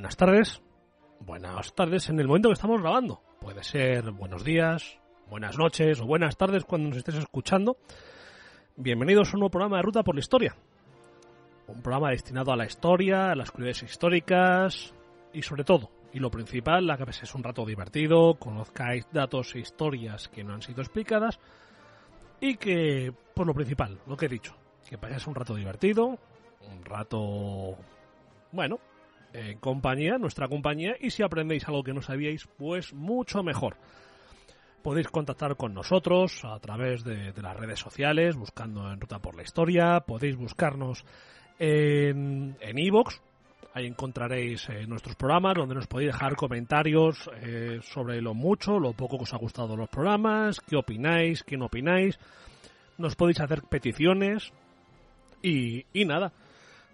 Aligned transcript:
Buenas 0.00 0.16
tardes. 0.16 0.62
Buenas 1.20 1.74
tardes 1.74 2.08
en 2.08 2.18
el 2.20 2.26
momento 2.26 2.48
que 2.48 2.54
estamos 2.54 2.80
grabando. 2.80 3.20
Puede 3.38 3.62
ser 3.62 4.12
buenos 4.12 4.44
días, 4.44 4.98
buenas 5.28 5.58
noches 5.58 6.00
o 6.00 6.06
buenas 6.06 6.38
tardes 6.38 6.64
cuando 6.64 6.88
nos 6.88 6.96
estés 6.96 7.16
escuchando. 7.16 7.76
Bienvenidos 8.76 9.28
a 9.28 9.36
un 9.36 9.40
nuevo 9.40 9.50
programa 9.50 9.76
de 9.76 9.82
Ruta 9.82 10.02
por 10.02 10.14
la 10.14 10.20
Historia. 10.20 10.56
Un 11.66 11.82
programa 11.82 12.12
destinado 12.12 12.50
a 12.50 12.56
la 12.56 12.64
historia, 12.64 13.30
a 13.30 13.34
las 13.34 13.50
curiosidades 13.50 13.92
históricas 13.92 14.94
y 15.34 15.42
sobre 15.42 15.64
todo, 15.64 15.90
y 16.14 16.18
lo 16.18 16.30
principal, 16.30 16.86
la 16.86 16.96
que 16.96 17.04
es 17.10 17.34
un 17.34 17.44
rato 17.44 17.66
divertido, 17.66 18.38
conozcáis 18.38 19.06
datos 19.12 19.54
e 19.54 19.58
historias 19.58 20.28
que 20.28 20.42
no 20.42 20.54
han 20.54 20.62
sido 20.62 20.80
explicadas 20.80 21.38
y 22.40 22.56
que, 22.56 23.12
por 23.34 23.46
lo 23.46 23.52
principal, 23.52 24.00
lo 24.06 24.16
que 24.16 24.24
he 24.24 24.30
dicho, 24.30 24.56
que 24.88 24.96
paséis 24.96 25.26
un 25.26 25.34
rato 25.34 25.54
divertido, 25.54 26.18
un 26.72 26.84
rato, 26.86 27.76
bueno, 28.50 28.78
en 29.32 29.58
compañía, 29.58 30.18
nuestra 30.18 30.48
compañía, 30.48 30.94
y 31.00 31.10
si 31.10 31.22
aprendéis 31.22 31.66
algo 31.68 31.82
que 31.82 31.92
no 31.92 32.02
sabíais, 32.02 32.46
pues 32.58 32.92
mucho 32.92 33.42
mejor. 33.42 33.76
Podéis 34.82 35.08
contactar 35.08 35.56
con 35.56 35.74
nosotros 35.74 36.44
a 36.44 36.58
través 36.58 37.04
de, 37.04 37.32
las 37.40 37.56
redes 37.56 37.78
sociales, 37.78 38.36
buscando 38.36 38.90
en 38.90 39.00
Ruta 39.00 39.18
por 39.18 39.34
la 39.34 39.42
Historia, 39.42 40.00
podéis 40.00 40.36
buscarnos 40.36 41.04
en 41.58 42.56
en 42.60 42.78
iVoox, 42.78 43.20
ahí 43.74 43.86
encontraréis 43.86 44.68
eh, 44.68 44.86
nuestros 44.86 45.16
programas 45.16 45.54
donde 45.54 45.74
nos 45.74 45.86
podéis 45.86 46.12
dejar 46.12 46.34
comentarios 46.34 47.30
eh, 47.42 47.80
sobre 47.82 48.20
lo 48.20 48.34
mucho, 48.34 48.78
lo 48.78 48.92
poco 48.94 49.18
que 49.18 49.24
os 49.24 49.34
ha 49.34 49.38
gustado 49.38 49.76
los 49.76 49.88
programas, 49.88 50.60
qué 50.60 50.76
opináis, 50.76 51.42
qué 51.42 51.56
no 51.56 51.66
opináis, 51.66 52.18
nos 52.98 53.16
podéis 53.16 53.40
hacer 53.40 53.62
peticiones 53.62 54.52
y, 55.42 55.84
y 55.92 56.04
nada. 56.04 56.32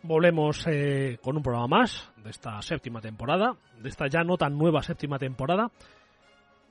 Volvemos 0.07 0.67
eh, 0.69 1.19
con 1.23 1.37
un 1.37 1.43
programa 1.43 1.79
más 1.79 2.13
de 2.23 2.31
esta 2.31 2.61
séptima 2.63 3.01
temporada, 3.01 3.57
de 3.83 3.89
esta 3.89 4.07
ya 4.07 4.23
no 4.23 4.37
tan 4.37 4.57
nueva 4.57 4.83
séptima 4.83 5.19
temporada. 5.19 5.71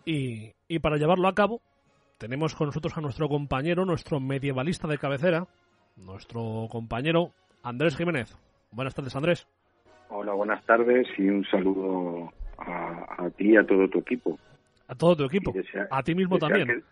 Y, 0.06 0.54
y 0.68 0.80
para 0.80 0.98
llevarlo 0.98 1.28
a 1.28 1.34
cabo, 1.36 1.62
tenemos 2.18 2.56
con 2.56 2.68
nosotros 2.68 2.98
a 2.98 3.02
nuestro 3.02 3.28
compañero, 3.28 3.84
nuestro 3.86 4.20
medievalista 4.20 4.88
de 4.88 4.98
cabecera, 4.98 5.48
nuestro 5.98 6.68
compañero 6.70 7.32
Andrés 7.64 7.98
Jiménez. 7.98 8.38
Buenas 8.72 8.94
tardes, 8.96 9.16
Andrés. 9.16 9.48
Hola, 10.10 10.34
buenas 10.34 10.64
tardes 10.66 11.08
y 11.18 11.24
un 11.28 11.44
saludo 11.46 12.32
a, 12.60 13.26
a 13.26 13.30
ti 13.32 13.52
y 13.54 13.58
a 13.58 13.66
todo 13.66 13.90
tu 13.90 14.00
equipo. 14.00 14.38
A 14.88 14.96
todo 14.96 15.16
tu 15.16 15.24
equipo. 15.26 15.52
A 15.90 16.04
ti 16.04 16.14
mismo 16.16 16.36
desear 16.38 16.52
también. 16.60 16.80
que- 16.80 16.86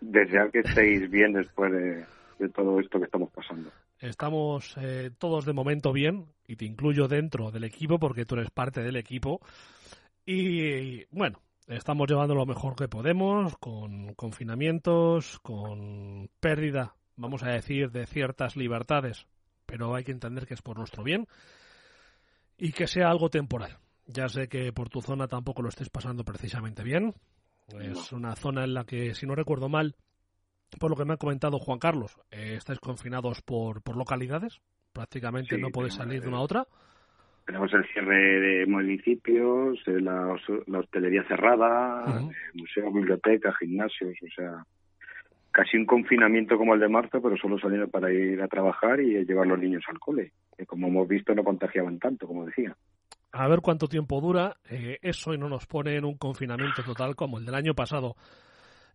desear 0.00 0.50
que 0.52 0.60
estéis 0.60 1.10
bien 1.10 1.32
después 1.32 1.72
de, 1.72 2.04
de 2.38 2.48
todo 2.50 2.78
esto 2.78 2.98
que 2.98 3.06
estamos 3.06 3.30
pasando. 3.30 3.70
Estamos 4.00 4.76
eh, 4.76 5.10
todos 5.18 5.44
de 5.44 5.52
momento 5.52 5.92
bien, 5.92 6.26
y 6.46 6.56
te 6.56 6.64
incluyo 6.64 7.08
dentro 7.08 7.50
del 7.50 7.64
equipo 7.64 7.98
porque 7.98 8.24
tú 8.24 8.34
eres 8.36 8.50
parte 8.50 8.82
del 8.82 8.96
equipo. 8.96 9.40
Y 10.24 11.04
bueno, 11.14 11.40
estamos 11.66 12.08
llevando 12.08 12.34
lo 12.34 12.46
mejor 12.46 12.74
que 12.74 12.88
podemos, 12.88 13.56
con 13.58 14.14
confinamientos, 14.14 15.38
con 15.40 16.30
pérdida, 16.40 16.94
vamos 17.16 17.42
a 17.42 17.50
decir, 17.50 17.90
de 17.90 18.06
ciertas 18.06 18.56
libertades, 18.56 19.26
pero 19.66 19.94
hay 19.94 20.04
que 20.04 20.12
entender 20.12 20.46
que 20.46 20.54
es 20.54 20.62
por 20.62 20.78
nuestro 20.78 21.04
bien 21.04 21.26
y 22.56 22.72
que 22.72 22.86
sea 22.86 23.10
algo 23.10 23.28
temporal. 23.28 23.78
Ya 24.06 24.28
sé 24.28 24.48
que 24.48 24.72
por 24.72 24.88
tu 24.88 25.02
zona 25.02 25.28
tampoco 25.28 25.60
lo 25.60 25.68
estés 25.68 25.90
pasando 25.90 26.24
precisamente 26.24 26.82
bien. 26.82 27.14
Es 27.78 28.12
una 28.12 28.34
zona 28.34 28.64
en 28.64 28.72
la 28.72 28.84
que, 28.84 29.14
si 29.14 29.26
no 29.26 29.34
recuerdo 29.34 29.68
mal, 29.68 29.94
por 30.78 30.90
lo 30.90 30.96
que 30.96 31.04
me 31.04 31.14
ha 31.14 31.16
comentado 31.16 31.58
Juan 31.58 31.78
Carlos, 31.78 32.18
eh, 32.30 32.54
estáis 32.56 32.80
confinados 32.80 33.42
por, 33.42 33.82
por 33.82 33.96
localidades. 33.96 34.60
Prácticamente 34.92 35.56
Sí, 35.56 35.62
no 35.62 35.70
podéis 35.70 35.94
salir 35.94 36.20
de 36.20 36.26
eh, 36.26 36.28
una 36.28 36.38
a 36.38 36.42
otra. 36.42 36.66
Tenemos 37.46 37.72
el 37.72 37.86
cierre 37.92 38.40
de 38.40 38.66
municipios, 38.66 39.78
eh, 39.86 40.00
la, 40.00 40.36
la 40.66 40.78
hostelería 40.80 41.24
cerrada, 41.24 42.20
Ujú. 42.20 42.30
eh, 42.30 42.34
museo, 42.54 42.92
biblioteca, 42.92 43.54
gimnasios, 43.58 44.16
o 44.22 44.34
sea, 44.34 44.64
casi 45.50 45.76
un 45.76 45.86
confinamiento 45.86 46.56
como 46.58 46.74
el 46.74 46.80
de 46.80 46.88
marzo, 46.88 47.22
pero 47.22 47.36
solo 47.36 47.58
saliendo 47.58 47.88
para 47.88 48.12
ir 48.12 48.40
a 48.42 48.48
trabajar 48.48 49.00
y 49.00 49.24
llevar 49.24 49.46
los 49.46 49.58
niños 49.58 49.82
al 49.88 49.98
cole, 49.98 50.32
que 50.56 50.66
como 50.66 50.88
hemos 50.88 51.08
visto 51.08 51.34
no 51.34 51.42
contagiaban 51.42 51.98
tanto, 51.98 52.26
como 52.26 52.46
decía. 52.46 52.76
A 53.32 53.48
ver 53.48 53.60
cuánto 53.60 53.88
tiempo 53.88 54.20
dura 54.20 54.56
eh, 54.70 54.98
eso 55.02 55.34
y 55.34 55.38
no 55.38 55.48
nos 55.48 55.66
pone 55.66 55.96
en 55.96 56.04
un 56.04 56.16
confinamiento 56.16 56.82
total 56.82 57.14
como 57.14 57.38
el 57.38 57.44
del 57.44 57.54
año 57.54 57.74
pasado. 57.74 58.14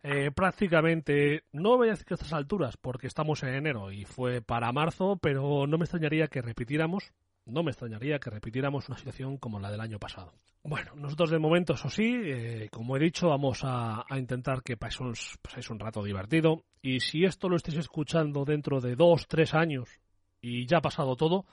Eh, 0.06 0.30
prácticamente, 0.32 1.44
no 1.52 1.78
voy 1.78 1.88
a 1.88 1.92
decir 1.92 2.04
que 2.04 2.12
a 2.12 2.16
estas 2.16 2.34
alturas, 2.34 2.76
porque 2.76 3.06
estamos 3.06 3.42
en 3.42 3.54
enero 3.54 3.90
y 3.90 4.04
fue 4.04 4.42
para 4.42 4.70
marzo, 4.70 5.16
pero 5.16 5.66
no 5.66 5.78
me 5.78 5.84
extrañaría 5.84 6.26
que 6.26 6.42
repitiéramos, 6.42 7.14
no 7.46 7.62
me 7.62 7.70
extrañaría 7.70 8.18
que 8.18 8.28
repitiéramos 8.28 8.86
una 8.90 8.98
situación 8.98 9.38
como 9.38 9.60
la 9.60 9.70
del 9.70 9.80
año 9.80 9.98
pasado. 9.98 10.34
Bueno, 10.62 10.92
nosotros 10.94 11.30
de 11.30 11.38
momento, 11.38 11.72
eso 11.72 11.88
sí, 11.88 12.20
eh, 12.22 12.68
como 12.70 12.98
he 12.98 13.00
dicho, 13.00 13.30
vamos 13.30 13.60
a, 13.64 14.04
intentar 14.10 14.62
que 14.62 14.76
paséis, 14.76 15.70
un 15.70 15.78
rato 15.78 16.04
divertido. 16.04 16.64
Y 16.82 17.00
si 17.00 17.24
esto 17.24 17.48
lo 17.48 17.56
estáis 17.56 17.78
escuchando 17.78 18.44
dentro 18.44 18.82
de 18.82 18.96
dos, 18.96 19.26
tres 19.26 19.54
años 19.54 19.88
y 20.42 20.66
ya 20.66 20.78
ha 20.78 20.82
pasado 20.82 21.16
todo, 21.16 21.46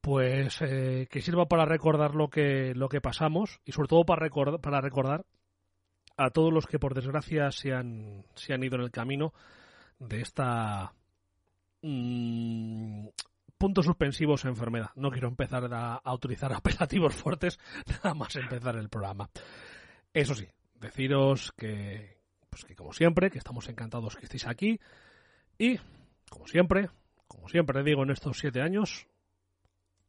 pues 0.00 0.62
eh, 0.62 1.08
que 1.10 1.22
sirva 1.22 1.48
para 1.48 1.64
recordar 1.64 2.14
lo 2.14 2.28
que, 2.28 2.72
lo 2.76 2.88
que 2.88 3.00
pasamos 3.00 3.60
y 3.64 3.72
sobre 3.72 3.88
todo 3.88 4.04
para 4.04 4.20
recordar, 4.20 4.60
para 4.60 4.80
recordar 4.80 5.24
a 6.18 6.30
todos 6.30 6.52
los 6.52 6.66
que 6.66 6.80
por 6.80 6.94
desgracia 6.94 7.50
se 7.52 7.72
han, 7.72 8.24
se 8.34 8.52
han 8.52 8.64
ido 8.64 8.76
en 8.76 8.82
el 8.82 8.90
camino 8.90 9.32
de 10.00 10.20
esta 10.20 10.92
mm, 11.80 13.06
puntos 13.56 13.86
suspensivos 13.86 14.44
enfermedad. 14.44 14.90
No 14.96 15.10
quiero 15.10 15.28
empezar 15.28 15.72
a, 15.72 15.94
a 15.94 16.14
utilizar 16.14 16.52
apelativos 16.54 17.14
fuertes 17.14 17.58
nada 17.86 18.14
más 18.14 18.34
empezar 18.36 18.76
el 18.76 18.88
programa. 18.88 19.30
Eso 20.12 20.34
sí, 20.34 20.48
deciros 20.74 21.52
que, 21.56 22.18
pues 22.50 22.64
que 22.64 22.74
como 22.74 22.92
siempre, 22.92 23.30
que 23.30 23.38
estamos 23.38 23.68
encantados 23.68 24.16
que 24.16 24.24
estéis 24.24 24.46
aquí 24.46 24.80
y 25.56 25.78
como 26.28 26.48
siempre, 26.48 26.90
como 27.28 27.48
siempre 27.48 27.84
digo 27.84 28.02
en 28.02 28.10
estos 28.10 28.38
siete 28.38 28.60
años, 28.60 29.06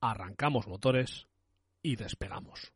arrancamos 0.02 0.68
motores 0.68 1.28
y 1.84 1.96
despegamos. 1.96 2.74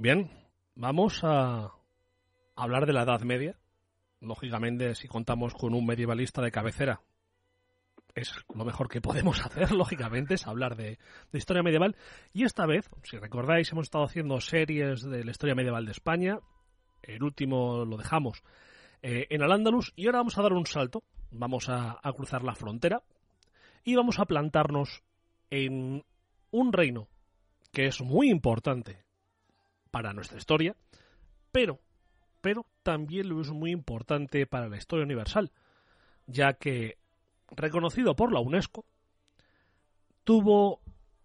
Bien, 0.00 0.30
vamos 0.76 1.20
a 1.24 1.74
hablar 2.56 2.86
de 2.86 2.94
la 2.94 3.02
Edad 3.02 3.20
Media. 3.20 3.58
Lógicamente, 4.22 4.94
si 4.94 5.08
contamos 5.08 5.52
con 5.52 5.74
un 5.74 5.84
medievalista 5.84 6.40
de 6.40 6.50
cabecera, 6.50 7.02
es 8.14 8.32
lo 8.54 8.64
mejor 8.64 8.88
que 8.88 9.02
podemos 9.02 9.40
hacer, 9.44 9.72
lógicamente, 9.72 10.36
es 10.36 10.46
hablar 10.46 10.74
de, 10.74 10.98
historia 11.34 11.62
medieval. 11.62 11.96
Y 12.32 12.44
esta 12.44 12.64
vez, 12.64 12.88
si 13.02 13.18
recordáis, 13.18 13.70
hemos 13.72 13.88
estado 13.88 14.04
haciendo 14.04 14.40
series 14.40 15.02
de 15.02 15.22
la 15.22 15.32
historia 15.32 15.54
medieval 15.54 15.84
de 15.84 15.92
España. 15.92 16.38
El 17.02 17.22
último 17.22 17.84
lo 17.84 17.98
dejamos 17.98 18.42
eh, 19.02 19.26
en 19.28 19.42
Al-Ándalus 19.42 19.92
y 19.96 20.06
ahora 20.06 20.20
vamos 20.20 20.38
a 20.38 20.42
dar 20.42 20.54
un 20.54 20.64
salto. 20.64 21.02
Vamos 21.30 21.68
a 21.68 22.00
cruzar 22.16 22.42
la 22.42 22.54
frontera 22.54 23.02
y 23.84 23.96
vamos 23.96 24.18
a 24.18 24.24
plantarnos 24.24 25.02
en 25.50 26.02
un 26.52 26.72
reino 26.72 27.06
que 27.70 27.84
es 27.84 28.00
muy 28.00 28.30
importante 28.30 29.09
para 29.90 30.12
nuestra 30.12 30.38
historia, 30.38 30.76
pero, 31.52 31.78
pero 32.40 32.66
también 32.82 33.28
lo 33.28 33.40
es 33.40 33.50
muy 33.50 33.70
importante 33.70 34.46
para 34.46 34.68
la 34.68 34.76
historia 34.76 35.04
universal, 35.04 35.50
ya 36.26 36.54
que, 36.54 36.98
reconocido 37.50 38.14
por 38.14 38.32
la 38.32 38.40
UNESCO, 38.40 38.84
tuvo 40.24 40.80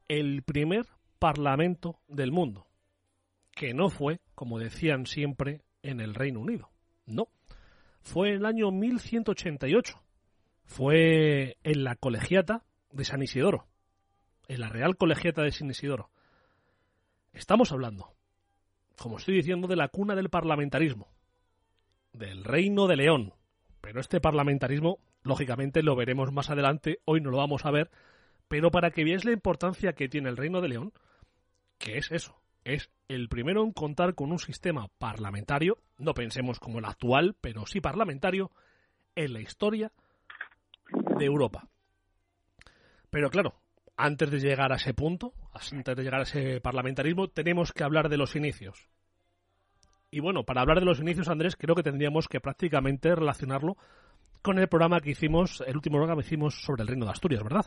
el 0.07 0.43
primer 0.43 0.85
parlamento 1.19 1.99
del 2.07 2.31
mundo, 2.31 2.67
que 3.51 3.73
no 3.73 3.89
fue, 3.89 4.19
como 4.33 4.59
decían 4.59 5.05
siempre, 5.05 5.61
en 5.81 6.01
el 6.01 6.13
Reino 6.13 6.39
Unido. 6.39 6.69
No. 7.05 7.29
Fue 8.01 8.29
en 8.29 8.35
el 8.35 8.45
año 8.45 8.71
1188. 8.71 10.01
Fue 10.63 11.57
en 11.63 11.83
la 11.83 11.95
colegiata 11.95 12.63
de 12.91 13.05
San 13.05 13.21
Isidoro. 13.21 13.67
En 14.47 14.59
la 14.59 14.69
Real 14.69 14.97
Colegiata 14.97 15.41
de 15.43 15.51
San 15.51 15.69
Isidoro. 15.69 16.09
Estamos 17.33 17.71
hablando, 17.71 18.14
como 18.97 19.17
estoy 19.17 19.35
diciendo, 19.35 19.67
de 19.67 19.75
la 19.75 19.89
cuna 19.89 20.15
del 20.15 20.29
parlamentarismo. 20.29 21.07
Del 22.13 22.43
Reino 22.43 22.87
de 22.87 22.95
León. 22.95 23.33
Pero 23.81 23.99
este 23.99 24.21
parlamentarismo, 24.21 24.99
lógicamente, 25.23 25.83
lo 25.83 25.95
veremos 25.95 26.31
más 26.31 26.49
adelante. 26.49 26.99
Hoy 27.05 27.21
no 27.21 27.29
lo 27.29 27.37
vamos 27.37 27.65
a 27.65 27.71
ver. 27.71 27.91
Pero 28.47 28.71
para 28.71 28.91
que 28.91 29.03
veáis 29.03 29.25
la 29.25 29.31
importancia 29.31 29.93
que 29.93 30.07
tiene 30.07 30.29
el 30.29 30.37
Reino 30.37 30.61
de 30.61 30.69
León, 30.69 30.93
que 31.77 31.97
es 31.97 32.11
eso, 32.11 32.39
es 32.63 32.89
el 33.07 33.29
primero 33.29 33.63
en 33.63 33.71
contar 33.71 34.15
con 34.15 34.31
un 34.31 34.39
sistema 34.39 34.87
parlamentario, 34.97 35.77
no 35.97 36.13
pensemos 36.13 36.59
como 36.59 36.79
el 36.79 36.85
actual, 36.85 37.35
pero 37.39 37.65
sí 37.65 37.81
parlamentario, 37.81 38.51
en 39.15 39.33
la 39.33 39.41
historia 39.41 39.91
de 41.17 41.25
Europa. 41.25 41.67
Pero 43.09 43.29
claro, 43.29 43.55
antes 43.97 44.29
de 44.31 44.39
llegar 44.39 44.73
a 44.73 44.75
ese 44.75 44.93
punto, 44.93 45.33
antes 45.55 45.95
de 45.95 46.03
llegar 46.03 46.19
a 46.19 46.23
ese 46.23 46.61
parlamentarismo, 46.61 47.27
tenemos 47.29 47.71
que 47.71 47.83
hablar 47.83 48.09
de 48.09 48.17
los 48.17 48.35
inicios. 48.35 48.89
Y 50.11 50.19
bueno, 50.19 50.43
para 50.43 50.61
hablar 50.61 50.79
de 50.79 50.85
los 50.85 50.99
inicios, 50.99 51.29
Andrés, 51.29 51.55
creo 51.55 51.75
que 51.75 51.83
tendríamos 51.83 52.27
que 52.27 52.39
prácticamente 52.39 53.15
relacionarlo 53.15 53.77
con 54.41 54.59
el 54.59 54.67
programa 54.67 54.99
que 54.99 55.11
hicimos, 55.11 55.63
el 55.67 55.75
último 55.75 55.97
programa 55.97 56.21
que 56.21 56.27
hicimos 56.27 56.61
sobre 56.61 56.83
el 56.83 56.87
Reino 56.87 57.05
de 57.05 57.11
Asturias, 57.11 57.43
¿verdad? 57.43 57.65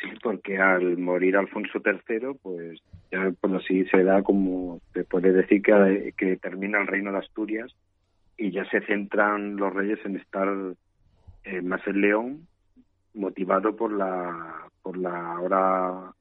sí, 0.00 0.08
porque 0.22 0.58
al 0.58 0.96
morir 0.96 1.36
Alfonso 1.36 1.82
III, 1.84 2.38
pues 2.40 2.80
ya 3.12 3.30
pues 3.40 3.52
así 3.54 3.84
se 3.86 4.02
da 4.02 4.22
como, 4.22 4.80
se 4.94 5.04
puede 5.04 5.32
decir 5.32 5.62
que, 5.62 6.14
que 6.16 6.36
termina 6.36 6.80
el 6.80 6.86
reino 6.86 7.12
de 7.12 7.18
Asturias 7.18 7.74
y 8.38 8.50
ya 8.50 8.64
se 8.70 8.80
centran 8.82 9.56
los 9.56 9.72
reyes 9.72 9.98
en 10.04 10.16
estar 10.16 10.48
eh, 11.44 11.60
más 11.60 11.86
en 11.86 12.00
León, 12.00 12.46
motivado 13.12 13.76
por 13.76 13.92
la, 13.92 14.66
por 14.82 14.96
la 14.96 15.34
ahora 15.34 16.12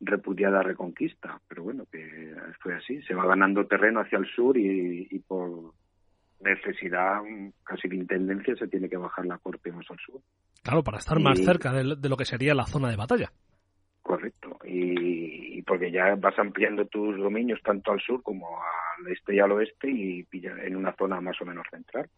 repudiada 0.00 0.62
reconquista. 0.62 1.40
Pero 1.48 1.64
bueno, 1.64 1.84
que 1.90 2.34
fue 2.60 2.74
así, 2.74 3.02
se 3.02 3.14
va 3.14 3.26
ganando 3.26 3.66
terreno 3.66 4.00
hacia 4.00 4.18
el 4.18 4.26
sur 4.26 4.56
y, 4.56 5.08
y 5.10 5.18
por 5.20 5.72
necesidad 6.40 7.22
casi 7.64 7.88
de 7.88 7.96
intendencia 7.96 8.54
se 8.56 8.68
tiene 8.68 8.88
que 8.88 8.96
bajar 8.96 9.26
la 9.26 9.38
corte 9.38 9.72
más 9.72 9.86
al 9.90 9.98
sur. 9.98 10.20
Claro, 10.62 10.82
para 10.82 10.98
estar 10.98 11.18
más 11.20 11.38
cerca 11.38 11.72
de, 11.72 12.08
lo 12.08 12.16
que 12.16 12.24
sería 12.24 12.54
la 12.54 12.66
zona 12.66 12.90
de 12.90 12.96
batalla. 12.96 13.32
Correcto, 14.02 14.58
y, 14.64 15.62
porque 15.62 15.90
ya 15.90 16.14
vas 16.16 16.38
ampliando 16.38 16.86
tus 16.86 17.16
dominios 17.16 17.60
tanto 17.62 17.92
al 17.92 18.00
sur 18.00 18.22
como 18.22 18.46
al 18.58 19.12
este 19.12 19.34
y 19.34 19.40
al 19.40 19.52
oeste 19.52 19.90
y 19.90 20.26
en 20.32 20.76
una 20.76 20.92
zona 20.92 21.20
más 21.20 21.40
o 21.40 21.44
menos 21.44 21.66
central. 21.70 22.08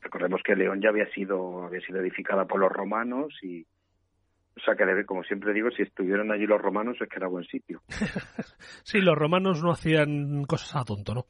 Recordemos 0.00 0.40
que 0.44 0.54
León 0.54 0.80
ya 0.80 0.90
había 0.90 1.10
sido 1.10 1.64
había 1.64 1.80
sido 1.80 2.00
edificada 2.00 2.44
por 2.44 2.60
los 2.60 2.70
romanos 2.70 3.34
y 3.42 3.66
o 4.58 4.64
sea 4.64 4.74
que 4.74 5.04
como 5.04 5.22
siempre 5.24 5.52
digo, 5.52 5.70
si 5.70 5.82
estuvieron 5.82 6.32
allí 6.32 6.46
los 6.46 6.60
romanos 6.60 6.96
es 7.00 7.08
que 7.08 7.16
era 7.16 7.28
buen 7.28 7.44
sitio. 7.44 7.80
sí, 8.82 9.00
los 9.00 9.16
romanos 9.16 9.62
no 9.62 9.70
hacían 9.70 10.44
cosas 10.44 10.76
a 10.76 10.84
tonto, 10.84 11.14
¿no? 11.14 11.24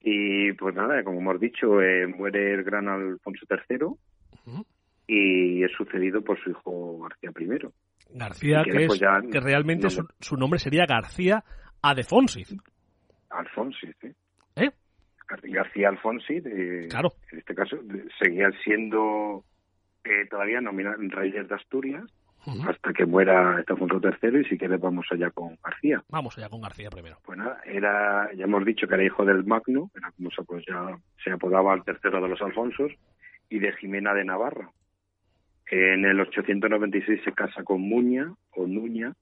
Y 0.00 0.52
pues 0.52 0.74
nada, 0.74 1.02
como 1.04 1.20
hemos 1.20 1.40
dicho, 1.40 1.80
eh, 1.80 2.06
muere 2.06 2.54
el 2.54 2.64
gran 2.64 2.88
Alfonso 2.88 3.46
III 3.50 4.62
y 5.06 5.64
es 5.64 5.72
sucedido 5.72 6.22
por 6.22 6.38
su 6.42 6.50
hijo 6.50 6.98
García 7.00 7.30
I. 7.38 8.18
García, 8.18 8.62
que, 8.64 8.84
es, 8.84 9.00
que 9.30 9.40
realmente 9.40 9.88
su, 9.90 10.36
nombre 10.36 10.58
sería 10.58 10.86
García 10.86 11.44
Adefonsiz. 11.82 12.54
Alfonsiz, 13.30 13.94
¿eh? 14.02 14.14
¿Eh? 14.56 14.70
García 15.26 15.90
Alfonsiz, 15.90 16.42
claro. 16.88 17.10
en 17.32 17.38
este 17.38 17.54
caso, 17.54 17.76
seguía 18.22 18.50
siendo 18.64 19.44
eh, 20.04 20.26
todavía 20.30 20.60
nominado 20.60 20.96
Reyes 21.00 21.48
de 21.48 21.54
Asturias 21.54 22.04
hasta 22.66 22.92
que 22.92 23.06
muera 23.06 23.60
este 23.60 23.72
Alfonso 23.72 24.00
III 24.02 24.40
y 24.40 24.44
si 24.44 24.58
quieres 24.58 24.80
vamos 24.80 25.06
allá 25.10 25.30
con 25.30 25.56
García. 25.62 26.02
Vamos 26.08 26.36
allá 26.38 26.48
con 26.48 26.60
García 26.60 26.90
primero. 26.90 27.18
Pues 27.24 27.38
nada, 27.38 27.60
era, 27.64 28.30
ya 28.34 28.44
hemos 28.44 28.64
dicho 28.64 28.86
que 28.86 28.94
era 28.94 29.04
hijo 29.04 29.24
del 29.24 29.44
Magno, 29.44 29.90
era 29.94 30.10
como 30.12 30.30
se, 30.30 30.42
pues 30.42 30.64
ya 30.66 30.98
se 31.22 31.30
apodaba 31.30 31.72
al 31.72 31.84
tercero 31.84 32.20
de 32.20 32.28
los 32.28 32.40
Alfonsos, 32.40 32.92
y 33.48 33.58
de 33.58 33.72
Jimena 33.72 34.14
de 34.14 34.24
Navarra. 34.24 34.70
En 35.70 36.04
el 36.04 36.20
896 36.20 37.20
se 37.24 37.32
casa 37.32 37.62
con 37.62 37.80
Muña 37.80 38.32
o 38.50 38.66
Nuña, 38.66 39.14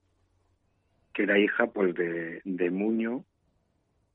que 1.12 1.25
era 1.25 1.38
hija 1.38 1.67
pues 1.67 1.94
de, 1.94 2.40
de 2.44 2.70
Muño 2.70 3.25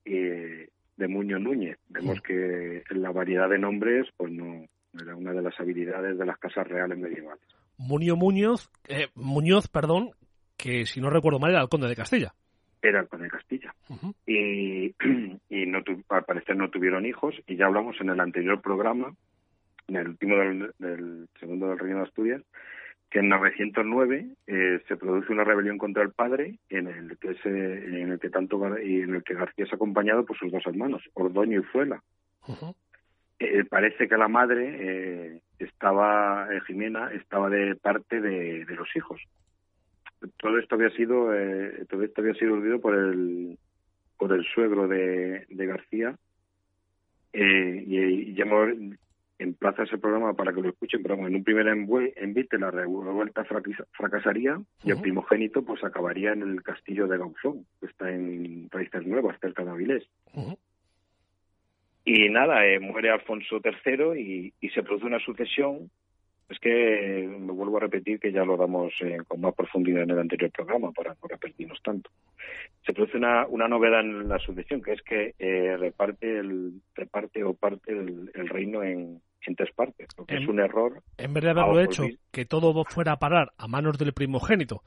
eh, 0.06 0.70
de 0.98 1.08
Muño 1.08 1.40
Núñez. 1.40 1.78
Vemos 1.90 2.22
que 2.22 2.84
la 2.90 3.12
variedad 3.12 3.50
de 3.50 3.58
nombres 3.58 4.08
pues 4.16 4.32
no 4.32 4.66
era 5.00 5.16
una 5.16 5.34
de 5.34 5.42
las 5.42 5.60
habilidades 5.60 6.18
de 6.18 6.26
las 6.26 6.38
casas 6.38 6.68
reales 6.68 6.98
medievales. 6.98 7.44
Muño 7.82 8.16
Muñoz, 8.16 8.70
eh, 8.88 9.08
Muñoz, 9.16 9.68
perdón, 9.68 10.12
que 10.58 10.86
si 10.86 11.02
no 11.02 11.10
recuerdo 11.10 11.40
mal 11.40 11.52
era 11.52 11.62
el 11.62 11.70
conde 11.70 11.88
de 11.88 11.96
Castilla. 11.96 12.34
Era 12.82 13.02
el 13.02 13.08
conde 13.08 13.26
de 13.26 13.32
Castilla. 13.32 13.74
Y, 14.26 14.86
y 15.50 15.66
no 15.66 15.84
al 16.10 16.24
parecer 16.24 16.56
no 16.56 16.70
tuvieron 16.70 17.06
hijos 17.06 17.36
y 17.48 17.56
ya 17.56 17.66
hablamos 17.66 18.00
en 18.00 18.10
el 18.10 18.20
anterior 18.20 18.62
programa 18.62 19.14
en 19.88 19.96
el 19.96 20.08
último 20.10 20.36
del, 20.38 21.28
segundo 21.40 21.68
del 21.68 21.80
Reino 21.80 21.98
de 21.98 22.04
Asturias, 22.04 22.42
que 23.10 23.20
en 23.20 23.30
909 23.30 24.28
eh, 24.48 24.80
se 24.88 24.96
produce 24.96 25.34
una 25.34 25.44
rebelión 25.44 25.78
contra 25.78 26.04
el 26.04 26.12
padre 26.12 26.60
en 26.70 26.88
el 26.88 27.18
que 27.18 27.34
se, 27.44 27.50
en 27.50 28.12
el 28.12 28.20
que 28.20 28.30
tanto 28.30 28.58
y 28.80 29.02
en 29.02 29.16
el 29.16 29.24
que 29.24 29.34
García 29.34 29.66
es 29.66 29.74
acompañado 29.74 30.26
por 30.26 30.38
sus 30.38 30.52
dos 30.52 30.66
hermanos, 30.66 31.02
Ordoño 31.14 31.60
y 31.60 31.64
Fuela. 31.64 32.02
Eh, 33.40 33.66
parece 33.66 34.08
que 34.08 34.18
la 34.18 34.28
madre 34.28 34.78
eh, 34.80 35.42
estaba, 35.64 36.48
Jimena, 36.68 37.12
estaba 37.14 37.50
de 37.50 37.76
parte 37.76 38.22
de, 38.22 38.66
los 38.70 38.96
hijos. 38.96 39.22
Todo 40.38 40.60
esto 40.60 40.76
había 40.76 40.90
sido, 40.92 41.30
todo 41.90 42.04
esto 42.04 42.22
había 42.22 42.34
sido 42.36 42.54
olvidado 42.54 42.82
por 42.82 42.96
el 42.96 43.58
por 44.18 44.34
el 44.34 44.46
suegro 44.54 44.88
de, 44.88 45.48
García 45.50 46.16
y, 47.34 47.40
y 47.40 48.34
ya 48.36 48.46
emplaza 49.42 49.84
ese 49.84 49.98
programa 49.98 50.34
para 50.34 50.54
que 50.54 50.62
lo 50.62 50.70
escuchen, 50.70 51.02
pero 51.02 51.16
en 51.16 51.36
un 51.36 51.44
primer 51.44 51.68
envite 51.68 52.60
la 52.60 52.70
revuelta 52.70 53.44
fracasaría 53.92 54.62
y 54.84 54.92
el 54.92 55.02
primogénito 55.02 55.64
pues 55.64 55.84
acabaría 55.84 56.34
en 56.34 56.44
el 56.44 56.62
castillo 56.62 57.08
de 57.08 57.18
Gauzón, 57.18 57.66
que 57.80 57.88
está 57.88 58.12
en 58.12 58.70
Raíces 58.70 59.08
Nuevas, 59.08 59.40
cerca 59.42 59.64
de 59.64 59.72
Avilés. 59.72 60.08
Y 62.04 62.30
nada, 62.30 62.66
eh, 62.66 62.80
muere 62.80 63.10
Alfonso 63.12 63.62
III 63.64 64.54
y, 64.60 64.70
se 64.70 64.84
produce 64.84 65.06
una 65.06 65.20
sucesión. 65.20 65.90
Es 66.50 66.60
que 66.60 67.30
me 67.40 67.54
vuelvo 67.54 67.78
a 67.78 67.82
repetir 67.82 68.20
que 68.20 68.34
ya 68.34 68.44
lo 68.44 68.58
damos 68.58 68.92
eh, 69.02 69.20
con 69.26 69.40
más 69.40 69.56
profundidad 69.56 70.04
en 70.04 70.12
el 70.12 70.20
anterior 70.20 70.52
programa 70.52 70.92
para 70.92 71.12
no 71.12 71.28
repetirnos 71.30 71.82
tanto. 71.82 72.10
Se 72.86 72.92
produce 72.92 73.18
una, 73.18 73.48
una 73.48 73.70
novedad 73.70 74.02
en 74.02 74.28
la 74.28 74.38
sucesión, 74.40 74.82
que 74.82 74.92
es 74.92 75.02
que 75.02 75.34
eh, 75.40 75.78
reparte 75.78 76.40
el 76.40 76.82
reparte 76.94 77.44
o 77.44 77.54
parte 77.54 77.94
el 77.94 78.50
reino 78.50 78.84
en, 78.84 79.22
en 79.48 79.56
tres 79.56 79.72
partes, 79.74 80.08
porque 80.16 80.38
es 80.38 80.48
un 80.48 80.60
error. 80.60 81.02
En 81.18 81.34
vez 81.34 81.44
de 81.44 81.50
haberlo 81.50 81.80
hecho, 81.80 82.04
que 82.32 82.46
todo 82.46 82.84
fuera 82.86 83.14
a 83.14 83.20
parar 83.20 83.52
a 83.58 83.68
manos 83.68 83.98
del 83.98 84.14
primogénito, 84.14 84.84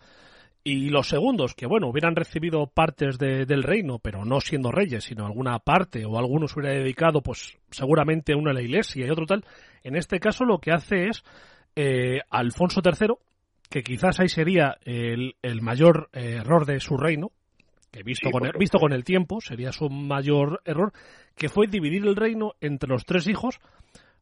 y 0.66 0.88
los 0.88 1.08
segundos, 1.08 1.54
que 1.54 1.66
bueno, 1.66 1.88
hubieran 1.88 2.16
recibido 2.16 2.66
partes 2.66 3.18
del 3.18 3.62
reino, 3.62 3.98
pero 3.98 4.24
no 4.24 4.40
siendo 4.40 4.72
reyes, 4.72 5.04
sino 5.04 5.26
alguna 5.26 5.58
parte, 5.58 6.06
o 6.06 6.18
algunos 6.18 6.56
hubiera 6.56 6.74
dedicado, 6.74 7.20
pues 7.20 7.58
seguramente 7.70 8.34
uno 8.34 8.50
a 8.50 8.54
la 8.54 8.62
iglesia 8.62 9.06
y 9.06 9.10
otro 9.10 9.26
tal, 9.26 9.44
en 9.82 9.94
este 9.94 10.18
caso 10.18 10.46
lo 10.46 10.58
que 10.58 10.72
hace 10.72 11.08
es 11.08 11.22
eh, 11.76 12.20
Alfonso 12.30 12.80
III, 12.82 13.14
que 13.68 13.82
quizás 13.82 14.20
ahí 14.20 14.28
sería 14.30 14.78
el, 14.84 15.34
mayor 15.60 16.08
eh, 16.14 16.36
error 16.40 16.64
de 16.64 16.80
su 16.80 16.96
reino, 16.96 17.30
que 17.90 18.02
visto, 18.02 18.30
con 18.30 18.46
el, 18.46 18.52
visto 18.58 18.78
con 18.78 18.92
el 18.94 19.04
tiempo 19.04 19.42
sería 19.42 19.70
su 19.70 19.90
mayor 19.90 20.62
error, 20.64 20.94
que 21.36 21.50
fue 21.50 21.66
dividir 21.66 22.06
el 22.06 22.16
reino 22.16 22.54
entre 22.62 22.88
los 22.88 23.04
tres 23.04 23.28
hijos, 23.28 23.60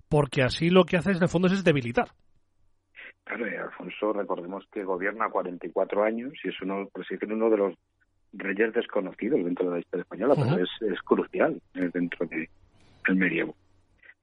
porque 0.08 0.42
así 0.42 0.70
lo 0.70 0.84
que 0.84 0.96
hace 0.96 1.12
en 1.12 1.22
el 1.22 1.28
fondo 1.28 1.46
es 1.46 1.62
debilitar. 1.62 2.08
Claro, 3.24 3.48
y 3.48 3.54
Alfonso, 3.54 4.12
recordemos 4.12 4.66
que 4.72 4.84
gobierna 4.84 5.30
44 5.30 6.02
años 6.02 6.32
y 6.44 6.48
es 6.48 6.60
uno, 6.60 6.88
por 6.92 7.04
uno 7.30 7.50
de 7.50 7.56
los 7.56 7.74
reyes 8.32 8.72
desconocidos 8.72 9.44
dentro 9.44 9.66
de 9.66 9.72
la 9.72 9.78
historia 9.80 10.02
española, 10.02 10.34
pero 10.36 10.92
es, 10.92 11.02
crucial 11.02 11.60
eh, 11.74 11.90
dentro 11.92 12.26
del 12.26 13.16
medievo. 13.16 13.54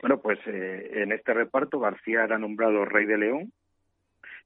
Bueno, 0.01 0.19
pues 0.19 0.39
eh, 0.47 0.91
en 0.95 1.11
este 1.11 1.33
reparto 1.33 1.79
García 1.79 2.23
era 2.23 2.37
nombrado 2.37 2.85
rey 2.85 3.05
de 3.05 3.17
León, 3.17 3.51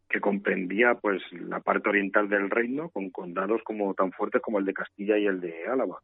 que 0.10 0.20
comprendía 0.20 0.96
pues 0.96 1.22
la 1.32 1.60
parte 1.60 1.90
oriental 1.90 2.30
del 2.30 2.50
reino 2.50 2.90
con 2.90 3.10
condados 3.10 3.62
como 3.64 3.94
tan 3.94 4.12
fuertes 4.12 4.42
como 4.42 4.60
el 4.60 4.66
de 4.66 4.74
Castilla 4.74 5.18
y 5.18 5.26
el 5.26 5.42
de 5.42 5.68
Álava. 5.68 6.00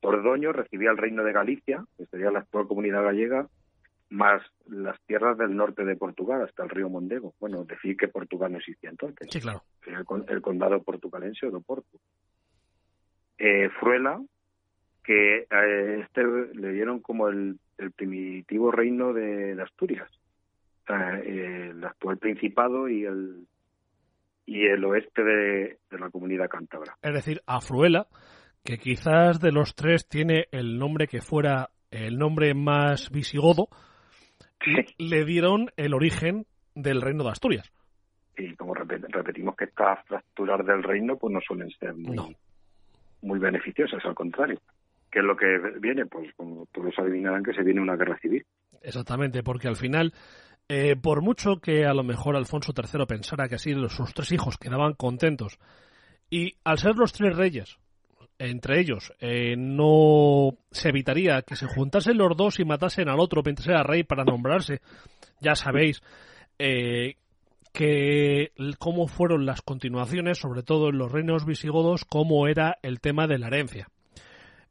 Ordoño 0.00 0.52
recibía 0.52 0.90
el 0.90 0.98
reino 0.98 1.24
de 1.24 1.32
Galicia, 1.32 1.84
que 1.96 2.06
sería 2.06 2.30
la 2.30 2.40
actual 2.40 2.68
comunidad 2.68 3.02
gallega, 3.02 3.48
más 4.10 4.42
las 4.68 5.00
tierras 5.02 5.36
del 5.38 5.56
norte 5.56 5.84
de 5.84 5.96
Portugal 5.96 6.42
hasta 6.42 6.62
el 6.62 6.70
río 6.70 6.88
Mondego. 6.88 7.34
Bueno, 7.40 7.64
decir 7.64 7.96
que 7.96 8.08
Portugal 8.08 8.52
no 8.52 8.58
existía 8.58 8.90
entonces. 8.90 9.28
Sí, 9.30 9.40
claro. 9.40 9.62
El, 9.86 10.40
condado 10.40 10.82
portugalense 10.82 11.46
o 11.46 11.50
de 11.50 11.60
Porto. 11.60 11.98
eh, 13.38 13.68
Fruela, 13.80 14.20
que 15.04 15.46
a 15.50 15.64
este 16.00 16.22
le 16.54 16.72
dieron 16.72 17.00
como 17.00 17.28
el, 17.28 17.58
primitivo 17.94 18.70
reino 18.70 19.12
de, 19.12 19.60
Asturias, 19.62 20.10
el 20.88 21.84
actual 21.84 22.18
Principado 22.18 22.88
y 22.88 23.04
el 23.04 23.46
y 24.46 24.64
el 24.64 24.84
oeste 24.84 25.22
de, 25.22 25.78
la 25.90 26.08
comunidad 26.10 26.48
cántabra. 26.48 26.96
Es 27.02 27.12
decir, 27.12 27.42
a 27.46 27.60
Fruela, 27.60 28.06
que 28.64 28.78
quizás 28.78 29.40
de 29.40 29.50
los 29.50 29.74
tres 29.74 30.08
tiene 30.08 30.46
el 30.52 30.78
nombre 30.78 31.08
que 31.08 31.20
fuera 31.20 31.70
el 31.90 32.16
nombre 32.16 32.54
más 32.54 33.10
visigodo, 33.10 33.68
le 34.98 35.24
dieron 35.24 35.70
el 35.76 35.94
origen 35.94 36.46
del 36.74 37.00
reino 37.00 37.24
de 37.24 37.30
Asturias. 37.30 37.72
Y 38.36 38.54
como 38.56 38.74
repetimos 38.74 39.56
que 39.56 39.64
estas 39.64 40.04
fracturas 40.06 40.64
del 40.66 40.82
reino 40.82 41.16
pues 41.16 41.32
no 41.32 41.40
suelen 41.40 41.70
ser 41.70 41.94
muy, 41.94 42.36
muy 43.22 43.38
beneficiosas, 43.38 44.04
al 44.04 44.14
contrario. 44.14 44.60
¿Qué 45.10 45.20
es 45.20 45.24
lo 45.24 45.36
que 45.36 45.46
viene? 45.80 46.04
Pues 46.06 46.32
como 46.36 46.66
todos 46.66 46.94
adivinarán 46.98 47.42
que 47.42 47.54
se 47.54 47.62
viene 47.62 47.80
una 47.80 47.96
guerra 47.96 48.18
civil. 48.18 48.44
Exactamente, 48.82 49.42
porque 49.42 49.68
al 49.68 49.76
final, 49.76 50.12
eh, 50.68 50.96
por 50.96 51.22
mucho 51.22 51.56
que 51.56 51.86
a 51.86 51.94
lo 51.94 52.02
mejor 52.04 52.36
Alfonso 52.36 52.72
III 52.76 53.06
pensara 53.06 53.48
que 53.48 53.54
así 53.54 53.72
sus 53.88 54.12
tres 54.12 54.32
hijos 54.32 54.58
quedaban 54.58 54.92
contentos, 54.92 55.58
y 56.28 56.54
al 56.64 56.78
ser 56.78 56.96
los 56.96 57.12
tres 57.12 57.36
reyes, 57.36 57.78
entre 58.38 58.80
ellos, 58.80 59.12
eh, 59.20 59.54
no 59.56 60.50
se 60.70 60.90
evitaría 60.90 61.42
que 61.42 61.56
se 61.56 61.66
juntasen 61.66 62.18
los 62.18 62.36
dos 62.36 62.60
y 62.60 62.64
matasen 62.64 63.08
al 63.08 63.20
otro 63.20 63.42
mientras 63.44 63.68
era 63.68 63.82
rey 63.82 64.02
para 64.02 64.24
nombrarse. 64.24 64.80
Ya 65.40 65.54
sabéis 65.54 66.02
eh, 66.58 67.16
que 67.72 68.52
cómo 68.78 69.06
fueron 69.06 69.46
las 69.46 69.62
continuaciones, 69.62 70.38
sobre 70.38 70.62
todo 70.62 70.88
en 70.88 70.98
los 70.98 71.12
reinos 71.12 71.44
visigodos, 71.44 72.04
cómo 72.04 72.48
era 72.48 72.78
el 72.82 73.00
tema 73.00 73.26
de 73.26 73.38
la 73.38 73.48
herencia, 73.48 73.88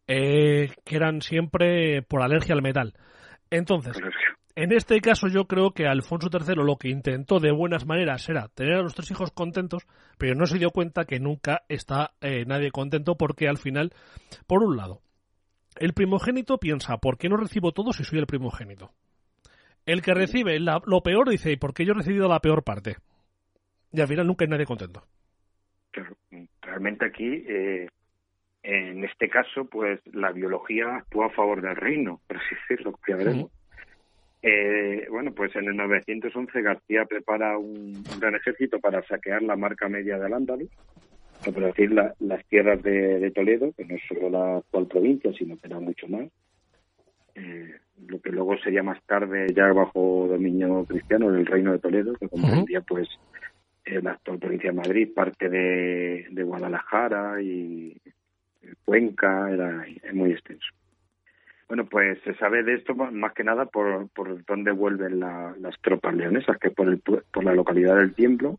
eh, 0.08 0.72
que 0.84 0.96
eran 0.96 1.22
siempre 1.22 2.02
por 2.02 2.22
alergia 2.22 2.56
al 2.56 2.62
metal. 2.62 2.94
Entonces, 3.52 3.96
en 4.56 4.72
este 4.72 5.02
caso 5.02 5.28
yo 5.28 5.46
creo 5.46 5.72
que 5.72 5.86
Alfonso 5.86 6.30
III 6.32 6.56
lo 6.64 6.78
que 6.78 6.90
intentó 6.90 7.40
de 7.40 7.52
buenas 7.52 7.86
maneras 7.86 8.28
era 8.30 8.48
tener 8.48 8.76
a 8.76 8.82
los 8.82 8.96
tres 8.96 9.12
hijos 9.12 9.32
contentos, 9.32 9.86
pero 10.18 10.34
no 10.34 10.46
se 10.46 10.58
dio 10.58 10.72
cuenta 10.72 11.04
que 11.04 11.20
nunca 11.20 11.64
está 11.68 12.12
eh, 12.22 12.46
nadie 12.46 12.72
contento 12.72 13.18
porque 13.18 13.50
al 13.50 13.58
final, 13.58 13.92
por 14.48 14.64
un 14.64 14.78
lado, 14.78 15.02
el 15.76 15.94
primogénito 15.94 16.58
piensa, 16.58 16.98
¿por 16.98 17.18
qué 17.18 17.28
no 17.28 17.36
recibo 17.36 17.74
todo 17.74 17.92
si 17.92 18.06
soy 18.06 18.20
el 18.20 18.28
primogénito? 18.28 18.92
El 19.86 20.02
que 20.02 20.14
recibe 20.14 20.58
lo 20.60 21.02
peor 21.04 21.30
dice, 21.30 21.52
¿y 21.52 21.58
por 21.58 21.74
qué 21.74 21.86
yo 21.86 21.92
he 21.92 21.98
recibido 21.98 22.30
la 22.30 22.40
peor 22.40 22.64
parte? 22.64 22.96
Y 23.92 24.00
al 24.00 24.08
final 24.08 24.26
nunca 24.26 24.46
hay 24.46 24.50
nadie 24.50 24.66
contento. 24.66 25.04
Realmente 26.62 27.06
aquí, 27.06 27.44
eh, 27.48 27.88
en 28.64 29.04
este 29.04 29.30
caso, 29.30 29.66
pues 29.66 30.00
la 30.14 30.32
biología 30.32 30.96
actúa 30.96 31.28
a 31.28 31.30
favor 31.30 31.62
del 31.62 31.76
reino, 31.76 32.20
por 32.26 32.38
así 32.38 32.56
decirlo, 32.56 32.98
ya 33.08 33.16
veremos. 33.16 33.52
Eh, 34.48 35.08
bueno, 35.10 35.32
pues 35.32 35.56
en 35.56 35.66
el 35.66 35.76
911 35.76 36.62
García 36.62 37.06
prepara 37.06 37.58
un, 37.58 38.04
gran 38.20 38.36
ejército 38.36 38.80
para 38.80 39.02
saquear 39.08 39.42
la 39.42 39.56
marca 39.56 39.90
media 39.90 40.20
del 40.20 40.34
Ándalus, 40.34 40.70
por 41.44 41.64
decir 41.64 41.92
las 41.92 42.46
tierras 42.46 42.84
de, 42.84 43.32
Toledo, 43.34 43.72
que 43.76 43.86
no 43.86 43.96
es 43.96 44.04
solo 44.08 44.30
la 44.30 44.58
actual 44.58 44.86
provincia, 44.86 45.34
sino 45.34 45.58
que 45.58 45.66
era 45.66 45.80
mucho 45.80 46.08
más. 46.08 46.28
Eh, 47.34 47.74
lo 48.06 48.22
que 48.22 48.30
luego 48.30 48.56
sería 48.60 48.84
más 48.84 49.02
tarde, 49.08 49.48
ya 49.52 49.74
bajo 49.74 50.28
dominio 50.30 50.86
cristiano, 50.86 51.30
el 51.30 51.48
reino 51.48 51.72
de 51.72 51.80
Toledo, 51.80 52.14
que 52.14 52.30
comprendía 52.30 52.82
pues 52.82 53.10
eh, 53.84 54.00
la 54.00 54.12
actual 54.12 54.38
provincia 54.38 54.70
de 54.70 54.78
Madrid, 54.78 55.10
parte 55.12 55.50
de, 55.50 56.28
de 56.30 56.44
Guadalajara 56.44 57.42
y 57.42 58.00
Cuenca, 58.86 59.52
era 59.52 59.88
muy 60.14 60.34
extenso. 60.34 60.68
Bueno, 61.68 61.86
pues 61.86 62.20
se 62.24 62.36
sabe 62.36 62.62
de 62.62 62.76
esto 62.76 62.94
más 62.94 63.34
que 63.34 63.44
nada 63.44 63.66
por, 63.66 64.08
por 64.10 64.46
dónde 64.46 64.72
vuelven 64.72 65.20
las 65.20 65.82
tropas 65.82 66.14
leonesas, 66.14 66.58
que 66.60 66.70
por, 66.70 66.88
el, 66.88 67.00
por 67.00 67.44
la 67.44 67.56
localidad 67.56 67.98
del 67.98 68.14
Tiemblo, 68.14 68.56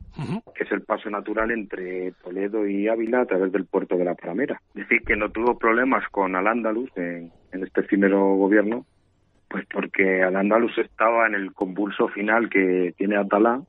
que 0.54 0.64
es 0.64 0.72
el 0.72 0.82
paso 0.82 1.08
natural 1.08 1.52
entre 1.52 2.12
Toledo 2.24 2.66
y 2.66 2.88
Ávila 2.88 3.20
a 3.20 3.26
través 3.26 3.52
del 3.52 3.64
puerto 3.64 3.96
de 3.96 4.04
la 4.04 4.16
Paramera. 4.16 4.60
Es 4.74 4.88
decir, 4.88 5.02
que 5.02 5.14
no 5.14 5.30
tuvo 5.30 5.56
problemas 5.56 6.08
con 6.08 6.34
Al-Ándalus 6.34 6.90
en, 6.96 7.30
este 7.52 7.84
primero 7.84 8.34
gobierno, 8.34 8.84
pues 9.48 9.64
porque 9.72 10.24
Al-Ándalus 10.24 10.76
estaba 10.78 11.28
en 11.28 11.36
el 11.36 11.52
convulso 11.52 12.08
final 12.08 12.50
que 12.50 12.92
tiene 12.98 13.16
Atalá 13.16 13.62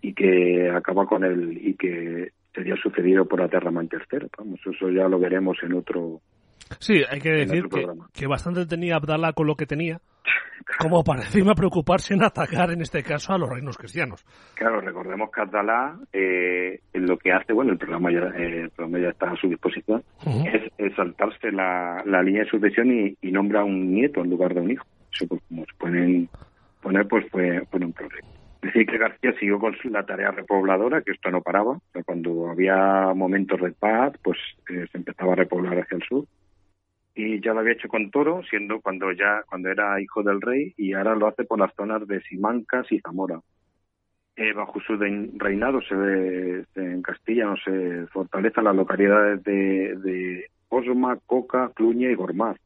y 0.00 0.14
que 0.14 0.70
acaba 0.70 1.06
con 1.06 1.22
él 1.22 1.60
y 1.62 1.74
que 1.74 2.32
sería 2.54 2.76
sucedido 2.76 3.26
por 3.26 3.42
Aterramán 3.42 3.90
III. 3.92 4.28
Vamos, 4.38 4.60
eso 4.64 4.88
ya 4.90 5.06
lo 5.06 5.18
veremos 5.18 5.58
en 5.62 5.74
otro 5.74 6.22
Sí, 6.78 7.02
hay 7.08 7.20
que 7.20 7.30
decir 7.30 7.64
que, 8.12 8.26
bastante 8.26 8.66
tenía 8.66 8.96
Abdalá 8.96 9.32
con 9.32 9.46
lo 9.46 9.54
que 9.54 9.66
tenía, 9.66 10.00
como 10.78 11.02
para 11.02 11.22
encima 11.22 11.54
preocuparse 11.54 12.14
en 12.14 12.22
atacar, 12.22 12.70
en 12.70 12.82
este 12.82 13.02
caso, 13.02 13.32
a 13.32 13.38
los 13.38 13.48
reinos 13.48 13.76
cristianos. 13.76 14.24
Claro, 14.54 14.80
recordemos 14.80 15.30
que 15.30 15.40
Abdalá 15.40 15.98
eh, 16.12 16.80
lo 16.94 17.16
que 17.16 17.32
hace, 17.32 17.52
bueno, 17.52 17.72
el 17.72 17.78
programa 17.78 18.12
ya, 18.12 18.28
eh, 18.38 18.62
el 18.62 18.70
programa 18.70 19.00
ya 19.00 19.10
está 19.10 19.30
a 19.30 19.36
su 19.36 19.48
disposición, 19.48 20.02
es, 20.78 20.94
saltarse 20.94 21.52
la, 21.52 22.02
línea 22.22 22.44
de 22.44 22.50
sucesión 22.50 22.90
y, 22.92 23.16
y, 23.20 23.32
nombra 23.32 23.64
un 23.64 23.92
nieto 23.92 24.20
en 24.20 24.30
lugar 24.30 24.54
de 24.54 24.60
un 24.60 24.70
hijo. 24.72 24.86
Eso, 25.12 25.26
pues, 25.26 25.42
como 25.48 25.64
se 25.64 25.74
pueden 25.78 26.28
poner, 26.82 27.06
pues 27.06 27.26
fue, 27.30 27.64
fue 27.70 27.80
un 27.80 27.92
problema. 27.92 28.28
Decir 28.62 28.86
que 28.86 28.98
García 28.98 29.32
siguió 29.38 29.60
con 29.60 29.76
la 29.84 30.04
tarea 30.04 30.32
repobladora, 30.32 31.02
que 31.02 31.12
esto 31.12 31.30
no 31.30 31.42
paraba. 31.42 31.78
cuando 32.04 32.50
había 32.50 33.14
momentos 33.14 33.60
de 33.60 33.70
paz, 33.70 34.12
pues 34.22 34.36
eh, 34.68 34.84
se 34.90 34.98
empezaba 34.98 35.34
a 35.34 35.36
repoblar 35.36 35.78
hacia 35.78 35.96
el 35.96 36.02
sur 36.02 36.24
y 37.18 37.40
ya 37.40 37.52
lo 37.52 37.60
había 37.60 37.72
hecho 37.72 37.88
con 37.88 38.12
Toro, 38.12 38.42
siendo 38.48 38.80
cuando 38.80 39.10
ya 39.10 39.42
cuando 39.48 39.68
era 39.68 40.00
hijo 40.00 40.22
del 40.22 40.40
rey, 40.40 40.72
y 40.76 40.92
ahora 40.92 41.16
lo 41.16 41.26
hace 41.26 41.42
por 41.42 41.58
las 41.58 41.74
zonas 41.74 42.06
de 42.06 42.20
Simancas 42.20 42.86
y 42.92 43.00
Zamora. 43.00 43.40
Eh, 44.36 44.52
bajo 44.52 44.78
su 44.78 44.96
reinado 44.96 45.80
se 45.82 45.96
ve 45.96 46.64
en 46.76 47.02
Castilla, 47.02 47.46
no 47.46 47.56
se 47.56 48.06
fortaleza 48.12 48.62
las 48.62 48.76
localidades 48.76 49.42
de, 49.42 49.96
de 49.96 50.46
Osma, 50.68 51.18
Coca, 51.26 51.72
Cluña 51.74 52.08
y 52.08 52.14
Gormaz. 52.14 52.56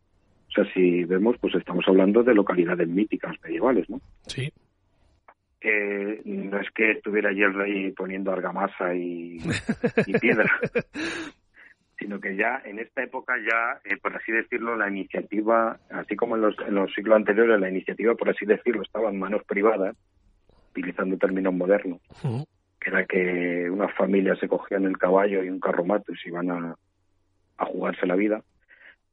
O 0.48 0.52
sea, 0.52 0.70
si 0.74 1.04
vemos, 1.04 1.36
pues 1.40 1.54
estamos 1.54 1.86
hablando 1.88 2.22
de 2.22 2.34
localidades 2.34 2.86
míticas 2.86 3.34
medievales, 3.42 3.88
¿no? 3.88 4.02
Sí. 4.26 4.52
Eh, 5.62 6.20
no 6.26 6.60
es 6.60 6.70
que 6.72 6.90
estuviera 6.90 7.30
allí 7.30 7.40
el 7.40 7.54
rey 7.54 7.90
poniendo 7.92 8.30
argamasa 8.30 8.94
y, 8.94 9.38
y 10.06 10.18
piedra. 10.18 10.52
sino 12.02 12.20
que 12.20 12.36
ya 12.36 12.60
en 12.64 12.80
esta 12.80 13.04
época 13.04 13.34
ya, 13.38 13.80
eh, 13.84 13.96
por 13.96 14.16
así 14.16 14.32
decirlo, 14.32 14.76
la 14.76 14.88
iniciativa, 14.88 15.78
así 15.90 16.16
como 16.16 16.34
en 16.34 16.42
los, 16.42 16.58
en 16.58 16.74
los 16.74 16.92
siglos 16.92 17.14
anteriores, 17.14 17.60
la 17.60 17.70
iniciativa, 17.70 18.14
por 18.16 18.28
así 18.28 18.44
decirlo, 18.44 18.82
estaba 18.82 19.10
en 19.10 19.20
manos 19.20 19.44
privadas, 19.44 19.96
utilizando 20.70 21.16
términos 21.16 21.54
modernos, 21.54 22.00
que 22.80 22.90
era 22.90 23.04
que 23.04 23.70
unas 23.70 23.94
familias 23.94 24.38
se 24.40 24.48
cogían 24.48 24.84
el 24.84 24.98
caballo 24.98 25.44
y 25.44 25.48
un 25.48 25.60
carromato 25.60 26.12
y 26.12 26.16
se 26.16 26.28
iban 26.30 26.50
a, 26.50 26.74
a 27.58 27.66
jugarse 27.66 28.04
la 28.04 28.16
vida. 28.16 28.42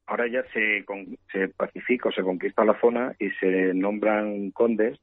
Ahora 0.08 0.26
ya 0.28 0.44
se, 0.52 0.84
se 1.32 1.50
pacifica 1.50 2.10
o 2.10 2.12
se 2.12 2.24
conquista 2.24 2.66
la 2.66 2.80
zona 2.82 3.14
y 3.20 3.30
se 3.40 3.74
nombran 3.76 4.50
condes 4.50 5.00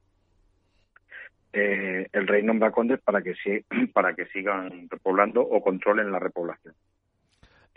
eh, 1.53 2.07
el 2.11 2.27
rey 2.27 2.43
nombra 2.43 2.71
condes 2.71 2.99
para 2.99 3.21
que 3.21 3.33
para 3.93 4.13
que 4.13 4.25
sigan 4.27 4.89
repoblando 4.89 5.41
o 5.41 5.61
controlen 5.61 6.11
la 6.11 6.19
repoblación. 6.19 6.75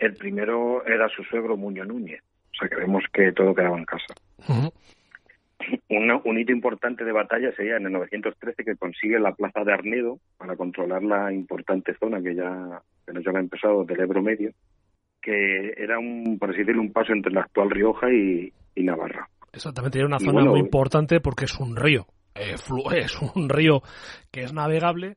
El 0.01 0.15
primero 0.15 0.83
era 0.83 1.07
su 1.09 1.23
suegro 1.23 1.55
Muñoz 1.55 1.87
Núñez, 1.87 2.23
o 2.23 2.55
sea 2.57 2.67
que 2.67 2.75
vemos 2.75 3.03
que 3.13 3.31
todo 3.33 3.53
quedaba 3.53 3.77
en 3.77 3.85
casa. 3.85 4.15
un, 5.89 6.39
hito 6.39 6.51
importante 6.51 7.05
de 7.05 7.11
batalla 7.11 7.51
sería 7.55 7.77
en 7.77 7.85
el 7.85 7.93
913 7.93 8.63
que 8.63 8.75
consigue 8.77 9.19
la 9.19 9.35
plaza 9.35 9.63
de 9.63 9.71
Arnedo 9.71 10.17
para 10.39 10.55
controlar 10.55 11.03
la 11.03 11.31
importante 11.31 11.93
zona 11.99 12.19
que 12.19 12.33
ya, 12.33 12.81
que 13.05 13.13
nos 13.13 13.27
había 13.27 13.41
empezado 13.41 13.83
del 13.83 13.99
Ebro 13.99 14.23
Medio, 14.23 14.49
que 15.21 15.75
era 15.77 15.99
un, 15.99 16.39
por 16.39 16.49
así 16.49 16.61
decirlo, 16.61 16.81
un 16.81 16.91
paso 16.91 17.13
entre 17.13 17.31
la 17.31 17.41
actual 17.41 17.69
Rioja 17.69 18.11
y, 18.11 18.51
Navarra. 18.77 19.29
Exactamente, 19.53 19.99
era 19.99 20.07
una 20.07 20.17
zona 20.17 20.43
muy 20.43 20.61
importante 20.61 21.19
porque 21.19 21.45
es 21.45 21.59
un 21.59 21.75
río, 21.75 22.07
eh, 22.33 22.55
es 22.95 23.21
un 23.35 23.49
río 23.49 23.83
que 24.31 24.41
es 24.41 24.51
navegable, 24.51 25.15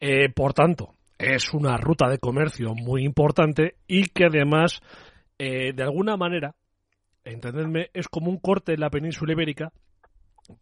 eh, 0.00 0.28
por 0.28 0.54
tanto, 0.54 0.96
es 1.32 1.54
una 1.54 1.76
ruta 1.78 2.08
de 2.08 2.18
comercio 2.18 2.74
muy 2.74 3.04
importante 3.04 3.76
y 3.86 4.04
que 4.10 4.26
además, 4.26 4.80
eh, 5.38 5.72
de 5.72 5.82
alguna 5.82 6.16
manera, 6.16 6.54
entendedme, 7.24 7.88
es 7.94 8.08
como 8.08 8.30
un 8.30 8.38
corte 8.38 8.74
en 8.74 8.80
la 8.80 8.90
península 8.90 9.32
ibérica 9.32 9.72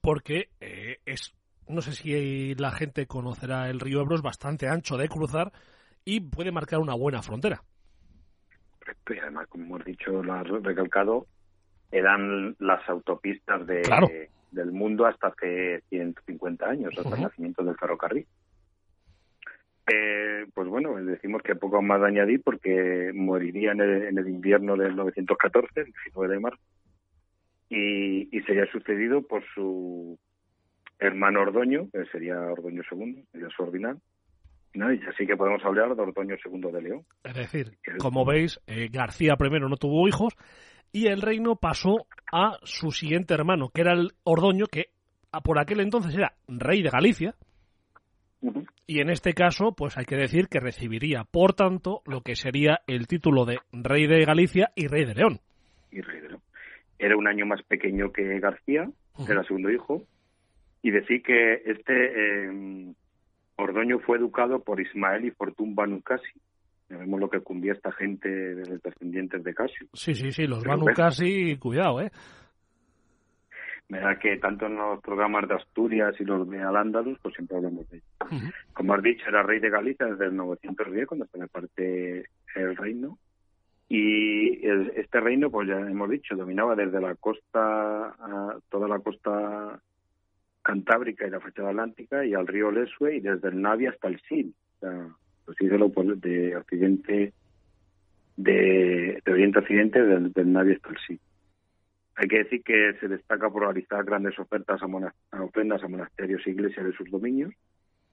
porque 0.00 0.50
eh, 0.60 0.98
es, 1.04 1.34
no 1.68 1.80
sé 1.80 1.92
si 1.92 2.54
la 2.54 2.70
gente 2.70 3.06
conocerá 3.06 3.68
el 3.68 3.80
río 3.80 4.02
Ebro, 4.02 4.14
es 4.14 4.22
bastante 4.22 4.68
ancho 4.68 4.96
de 4.96 5.08
cruzar 5.08 5.52
y 6.04 6.20
puede 6.20 6.52
marcar 6.52 6.78
una 6.78 6.94
buena 6.94 7.22
frontera. 7.22 7.62
Y 9.08 9.18
además, 9.18 9.48
como 9.48 9.64
hemos 9.64 9.84
dicho, 9.84 10.22
lo 10.22 10.34
has 10.34 10.48
recalcado, 10.48 11.26
eran 11.90 12.56
las 12.58 12.88
autopistas 12.88 13.66
de, 13.66 14.28
del 14.50 14.72
mundo 14.72 15.06
hasta 15.06 15.28
hace 15.28 15.82
150 15.88 16.66
años, 16.66 16.92
hasta 16.96 17.16
el 17.16 17.22
nacimiento 17.22 17.64
del 17.64 17.76
ferrocarril. 17.76 18.26
Eh, 19.86 20.46
pues 20.54 20.68
bueno, 20.68 20.94
decimos 21.04 21.42
que 21.42 21.56
poco 21.56 21.82
más 21.82 22.00
de 22.00 22.06
añadir 22.06 22.42
porque 22.42 23.10
moriría 23.14 23.72
en 23.72 23.80
el, 23.80 24.28
invierno 24.28 24.76
del 24.76 24.94
914, 24.94 25.80
el 25.80 25.86
19 25.86 26.34
de 26.34 26.40
marzo, 26.40 26.62
y, 27.68 28.36
y 28.36 28.42
sería 28.42 28.66
sucedido 28.70 29.22
por 29.22 29.42
su 29.54 30.18
hermano 30.98 31.40
Ordoño, 31.42 31.88
que 31.92 32.04
sería 32.06 32.38
Ordoño 32.38 32.82
II, 32.90 33.24
sería 33.32 33.48
su 33.48 33.62
ordinal, 33.64 33.98
¿no? 34.74 34.92
y 34.92 35.00
así 35.08 35.26
que 35.26 35.36
podemos 35.36 35.64
hablar 35.64 35.94
de 35.94 36.02
Ordoño 36.02 36.36
II 36.44 36.72
de 36.72 36.82
León. 36.82 37.04
Es 37.24 37.34
decir, 37.34 37.78
como 37.98 38.24
veis, 38.24 38.60
eh, 38.66 38.88
García 38.90 39.34
I 39.38 39.60
no 39.60 39.76
tuvo 39.76 40.06
hijos 40.08 40.34
y 40.92 41.06
el 41.06 41.22
reino 41.22 41.56
pasó 41.56 42.06
a 42.32 42.58
su 42.62 42.90
siguiente 42.90 43.34
hermano, 43.34 43.70
que 43.70 43.80
era 43.80 43.92
el 43.92 44.12
Ordoño, 44.24 44.66
que 44.66 44.90
por 45.42 45.58
aquel 45.58 45.80
entonces 45.80 46.14
era 46.14 46.34
rey 46.46 46.82
de 46.82 46.90
Galicia, 46.90 47.34
y 48.86 49.00
en 49.00 49.10
este 49.10 49.32
caso, 49.32 49.72
pues 49.76 49.96
hay 49.96 50.04
que 50.04 50.16
decir 50.16 50.48
que 50.48 50.60
recibiría, 50.60 51.24
por 51.24 51.54
tanto, 51.54 52.02
lo 52.06 52.22
que 52.22 52.34
sería 52.34 52.80
el 52.86 53.06
título 53.06 53.44
de 53.44 53.58
rey 53.72 54.06
de 54.06 54.24
Galicia 54.24 54.70
y 54.74 54.88
rey 54.88 55.04
de 55.04 55.14
León. 55.14 55.40
Y 55.90 56.00
rey 56.00 56.20
de 56.20 56.28
León. 56.28 56.42
Era 56.98 57.16
un 57.16 57.28
año 57.28 57.46
más 57.46 57.62
pequeño 57.62 58.12
que 58.12 58.40
García, 58.40 58.88
era 59.28 59.44
segundo 59.44 59.70
hijo, 59.70 60.02
y 60.82 60.90
decir 60.90 61.22
que 61.22 61.62
este 61.66 62.46
eh, 62.46 62.92
Ordoño 63.56 64.00
fue 64.00 64.18
educado 64.18 64.62
por 64.62 64.80
Ismael 64.80 65.24
y 65.24 65.30
Fortún 65.30 65.74
Banu 65.74 66.00
Casi. 66.02 66.32
Vemos 66.88 67.20
lo 67.20 67.30
que 67.30 67.40
cundía 67.40 67.72
esta 67.72 67.92
gente 67.92 68.28
de 68.28 68.68
los 68.68 68.82
descendientes 68.82 69.42
de 69.42 69.54
Casio. 69.54 69.86
Sí, 69.94 70.14
sí, 70.14 70.30
sí, 70.32 70.46
los 70.46 70.62
Banu 70.62 70.86
Casi, 70.94 71.56
cuidado, 71.56 72.02
¿eh? 72.02 72.10
Mira 73.92 74.18
que 74.18 74.38
tanto 74.38 74.64
en 74.64 74.76
los 74.76 75.02
programas 75.02 75.46
de 75.46 75.54
Asturias 75.54 76.14
y 76.18 76.24
los 76.24 76.48
de 76.48 76.62
Al-Ándalus, 76.62 77.18
pues 77.20 77.34
siempre 77.34 77.58
hablamos 77.58 77.90
de 77.90 77.98
ellos. 77.98 78.54
Como 78.72 78.94
has 78.94 79.02
dicho, 79.02 79.28
era 79.28 79.42
rey 79.42 79.60
de 79.60 79.68
Galicia 79.68 80.06
desde 80.06 80.24
el 80.24 80.36
910, 80.36 81.06
cuando 81.06 81.26
se 81.26 81.46
parte 81.48 82.24
el 82.54 82.74
reino. 82.74 83.18
Y 83.90 84.66
este 84.66 85.20
reino, 85.20 85.50
pues 85.50 85.68
ya 85.68 85.78
hemos 85.78 86.08
dicho, 86.08 86.34
dominaba 86.34 86.74
desde 86.74 87.02
la 87.02 87.14
costa, 87.16 88.06
a 88.08 88.56
toda 88.70 88.88
la 88.88 88.98
costa 89.00 89.78
cantábrica 90.62 91.26
y 91.26 91.30
la 91.30 91.40
fachada 91.40 91.68
atlántica 91.68 92.24
y 92.24 92.32
al 92.32 92.46
río 92.46 92.70
Lesue 92.70 93.16
y 93.16 93.20
desde 93.20 93.48
el 93.48 93.60
Navi 93.60 93.88
hasta 93.88 94.08
el 94.08 94.18
Sil. 94.24 94.54
O 94.76 94.80
sea, 94.80 95.06
pues 95.44 95.58
de 96.22 96.56
occidente, 96.56 97.34
de, 98.38 99.20
de 99.22 99.32
oriente 99.32 99.58
a 99.58 99.60
occidente, 99.60 100.02
del, 100.02 100.32
del 100.32 100.50
Navi 100.50 100.72
hasta 100.72 100.88
el 100.88 100.96
Sil. 101.04 101.20
Hay 102.16 102.28
que 102.28 102.38
decir 102.38 102.62
que 102.62 102.92
se 103.00 103.08
destaca 103.08 103.48
por 103.48 103.62
realizar 103.62 104.04
grandes 104.04 104.38
ofertas 104.38 104.80
a, 104.82 105.42
ofrendas 105.42 105.82
a 105.82 105.88
monasterios 105.88 106.46
e 106.46 106.50
iglesias 106.50 106.84
de 106.84 106.92
sus 106.92 107.10
dominios, 107.10 107.52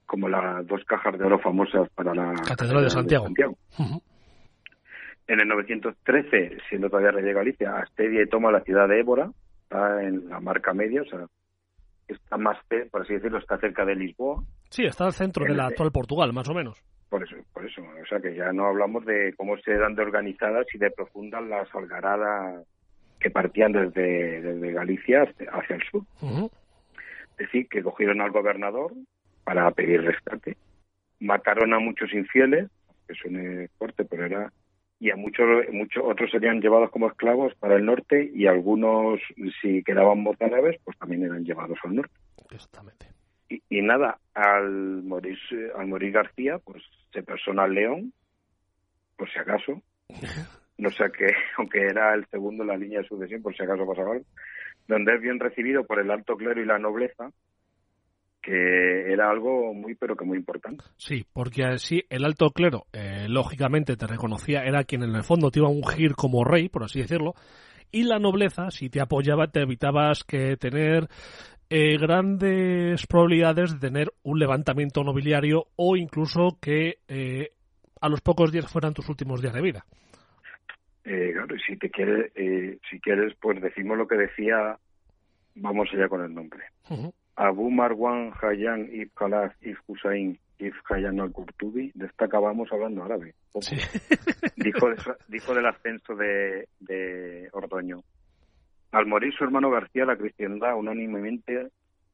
como 0.06 0.28
las 0.28 0.66
dos 0.66 0.82
cajas 0.84 1.18
de 1.18 1.24
oro 1.24 1.38
famosas 1.38 1.88
para 1.90 2.14
la 2.14 2.34
Catedral 2.46 2.84
de 2.84 2.90
Santiago. 2.90 3.26
En 5.26 5.40
el 5.40 5.46
913, 5.46 6.58
siendo 6.68 6.88
todavía 6.88 7.12
rey 7.12 7.24
de 7.24 7.32
Galicia, 7.32 7.76
Astedia 7.76 8.26
toma 8.28 8.50
la 8.50 8.62
ciudad 8.62 8.88
de 8.88 9.00
Évora, 9.00 9.30
está 9.62 10.02
en 10.02 10.28
la 10.28 10.40
marca 10.40 10.72
media, 10.72 11.02
o 11.02 11.04
sea, 11.04 11.26
está 12.08 12.36
más, 12.36 12.58
por 12.90 13.02
así 13.02 13.14
decirlo, 13.14 13.38
está 13.38 13.58
cerca 13.58 13.84
de 13.84 13.94
Lisboa. 13.94 14.42
Sí, 14.70 14.84
está 14.84 15.04
al 15.04 15.12
centro 15.12 15.44
de 15.44 15.54
la 15.54 15.66
actual 15.66 15.92
Portugal, 15.92 16.32
más 16.32 16.48
o 16.48 16.54
menos. 16.54 16.82
Por 17.08 17.22
eso, 17.22 17.36
por 17.52 17.66
eso, 17.66 17.82
o 17.82 18.06
sea 18.06 18.20
que 18.20 18.34
ya 18.34 18.52
no 18.52 18.66
hablamos 18.66 19.04
de 19.04 19.34
cómo 19.36 19.56
se 19.58 19.76
dan 19.76 19.94
de 19.94 20.02
organizadas 20.02 20.66
y 20.72 20.78
de 20.78 20.90
profundas 20.90 21.42
las 21.44 21.72
algaradas 21.74 22.64
que 23.20 23.30
partían 23.30 23.72
desde, 23.72 24.40
desde 24.40 24.72
Galicia 24.72 25.22
hacia 25.52 25.76
el 25.76 25.82
sur. 25.90 26.04
Es 26.22 27.46
decir, 27.46 27.68
que 27.68 27.82
cogieron 27.82 28.20
al 28.20 28.30
gobernador 28.30 28.92
para 29.44 29.70
pedir 29.70 30.02
rescate, 30.02 30.56
mataron 31.20 31.74
a 31.74 31.78
muchos 31.78 32.12
infieles, 32.12 32.68
que 33.06 33.14
suene 33.14 33.68
fuerte, 33.78 34.04
pero 34.04 34.26
era 34.26 34.52
y 35.00 35.10
a 35.10 35.16
muchos 35.16 35.46
muchos 35.72 36.04
otros 36.04 36.30
serían 36.30 36.60
llevados 36.60 36.90
como 36.90 37.08
esclavos 37.08 37.54
para 37.54 37.76
el 37.76 37.86
norte 37.86 38.30
y 38.34 38.46
algunos 38.46 39.18
si 39.60 39.82
quedaban 39.82 40.22
mozárabes 40.22 40.78
pues 40.84 40.98
también 40.98 41.24
eran 41.24 41.42
llevados 41.42 41.78
al 41.84 41.94
norte. 41.96 42.14
Exactamente. 42.50 43.06
Y, 43.48 43.62
y, 43.70 43.80
nada 43.80 44.18
al 44.34 45.02
morir 45.02 45.38
al 45.74 45.86
morir 45.86 46.12
García 46.12 46.58
pues 46.58 46.82
se 47.12 47.22
persona 47.22 47.62
al 47.62 47.72
león 47.72 48.12
por 49.16 49.30
si 49.32 49.38
acaso 49.38 49.82
no 50.80 50.90
sé 50.90 51.04
que 51.16 51.26
aunque 51.58 51.80
era 51.80 52.14
el 52.14 52.26
segundo 52.26 52.62
en 52.62 52.68
la 52.68 52.76
línea 52.76 53.00
de 53.00 53.08
sucesión 53.08 53.42
por 53.42 53.56
si 53.56 53.62
acaso 53.62 53.86
pasaba 53.86 54.12
algo 54.12 54.24
donde 54.88 55.14
es 55.14 55.20
bien 55.20 55.38
recibido 55.38 55.84
por 55.84 56.00
el 56.00 56.10
alto 56.10 56.36
clero 56.36 56.60
y 56.60 56.66
la 56.66 56.78
nobleza 56.78 57.30
que 58.42 59.12
era 59.12 59.30
algo 59.30 59.74
muy 59.74 59.94
pero 59.94 60.16
que 60.16 60.24
muy 60.24 60.38
importante. 60.38 60.82
Sí, 60.96 61.26
porque 61.32 61.64
así 61.64 62.02
el 62.08 62.24
alto 62.24 62.50
clero, 62.50 62.86
eh, 62.92 63.26
lógicamente 63.28 63.96
te 63.96 64.06
reconocía, 64.06 64.64
era 64.64 64.84
quien 64.84 65.02
en 65.02 65.14
el 65.14 65.24
fondo 65.24 65.50
te 65.50 65.58
iba 65.58 65.68
a 65.68 65.70
ungir 65.70 66.14
como 66.14 66.42
rey, 66.42 66.70
por 66.70 66.84
así 66.84 67.00
decirlo, 67.00 67.34
y 67.92 68.04
la 68.04 68.18
nobleza, 68.18 68.70
si 68.70 68.88
te 68.88 69.00
apoyaba, 69.00 69.48
te 69.48 69.60
evitabas 69.60 70.24
que 70.24 70.56
tener 70.56 71.08
eh, 71.68 71.98
grandes 71.98 73.06
probabilidades 73.06 73.74
de 73.74 73.78
tener 73.78 74.12
un 74.22 74.38
levantamiento 74.38 75.04
nobiliario 75.04 75.66
o 75.76 75.96
incluso 75.96 76.58
que 76.60 76.98
eh, 77.08 77.50
a 78.00 78.08
los 78.08 78.20
pocos 78.22 78.50
días 78.52 78.70
fueran 78.72 78.94
tus 78.94 79.08
últimos 79.08 79.42
días 79.42 79.52
de 79.54 79.60
vida. 79.60 79.84
Claro, 81.32 81.56
si 81.66 81.76
te 81.76 81.90
quieres, 81.90 82.32
si 82.90 83.00
quieres, 83.00 83.34
pues 83.40 83.60
decimos 83.60 83.98
lo 83.98 84.06
que 84.06 84.16
decía, 84.16 84.78
vamos 85.54 85.88
allá 85.92 86.08
con 86.08 86.22
el 86.24 86.34
nombre. 86.34 86.64
Abu 87.36 87.70
Marwan 87.70 88.32
Hayyan 88.42 88.88
ibn 88.92 89.10
Khalaf 89.14 89.54
ibn 89.62 89.78
Hussein 89.86 90.38
ibn 90.58 90.76
Hayyan 90.90 91.20
al-Qurtubi, 91.20 91.90
de 91.94 92.06
esta 92.06 92.26
acabamos 92.26 92.70
hablando 92.72 93.02
árabe. 93.02 93.34
Dijo, 94.56 94.90
dijo 95.28 95.54
del 95.54 95.66
ascenso 95.66 96.14
de, 96.14 96.68
de 96.80 97.48
Ordoño. 97.52 98.02
Al 98.92 99.06
morir 99.06 99.32
su 99.32 99.44
hermano 99.44 99.70
García, 99.70 100.04
la 100.04 100.16
cristiandad 100.16 100.76
unánimemente 100.76 101.68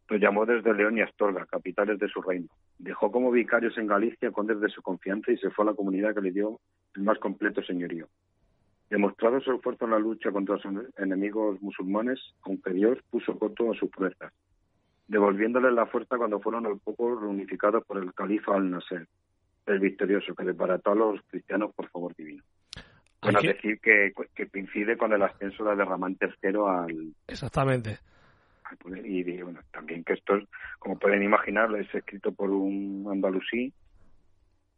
lo 0.09 0.17
llamó 0.17 0.47
desde 0.47 0.75
León 0.75 0.99
y 0.99 1.01
Astorga, 1.01 1.47
capitales 1.47 1.99
de 1.99 2.09
su 2.09 2.23
reino. 2.23 2.47
Dejó 2.79 3.11
como 3.11 3.31
vicarios 3.31 3.77
en 3.79 3.87
Galicia 3.87 4.31
condes 4.31 4.61
de 4.61 4.69
su 4.69 4.83
confianza 4.83 5.33
y 5.33 5.39
se 5.39 5.51
fue 5.51 5.65
a 5.65 5.71
la 5.71 5.75
comunidad 5.75 6.15
que 6.15 6.21
le 6.21 6.31
dio 6.31 6.61
el 6.95 7.03
más 7.03 7.19
completo 7.19 7.63
señorío. 7.63 8.07
Demostrado 8.89 9.41
su 9.41 9.53
esfuerzo 9.53 9.85
en 9.85 9.91
la 9.93 9.99
lucha 9.99 10.31
contra 10.31 10.59
sus 10.59 10.73
enemigos 10.99 11.61
musulmanes, 11.61 12.21
aunque 12.43 12.73
Dios 12.73 12.99
puso 13.11 13.39
coto 13.39 13.73
a 13.73 13.75
sus 13.75 13.91
fuerzas 13.91 14.33
devolviéndole 15.09 15.71
la 15.71 15.87
fuerza 15.87 16.17
cuando 16.17 16.41
fueron 16.41 16.67
al 16.67 16.79
poco 16.79 17.19
reunificados 17.19 17.85
por 17.85 17.99
el 17.99 18.13
califa 18.13 18.55
al-Nasser, 18.55 19.07
el 19.67 19.79
victorioso, 19.79 20.35
que 20.35 20.45
desbarató 20.45 20.93
a 20.93 20.95
los 20.95 21.21
cristianos 21.29 21.73
por 21.75 21.89
favor 21.91 22.15
divino. 22.17 22.43
Bueno, 23.23 23.41
decir 23.41 23.81
que, 23.81 24.13
que 24.35 24.49
coincide 24.49 24.97
con 24.97 25.13
el 25.13 25.23
ascenso 25.23 25.65
de 25.65 25.85
Ramán 25.85 26.17
III 26.21 26.51
al... 26.69 27.15
Exactamente. 27.27 27.99
y 29.05 29.43
bueno, 29.43 29.61
también 29.73 30.05
que 30.05 30.13
esto, 30.13 30.39
como 30.79 30.99
pueden 30.99 31.23
imaginar, 31.23 31.75
es 31.77 31.93
escrito 31.95 32.33
por 32.33 32.51
un 32.51 33.07
andalusí 33.11 33.73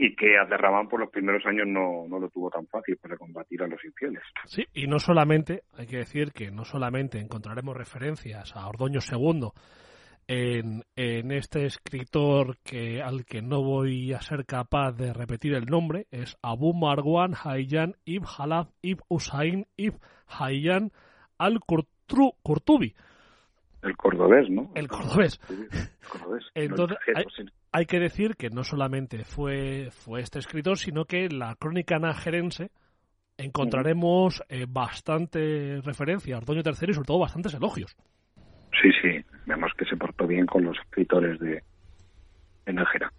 y 0.00 0.14
que 0.14 0.38
Abderramán 0.38 0.88
por 0.88 1.00
los 1.00 1.10
primeros 1.10 1.44
años 1.44 1.66
no, 1.66 2.06
no 2.08 2.20
lo 2.20 2.28
tuvo 2.30 2.48
tan 2.50 2.66
fácil 2.68 2.96
para 2.98 3.16
combatir 3.16 3.64
a 3.64 3.66
los 3.66 3.84
infieles. 3.84 4.22
Sí, 4.44 4.64
y 4.72 4.86
no 4.86 5.00
solamente, 5.00 5.64
hay 5.76 5.86
que 5.86 5.98
decir 5.98 6.30
que 6.32 6.52
no 6.52 6.64
solamente 6.64 7.18
encontraremos 7.18 7.76
referencias 7.76 8.54
a 8.54 8.68
Ordoño 8.68 9.00
II, 9.00 9.48
en, 10.28 10.84
en, 10.94 11.32
este 11.32 11.64
escritor 11.64 12.58
que 12.58 13.02
al 13.02 13.24
que 13.24 13.42
no 13.42 13.62
voy 13.62 14.12
a 14.12 14.20
ser 14.20 14.44
capaz 14.44 14.92
de 14.92 15.14
repetir 15.14 15.54
el 15.54 15.64
nombre 15.64 16.06
es 16.10 16.36
Abu 16.42 16.74
Marwan 16.74 17.32
Hayyan 17.42 17.96
ibn 18.04 18.26
Halaf 18.26 18.68
ibn 18.82 19.00
Usain 19.08 19.66
ibn 19.76 19.98
Hayyan 20.26 20.92
al-Qurtubi. 21.38 22.94
El 23.82 23.96
cordobés, 23.96 24.50
¿no? 24.50 24.70
El 24.74 24.86
cordobés. 24.88 25.40
Entonces, 26.54 26.98
hay, 27.14 27.24
que 27.86 28.00
decir 28.00 28.36
que 28.36 28.50
no 28.50 28.64
solamente 28.64 29.24
fue, 29.24 29.90
fue 29.90 30.20
este 30.20 30.38
escritor, 30.38 30.78
sino 30.78 31.04
que 31.04 31.26
en 31.26 31.38
la 31.38 31.54
crónica 31.56 31.98
najerense 31.98 32.70
encontraremos 33.36 34.42
eh, 34.48 34.66
bastante 34.68 35.80
referencia 35.82 36.34
a 36.34 36.38
Ardoño 36.38 36.62
III 36.64 36.90
y 36.90 36.94
sobre 36.94 37.06
todo 37.06 37.18
bastantes 37.20 37.54
elogios. 37.54 37.96
Sí, 38.82 38.90
sí, 39.00 39.24
vemos 39.46 39.72
que 39.78 39.84
se 39.84 39.96
portó 39.96 40.26
bien 40.26 40.46
con 40.46 40.64
los 40.64 40.76
escritores 40.78 41.38
de, 41.40 41.62
de 42.66 42.72
Nájera. 42.72 43.12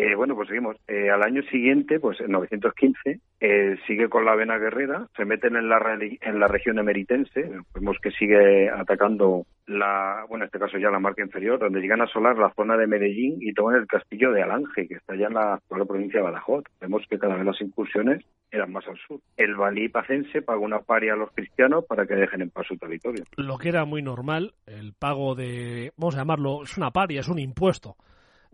Eh, 0.00 0.14
bueno, 0.14 0.36
pues 0.36 0.46
seguimos. 0.46 0.76
Eh, 0.86 1.10
al 1.10 1.24
año 1.24 1.42
siguiente, 1.50 1.98
pues 1.98 2.20
en 2.20 2.30
915, 2.30 3.20
eh, 3.40 3.76
sigue 3.88 4.08
con 4.08 4.24
la 4.24 4.36
vena 4.36 4.56
guerrera, 4.56 5.08
se 5.16 5.24
meten 5.24 5.56
en 5.56 5.68
la, 5.68 5.98
en 6.20 6.38
la 6.38 6.46
región 6.46 6.78
emeritense, 6.78 7.50
vemos 7.74 7.96
que 8.00 8.12
sigue 8.12 8.70
atacando 8.70 9.44
la, 9.66 10.24
bueno, 10.28 10.44
en 10.44 10.46
este 10.46 10.60
caso 10.60 10.78
ya 10.78 10.92
la 10.92 11.00
marca 11.00 11.24
inferior, 11.24 11.58
donde 11.58 11.80
llegan 11.80 12.00
a 12.00 12.04
asolar 12.04 12.38
la 12.38 12.54
zona 12.54 12.76
de 12.76 12.86
Medellín 12.86 13.38
y 13.40 13.52
toman 13.52 13.74
el 13.74 13.88
castillo 13.88 14.30
de 14.30 14.40
Alange, 14.40 14.86
que 14.86 14.94
está 14.94 15.16
ya 15.16 15.26
en 15.26 15.34
la 15.34 15.54
actual 15.54 15.84
provincia 15.84 16.20
de 16.20 16.26
Badajoz. 16.26 16.62
Vemos 16.80 17.02
que 17.10 17.18
cada 17.18 17.34
vez 17.34 17.44
las 17.44 17.60
incursiones 17.60 18.24
eran 18.52 18.70
más 18.70 18.86
al 18.86 18.98
sur. 18.98 19.18
El 19.36 19.56
valí 19.56 19.88
pacense 19.88 20.42
paga 20.42 20.60
una 20.60 20.78
paria 20.78 21.14
a 21.14 21.16
los 21.16 21.32
cristianos 21.32 21.84
para 21.86 22.06
que 22.06 22.14
dejen 22.14 22.42
en 22.42 22.50
paz 22.50 22.68
su 22.68 22.76
territorio. 22.76 23.24
Lo 23.36 23.58
que 23.58 23.70
era 23.70 23.84
muy 23.84 24.02
normal, 24.02 24.54
el 24.66 24.92
pago 24.92 25.34
de, 25.34 25.90
vamos 25.96 26.14
a 26.14 26.18
llamarlo, 26.18 26.62
es 26.62 26.76
una 26.76 26.92
paria, 26.92 27.18
es 27.18 27.28
un 27.28 27.40
impuesto 27.40 27.96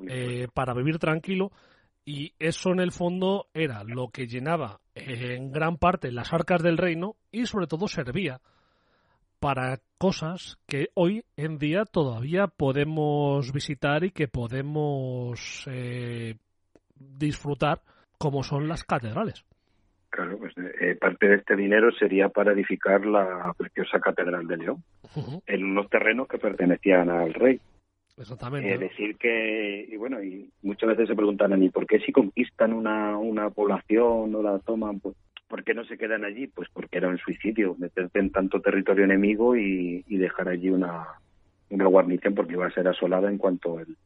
eh, 0.09 0.49
para 0.53 0.75
vivir 0.75 0.99
tranquilo 0.99 1.51
y 2.05 2.35
eso 2.39 2.71
en 2.71 2.81
el 2.81 2.93
fondo 2.93 3.47
era 3.55 3.83
lo 3.85 4.09
que 4.09 4.27
llenaba 4.27 4.81
en 4.95 5.51
gran 5.51 5.79
parte 5.79 6.13
las 6.13 6.33
arcas 6.33 6.63
del 6.63 6.79
reino 6.79 7.17
y 7.33 7.47
sobre 7.47 7.67
todo 7.67 7.89
servía 7.89 8.41
para 9.41 9.79
cosas 9.99 10.59
que 10.67 10.89
hoy 10.95 11.25
en 11.37 11.59
día 11.59 11.85
todavía 11.85 12.47
podemos 12.47 13.53
visitar 13.53 14.03
y 14.05 14.11
que 14.11 14.27
podemos 14.27 15.67
eh, 15.71 16.37
disfrutar 16.97 17.83
como 18.17 18.43
son 18.43 18.69
las 18.69 18.85
catedrales. 18.85 19.45
Claro, 20.09 20.39
pues 20.39 20.55
eh, 20.81 20.97
parte 20.99 21.29
de 21.29 21.35
este 21.35 21.57
dinero 21.57 21.91
sería 21.93 22.29
para 22.29 22.53
edificar 22.53 23.05
la 23.05 23.53
preciosa 23.59 24.01
Catedral 24.01 24.47
de 24.47 24.57
León, 24.57 24.83
en 25.47 25.65
unos 25.65 25.91
terrenos 25.91 26.29
que 26.29 26.39
pertenecían 26.39 27.11
al 27.11 27.35
rey. 27.35 27.61
Exactamente. 28.17 28.73
Es 28.73 28.81
decir 28.81 29.17
que, 29.17 29.89
y 29.91 29.97
bueno, 29.97 30.23
y 30.23 30.49
muchas 30.63 30.91
veces 30.91 31.09
se 31.09 31.17
preguntan 31.17 31.61
¿y 31.63 31.69
por 31.71 31.87
qué 31.87 31.99
si 32.01 32.13
conquistan 32.13 32.73
una, 32.73 33.19
una 33.19 33.51
población 33.51 34.35
o 34.35 34.43
la 34.43 34.59
toman, 34.61 35.01
pues, 35.01 35.17
¿por 35.49 35.65
qué 35.65 35.75
no 35.75 35.85
se 35.85 35.99
quedan 35.99 36.25
allí? 36.25 36.47
Pues 36.47 36.69
porque 36.73 36.99
era 36.99 37.09
un 37.09 37.19
suicidio, 37.19 37.75
meterte 37.79 38.21
en 38.21 38.31
tanto 38.31 38.61
territorio 38.61 39.05
enemigo 39.05 39.57
y, 39.57 40.03
dejar 40.09 40.49
allí 40.49 40.71
una, 40.71 41.07
una 41.71 41.87
guarnición 41.87 42.35
porque 42.35 42.53
iba 42.53 42.67
a 42.67 42.71
ser 42.71 42.87
asolada 42.87 43.29
en 43.29 43.37
cuanto 43.37 43.81
el, 43.81 43.97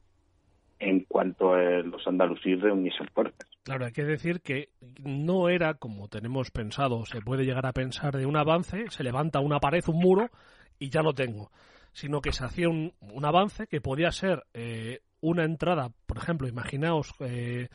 en 0.79 1.01
cuanto 1.01 1.55
los 1.57 2.07
andalusíes 2.07 2.63
reuniesen 2.63 3.07
fuerzas. 3.09 3.47
Claro, 3.63 3.85
hay 3.85 3.93
que 3.93 4.05
decir 4.05 4.41
que 4.41 4.71
no 5.05 5.51
era 5.51 5.75
como 5.75 6.09
tenemos 6.09 6.51
pensado, 6.51 7.05
se 7.05 7.21
puede 7.21 7.45
llegar 7.45 7.67
a 7.67 7.73
pensar 7.73 8.17
de 8.17 8.25
un 8.25 8.37
avance, 8.37 8.87
se 8.89 9.05
levanta 9.05 9.41
una 9.41 9.61
pared, 9.61 9.85
un 9.87 9.99
muro 9.99 10.31
y 10.79 10.89
ya 10.89 11.03
lo 11.03 11.13
tengo 11.13 11.51
sino 11.93 12.21
que 12.21 12.33
se 12.33 12.45
hacía 12.45 12.69
un, 12.69 12.93
avance 13.25 13.67
que 13.67 13.81
podía 13.81 14.11
ser 14.11 14.47
eh, 14.55 15.01
una 15.21 15.45
entrada, 15.45 15.91
por 16.07 16.19
ejemplo, 16.19 16.49
imaginaos, 16.49 17.13
eh, 17.21 17.69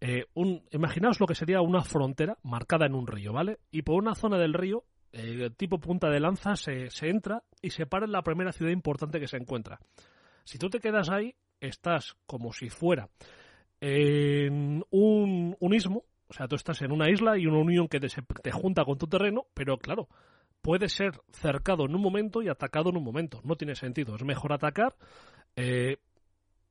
eh, 0.00 0.24
un, 0.34 0.62
imaginaos 0.72 1.20
lo 1.20 1.26
que 1.26 1.34
sería 1.34 1.60
una 1.60 1.82
frontera 1.82 2.38
marcada 2.42 2.86
en 2.86 2.94
un 2.94 3.06
río, 3.06 3.32
¿vale? 3.32 3.58
Y 3.70 3.82
por 3.82 3.96
una 3.96 4.14
zona 4.14 4.38
del 4.38 4.54
río, 4.54 4.84
tipo 5.56 5.78
punta 5.78 6.10
de 6.10 6.20
lanza, 6.20 6.56
se, 6.56 6.90
se 6.90 7.08
entra 7.08 7.42
y 7.62 7.70
se 7.70 7.86
para 7.86 8.04
en 8.04 8.12
la 8.12 8.20
primera 8.20 8.52
ciudad 8.52 8.70
importante 8.70 9.18
que 9.18 9.28
se 9.28 9.38
encuentra. 9.38 9.78
Si 10.44 10.58
tú 10.58 10.68
te 10.68 10.78
quedas 10.78 11.08
ahí, 11.08 11.34
estás 11.58 12.16
como 12.26 12.52
si 12.52 12.68
fuera 12.68 13.08
en 13.80 14.84
un, 14.90 15.56
un 15.58 15.74
istmo, 15.74 16.04
o 16.28 16.34
sea, 16.34 16.48
tú 16.48 16.56
estás 16.56 16.82
en 16.82 16.92
una 16.92 17.10
isla 17.10 17.38
y 17.38 17.46
una 17.46 17.58
unión 17.58 17.88
que 17.88 17.98
te 17.98 18.52
junta 18.52 18.84
con 18.84 18.98
tu 18.98 19.06
terreno, 19.06 19.46
pero 19.54 19.78
claro, 19.78 20.08
puede 20.66 20.88
ser 20.88 21.12
cercado 21.30 21.86
en 21.86 21.94
un 21.94 22.02
momento 22.02 22.42
y 22.42 22.48
atacado 22.48 22.90
en 22.90 22.96
un 22.96 23.04
momento. 23.04 23.40
No 23.44 23.54
tiene 23.54 23.76
sentido. 23.76 24.16
Es 24.16 24.24
mejor 24.24 24.52
atacar, 24.52 24.96
eh, 25.54 25.98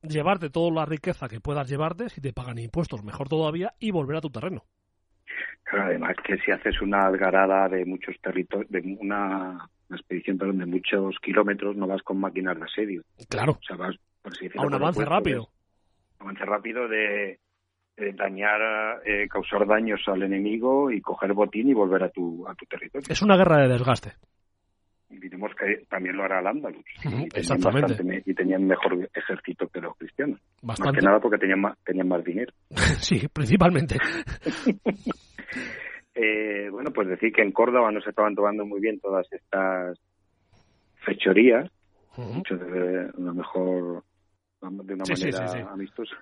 llevarte 0.02 0.50
toda 0.50 0.70
la 0.70 0.84
riqueza 0.84 1.28
que 1.28 1.40
puedas 1.40 1.66
llevarte, 1.66 2.10
si 2.10 2.20
te 2.20 2.34
pagan 2.34 2.58
impuestos, 2.58 3.02
mejor 3.02 3.26
todavía, 3.30 3.72
y 3.80 3.90
volver 3.92 4.18
a 4.18 4.20
tu 4.20 4.28
terreno. 4.28 4.64
Claro, 5.64 5.86
además 5.86 6.14
que 6.22 6.36
si 6.36 6.50
haces 6.50 6.82
una 6.82 7.06
algarada 7.06 7.70
de 7.70 7.86
muchos 7.86 8.14
territorios, 8.20 8.70
de 8.70 8.98
una, 9.00 9.66
expedición 9.90 10.36
perdón, 10.36 10.58
de 10.58 10.66
muchos 10.66 11.16
kilómetros, 11.22 11.74
no 11.74 11.86
vas 11.86 12.02
con 12.02 12.20
máquinas 12.20 12.58
de 12.58 12.64
asedio. 12.64 13.02
Claro. 13.30 13.52
O 13.52 13.62
sea, 13.66 13.76
vas, 13.76 13.96
a 14.58 14.66
un 14.66 14.74
avance 14.74 15.06
rápido. 15.06 15.48
avance 16.18 16.44
rápido 16.44 16.86
de 16.86 17.40
eh, 17.98 18.12
dañar, 18.12 19.00
eh, 19.06 19.26
causar 19.26 19.66
daños 19.66 20.02
al 20.06 20.22
enemigo 20.22 20.90
y 20.90 21.00
coger 21.00 21.32
botín 21.32 21.70
y 21.70 21.72
volver 21.72 22.04
a 22.04 22.10
tu, 22.10 22.46
a 22.46 22.54
tu 22.54 22.66
territorio. 22.66 23.06
Es 23.08 23.22
una 23.22 23.38
guerra 23.38 23.62
de 23.62 23.68
desgaste. 23.68 24.12
Y 25.08 25.18
diremos 25.18 25.52
que 25.54 25.86
también 25.88 26.14
lo 26.14 26.24
hará 26.24 26.40
el 26.40 26.46
Andalus. 26.46 26.84
exactamente. 27.34 27.96
y 28.26 28.34
tenían 28.34 28.66
mejor 28.66 29.08
ejército 29.14 29.68
que 29.68 29.80
los 29.80 29.96
cristianos. 29.96 30.38
Más 30.62 30.78
que 30.78 31.00
nada 31.00 31.20
porque 31.20 31.38
tenían 31.38 31.60
más, 31.60 31.78
tenían 31.84 32.08
más 32.08 32.22
dinero. 32.22 32.52
sí, 33.00 33.28
principalmente. 33.32 33.96
eh, 36.14 36.68
bueno, 36.70 36.90
pues 36.90 37.08
decir 37.08 37.32
que 37.32 37.42
en 37.42 37.52
Córdoba 37.52 37.90
no 37.92 38.02
se 38.02 38.10
estaban 38.10 38.34
tomando 38.34 38.66
muy 38.66 38.80
bien 38.80 39.00
todas 39.00 39.26
estas 39.32 39.98
fechorías, 41.02 41.70
mucho 42.18 42.56
de, 42.56 43.10
una 43.14 43.32
mejor 43.32 44.02
de 44.60 44.94
una 44.94 45.04
manera 45.08 45.72
amistosa 45.72 46.16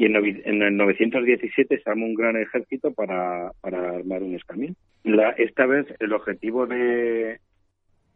y 0.00 0.06
en, 0.06 0.16
en 0.16 0.62
el 0.62 0.76
917 0.78 1.78
se 1.78 1.90
arma 1.90 2.06
un 2.06 2.14
gran 2.14 2.34
ejército 2.34 2.90
para, 2.94 3.52
para 3.60 3.96
armar 3.96 4.22
un 4.22 4.34
escamín. 4.34 4.74
La, 5.04 5.30
esta 5.32 5.66
vez 5.66 5.86
el 5.98 6.14
objetivo 6.14 6.66
de 6.66 7.38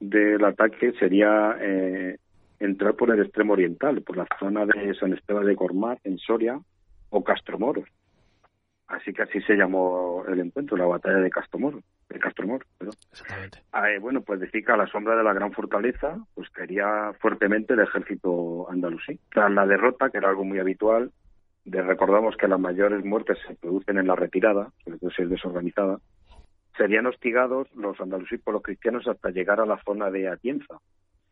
del 0.01 0.43
ataque 0.45 0.93
sería 0.99 1.57
eh, 1.61 2.17
entrar 2.59 2.95
por 2.95 3.11
el 3.11 3.21
extremo 3.21 3.53
oriental, 3.53 4.01
por 4.01 4.17
la 4.17 4.27
zona 4.39 4.65
de 4.65 4.95
San 4.95 5.13
Esteban 5.13 5.45
de 5.45 5.57
Cormar, 5.57 5.99
en 6.05 6.17
Soria, 6.19 6.59
o 7.11 7.23
Castromoros. 7.23 7.89
Así 8.87 9.13
que 9.13 9.23
así 9.23 9.41
se 9.43 9.55
llamó 9.55 10.25
el 10.27 10.41
encuentro, 10.41 10.77
la 10.79 10.87
batalla 10.87 11.19
de 11.19 11.31
Castromoros. 11.31 11.85
De 12.09 12.19
Castromoros 12.19 12.67
Exactamente. 13.13 13.59
Ah, 13.73 13.91
eh, 13.91 13.99
bueno, 13.99 14.23
pues 14.23 14.41
decir 14.41 14.65
que 14.65 14.73
a 14.73 14.77
la 14.77 14.87
sombra 14.87 15.17
de 15.17 15.25
la 15.25 15.35
gran 15.35 15.53
fortaleza, 15.53 16.19
pues 16.35 16.49
quería 16.51 17.13
fuertemente 17.21 17.75
el 17.75 17.81
ejército 17.81 18.71
andalusí. 18.71 19.21
Tras 19.31 19.51
la 19.51 19.67
derrota, 19.67 20.09
que 20.11 20.19
era 20.19 20.31
algo 20.31 20.45
muy 20.45 20.59
habitual, 20.59 21.11
recordamos 21.65 22.37
que 22.37 22.49
las 22.49 22.61
mayores 22.61 23.05
muertes 23.05 23.39
se 23.47 23.55
producen 23.55 23.99
en 23.99 24.07
la 24.07 24.17
retirada, 24.17 24.71
sobre 24.85 24.99
todo 24.99 25.11
si 25.11 25.23
es 25.23 25.31
desorganizada, 25.31 25.99
serían 26.77 27.07
hostigados 27.07 27.69
los 27.75 28.01
andalusíes 28.01 28.41
por 28.43 28.55
los 28.55 28.63
cristianos 28.63 29.07
hasta 29.07 29.31
llegar 29.31 29.61
a 29.61 29.67
la 29.67 29.81
zona 29.85 30.11
de 30.11 30.29
Atienza. 30.29 30.79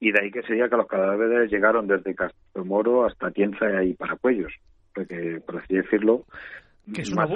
Y 0.01 0.13
de 0.13 0.21
ahí 0.21 0.31
que 0.31 0.43
sería 0.43 0.69
que 0.69 0.77
los 0.77 0.87
cadáveres 0.87 1.51
llegaron 1.51 1.87
desde 1.87 2.15
Castromoro 2.15 3.05
hasta 3.05 3.29
Atienza 3.29 3.85
y 3.85 3.95
Paracuellos. 3.95 4.53
Porque, 4.95 5.41
por 5.45 5.59
así 5.59 5.75
decirlo, 5.75 6.25
que 6.93 7.03
es 7.03 7.13
una, 7.13 7.27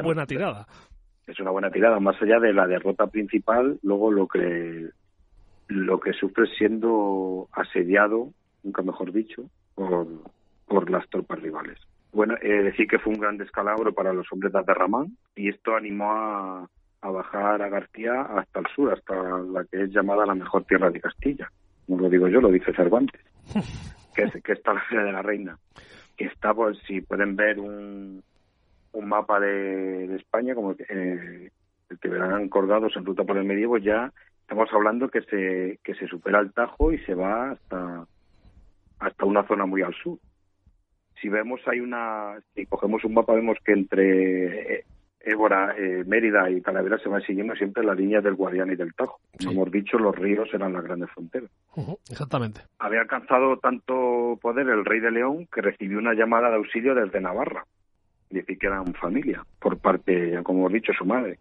buena 0.00 0.26
tirada. 0.26 0.66
Es 1.26 1.38
una 1.40 1.50
buena 1.50 1.70
tirada, 1.70 1.98
más 1.98 2.20
allá 2.22 2.38
de 2.38 2.52
la 2.52 2.66
derrota 2.66 3.08
principal, 3.08 3.78
luego 3.82 4.10
lo 4.10 4.28
que 4.28 4.90
lo 5.68 5.98
que 5.98 6.12
sufre 6.12 6.46
siendo 6.58 7.48
asediado, 7.52 8.30
nunca 8.62 8.82
mejor 8.82 9.12
dicho, 9.12 9.44
por, 9.74 10.06
por 10.66 10.90
las 10.90 11.08
tropas 11.08 11.40
rivales. 11.40 11.78
Bueno, 12.14 12.36
eh, 12.40 12.62
decir 12.62 12.86
que 12.86 13.00
fue 13.00 13.12
un 13.12 13.18
gran 13.18 13.36
descalabro 13.36 13.92
para 13.92 14.12
los 14.12 14.32
hombres 14.32 14.52
de 14.52 14.60
Aterramán 14.60 15.16
y 15.34 15.48
esto 15.48 15.74
animó 15.74 16.12
a, 16.12 16.68
bajar 17.02 17.60
a 17.60 17.68
García 17.68 18.22
hasta 18.22 18.60
el 18.60 18.66
sur, 18.74 18.92
hasta 18.92 19.14
la 19.40 19.64
que 19.64 19.82
es 19.82 19.90
llamada 19.90 20.24
la 20.24 20.36
mejor 20.36 20.64
tierra 20.64 20.90
de 20.90 21.00
Castilla. 21.00 21.50
No 21.88 21.98
lo 21.98 22.08
digo 22.08 22.28
yo, 22.28 22.40
lo 22.40 22.50
dice 22.50 22.72
Cervantes, 22.72 23.20
que, 24.14 24.22
es, 24.22 24.42
que 24.44 24.52
está 24.52 24.72
la 24.74 24.88
ciudad 24.88 25.04
de 25.04 25.12
la 25.12 25.22
reina. 25.22 25.58
Que 26.16 26.26
está, 26.26 26.54
pues, 26.54 26.78
si 26.86 27.00
pueden 27.00 27.34
ver 27.34 27.58
un, 27.58 28.22
un 28.92 29.08
mapa 29.08 29.40
de, 29.40 30.14
España, 30.14 30.54
como 30.54 30.72
eh, 30.72 31.50
el 31.90 31.98
que 31.98 32.08
verán 32.08 32.48
colgados 32.48 32.96
en 32.96 33.04
ruta 33.04 33.24
por 33.24 33.36
el 33.36 33.44
medievo, 33.44 33.76
ya 33.76 34.12
estamos 34.40 34.68
hablando 34.72 35.08
que 35.08 35.22
se, 35.22 35.80
que 35.82 35.94
se 35.96 36.06
supera 36.06 36.38
el 36.38 36.52
Tajo 36.52 36.92
y 36.92 36.98
se 37.00 37.14
va 37.14 37.50
hasta, 37.50 38.06
hasta 39.00 39.24
una 39.24 39.46
zona 39.48 39.66
muy 39.66 39.82
al 39.82 39.94
sur 39.94 40.16
si 41.24 41.30
vemos 41.30 41.58
hay 41.66 41.80
una, 41.80 42.38
si 42.54 42.66
cogemos 42.66 43.02
un 43.02 43.14
mapa 43.14 43.32
vemos 43.32 43.56
que 43.64 43.72
entre 43.72 44.74
eh, 44.74 44.84
Évora, 45.20 45.74
eh, 45.74 46.04
Mérida 46.06 46.50
y 46.50 46.60
Talavera 46.60 46.98
se 46.98 47.08
va 47.08 47.18
siguiendo 47.22 47.54
siempre 47.54 47.82
la 47.82 47.94
línea 47.94 48.20
del 48.20 48.34
Guadiana 48.34 48.74
y 48.74 48.76
del 48.76 48.92
Tajo. 48.92 49.20
Como 49.38 49.52
hemos 49.52 49.72
dicho, 49.72 49.96
los 49.96 50.14
ríos 50.14 50.50
eran 50.52 50.74
las 50.74 50.84
grandes 50.84 51.08
fronteras. 51.12 51.48
exactamente. 52.10 52.60
Había 52.78 53.00
alcanzado 53.00 53.56
tanto 53.56 54.38
poder 54.42 54.68
el 54.68 54.84
rey 54.84 55.00
de 55.00 55.12
León 55.12 55.48
que 55.50 55.62
recibió 55.62 55.96
una 55.96 56.12
llamada 56.12 56.50
de 56.50 56.56
auxilio 56.56 56.94
desde 56.94 57.22
Navarra. 57.22 57.64
Decir 58.28 58.58
que 58.58 58.66
eran 58.66 58.92
familia, 58.92 59.46
por 59.60 59.78
parte, 59.78 60.42
como 60.42 60.58
hemos 60.58 60.74
dicho, 60.74 60.92
su 60.92 61.06
madre. 61.06 61.38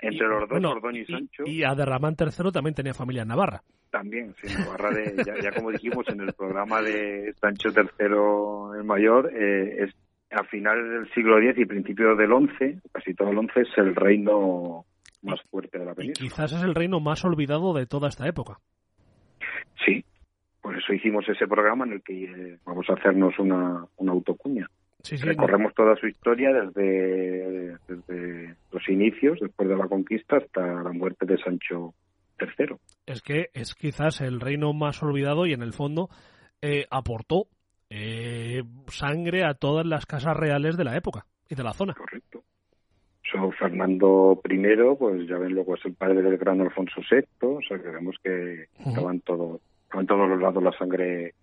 Entre 0.00 0.28
los 0.28 0.48
dos, 0.48 0.80
bueno, 0.80 0.98
y 0.98 1.04
Sancho. 1.06 1.42
Y 1.46 1.64
Aderramán 1.64 2.16
III 2.18 2.52
también 2.52 2.74
tenía 2.74 2.94
familia 2.94 3.22
en 3.22 3.28
Navarra. 3.28 3.62
También, 3.90 4.34
sí, 4.40 4.54
Navarra, 4.56 4.90
de, 4.90 5.16
ya, 5.42 5.50
como 5.52 5.70
dijimos 5.72 6.06
en 6.08 6.20
el 6.20 6.32
programa 6.34 6.80
de 6.82 7.34
Sancho 7.40 7.70
III 7.70 8.78
el 8.78 8.84
Mayor, 8.84 9.32
eh, 9.34 9.84
es 9.84 9.94
a 10.30 10.44
finales 10.44 10.90
del 10.90 11.14
siglo 11.14 11.38
X 11.40 11.58
y 11.58 11.64
principios 11.64 12.18
del 12.18 12.30
XI, 12.30 12.80
casi 12.92 13.14
todo 13.14 13.30
el 13.30 13.38
XI, 13.48 13.60
es 13.60 13.78
el 13.78 13.94
reino 13.96 14.84
más 15.22 15.40
fuerte 15.50 15.78
de 15.78 15.86
la 15.86 15.94
península. 15.94 16.26
Y 16.26 16.28
quizás 16.28 16.52
es 16.52 16.62
el 16.62 16.74
reino 16.74 17.00
más 17.00 17.24
olvidado 17.24 17.72
de 17.72 17.86
toda 17.86 18.08
esta 18.08 18.28
época. 18.28 18.58
Sí, 19.84 20.04
por 20.60 20.76
eso 20.76 20.92
hicimos 20.92 21.26
ese 21.28 21.46
programa 21.46 21.86
en 21.86 21.92
el 21.94 22.02
que 22.02 22.24
eh, 22.24 22.58
vamos 22.64 22.86
a 22.90 22.94
hacernos 22.94 23.38
una, 23.38 23.84
una 23.96 24.12
autocuña. 24.12 24.68
Recorremos 25.16 25.74
toda 25.74 25.96
su 25.96 26.06
historia 26.06 26.50
desde, 26.52 27.76
desde 27.88 28.56
los 28.72 28.88
inicios, 28.88 29.38
después 29.40 29.68
de 29.68 29.76
la 29.76 29.88
conquista, 29.88 30.36
hasta 30.36 30.60
la 30.60 30.92
muerte 30.92 31.26
de 31.26 31.38
Sancho 31.38 31.94
III. 32.40 32.76
Es 33.06 33.22
que 33.22 33.50
es 33.54 33.74
quizás 33.74 34.20
el 34.20 34.40
reino 34.40 34.72
más 34.72 35.02
olvidado 35.02 35.46
y 35.46 35.52
en 35.52 35.62
el 35.62 35.72
fondo 35.72 36.08
eh, 36.60 36.86
aportó 36.90 37.46
eh, 37.90 38.62
sangre 38.88 39.44
a 39.44 39.54
todas 39.54 39.86
las 39.86 40.06
casas 40.06 40.36
reales 40.36 40.76
de 40.76 40.84
la 40.84 40.96
época 40.96 41.26
y 41.48 41.54
de 41.54 41.62
la 41.62 41.72
zona. 41.72 41.94
Correcto. 41.94 42.42
So, 43.30 43.50
Fernando 43.52 44.40
I, 44.48 44.96
pues 44.98 45.28
ya 45.28 45.36
ven 45.36 45.52
luego 45.52 45.74
es 45.74 45.84
el 45.84 45.94
padre 45.94 46.22
del 46.22 46.38
gran 46.38 46.60
Alfonso 46.62 47.02
VI, 47.10 47.26
o 47.40 47.60
sea 47.66 47.78
que 47.78 47.90
vemos 47.90 48.16
que 48.22 48.68
estaban, 48.78 49.20
todo, 49.20 49.60
estaban 49.82 50.06
todos 50.06 50.28
los 50.30 50.40
lados 50.40 50.62
la 50.62 50.72
sangre 50.72 51.34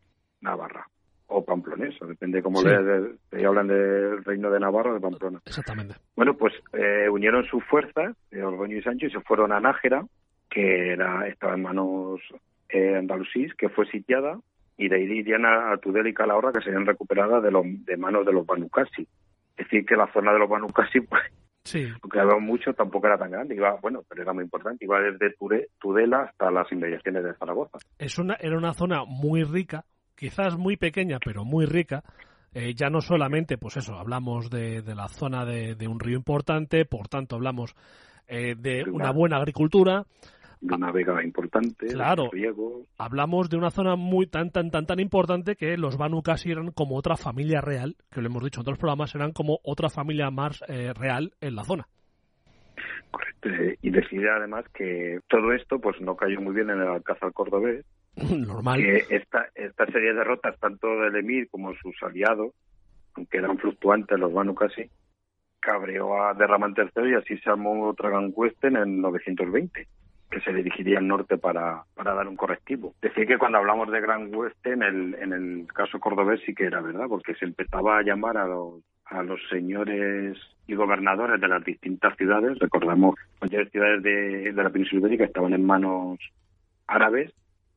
navarra. 0.41 0.87
O 1.27 1.43
pamplonesa, 1.43 2.05
depende 2.05 2.41
cómo 2.41 2.61
le, 2.61 3.45
hablan 3.45 3.67
del 3.67 4.23
reino 4.23 4.51
de 4.51 4.59
Navarra 4.59 4.91
o 4.91 4.93
de 4.93 4.99
Pamplona. 4.99 5.41
Exactamente. 5.45 5.95
Bueno, 6.15 6.35
pues 6.35 6.53
eh, 6.73 7.09
unieron 7.09 7.45
sus 7.45 7.63
fuerzas, 7.65 8.15
de 8.29 8.43
Ordoño 8.43 8.77
y 8.77 8.81
Sancho, 8.81 9.07
y 9.07 9.11
se 9.11 9.21
fueron 9.21 9.51
a 9.51 9.59
Nájera, 9.59 10.05
que 10.49 10.93
era, 10.93 11.27
estaba 11.27 11.55
en 11.55 11.63
manos 11.63 12.21
eh, 12.69 12.95
andalusís, 12.95 13.53
que 13.55 13.69
fue 13.69 13.87
sitiada, 13.87 14.39
y 14.77 14.89
de 14.89 14.95
ahí 14.97 15.03
irían 15.03 15.45
a, 15.45 15.77
Tudela 15.77 16.09
y 16.09 16.13
Calahorra, 16.13 16.51
que 16.51 16.61
serían 16.61 16.85
recuperadas 16.85 17.41
de, 17.41 17.51
los, 17.51 17.65
de 17.85 17.97
manos 17.97 18.25
de 18.25 18.33
los 18.33 18.45
Banucasi. 18.45 19.07
Es 19.57 19.65
decir, 19.65 19.85
que 19.85 19.95
la 19.95 20.11
zona 20.11 20.33
de 20.33 20.39
los 20.39 20.49
Banucasi, 20.49 20.99
pues, 21.09 21.21
sí. 21.63 21.87
había 22.11 22.37
mucho, 22.39 22.73
tampoco 22.73 23.07
era 23.07 23.17
tan 23.17 23.31
grande. 23.31 23.55
Iba, 23.55 23.77
bueno, 23.81 24.03
pero 24.07 24.21
era 24.21 24.33
muy 24.33 24.43
importante. 24.43 24.85
Iba 24.85 24.99
desde 24.99 25.35
Tudela 25.79 26.23
hasta 26.23 26.51
las 26.51 26.69
inmediaciones 26.71 27.23
de 27.23 27.33
Zaragoza. 27.35 27.77
Es 27.97 28.19
una, 28.19 28.35
era 28.35 28.57
una 28.57 28.73
zona 28.73 29.05
muy 29.05 29.43
rica, 29.43 29.85
quizás 30.15 30.57
muy 30.57 30.77
pequeña, 30.77 31.19
pero 31.23 31.45
muy 31.45 31.65
rica. 31.65 32.03
Eh, 32.53 32.73
ya 32.73 32.89
no 32.89 33.01
solamente, 33.01 33.57
pues 33.57 33.77
eso, 33.77 33.95
hablamos 33.95 34.49
de, 34.49 34.81
de 34.81 34.95
la 34.95 35.09
zona 35.09 35.45
de, 35.45 35.75
de, 35.75 35.87
un 35.87 35.99
río 35.99 36.15
importante, 36.15 36.85
por 36.85 37.09
tanto 37.09 37.35
hablamos 37.35 37.75
eh, 38.27 38.55
de 38.57 38.83
una 38.89 39.11
buena 39.11 39.37
agricultura, 39.37 40.05
de 40.61 40.75
una 40.75 40.91
vega 40.91 41.23
importante. 41.23 41.87
Claro. 41.87 42.29
Hablamos 42.97 43.49
de 43.49 43.57
una 43.57 43.69
zona 43.69 43.95
muy 43.95 44.27
tan 44.27 44.51
tan 44.51 44.71
tan 44.71 44.85
tan 44.85 44.99
importante 44.99 45.55
que 45.55 45.77
los 45.77 45.97
Banu 45.97 46.21
casi 46.23 46.51
eran 46.51 46.71
como 46.71 46.97
otra 46.97 47.17
familia 47.17 47.61
real, 47.61 47.95
que 48.11 48.21
lo 48.21 48.27
hemos 48.27 48.43
dicho 48.43 48.59
en 48.59 48.63
otros 48.63 48.79
programas, 48.79 49.13
eran 49.15 49.31
como 49.31 49.59
otra 49.63 49.89
familia 49.89 50.31
más 50.31 50.63
eh, 50.67 50.93
real 50.93 51.33
en 51.41 51.55
la 51.55 51.63
zona. 51.63 51.87
Correcto. 53.11 53.49
Y 53.81 53.89
decide 53.91 54.29
además 54.29 54.65
que 54.73 55.19
todo 55.29 55.53
esto 55.53 55.79
pues 55.79 55.99
no 56.01 56.15
cayó 56.15 56.41
muy 56.41 56.55
bien 56.55 56.69
en 56.69 56.81
el 56.81 56.87
Alcázar 56.87 57.31
cordobés. 57.31 57.85
Normal. 58.47 58.79
Que 58.79 59.05
esta, 59.09 59.47
esta 59.55 59.85
serie 59.87 60.09
de 60.09 60.19
derrotas, 60.19 60.57
tanto 60.59 60.87
del 61.01 61.15
emir 61.15 61.49
como 61.49 61.73
sus 61.75 61.95
aliados, 62.03 62.53
aunque 63.15 63.37
eran 63.37 63.57
fluctuantes 63.57 64.19
los 64.19 64.33
Banu 64.33 64.55
casi, 64.55 64.89
cabreó 65.59 66.21
a 66.23 66.33
Derramán 66.33 66.75
III 66.77 67.09
y 67.09 67.15
así 67.15 67.37
se 67.37 67.49
armó 67.49 67.87
otra 67.87 68.09
gancueste 68.09 68.67
en 68.67 68.77
el 68.77 69.01
920 69.01 69.87
que 70.29 70.41
se 70.41 70.53
dirigiría 70.53 70.97
al 70.97 71.07
norte 71.07 71.37
para, 71.37 71.83
para 71.95 72.13
dar 72.13 72.27
un 72.27 72.35
correctivo. 72.35 72.93
Decir 73.01 73.27
que 73.27 73.37
cuando 73.37 73.57
hablamos 73.57 73.91
de 73.91 74.01
Gran 74.01 74.33
Oeste, 74.35 74.73
en 74.73 74.83
el, 74.83 75.15
en 75.15 75.33
el 75.33 75.67
caso 75.73 75.99
cordobés 75.99 76.41
sí 76.45 76.53
que 76.53 76.65
era 76.65 76.81
verdad, 76.81 77.05
porque 77.07 77.35
se 77.35 77.45
empezaba 77.45 77.97
a 77.97 78.03
llamar 78.03 78.37
a 78.37 78.45
los, 78.45 78.81
a 79.05 79.23
los 79.23 79.39
señores 79.49 80.37
y 80.67 80.75
gobernadores 80.75 81.39
de 81.39 81.47
las 81.47 81.63
distintas 81.63 82.17
ciudades, 82.17 82.57
recordamos, 82.59 83.15
mayores 83.39 83.71
ciudades 83.71 84.03
de, 84.03 84.51
de 84.51 84.63
la 84.63 84.69
península 84.71 85.01
ibérica 85.01 85.25
estaban 85.25 85.53
en 85.53 85.65
manos 85.65 86.19
árabes 86.87 87.31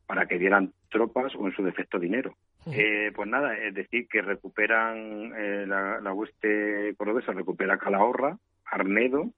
para 0.09 0.25
que 0.27 0.39
dieran 0.39 0.73
tropas 0.89 1.35
o 1.37 1.47
en 1.47 1.53
su 1.53 1.63
defecto 1.63 1.99
dinero. 1.99 2.35
Eh, 2.73 3.13
pues 3.15 3.29
nada, 3.29 3.55
es 3.59 3.75
decir, 3.75 4.09
que 4.09 4.23
recuperan 4.23 5.35
eh, 5.37 5.67
la, 5.69 6.01
la 6.01 6.13
hueste 6.15 6.95
cordobesa, 6.97 7.33
recupera 7.33 7.77
Calahorra, 7.77 8.39
Arnedo, 8.65 9.31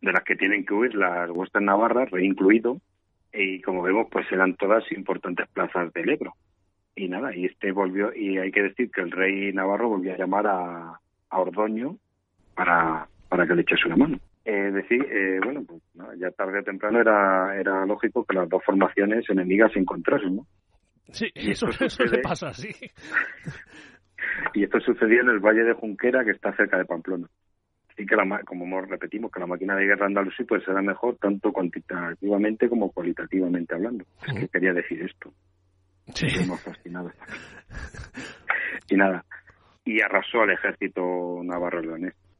de 0.00 0.12
las 0.12 0.22
que 0.22 0.36
tienen 0.36 0.64
que 0.64 0.72
huir 0.72 0.94
las 0.94 1.28
huestes 1.30 1.60
navarras, 1.60 2.12
reincluido, 2.12 2.80
y 3.32 3.60
como 3.62 3.82
vemos, 3.82 4.06
pues 4.08 4.30
eran 4.30 4.54
todas 4.54 4.90
importantes 4.92 5.48
plazas 5.48 5.92
del 5.92 6.10
Ebro. 6.10 6.34
Y 6.94 7.08
nada, 7.08 7.34
y 7.34 7.46
este 7.46 7.72
volvió, 7.72 8.14
y 8.14 8.38
hay 8.38 8.52
que 8.52 8.62
decir 8.62 8.92
que 8.92 9.00
el 9.00 9.10
rey 9.10 9.52
navarro 9.52 9.88
volvió 9.88 10.14
a 10.14 10.18
llamar 10.18 10.46
a, 10.46 11.00
a 11.28 11.38
Ordoño 11.40 11.96
para, 12.54 13.08
para 13.28 13.46
que 13.48 13.54
le 13.56 13.62
echase 13.62 13.86
una 13.86 13.96
mano. 13.96 14.20
Es 14.48 14.72
decir, 14.72 15.02
eh, 15.12 15.40
bueno, 15.44 15.62
pues 15.62 15.82
ya 16.18 16.30
tarde 16.30 16.60
o 16.60 16.62
temprano 16.62 16.98
era, 17.02 17.54
era 17.54 17.84
lógico 17.84 18.24
que 18.24 18.34
las 18.34 18.48
dos 18.48 18.64
formaciones 18.64 19.28
enemigas 19.28 19.70
se 19.74 19.78
encontrasen, 19.78 20.36
¿no? 20.36 20.46
Sí, 21.10 21.30
eso, 21.34 21.66
eso 21.84 22.04
le 22.04 22.20
pasa, 22.20 22.54
sí. 22.54 22.70
y 24.54 24.64
esto 24.64 24.80
sucedió 24.80 25.20
en 25.20 25.28
el 25.28 25.40
Valle 25.40 25.64
de 25.64 25.74
Junquera, 25.74 26.24
que 26.24 26.30
está 26.30 26.56
cerca 26.56 26.78
de 26.78 26.86
Pamplona. 26.86 27.28
Y 27.98 28.06
que 28.06 28.16
la, 28.16 28.40
como 28.46 28.80
repetimos 28.80 29.30
que 29.30 29.40
la 29.40 29.46
máquina 29.46 29.76
de 29.76 29.84
guerra 29.84 30.06
andalusí 30.06 30.44
pues 30.44 30.64
será 30.64 30.80
mejor 30.80 31.18
tanto 31.18 31.52
cuantitativamente 31.52 32.70
como 32.70 32.90
cualitativamente 32.90 33.74
hablando. 33.74 34.06
Es 34.26 34.32
que 34.32 34.48
quería 34.48 34.72
decir 34.72 35.02
esto. 35.02 35.30
Sí. 36.14 36.26
hemos 36.40 36.62
fascinado. 36.62 37.12
Y 38.88 38.96
nada. 38.96 39.26
Y 39.84 40.00
arrasó 40.00 40.40
al 40.40 40.52
ejército 40.52 41.42
navarro 41.44 41.82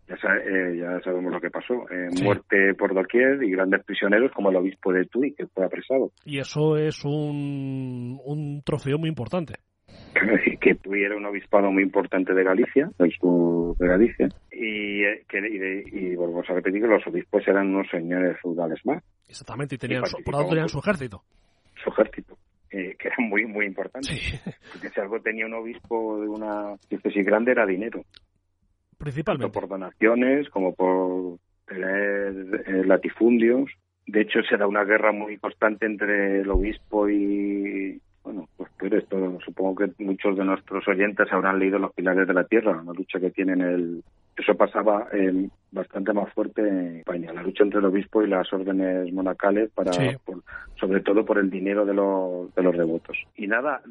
ya, 0.09 0.17
eh, 0.45 0.77
ya 0.79 1.01
sabemos 1.03 1.33
lo 1.33 1.41
que 1.41 1.51
pasó 1.51 1.75
eh, 1.91 2.09
muerte 2.23 2.75
por 2.75 2.95
doquier 2.95 3.43
y 3.43 3.51
grandes 3.51 3.85
prisioneros 3.85 4.33
como 4.33 4.51
el 4.51 4.57
obispo 4.57 4.93
de 4.93 5.05
Tui 5.05 5.35
que 5.35 5.47
fue 5.47 5.65
apresado 5.65 6.13
y 6.25 6.39
eso 6.39 6.77
es 6.77 7.05
un, 7.05 8.21
un 8.25 8.63
trofeo 8.63 8.99
muy 8.99 9.09
importante 9.09 9.55
que 10.61 10.75
tuviera 10.77 11.17
un 11.17 11.27
obispado 11.27 11.71
muy 11.71 11.83
importante 11.83 12.35
de 12.35 12.45
Galicia, 12.45 12.91
de 12.99 13.87
Galicia, 13.87 14.29
y, 14.51 15.05
eh, 15.05 15.25
que, 15.29 15.39
y, 15.39 16.15
volvemos 16.17 16.49
a 16.49 16.55
repetir 16.55 16.83
que 16.83 16.89
los 16.89 17.07
obispos 17.07 17.47
eran 17.47 17.69
unos 17.69 17.89
señores 17.91 18.37
feudales 18.41 18.85
más. 18.85 19.03
Exactamente, 19.29 19.77
y 19.77 19.79
tenían, 19.79 20.03
por 20.25 20.35
lado 20.35 20.49
tenían 20.49 20.69
su 20.69 20.79
ejército. 20.79 21.23
Su 21.83 21.91
ejército, 21.91 22.37
eh, 22.71 22.97
que 22.99 23.09
era 23.09 23.17
muy, 23.19 23.47
muy 23.47 23.67
importante. 23.67 24.09
Porque 24.73 24.89
si 24.89 25.01
algo 25.01 25.21
tenía 25.21 25.47
un 25.47 25.55
obispo 25.55 26.21
de 26.21 26.29
una 26.29 26.75
diócesis 26.89 27.25
grande 27.25 27.53
era 27.53 27.67
dinero. 27.67 28.03
Principalmente. 28.99 29.53
Tanto 29.53 29.61
por 29.61 29.69
donaciones 29.69 30.51
como 30.51 30.75
por 30.75 31.39
tener 31.67 32.65
eh, 32.67 32.85
latifundios. 32.85 33.71
De 34.07 34.23
hecho, 34.23 34.43
se 34.43 34.57
da 34.57 34.67
una 34.67 34.85
guerra 34.85 35.13
muy 35.13 35.39
constante 35.39 35.87
entre 35.87 36.41
el 36.41 36.51
obispo 36.51 37.09
y, 37.09 38.01
bueno, 38.25 38.49
pues 38.57 38.71
pero 38.79 38.99
esto 38.99 39.39
supongo 39.45 39.75
que 39.77 40.05
muchos 40.05 40.37
de 40.37 40.45
nuestros 40.45 40.87
oyentes 40.89 41.31
habrán 41.31 41.59
leído 41.59 41.79
Los 41.79 41.93
Pilares 41.93 42.27
de 42.27 42.35
la 42.35 42.45
Tierra, 42.45 42.81
una 42.81 42.93
lucha 42.93 43.21
que 43.21 43.31
tienen 43.31 43.61
el... 43.61 44.03
Eso 44.39 44.55
pasaba 44.55 45.09
eh, 45.13 45.49
bastante 45.73 46.13
más 46.13 46.33
fuerte 46.33 46.61
en 46.67 46.99
España, 46.99 47.33
la 47.33 47.43
lucha 47.43 47.65
entre 47.65 47.81
el 47.81 47.87
obispo 47.87 48.23
y 48.23 48.29
las 48.29 48.51
órdenes 48.53 49.13
monacales, 49.13 49.71
para, 49.71 49.93
sobre 50.79 51.01
todo 51.01 51.25
por 51.25 51.39
el 51.39 51.51
dinero 51.51 51.85
de 51.85 51.95
los, 51.95 52.55
de 52.55 52.63
los 52.63 52.77
devotos. 52.77 53.19
Y 53.35 53.49
nada, 53.49 53.83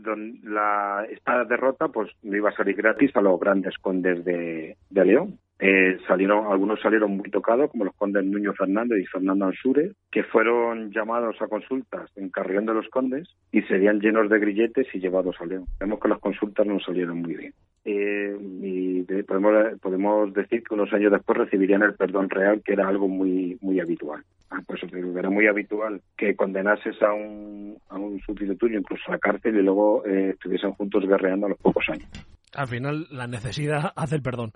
la, 0.43 1.05
esta 1.09 1.43
derrota 1.43 1.89
pues 1.89 2.09
no 2.23 2.35
iba 2.35 2.49
a 2.49 2.55
salir 2.55 2.75
gratis 2.75 3.13
a 3.15 3.21
los 3.21 3.39
grandes 3.39 3.77
condes 3.77 4.23
de, 4.23 4.77
de 4.89 5.05
León. 5.05 5.37
Eh, 5.59 5.97
salieron, 6.07 6.51
algunos 6.51 6.79
salieron 6.81 7.17
muy 7.17 7.31
tocados, 7.31 7.71
como 7.71 7.85
los 7.85 7.95
condes 7.95 8.23
Nuño 8.23 8.53
Fernández 8.53 8.99
y 8.99 9.05
Fernando 9.07 9.45
Ansure, 9.45 9.93
que 10.11 10.23
fueron 10.23 10.91
llamados 10.91 11.41
a 11.41 11.47
consultas 11.47 12.11
en 12.15 12.29
Carrión 12.29 12.67
de 12.67 12.75
los 12.75 12.87
Condes 12.89 13.27
y 13.51 13.63
serían 13.63 13.99
llenos 13.99 14.29
de 14.29 14.39
grilletes 14.39 14.87
y 14.93 14.99
llevados 14.99 15.35
a 15.39 15.45
León. 15.45 15.65
Vemos 15.79 15.99
que 15.99 16.09
las 16.09 16.19
consultas 16.19 16.67
no 16.67 16.79
salieron 16.79 17.23
muy 17.23 17.35
bien. 17.35 17.53
Eh, 17.89 18.35
y 18.61 19.03
podemos, 19.23 19.79
podemos 19.79 20.33
decir 20.33 20.61
que 20.61 20.73
unos 20.73 20.91
años 20.91 21.09
después 21.09 21.37
recibirían 21.37 21.83
el 21.83 21.93
perdón 21.93 22.29
real, 22.29 22.61
que 22.61 22.73
era 22.73 22.85
algo 22.85 23.07
muy 23.07 23.57
muy 23.61 23.79
habitual. 23.79 24.25
Ah, 24.49 24.59
pues 24.67 24.81
era 24.83 25.29
muy 25.29 25.47
habitual 25.47 26.01
que 26.17 26.35
condenases 26.35 27.01
a 27.01 27.13
un, 27.13 27.77
a 27.87 27.95
un 27.95 28.19
súbdito 28.19 28.55
tuyo, 28.55 28.77
incluso 28.77 29.03
a 29.07 29.11
la 29.11 29.19
cárcel, 29.19 29.55
y 29.55 29.63
luego 29.63 30.05
eh, 30.05 30.31
estuviesen 30.31 30.73
juntos 30.73 31.07
guerreando 31.07 31.45
a 31.45 31.49
los 31.49 31.59
pocos 31.59 31.85
años. 31.87 32.09
Al 32.53 32.67
final, 32.67 33.07
la 33.09 33.27
necesidad 33.27 33.93
hace 33.95 34.15
el 34.15 34.21
perdón. 34.21 34.51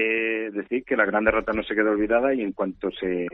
Eh, 0.00 0.50
decir 0.52 0.84
que 0.84 0.96
la 0.96 1.04
gran 1.04 1.24
derrota 1.24 1.52
no 1.52 1.64
se 1.64 1.74
quedó 1.74 1.90
olvidada 1.90 2.32
y 2.32 2.40
en 2.40 2.52
cuanto 2.52 2.88
se, 2.92 3.26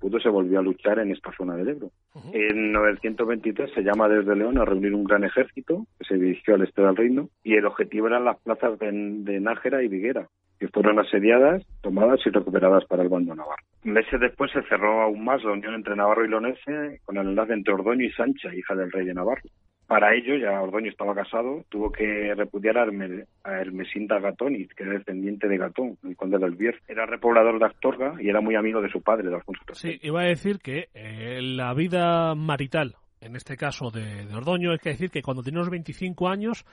pudo 0.00 0.18
se 0.18 0.30
volvió 0.30 0.58
a 0.58 0.62
luchar 0.62 0.98
en 0.98 1.10
esta 1.12 1.30
zona 1.36 1.56
del 1.56 1.68
Ebro. 1.68 1.90
En 2.32 2.72
923 2.72 3.70
se 3.74 3.82
llama 3.82 4.08
desde 4.08 4.34
León 4.34 4.56
a 4.56 4.64
reunir 4.64 4.94
un 4.94 5.04
gran 5.04 5.24
ejército 5.24 5.86
que 5.98 6.06
se 6.06 6.14
dirigió 6.14 6.54
al 6.54 6.62
este 6.62 6.80
del 6.80 6.96
reino 6.96 7.28
y 7.44 7.56
el 7.56 7.66
objetivo 7.66 8.06
eran 8.06 8.24
las 8.24 8.38
plazas 8.38 8.78
de, 8.78 9.40
Nájera 9.40 9.82
y 9.82 9.88
Viguera, 9.88 10.26
que 10.58 10.68
fueron 10.68 10.98
asediadas, 10.98 11.62
tomadas 11.82 12.20
y 12.24 12.30
recuperadas 12.30 12.86
para 12.86 13.02
el 13.02 13.10
bando 13.10 13.34
navarro. 13.34 13.62
Meses 13.84 14.18
después 14.18 14.50
se 14.52 14.62
cerró 14.62 15.02
aún 15.02 15.22
más 15.22 15.44
la 15.44 15.52
unión 15.52 15.74
entre 15.74 15.96
Navarro 15.96 16.24
y 16.24 16.28
Lonese 16.28 17.00
con 17.04 17.18
el 17.18 17.28
enlace 17.28 17.52
entre 17.52 17.74
Ordoño 17.74 18.06
y 18.06 18.12
Sancha, 18.12 18.54
hija 18.54 18.74
del 18.74 18.90
rey 18.90 19.04
de 19.04 19.12
Navarro. 19.12 19.42
Para 19.86 20.14
ello, 20.16 20.36
ya 20.36 20.60
Ordoño 20.60 20.90
estaba 20.90 21.14
casado, 21.14 21.64
tuvo 21.68 21.92
que 21.92 22.34
repudiar 22.34 22.76
a, 22.76 23.60
Hermesinda 23.60 24.18
Gatoniz, 24.18 24.68
que 24.74 24.82
era 24.82 24.94
descendiente 24.94 25.46
de 25.46 25.58
Gatón, 25.58 25.96
el 26.02 26.16
conde 26.16 26.38
del 26.38 26.56
Bier. 26.56 26.80
Era 26.88 27.06
repoblador 27.06 27.60
de 27.60 27.66
Astorga 27.66 28.14
y 28.20 28.28
era 28.28 28.40
muy 28.40 28.56
amigo 28.56 28.80
de 28.80 28.90
su 28.90 29.00
padre, 29.00 29.28
de 29.28 29.36
Alfonso 29.36 29.62
III. 29.68 29.74
Sí, 29.74 29.98
iba 30.02 30.22
a 30.22 30.24
decir 30.24 30.58
que 30.58 30.88
eh, 30.92 31.40
la 31.40 31.72
vida 31.74 32.34
marital, 32.34 32.96
en 33.20 33.36
este 33.36 33.56
caso 33.56 33.92
de, 33.92 34.26
Ordoño, 34.34 34.72
es 34.72 34.80
que 34.80 34.90
decir 34.90 35.10
que 35.10 35.22
cuando 35.22 35.44
tenía 35.44 35.60
unos 35.60 35.70
25 35.70 36.28
años 36.28 36.64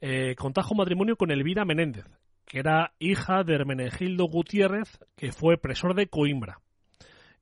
eh, 0.00 0.34
contrajo 0.34 0.74
matrimonio 0.74 1.16
con 1.16 1.30
Elvira 1.30 1.66
Menéndez, 1.66 2.06
que 2.46 2.60
era 2.60 2.92
hija 2.98 3.44
de 3.44 3.56
Hermenegildo 3.56 4.24
Gutiérrez, 4.24 4.98
que 5.16 5.32
fue 5.32 5.58
presor 5.58 5.94
de 5.94 6.06
Coimbra 6.06 6.60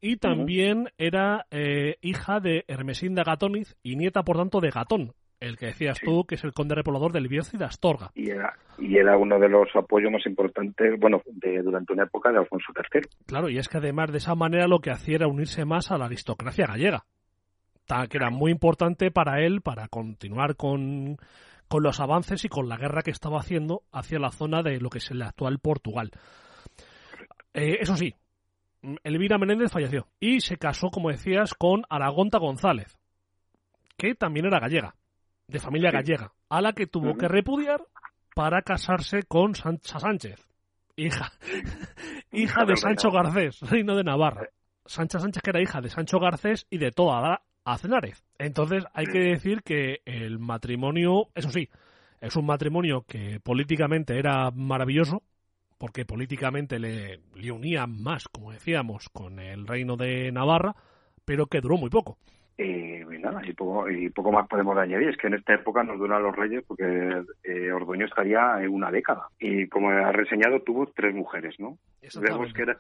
y 0.03 0.17
también 0.17 0.88
era 0.99 1.47
eh, 1.53 1.97
hija 2.03 2.41
de 2.41 2.65
Hermesinda 2.67 3.23
Gatoniz 3.23 3.77
y 3.85 3.95
nieta, 3.95 4.25
por 4.25 4.37
tanto, 4.37 4.61
de 4.61 4.71
Gatón, 4.71 5.12
el 5.38 5.57
que 5.57 5.67
decías 5.67 6.01
tú, 6.01 6.25
que 6.25 6.35
es 6.35 6.43
el 6.43 6.53
conde 6.53 6.75
repoblador 6.75 7.12
del 7.12 7.29
Bierzo 7.29 7.57
y 7.57 7.61
de 7.61 7.67
Astorga. 7.67 8.11
Y 8.17 8.31
era, 8.31 8.53
y 8.79 8.99
era 8.99 9.17
uno 9.17 9.38
de 9.38 9.49
los 9.49 9.69
apoyos 9.77 10.11
más 10.11 10.27
importantes, 10.27 10.99
bueno, 10.99 11.23
de, 11.27 11.62
durante 11.62 11.93
una 11.93 12.03
época 12.03 12.33
de 12.33 12.38
Alfonso 12.38 12.73
III. 12.77 13.03
Claro, 13.27 13.49
y 13.49 13.59
es 13.59 13.69
que 13.69 13.79
además 13.79 14.11
de 14.11 14.19
esa 14.19 14.35
manera 14.35 14.67
lo 14.67 14.81
que 14.81 14.91
hacía 14.91 15.15
era 15.15 15.29
unirse 15.29 15.65
más 15.65 15.93
a 15.93 15.99
la 15.99 16.07
aristocracia 16.07 16.67
gallega, 16.67 17.05
que 18.11 18.17
era 18.17 18.31
muy 18.31 18.51
importante 18.51 19.12
para 19.12 19.41
él 19.41 19.61
para 19.61 19.87
continuar 19.87 20.57
con, 20.57 21.17
con 21.69 21.85
los 21.85 22.01
avances 22.01 22.45
y 22.45 22.49
con 22.49 22.69
la 22.69 22.77
guerra 22.77 23.03
que 23.03 23.12
estaba 23.12 23.38
haciendo 23.38 23.83
hacia 23.93 24.19
la 24.19 24.33
zona 24.33 24.65
de 24.65 24.81
lo 24.81 24.91
que 24.91 24.99
es 24.99 25.12
el 25.12 25.23
actual 25.23 25.61
Portugal. 25.61 26.11
Eh, 27.55 27.79
eso 27.81 27.97
sí, 27.97 28.15
Elvira 29.05 29.38
Menéndez 29.38 29.71
falleció 29.71 30.09
y 30.18 30.40
se 30.40 30.57
casó, 30.57 30.90
como 30.90 31.11
decías, 31.11 31.55
con 31.55 31.83
Aragonta 31.88 32.38
González, 32.38 32.99
que 33.97 34.14
también 34.14 34.47
era 34.47 34.59
gallega, 34.59 34.97
de 35.47 35.59
familia 35.59 35.90
gallega, 35.90 36.33
a 36.49 36.61
la 36.61 36.73
que 36.73 36.87
tuvo 36.87 37.16
que 37.16 37.29
repudiar 37.29 37.83
para 38.35 38.62
casarse 38.62 39.23
con 39.25 39.55
Sancha 39.55 39.99
Sánchez, 39.99 40.47
hija, 40.97 41.33
hija 42.33 42.64
de 42.64 42.77
Sancho 42.77 43.11
Garcés, 43.11 43.61
reino 43.61 43.95
de 43.97 44.05
Navarra. 44.05 44.49
Sancha 44.85 45.21
Sánchez 45.21 45.42
que 45.42 45.51
era 45.51 45.62
hija 45.62 45.81
de 45.81 45.90
Sancho 45.90 46.18
Garcés 46.18 46.66
y 46.68 46.79
de 46.79 46.90
toda 46.90 47.42
Acenárez. 47.64 48.25
Entonces 48.38 48.85
hay 48.92 49.07
que 49.07 49.21
decir 49.21 49.62
que 49.62 50.01
el 50.05 50.38
matrimonio, 50.38 51.29
eso 51.35 51.51
sí, 51.51 51.68
es 52.21 52.35
un 52.37 52.47
matrimonio 52.47 53.05
que 53.07 53.40
políticamente 53.40 54.18
era 54.18 54.51
maravilloso, 54.51 55.23
porque 55.83 56.05
políticamente 56.05 56.79
le, 56.79 57.18
le 57.35 57.51
unía 57.51 57.88
más, 57.88 58.29
como 58.29 58.53
decíamos, 58.53 59.09
con 59.09 59.40
el 59.40 59.66
reino 59.66 59.97
de 59.97 60.31
Navarra, 60.31 60.77
pero 61.25 61.47
que 61.47 61.61
duró 61.61 61.77
muy 61.77 61.90
poco. 61.90 62.18
Y, 62.57 63.03
nada, 63.18 63.42
y 63.45 63.53
poco, 63.53 63.90
y 63.90 64.09
poco 64.11 64.31
más 64.31 64.47
podemos 64.47 64.79
añadir. 64.79 65.09
Es 65.09 65.16
que 65.16 65.27
en 65.27 65.35
esta 65.35 65.55
época 65.55 65.83
nos 65.83 65.99
duran 65.99 66.23
los 66.23 66.37
reyes 66.37 66.62
porque 66.68 67.25
eh, 67.42 67.73
Ordoño 67.73 68.07
estaría 68.07 68.62
en 68.62 68.68
una 68.68 68.92
década. 68.92 69.27
Y 69.40 69.66
como 69.66 69.90
ha 69.90 70.12
reseñado, 70.12 70.61
tuvo 70.61 70.87
tres 70.87 71.16
mujeres, 71.16 71.59
¿no? 71.59 71.79
Vemos 72.21 72.53
que 72.53 72.62
era, 72.62 72.77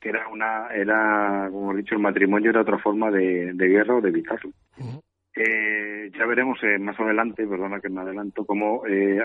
que 0.00 0.10
era 0.10 0.28
una, 0.28 0.68
era, 0.68 1.48
como 1.50 1.72
he 1.72 1.78
dicho, 1.78 1.96
el 1.96 2.00
matrimonio 2.00 2.50
era 2.50 2.60
otra 2.60 2.78
forma 2.78 3.10
de, 3.10 3.54
guerra 3.54 3.96
o 3.96 4.00
de 4.00 4.10
evitarlo. 4.10 4.52
eh, 5.34 6.12
ya 6.16 6.24
veremos 6.26 6.62
eh, 6.62 6.78
más 6.78 6.98
adelante, 7.00 7.44
perdona 7.44 7.80
que 7.80 7.88
me 7.88 8.02
adelanto, 8.02 8.44
cómo 8.44 8.86
eh, 8.86 9.18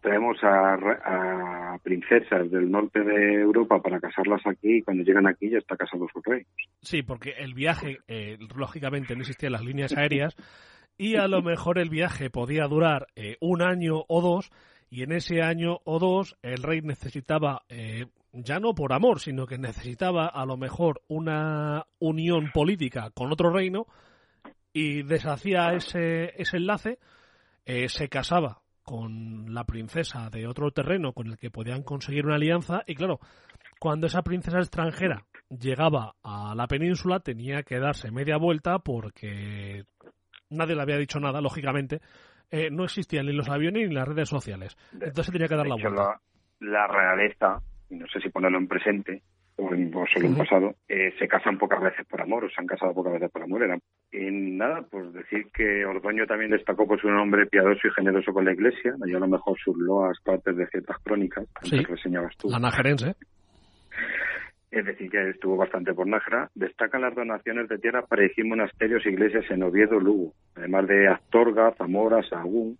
traemos 0.00 0.36
a, 0.42 1.76
princesas 1.82 2.50
del 2.50 2.70
norte 2.70 3.00
de 3.00 3.40
Europa 3.40 3.80
para 3.80 4.00
casarlas 4.00 4.40
aquí 4.46 4.78
y 4.78 4.82
cuando 4.82 5.04
llegan 5.04 5.26
aquí 5.26 5.48
ya 5.50 5.58
está 5.58 5.76
casado 5.76 6.06
su 6.12 6.20
rey. 6.22 6.44
Sí, 6.82 7.02
porque 7.02 7.34
el 7.38 7.54
viaje, 7.54 7.98
eh, 8.08 8.36
lógicamente, 8.54 9.14
no 9.14 9.20
existían 9.20 9.52
las 9.52 9.64
líneas 9.64 9.92
aéreas 9.96 10.36
y 10.96 11.16
a 11.16 11.28
lo 11.28 11.42
mejor 11.42 11.78
el 11.78 11.90
viaje 11.90 12.30
podía 12.30 12.66
durar 12.66 13.06
eh, 13.14 13.36
un 13.40 13.62
año 13.62 14.04
o 14.08 14.20
dos 14.20 14.50
y 14.90 15.02
en 15.02 15.12
ese 15.12 15.42
año 15.42 15.78
o 15.84 15.98
dos 15.98 16.36
el 16.42 16.62
rey 16.62 16.80
necesitaba, 16.80 17.62
eh, 17.68 18.06
ya 18.32 18.58
no 18.58 18.74
por 18.74 18.92
amor, 18.92 19.20
sino 19.20 19.46
que 19.46 19.58
necesitaba 19.58 20.26
a 20.26 20.44
lo 20.46 20.56
mejor 20.56 21.02
una 21.08 21.86
unión 21.98 22.50
política 22.52 23.10
con 23.14 23.32
otro 23.32 23.50
reino 23.50 23.86
y 24.72 25.02
deshacía 25.02 25.72
ese, 25.74 26.32
ese 26.40 26.56
enlace, 26.56 26.98
se 27.88 28.08
casaba 28.08 28.62
con 28.88 29.52
la 29.52 29.64
princesa 29.64 30.30
de 30.30 30.46
otro 30.46 30.70
terreno 30.70 31.12
con 31.12 31.26
el 31.26 31.36
que 31.36 31.50
podían 31.50 31.82
conseguir 31.82 32.24
una 32.24 32.36
alianza 32.36 32.84
y 32.86 32.94
claro, 32.94 33.20
cuando 33.78 34.06
esa 34.06 34.22
princesa 34.22 34.60
extranjera 34.60 35.26
llegaba 35.50 36.14
a 36.22 36.54
la 36.54 36.66
península 36.66 37.20
tenía 37.20 37.64
que 37.64 37.80
darse 37.80 38.10
media 38.10 38.38
vuelta 38.38 38.78
porque 38.78 39.84
nadie 40.48 40.74
le 40.74 40.80
había 40.80 40.96
dicho 40.96 41.20
nada, 41.20 41.42
lógicamente, 41.42 42.00
eh, 42.50 42.70
no 42.70 42.84
existían 42.84 43.26
ni 43.26 43.34
los 43.34 43.50
aviones 43.50 43.90
ni 43.90 43.94
las 43.94 44.08
redes 44.08 44.30
sociales. 44.30 44.74
Entonces 44.94 45.32
tenía 45.32 45.48
que 45.48 45.56
dar 45.56 45.66
la 45.66 45.74
vuelta. 45.74 46.18
La, 46.60 46.70
la 46.70 46.86
realeza, 46.86 47.60
no 47.90 48.06
sé 48.06 48.20
si 48.22 48.30
ponerlo 48.30 48.56
en 48.56 48.68
presente, 48.68 49.22
o, 49.58 49.74
en, 49.74 49.92
solo 49.92 50.26
en 50.26 50.36
pasado, 50.36 50.74
eh, 50.88 51.12
se 51.18 51.26
casan 51.26 51.58
pocas 51.58 51.80
veces 51.82 52.06
por 52.06 52.20
amor, 52.20 52.44
o 52.44 52.48
se 52.48 52.60
han 52.60 52.66
casado 52.66 52.94
pocas 52.94 53.14
veces 53.14 53.30
por 53.30 53.42
amor. 53.42 53.62
Era, 53.64 53.76
y 54.12 54.30
nada, 54.30 54.82
pues 54.90 55.12
decir 55.12 55.46
que 55.52 55.84
Ordoño 55.84 56.26
también 56.26 56.52
destacó 56.52 56.86
por 56.86 57.00
ser 57.00 57.10
un 57.10 57.18
hombre 57.18 57.46
piadoso 57.46 57.86
y 57.86 57.90
generoso 57.90 58.32
con 58.32 58.44
la 58.44 58.52
Iglesia, 58.52 58.94
yo 59.06 59.16
a 59.16 59.20
lo 59.20 59.28
mejor 59.28 59.58
sus 59.58 59.76
loas 59.76 60.18
partes 60.22 60.56
de 60.56 60.66
ciertas 60.68 60.98
crónicas, 60.98 61.46
que 61.68 61.82
reseñabas 61.82 62.36
tú. 62.36 62.48
La 62.48 62.60
najerense. 62.60 63.14
Es 64.70 64.84
decir, 64.84 65.10
que 65.10 65.30
estuvo 65.30 65.56
bastante 65.56 65.94
por 65.94 66.06
Nájera. 66.06 66.50
Destacan 66.54 67.00
las 67.00 67.14
donaciones 67.14 67.68
de 67.68 67.78
tierra 67.78 68.02
para 68.06 68.22
dirigir 68.22 68.44
monasterios 68.44 69.04
e 69.06 69.10
iglesias 69.10 69.44
en 69.50 69.62
Oviedo, 69.62 69.98
Lugo, 69.98 70.34
además 70.54 70.86
de 70.86 71.08
Astorga, 71.08 71.72
Zamora, 71.78 72.22
Sahagún. 72.28 72.78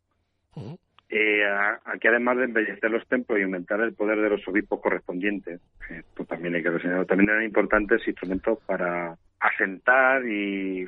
Eh, 1.11 1.42
aquí 1.87 2.07
además 2.07 2.37
de 2.37 2.44
embellecer 2.44 2.90
los 2.90 3.07
templos 3.09 3.38
y 3.38 3.42
aumentar 3.42 3.81
el 3.81 3.94
poder 3.94 4.21
de 4.21 4.29
los 4.29 4.47
obispos 4.47 4.81
correspondientes, 4.81 5.61
esto 5.88 6.25
también 6.27 6.55
hay 6.55 6.62
que 6.62 6.71
reseñarlo, 6.71 7.07
también 7.07 7.31
eran 7.31 7.44
importantes 7.44 8.07
instrumentos 8.07 8.59
para 8.66 9.16
asentar 9.40 10.27
y, 10.27 10.87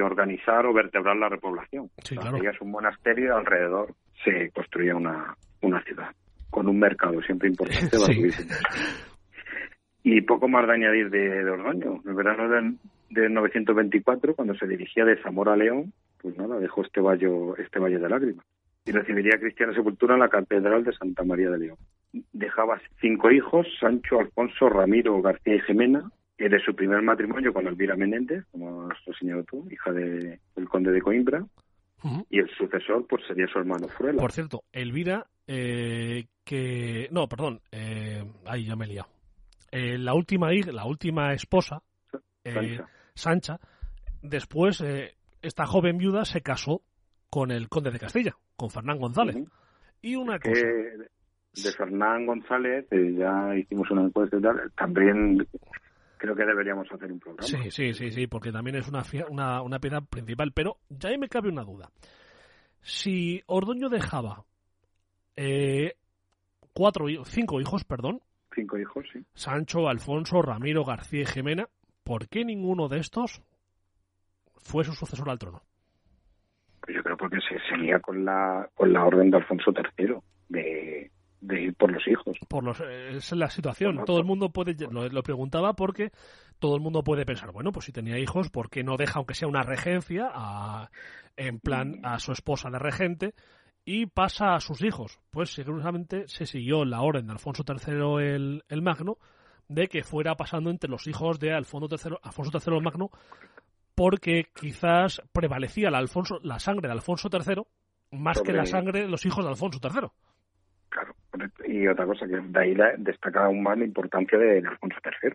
organizar 0.00 0.66
o 0.66 0.74
vertebrar 0.74 1.16
la 1.16 1.28
repoblación. 1.28 1.88
Sí, 2.04 2.16
un 2.60 2.70
monasterio 2.70 3.26
y 3.26 3.28
alrededor 3.28 3.94
se 4.24 4.50
construía 4.50 4.94
una, 4.94 5.36
una 5.62 5.82
ciudad 5.84 6.10
con 6.50 6.68
un 6.68 6.78
mercado 6.78 7.22
siempre 7.22 7.48
importante. 7.48 7.96
Y 10.04 10.20
poco 10.22 10.48
más 10.48 10.66
de 10.66 10.72
añadir 10.72 11.10
de, 11.10 11.44
de 11.44 11.48
Ordoño. 11.48 12.02
El 12.04 12.14
verano 12.14 12.48
de, 12.48 12.74
de 13.10 13.28
924, 13.30 14.34
cuando 14.34 14.52
se 14.56 14.66
dirigía 14.66 15.04
de 15.04 15.22
Zamora 15.22 15.52
a 15.52 15.56
León, 15.56 15.92
pues 16.20 16.36
nada, 16.36 16.58
dejó 16.58 16.82
este 16.82 17.00
valle, 17.00 17.28
este 17.58 17.78
valle 17.78 18.00
de 18.00 18.08
lágrimas 18.08 18.44
y 18.84 18.92
recibiría 18.92 19.38
cristiana 19.38 19.74
sepultura 19.74 20.14
en 20.14 20.20
la 20.20 20.28
Catedral 20.28 20.84
de 20.84 20.92
Santa 20.92 21.24
María 21.24 21.50
de 21.50 21.58
León. 21.58 21.78
Dejaba 22.32 22.80
cinco 23.00 23.30
hijos, 23.30 23.66
Sancho, 23.80 24.20
Alfonso, 24.20 24.68
Ramiro, 24.68 25.20
García 25.22 25.56
y 25.56 25.60
Jimena, 25.60 26.10
de 26.48 26.60
su 26.60 26.74
primer 26.74 27.02
matrimonio 27.02 27.52
con 27.52 27.66
Elvira 27.66 27.96
Menéndez, 27.96 28.44
como 28.50 28.90
has 28.90 28.98
señalado 29.18 29.44
tú, 29.44 29.68
hija 29.70 29.92
de, 29.92 30.40
del 30.56 30.68
conde 30.68 30.90
de 30.90 31.00
Coimbra, 31.00 31.46
y 32.30 32.40
el 32.40 32.50
sucesor 32.56 33.06
pues 33.08 33.22
sería 33.28 33.46
su 33.46 33.58
hermano 33.60 33.86
Fruela. 33.88 34.20
Por 34.20 34.32
cierto, 34.32 34.64
Elvira, 34.72 35.26
eh, 35.46 36.26
que... 36.44 37.08
No, 37.12 37.28
perdón, 37.28 37.60
eh, 37.70 38.24
ahí 38.44 38.64
ya 38.64 38.74
me 38.74 38.86
he 38.86 38.88
liado. 38.88 39.08
Eh, 39.70 39.98
la, 39.98 40.14
última, 40.14 40.50
la 40.50 40.84
última 40.84 41.32
esposa, 41.32 41.82
eh, 42.44 42.80
Sancha, 43.14 43.60
después, 44.20 44.82
esta 45.42 45.66
joven 45.66 45.96
viuda 45.96 46.24
se 46.24 46.40
casó 46.40 46.82
con 47.30 47.52
el 47.52 47.68
conde 47.68 47.92
de 47.92 48.00
Castilla, 48.00 48.36
con 48.62 48.70
Fernán 48.70 48.98
González. 48.98 49.36
Y 50.02 50.14
una 50.14 50.38
cosa. 50.38 50.54
de 50.54 51.72
Fernán 51.76 52.26
González, 52.26 52.86
eh, 52.92 53.14
ya 53.18 53.56
hicimos 53.56 53.90
una 53.90 54.02
encuesta 54.02 54.36
y 54.36 54.40
tal, 54.40 54.72
también 54.76 55.44
creo 56.16 56.36
que 56.36 56.44
deberíamos 56.44 56.86
hacer 56.92 57.10
un 57.10 57.18
programa. 57.18 57.42
Sí, 57.42 57.70
sí, 57.72 57.92
sí, 57.92 58.12
sí, 58.12 58.28
porque 58.28 58.52
también 58.52 58.76
es 58.76 58.88
una, 58.88 59.02
una, 59.28 59.62
una 59.62 59.80
piedra 59.80 60.00
principal. 60.00 60.52
Pero 60.52 60.76
ya 60.88 61.08
ahí 61.08 61.18
me 61.18 61.28
cabe 61.28 61.48
una 61.48 61.64
duda. 61.64 61.90
Si 62.80 63.42
Ordoño 63.46 63.88
dejaba 63.88 64.44
eh, 65.34 65.96
cuatro, 66.72 67.06
cinco 67.24 67.60
hijos, 67.60 67.82
perdón. 67.84 68.20
Cinco 68.54 68.78
hijos, 68.78 69.04
sí. 69.12 69.18
Sancho, 69.34 69.88
Alfonso, 69.88 70.40
Ramiro, 70.40 70.84
García 70.84 71.22
y 71.22 71.26
Jimena. 71.26 71.68
¿Por 72.04 72.28
qué 72.28 72.44
ninguno 72.44 72.86
de 72.86 72.98
estos 72.98 73.42
fue 74.58 74.84
su 74.84 74.92
sucesor 74.92 75.28
al 75.30 75.40
trono? 75.40 75.62
Pues 76.82 76.96
yo 76.96 77.02
creo 77.02 77.16
porque 77.16 77.38
se 77.48 77.58
seguía 77.70 78.00
con 78.00 78.24
la, 78.24 78.68
con 78.74 78.92
la 78.92 79.04
orden 79.04 79.30
de 79.30 79.36
Alfonso 79.36 79.72
III 79.72 80.16
de, 80.48 81.10
de 81.42 81.60
ir 81.60 81.74
por 81.74 81.92
los 81.92 82.06
hijos. 82.06 82.38
Por 82.48 82.64
los, 82.64 82.80
es 82.80 83.32
la 83.32 83.50
situación. 83.50 84.04
todo 84.04 84.18
el 84.18 84.24
mundo 84.24 84.50
puede, 84.50 84.76
lo, 84.90 85.22
preguntaba 85.22 85.74
porque 85.74 86.10
todo 86.58 86.76
el 86.76 86.80
mundo 86.80 87.02
puede 87.02 87.26
pensar, 87.26 87.52
bueno, 87.52 87.72
pues 87.72 87.86
si 87.86 87.92
tenía 87.92 88.18
hijos, 88.18 88.50
¿por 88.50 88.70
qué 88.70 88.82
no 88.84 88.96
deja, 88.96 89.18
aunque 89.18 89.34
sea 89.34 89.48
una 89.48 89.62
regencia, 89.62 90.30
a, 90.32 90.90
en 91.36 91.58
plan 91.58 92.00
a 92.04 92.18
su 92.20 92.32
esposa 92.32 92.70
de 92.70 92.78
regente 92.78 93.34
y 93.84 94.06
pasa 94.06 94.54
a 94.54 94.60
sus 94.60 94.82
hijos? 94.82 95.20
Pues 95.30 95.52
seguramente 95.52 96.28
se 96.28 96.46
siguió 96.46 96.84
la 96.84 97.02
orden 97.02 97.26
de 97.26 97.32
Alfonso 97.32 97.64
III 97.66 98.24
el, 98.24 98.64
el 98.68 98.82
Magno 98.82 99.18
de 99.68 99.88
que 99.88 100.04
fuera 100.04 100.36
pasando 100.36 100.70
entre 100.70 100.90
los 100.90 101.06
hijos 101.06 101.40
de 101.40 101.52
Alfonso 101.52 101.88
III, 101.90 102.16
Alfonso 102.22 102.58
III 102.58 102.76
el 102.76 102.82
Magno 102.82 103.10
porque 103.94 104.46
quizás 104.54 105.22
prevalecía 105.32 105.90
la, 105.90 105.98
Alfonso, 105.98 106.38
la 106.42 106.58
sangre 106.58 106.88
de 106.88 106.92
Alfonso 106.92 107.28
III 107.32 107.62
más 108.12 108.40
que 108.42 108.52
la 108.52 108.66
sangre 108.66 109.02
de 109.02 109.08
los 109.08 109.24
hijos 109.26 109.44
de 109.44 109.50
Alfonso 109.50 109.80
III. 109.82 110.08
Claro, 110.88 111.14
y 111.66 111.86
otra 111.86 112.06
cosa 112.06 112.26
que 112.26 112.36
de 112.36 112.60
ahí 112.60 112.76
destaca 112.98 113.46
aún 113.46 113.62
más 113.62 113.78
la 113.78 113.84
importancia 113.84 114.38
de, 114.38 114.58
Alfonso 114.58 114.98
III. 115.22 115.34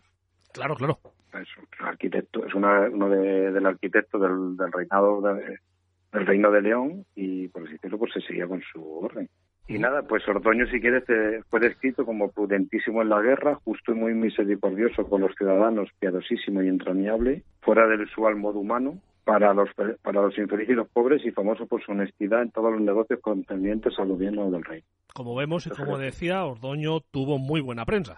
Claro, 0.53 0.75
claro. 0.75 0.99
Es 1.33 1.49
un 1.57 1.85
arquitecto, 1.85 2.45
es 2.45 2.53
uno 2.53 3.09
de, 3.09 3.51
del 3.51 3.65
arquitecto 3.65 4.17
del, 4.19 4.57
reinado 4.71 5.21
del 5.21 6.25
reino 6.25 6.51
de 6.51 6.61
León 6.61 7.05
y 7.15 7.47
por 7.49 7.63
así 7.63 7.73
decirlo 7.73 7.97
pues 7.99 8.13
se 8.13 8.21
seguía 8.21 8.47
con 8.47 8.61
su 8.61 8.83
orden. 9.03 9.29
Y 9.67 9.79
nada, 9.79 10.01
pues 10.03 10.25
Ordoño, 10.27 10.65
si 10.67 10.79
quieres, 10.79 11.03
fue 11.49 11.59
descrito 11.59 12.05
como 12.05 12.31
prudentísimo 12.31 13.01
en 13.01 13.09
la 13.09 13.21
guerra, 13.21 13.55
justo 13.55 13.91
y 13.91 13.95
muy 13.95 14.13
misericordioso 14.13 15.07
con 15.09 15.21
los 15.21 15.35
ciudadanos, 15.35 15.89
piadosísimo 15.99 16.61
y 16.61 16.69
entrañable, 16.69 17.43
fuera 17.61 17.85
del 17.87 18.01
usual 18.01 18.37
modo 18.37 18.59
humano, 18.59 18.97
para 19.25 19.53
los, 19.53 19.69
para 20.01 20.21
los 20.21 20.37
infelices 20.37 20.71
y 20.71 20.75
los 20.75 20.87
pobres 20.87 21.25
y 21.25 21.31
famoso 21.31 21.67
por 21.67 21.83
su 21.83 21.91
honestidad 21.91 22.43
en 22.43 22.51
todos 22.51 22.71
los 22.71 22.79
negocios 22.79 23.19
contendientes 23.19 23.93
al 23.99 24.07
gobierno 24.07 24.49
del 24.49 24.63
rey. 24.63 24.83
Como 25.13 25.35
vemos 25.35 25.67
y 25.67 25.69
como 25.71 25.97
decía, 25.97 26.45
Ordoño 26.45 27.01
tuvo 27.11 27.37
muy 27.37 27.59
buena 27.59 27.83
prensa. 27.83 28.17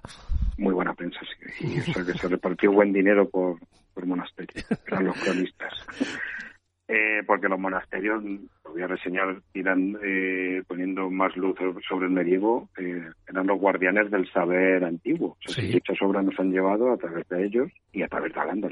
Muy 0.59 0.73
buena 0.73 0.93
prensa, 0.93 1.19
sí. 1.57 1.65
Y 1.65 1.77
eso 1.77 2.05
que 2.05 2.13
se 2.13 2.27
repartió 2.27 2.71
buen 2.71 2.93
dinero 2.93 3.27
por, 3.27 3.57
por 3.95 4.05
monasterio. 4.05 4.63
Eran 4.85 5.07
los 5.07 5.17
cronistas. 5.17 5.73
Eh, 6.91 7.21
porque 7.27 7.47
los 7.47 7.59
monasterios, 7.59 8.23
lo 8.23 8.71
voy 8.71 8.81
a 8.81 8.87
reseñar, 8.87 9.39
irán 9.53 9.95
eh, 10.03 10.63
poniendo 10.67 11.07
más 11.11 11.37
luz 11.37 11.55
sobre 11.87 12.07
el 12.07 12.11
medievo, 12.11 12.67
eh, 12.79 13.07
eran 13.27 13.45
los 13.45 13.59
guardianes 13.59 14.09
del 14.09 14.27
saber 14.31 14.83
antiguo. 14.83 15.37
Muchas 15.71 16.01
obras 16.01 16.25
nos 16.25 16.39
han 16.39 16.51
llevado 16.51 16.91
a 16.91 16.97
través 16.97 17.29
de 17.29 17.45
ellos 17.45 17.71
y 17.91 18.01
a 18.01 18.07
través 18.07 18.33
de 18.33 18.39
Alándar. 18.39 18.71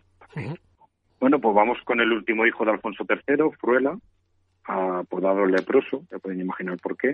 Bueno, 1.19 1.39
pues 1.39 1.53
vamos 1.53 1.77
con 1.85 2.01
el 2.01 2.11
último 2.11 2.47
hijo 2.47 2.65
de 2.65 2.71
Alfonso 2.71 3.05
III, 3.07 3.51
Fruela, 3.61 3.95
apodado 4.63 5.45
leproso, 5.45 6.03
ya 6.09 6.17
pueden 6.17 6.41
imaginar 6.41 6.77
por 6.81 6.97
qué. 6.97 7.11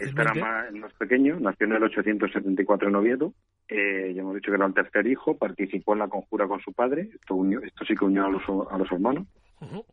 Este 0.00 0.20
era 0.20 0.34
más, 0.34 0.70
más, 0.72 0.92
pequeño, 0.94 1.40
nació 1.40 1.66
en 1.66 1.72
el 1.72 1.82
874 1.82 2.88
en 2.88 2.94
Oviedo. 2.96 3.32
Eh, 3.68 4.12
ya 4.14 4.20
hemos 4.20 4.34
dicho 4.34 4.50
que 4.50 4.56
era 4.56 4.66
el 4.66 4.74
tercer 4.74 5.06
hijo, 5.06 5.38
participó 5.38 5.94
en 5.94 6.00
la 6.00 6.08
conjura 6.08 6.46
con 6.46 6.60
su 6.60 6.74
padre, 6.74 7.08
esto, 7.14 7.42
esto 7.62 7.84
sí 7.86 7.94
que 7.94 8.04
unió 8.04 8.26
a 8.26 8.30
los, 8.30 8.42
a 8.70 8.76
los 8.76 8.92
hermanos. 8.92 9.26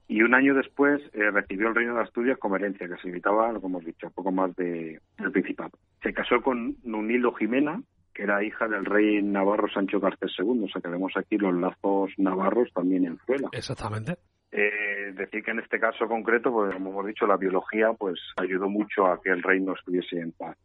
Y 0.07 0.21
un 0.21 0.33
año 0.33 0.53
después 0.53 1.01
eh, 1.13 1.31
recibió 1.31 1.69
el 1.69 1.75
reino 1.75 1.95
de 1.95 2.01
Asturias 2.01 2.37
como 2.37 2.55
herencia, 2.55 2.87
que 2.87 2.97
se 2.97 3.07
limitaba, 3.07 3.53
como 3.53 3.79
hemos 3.79 3.85
dicho, 3.85 4.07
un 4.07 4.13
poco 4.13 4.31
más 4.31 4.55
de, 4.55 4.99
del 5.17 5.31
Principado. 5.31 5.71
Se 6.03 6.13
casó 6.13 6.41
con 6.41 6.75
Nunilo 6.83 7.33
Jimena, 7.33 7.81
que 8.13 8.23
era 8.23 8.43
hija 8.43 8.67
del 8.67 8.85
rey 8.85 9.21
navarro 9.21 9.69
Sancho 9.69 9.99
Garcés 9.99 10.31
II. 10.37 10.63
O 10.63 10.67
sea 10.67 10.81
que 10.81 10.89
vemos 10.89 11.13
aquí 11.15 11.37
los 11.37 11.53
lazos 11.55 12.11
navarros 12.17 12.71
también 12.73 13.05
en 13.05 13.17
Fuela. 13.19 13.49
Exactamente. 13.51 14.17
Eh, 14.51 15.13
decir 15.15 15.43
que 15.43 15.51
en 15.51 15.59
este 15.59 15.79
caso 15.79 16.07
concreto, 16.07 16.51
pues 16.51 16.73
como 16.73 16.89
hemos 16.89 17.07
dicho, 17.07 17.25
la 17.25 17.37
biología 17.37 17.93
pues 17.93 18.19
ayudó 18.35 18.67
mucho 18.67 19.05
a 19.05 19.21
que 19.21 19.29
el 19.29 19.41
reino 19.41 19.73
estuviese 19.73 20.19
en 20.19 20.33
paz. 20.33 20.57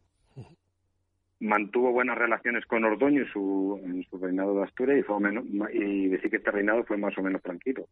Mantuvo 1.39 1.91
buenas 1.91 2.17
relaciones 2.17 2.65
con 2.65 2.83
Ordoño 2.83 3.21
en 3.21 3.31
su, 3.31 3.79
en 3.83 4.03
su 4.09 4.17
reinado 4.17 4.55
de 4.55 4.63
Asturias 4.63 4.99
y, 4.99 5.03
fue 5.03 5.19
menos, 5.19 5.45
y 5.71 6.07
decir 6.07 6.31
que 6.31 6.37
este 6.37 6.49
reinado 6.49 6.83
fue 6.83 6.97
más 6.97 7.15
o 7.15 7.21
menos 7.21 7.43
tranquilo 7.43 7.87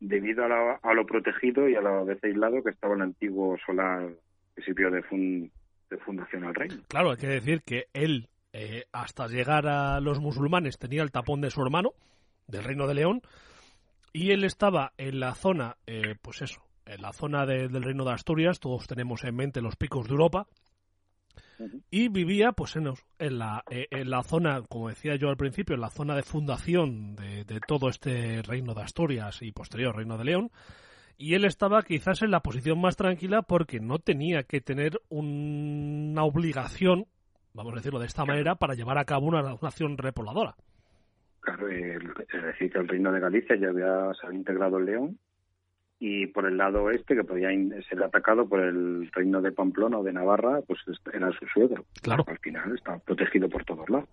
debido 0.00 0.44
a, 0.44 0.94
lo 0.94 1.06
protegido 1.06 1.68
y 1.68 1.74
a 1.74 1.80
la 1.80 2.02
vez 2.04 2.22
aislado 2.22 2.62
que 2.62 2.70
estaba 2.70 2.94
el 2.94 3.02
antiguo 3.02 3.56
solar 3.64 4.08
principio 4.54 4.90
de, 4.90 5.50
de 5.90 5.98
fundación 5.98 6.44
al 6.44 6.54
reino. 6.54 6.82
Claro, 6.88 7.10
hay 7.10 7.16
que 7.16 7.28
decir 7.28 7.62
que 7.62 7.86
él, 7.92 8.28
eh, 8.52 8.84
hasta 8.92 9.26
llegar 9.26 9.66
a 9.66 10.00
los 10.00 10.20
musulmanes, 10.20 10.78
tenía 10.78 11.02
el 11.02 11.10
tapón 11.10 11.40
de 11.40 11.50
su 11.50 11.62
hermano, 11.62 11.92
del 12.46 12.64
reino 12.64 12.86
de 12.86 12.94
León, 12.94 13.22
y 14.12 14.30
él 14.30 14.44
estaba 14.44 14.92
en 14.98 15.20
la 15.20 15.34
zona, 15.34 15.76
eh, 15.86 16.14
pues 16.20 16.42
eso, 16.42 16.62
en 16.86 17.02
la 17.02 17.12
zona 17.12 17.44
del 17.46 17.82
reino 17.82 18.04
de 18.04 18.12
Asturias, 18.12 18.60
todos 18.60 18.86
tenemos 18.86 19.22
en 19.24 19.36
mente 19.36 19.60
los 19.60 19.76
picos 19.76 20.08
de 20.08 20.12
Europa, 20.12 20.46
y 21.90 22.08
vivía 22.08 22.52
pues 22.52 22.76
en, 22.76 22.92
en, 23.18 23.38
la, 23.38 23.62
eh, 23.70 23.86
en 23.90 24.10
la 24.10 24.22
zona, 24.22 24.62
como 24.68 24.88
decía 24.88 25.16
yo 25.16 25.28
al 25.28 25.36
principio, 25.36 25.74
en 25.74 25.80
la 25.80 25.90
zona 25.90 26.14
de 26.14 26.22
fundación 26.22 27.16
de, 27.16 27.60
todo 27.66 27.88
este 27.88 28.42
reino 28.42 28.74
de 28.74 28.82
Asturias 28.82 29.42
y 29.42 29.52
posterior 29.52 29.96
reino 29.96 30.18
de 30.18 30.24
León, 30.24 30.50
y 31.16 31.34
él 31.34 31.44
estaba 31.44 31.82
quizás 31.82 32.22
en 32.22 32.30
la 32.30 32.40
posición 32.40 32.80
más 32.80 32.96
tranquila 32.96 33.42
porque 33.42 33.80
no 33.80 33.98
tenía 33.98 34.44
que 34.44 34.60
tener 34.60 35.00
una 35.08 36.22
obligación, 36.24 37.06
vamos 37.54 37.72
a 37.72 37.76
decirlo 37.76 37.98
de 37.98 38.06
esta 38.06 38.24
manera, 38.24 38.54
para 38.54 38.74
llevar 38.74 38.98
a 38.98 39.04
cabo 39.04 39.26
una 39.26 39.42
nación 39.60 39.98
repobladora. 39.98 40.54
Claro, 41.40 41.68
es 41.68 42.42
decir, 42.42 42.70
que 42.70 42.78
el 42.78 42.88
reino 42.88 43.10
de 43.10 43.20
Galicia 43.20 43.56
ya 43.56 43.68
había, 43.68 44.12
se 44.20 44.26
había 44.26 44.38
integrado 44.38 44.78
en 44.78 44.84
León 44.84 45.18
y 46.00 46.26
por 46.28 46.46
el 46.46 46.56
lado 46.56 46.84
oeste, 46.84 47.16
que 47.16 47.24
podía 47.24 47.48
ser 47.88 48.02
atacado 48.02 48.48
por 48.48 48.60
el 48.60 49.10
reino 49.12 49.40
de 49.40 49.50
Pamplona 49.50 49.98
o 49.98 50.04
de 50.04 50.12
Navarra, 50.12 50.60
pues 50.66 50.78
era 51.12 51.30
su 51.32 51.46
suegro. 51.46 51.84
Claro. 52.02 52.24
Al 52.28 52.38
final 52.38 52.74
está 52.74 52.98
protegido 52.98 53.48
por 53.48 53.64
todos 53.64 53.88
lados. 53.90 54.08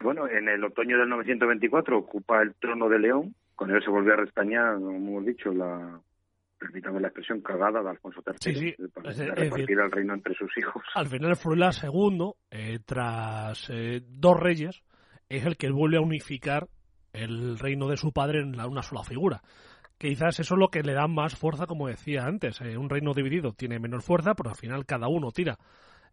Bueno, 0.00 0.28
en 0.28 0.48
el 0.48 0.62
otoño 0.64 0.98
del 0.98 1.08
924 1.08 1.98
ocupa 1.98 2.42
el 2.42 2.54
trono 2.54 2.88
de 2.88 2.98
León. 2.98 3.34
Con 3.56 3.70
él 3.70 3.82
se 3.82 3.90
volvió 3.90 4.12
a 4.12 4.16
restañar, 4.16 4.74
como 4.74 4.96
hemos 4.96 5.24
dicho, 5.24 5.50
la, 5.52 5.98
permítame 6.58 7.00
la 7.00 7.08
expresión, 7.08 7.40
cagada 7.40 7.82
de 7.82 7.88
Alfonso 7.88 8.22
III. 8.26 8.34
Sí, 8.40 8.54
sí. 8.54 8.88
Para 8.92 9.12
repartir 9.12 9.78
el 9.80 9.90
reino 9.90 10.12
entre 10.12 10.34
sus 10.34 10.50
hijos. 10.58 10.82
Al 10.94 11.06
final 11.06 11.36
Fruela 11.36 11.70
II, 11.70 12.32
eh, 12.50 12.80
tras 12.84 13.70
eh, 13.70 14.02
dos 14.06 14.38
reyes, 14.38 14.82
es 15.30 15.46
el 15.46 15.56
que 15.56 15.70
vuelve 15.70 15.96
a 15.96 16.02
unificar 16.02 16.66
el 17.14 17.58
reino 17.58 17.88
de 17.88 17.96
su 17.96 18.12
padre 18.12 18.40
en 18.40 18.60
una 18.60 18.82
sola 18.82 19.04
figura 19.04 19.40
quizás 20.08 20.38
eso 20.38 20.54
es 20.54 20.58
lo 20.58 20.68
que 20.68 20.82
le 20.82 20.92
da 20.92 21.06
más 21.06 21.34
fuerza, 21.34 21.66
como 21.66 21.88
decía 21.88 22.26
antes. 22.26 22.60
Eh, 22.60 22.76
un 22.76 22.90
reino 22.90 23.14
dividido 23.14 23.52
tiene 23.52 23.78
menos 23.78 24.04
fuerza, 24.04 24.34
pero 24.34 24.50
al 24.50 24.56
final 24.56 24.84
cada 24.84 25.08
uno 25.08 25.30
tira 25.30 25.56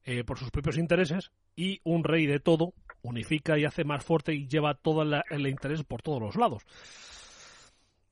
eh, 0.06 0.24
por 0.24 0.38
sus 0.38 0.50
propios 0.50 0.78
intereses 0.78 1.32
y 1.58 1.82
un 1.84 2.04
rey 2.04 2.26
de 2.26 2.40
todo 2.40 2.74
unifica 3.02 3.58
y 3.58 3.66
hace 3.66 3.84
más 3.84 4.06
fuerte 4.06 4.34
y 4.34 4.48
lleva 4.48 4.76
todo 4.76 5.04
el 5.04 5.48
interés 5.48 5.84
por 5.84 6.02
todos 6.02 6.22
los 6.22 6.38
lados. 6.38 6.64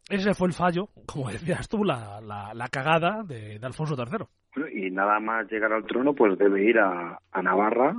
Ese 0.09 0.33
fue 0.33 0.47
el 0.47 0.53
fallo, 0.53 0.89
como 1.05 1.29
decías 1.29 1.69
tú, 1.69 1.83
la, 1.83 2.19
la, 2.21 2.67
cagada 2.67 3.23
de, 3.23 3.59
Alfonso 3.61 3.95
III. 3.95 4.65
y 4.73 4.89
nada 4.89 5.19
más 5.19 5.49
llegar 5.49 5.71
al 5.71 5.85
trono, 5.85 6.13
pues 6.13 6.37
debe 6.37 6.63
ir 6.63 6.79
a, 6.79 7.19
Navarra 7.41 7.95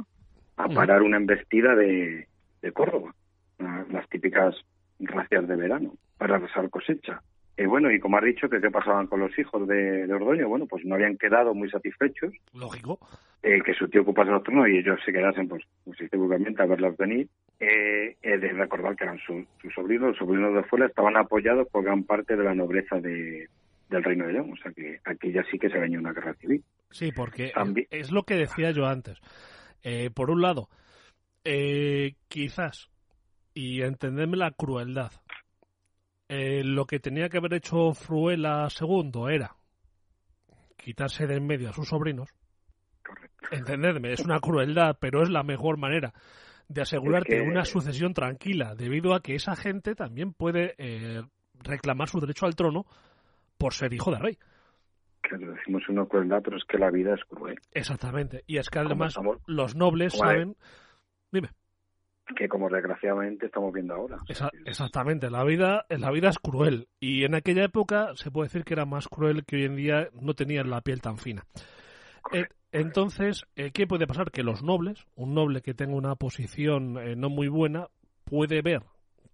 a 0.56 0.68
parar 0.68 1.02
una 1.02 1.16
embestida 1.16 1.74
de, 1.76 2.26
de 2.60 2.72
Córdoba, 2.72 3.14
las 3.58 4.08
típicas 4.08 4.54
gracias 4.98 5.48
de 5.48 5.56
verano, 5.56 5.94
para 6.18 6.36
arrasar 6.36 6.68
cosecha. 6.68 7.22
Y 7.60 7.66
bueno, 7.66 7.90
y 7.90 8.00
como 8.00 8.16
has 8.16 8.24
dicho, 8.24 8.48
que 8.48 8.58
qué 8.58 8.70
pasaban 8.70 9.06
con 9.06 9.20
los 9.20 9.38
hijos 9.38 9.68
de, 9.68 10.10
Ordoño, 10.10 10.48
bueno, 10.48 10.64
pues 10.66 10.82
no 10.86 10.94
habían 10.94 11.18
quedado 11.18 11.52
muy 11.52 11.68
satisfechos. 11.68 12.32
Lógico. 12.54 12.98
Eh, 13.42 13.60
que 13.62 13.74
su 13.74 13.86
tío 13.86 14.00
ocupase 14.00 14.30
el 14.30 14.42
trono 14.42 14.66
y 14.66 14.78
ellos 14.78 14.98
se 15.04 15.12
quedasen, 15.12 15.46
pues, 15.46 15.62
pues 15.84 15.98
a 16.00 16.64
verlos 16.64 16.96
venir. 16.96 17.28
Eh, 17.58 18.16
de 18.22 18.52
recordar 18.54 18.96
que 18.96 19.04
eran 19.04 19.18
sus 19.18 19.44
sobrinos, 19.74 20.08
los 20.08 20.16
sobrinos 20.16 20.54
de 20.54 20.62
fuera, 20.62 20.86
estaban 20.86 21.18
apoyados 21.18 21.68
por 21.68 21.84
gran 21.84 22.04
parte 22.04 22.34
de 22.34 22.44
la 22.44 22.54
nobleza 22.54 22.98
de, 22.98 23.46
del 23.90 24.04
Reino 24.04 24.26
de 24.26 24.32
León. 24.32 24.54
O 24.54 24.56
sea 24.56 24.72
que 24.72 24.98
aquí 25.04 25.30
ya 25.30 25.44
sí 25.50 25.58
que 25.58 25.68
se 25.68 25.78
venía 25.78 25.98
una 25.98 26.14
guerra 26.14 26.32
civil. 26.36 26.64
Sí, 26.88 27.12
porque 27.12 27.52
es 27.90 28.10
lo 28.10 28.22
que 28.22 28.36
decía 28.36 28.70
yo 28.70 28.86
antes. 28.86 29.20
Eh, 29.82 30.08
por 30.14 30.30
un 30.30 30.40
lado, 30.40 30.70
eh, 31.44 32.14
quizás, 32.28 32.88
y 33.52 33.82
entendedme 33.82 34.38
la 34.38 34.50
crueldad, 34.50 35.12
eh, 36.32 36.62
lo 36.62 36.86
que 36.86 37.00
tenía 37.00 37.28
que 37.28 37.38
haber 37.38 37.54
hecho 37.54 37.92
Fruela 37.92 38.68
II 38.80 39.24
era 39.32 39.56
quitarse 40.76 41.26
de 41.26 41.34
en 41.34 41.44
medio 41.44 41.70
a 41.70 41.72
sus 41.72 41.88
sobrinos. 41.88 42.30
Entendedme, 43.50 44.12
es 44.12 44.20
una 44.20 44.38
crueldad, 44.38 44.96
pero 45.00 45.24
es 45.24 45.28
la 45.28 45.42
mejor 45.42 45.76
manera 45.76 46.14
de 46.68 46.82
asegurarte 46.82 47.42
una 47.42 47.64
sucesión 47.64 48.14
tranquila, 48.14 48.76
debido 48.76 49.12
a 49.12 49.20
que 49.22 49.34
esa 49.34 49.56
gente 49.56 49.96
también 49.96 50.32
puede 50.32 50.76
eh, 50.78 51.20
reclamar 51.64 52.08
su 52.08 52.20
derecho 52.20 52.46
al 52.46 52.54
trono 52.54 52.86
por 53.58 53.74
ser 53.74 53.92
hijo 53.92 54.12
de 54.12 54.18
rey. 54.20 54.38
Que 55.20 55.36
decimos 55.36 55.82
una 55.88 56.06
crueldad, 56.06 56.42
pero 56.44 56.58
es 56.58 56.64
que 56.64 56.78
la 56.78 56.92
vida 56.92 57.12
es 57.12 57.24
cruel. 57.24 57.58
Exactamente, 57.72 58.44
y 58.46 58.58
es 58.58 58.70
que 58.70 58.78
además 58.78 59.18
los 59.46 59.74
nobles 59.74 60.16
saben... 60.16 60.54
Dime 61.32 61.48
que 62.36 62.48
como 62.48 62.68
desgraciadamente 62.68 63.46
estamos 63.46 63.72
viendo 63.72 63.94
ahora. 63.94 64.18
exactamente, 64.64 65.30
la 65.30 65.44
vida, 65.44 65.86
la 65.88 66.10
vida 66.10 66.28
es 66.28 66.38
cruel 66.38 66.88
y 66.98 67.24
en 67.24 67.34
aquella 67.34 67.64
época 67.64 68.10
se 68.14 68.30
puede 68.30 68.48
decir 68.48 68.64
que 68.64 68.74
era 68.74 68.84
más 68.84 69.08
cruel 69.08 69.44
que 69.44 69.56
hoy 69.56 69.64
en 69.64 69.76
día 69.76 70.08
no 70.12 70.34
tenían 70.34 70.70
la 70.70 70.80
piel 70.80 71.00
tan 71.00 71.18
fina. 71.18 71.44
Eh, 72.32 72.46
entonces, 72.72 73.44
eh, 73.56 73.72
¿qué 73.72 73.86
puede 73.86 74.06
pasar? 74.06 74.30
Que 74.30 74.42
los 74.42 74.62
nobles, 74.62 75.06
un 75.16 75.34
noble 75.34 75.62
que 75.62 75.74
tenga 75.74 75.94
una 75.94 76.14
posición 76.14 76.98
eh, 76.98 77.16
no 77.16 77.28
muy 77.28 77.48
buena, 77.48 77.88
puede 78.24 78.62
ver 78.62 78.82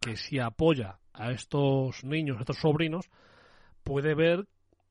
que 0.01 0.17
si 0.17 0.39
apoya 0.39 0.99
a 1.13 1.33
estos 1.33 2.05
niños, 2.05 2.39
a 2.39 2.41
estos 2.41 2.59
sobrinos, 2.59 3.11
puede 3.83 4.15
ver 4.15 4.47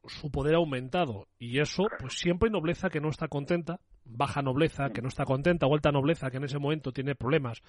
su 0.07 0.29
poder 0.29 0.55
aumentado 0.55 1.27
y 1.39 1.59
eso 1.59 1.83
pues 1.99 2.13
siempre 2.13 2.47
hay 2.47 2.53
nobleza 2.53 2.89
que 2.89 3.01
no 3.01 3.09
está 3.09 3.27
contenta 3.27 3.79
baja 4.05 4.41
nobleza 4.41 4.91
que 4.91 5.01
no 5.01 5.07
está 5.07 5.25
contenta 5.25 5.65
o 5.65 5.73
alta 5.73 5.91
nobleza 5.91 6.29
que 6.31 6.37
en 6.37 6.45
ese 6.45 6.59
momento 6.59 6.91
tiene 6.91 7.15
problemas 7.15 7.61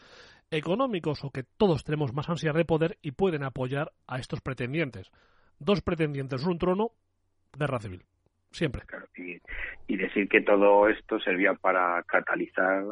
económicos 0.50 1.24
o 1.24 1.30
que 1.30 1.42
todos 1.42 1.82
tenemos 1.82 2.12
más 2.12 2.28
ansia 2.28 2.52
de 2.52 2.64
poder 2.64 2.98
y 3.02 3.12
pueden 3.12 3.42
apoyar 3.42 3.92
a 4.06 4.18
estos 4.18 4.40
pretendientes. 4.40 5.10
Dos 5.58 5.80
pretendientes 5.80 6.44
un 6.44 6.58
trono 6.58 6.92
guerra 7.58 7.80
civil. 7.80 8.04
Siempre. 8.50 8.82
Y, 9.16 9.40
y, 9.86 9.96
decir 9.96 10.28
que 10.28 10.40
todo 10.40 10.88
esto 10.88 11.18
servía 11.20 11.54
para 11.54 12.02
catalizar 12.04 12.84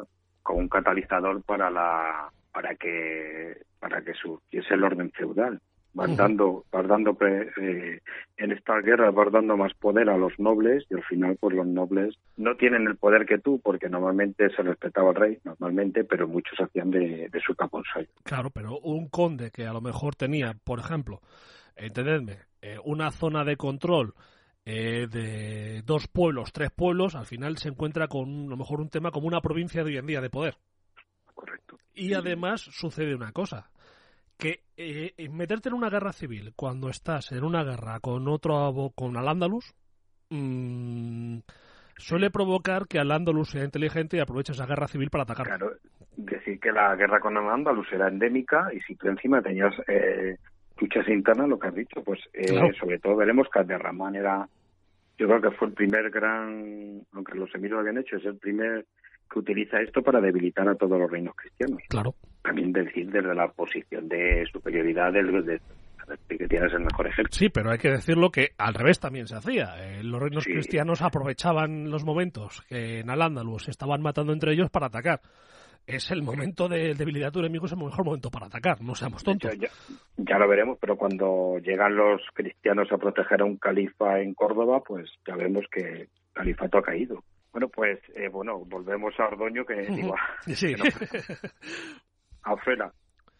como 0.43 0.59
un 0.59 0.69
catalizador 0.69 1.41
para 1.43 1.69
la 1.69 2.29
para 2.51 2.75
que 2.75 3.57
para 3.79 4.01
que 4.03 4.13
surgiese 4.13 4.73
el 4.73 4.83
orden 4.83 5.11
feudal 5.11 5.59
van 5.95 6.15
dando, 6.15 6.65
dando 6.71 7.17
eh, 7.21 8.01
en 8.37 8.51
estas 8.51 8.83
guerras 8.83 9.15
vas 9.15 9.31
dando 9.31 9.55
más 9.55 9.73
poder 9.73 10.09
a 10.09 10.17
los 10.17 10.37
nobles 10.37 10.85
y 10.89 10.95
al 10.95 11.03
final 11.03 11.37
pues 11.39 11.55
los 11.55 11.65
nobles 11.65 12.15
no 12.35 12.55
tienen 12.55 12.85
el 12.85 12.97
poder 12.97 13.25
que 13.25 13.39
tú 13.39 13.61
porque 13.63 13.87
normalmente 13.89 14.49
se 14.49 14.61
respetaba 14.61 15.09
al 15.09 15.15
rey 15.15 15.39
normalmente 15.45 16.03
pero 16.03 16.27
muchos 16.27 16.59
hacían 16.59 16.91
de, 16.91 17.31
su 17.45 17.55
caponsay. 17.55 18.07
Claro, 18.23 18.49
pero 18.49 18.77
un 18.79 19.07
conde 19.07 19.51
que 19.51 19.65
a 19.65 19.73
lo 19.73 19.81
mejor 19.81 20.15
tenía, 20.15 20.53
por 20.63 20.79
ejemplo, 20.79 21.21
entendedme, 21.75 22.39
eh, 22.61 22.77
una 22.83 23.11
zona 23.11 23.45
de 23.45 23.55
control 23.55 24.13
eh, 24.65 25.07
de 25.09 25.81
dos 25.83 26.07
pueblos, 26.07 26.51
tres 26.51 26.71
pueblos, 26.71 27.15
al 27.15 27.25
final 27.25 27.57
se 27.57 27.69
encuentra 27.69 28.07
con 28.07 28.47
a 28.47 28.49
lo 28.49 28.57
mejor 28.57 28.81
un 28.81 28.89
tema 28.89 29.11
como 29.11 29.27
una 29.27 29.39
provincia 29.39 29.83
de 29.83 29.91
hoy 29.91 29.97
en 29.97 30.07
día 30.07 30.21
de 30.21 30.29
poder. 30.29 30.57
Correcto. 31.33 31.77
Y 31.93 32.13
además 32.13 32.61
sucede 32.61 33.15
una 33.15 33.31
cosa, 33.31 33.69
que 34.37 34.61
eh, 34.77 35.13
meterte 35.29 35.69
en 35.69 35.75
una 35.75 35.89
guerra 35.89 36.11
civil 36.11 36.53
cuando 36.55 36.89
estás 36.89 37.31
en 37.31 37.43
una 37.43 37.63
guerra 37.63 37.99
con 37.99 38.27
otro, 38.27 38.91
con 38.95 39.17
Al-Ándalus, 39.17 39.73
mmm, 40.29 41.39
suele 41.97 42.29
provocar 42.29 42.87
que 42.87 42.99
Al-Ándalus 42.99 43.51
sea 43.51 43.63
inteligente 43.63 44.17
y 44.17 44.19
aproveche 44.19 44.51
esa 44.51 44.65
guerra 44.65 44.87
civil 44.87 45.09
para 45.09 45.23
atacar. 45.23 45.47
Claro, 45.47 45.71
decir 46.17 46.59
que 46.59 46.71
la 46.71 46.95
guerra 46.95 47.19
con 47.19 47.37
Al-Ándalus 47.37 47.91
era 47.91 48.07
endémica 48.07 48.69
y 48.73 48.81
si 48.81 48.95
tú 48.95 49.07
encima 49.07 49.41
tenías 49.41 49.73
eh, 49.87 50.37
luchas 50.79 51.07
internas, 51.07 51.47
lo 51.47 51.59
que 51.59 51.67
has 51.67 51.75
dicho, 51.75 52.03
pues 52.03 52.19
eh, 52.33 52.73
sobre 52.79 52.99
todo 52.99 53.15
veremos 53.15 53.47
que 53.51 53.59
Abderramán 53.59 54.15
era, 54.15 54.47
yo 55.17 55.27
creo 55.27 55.41
que 55.41 55.51
fue 55.51 55.69
el 55.69 55.73
primer 55.73 56.09
gran, 56.09 57.01
aunque 57.13 57.35
los 57.35 57.53
emiros 57.55 57.79
habían 57.79 57.97
hecho, 57.97 58.17
es 58.17 58.25
el 58.25 58.37
primer 58.37 58.85
que 59.31 59.39
utiliza 59.39 59.81
esto 59.81 60.03
para 60.03 60.21
debilitar 60.21 60.67
a 60.67 60.75
todos 60.75 60.99
los 60.99 61.09
reinos 61.09 61.35
cristianos. 61.35 61.81
Claro. 61.89 62.13
También 62.45 62.71
decir 62.71 63.09
desde 63.09 63.33
la 63.33 63.47
posición 63.47 64.07
de 64.07 64.45
superioridad 64.51 65.11
del, 65.11 65.45
de, 65.45 65.59
que 66.29 66.47
tienes 66.47 66.71
el 66.73 66.81
mejor 66.81 67.07
ejército. 67.07 67.37
Sí, 67.37 67.49
pero 67.49 67.71
hay 67.71 67.79
que 67.79 67.89
decirlo 67.89 68.29
que 68.29 68.49
al 68.57 68.75
revés 68.75 68.99
también 68.99 69.27
se 69.27 69.35
hacía. 69.35 69.73
Eh, 69.79 70.03
los 70.03 70.21
reinos 70.21 70.45
cristianos 70.45 71.01
aprovechaban 71.01 71.89
los 71.89 72.05
momentos 72.05 72.61
que 72.69 72.99
en 72.99 73.09
Al-Ándalus 73.09 73.67
estaban 73.67 74.01
matando 74.01 74.33
entre 74.33 74.53
ellos 74.53 74.69
para 74.69 74.87
atacar 74.87 75.21
es 75.87 76.09
el 76.11 76.23
momento 76.23 76.67
de 76.67 76.95
debilidad 76.95 77.31
tu 77.31 77.39
enemigo, 77.39 77.65
es 77.65 77.71
el 77.73 77.77
mejor 77.77 78.05
momento 78.05 78.31
para 78.31 78.47
atacar, 78.47 78.81
no 78.81 78.95
seamos 78.95 79.23
tontos. 79.23 79.55
Ya, 80.17 80.37
lo 80.39 80.47
veremos, 80.47 80.77
pero 80.79 80.97
cuando 80.97 81.57
llegan 81.59 81.95
los 81.95 82.21
cristianos 82.33 82.91
a 82.91 82.97
proteger 82.97 83.41
a 83.41 83.45
un 83.45 83.57
califa 83.57 84.19
en 84.19 84.33
Córdoba, 84.33 84.81
pues 84.85 85.09
ya 85.27 85.35
vemos 85.35 85.65
que 85.71 85.81
el 85.81 86.09
califato 86.33 86.79
ha 86.79 86.83
caído. 86.83 87.23
Bueno, 87.51 87.69
pues 87.69 87.99
eh, 88.15 88.27
bueno, 88.29 88.59
volvemos 88.65 89.13
a 89.19 89.27
Ordoño 89.27 89.65
que 89.65 89.75
digo, 89.75 90.15
sí. 90.47 90.73
a 90.73 90.77
Frela. 92.57 92.91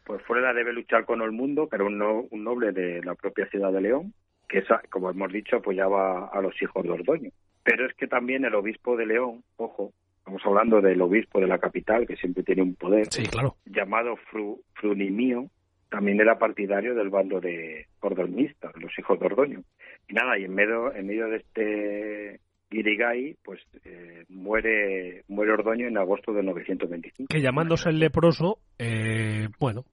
Pues 0.03 0.22
Frela 0.24 0.53
debe 0.53 0.74
luchar 0.74 1.06
con 1.06 1.22
el 1.22 1.32
mundo, 1.32 1.68
pero 1.70 1.88
un, 1.88 2.01
un 2.01 2.43
noble 2.43 2.72
de 2.72 3.03
la 3.03 3.16
propia 3.16 3.47
ciudad 3.47 3.72
de 3.72 3.82
León, 3.82 4.14
que 4.47 4.60
esa, 4.60 4.82
como 4.89 5.10
hemos 5.10 5.32
dicho 5.32 5.58
apoyaba 5.58 6.28
a 6.28 6.41
los 6.41 6.60
hijos 6.62 6.84
de 6.84 6.91
Ordoño. 6.91 7.32
Pero 7.64 7.86
es 7.86 7.93
que 7.95 8.08
también 8.08 8.45
el 8.45 8.56
obispo 8.56 8.95
de 8.95 9.08
León, 9.08 9.43
ojo, 9.58 9.91
Estamos 10.26 10.41
hablando 10.47 10.82
del 10.82 10.99
obispo 11.03 11.39
de 11.39 11.45
la 11.45 11.60
capital, 11.60 12.08
que 12.08 12.16
siempre 12.16 12.41
tiene 12.41 12.64
un 12.64 12.74
poder, 12.74 13.08
claro. 13.30 13.58
llamado 13.64 14.16
Fru, 14.16 14.60
Frunimio, 14.74 15.51
también 15.88 16.20
era 16.20 16.39
partidario 16.39 16.95
del 16.95 17.12
bando 17.12 17.39
de 17.39 17.86
Ordonista, 17.99 18.72
los 18.74 18.91
hijos 18.97 19.20
de 19.20 19.28
Ordoño. 19.28 19.62
Y 20.08 20.16
nada, 20.16 20.39
y 20.39 20.45
en 20.45 20.56
medio, 20.56 20.91
en 20.95 21.06
medio 21.06 21.28
de 21.28 21.38
este 21.38 22.39
Guirigay, 22.76 23.38
pues 23.44 23.62
eh, 23.86 24.26
muere 24.30 25.24
muere 25.28 25.54
Ordoño 25.54 25.88
en 25.88 25.98
agosto 25.98 26.34
de 26.34 26.44
925. 26.44 27.28
Que 27.30 27.42
llamándose 27.42 27.90
el 27.90 28.00
leproso, 28.00 28.60
eh, 28.78 29.48
bueno. 29.60 29.86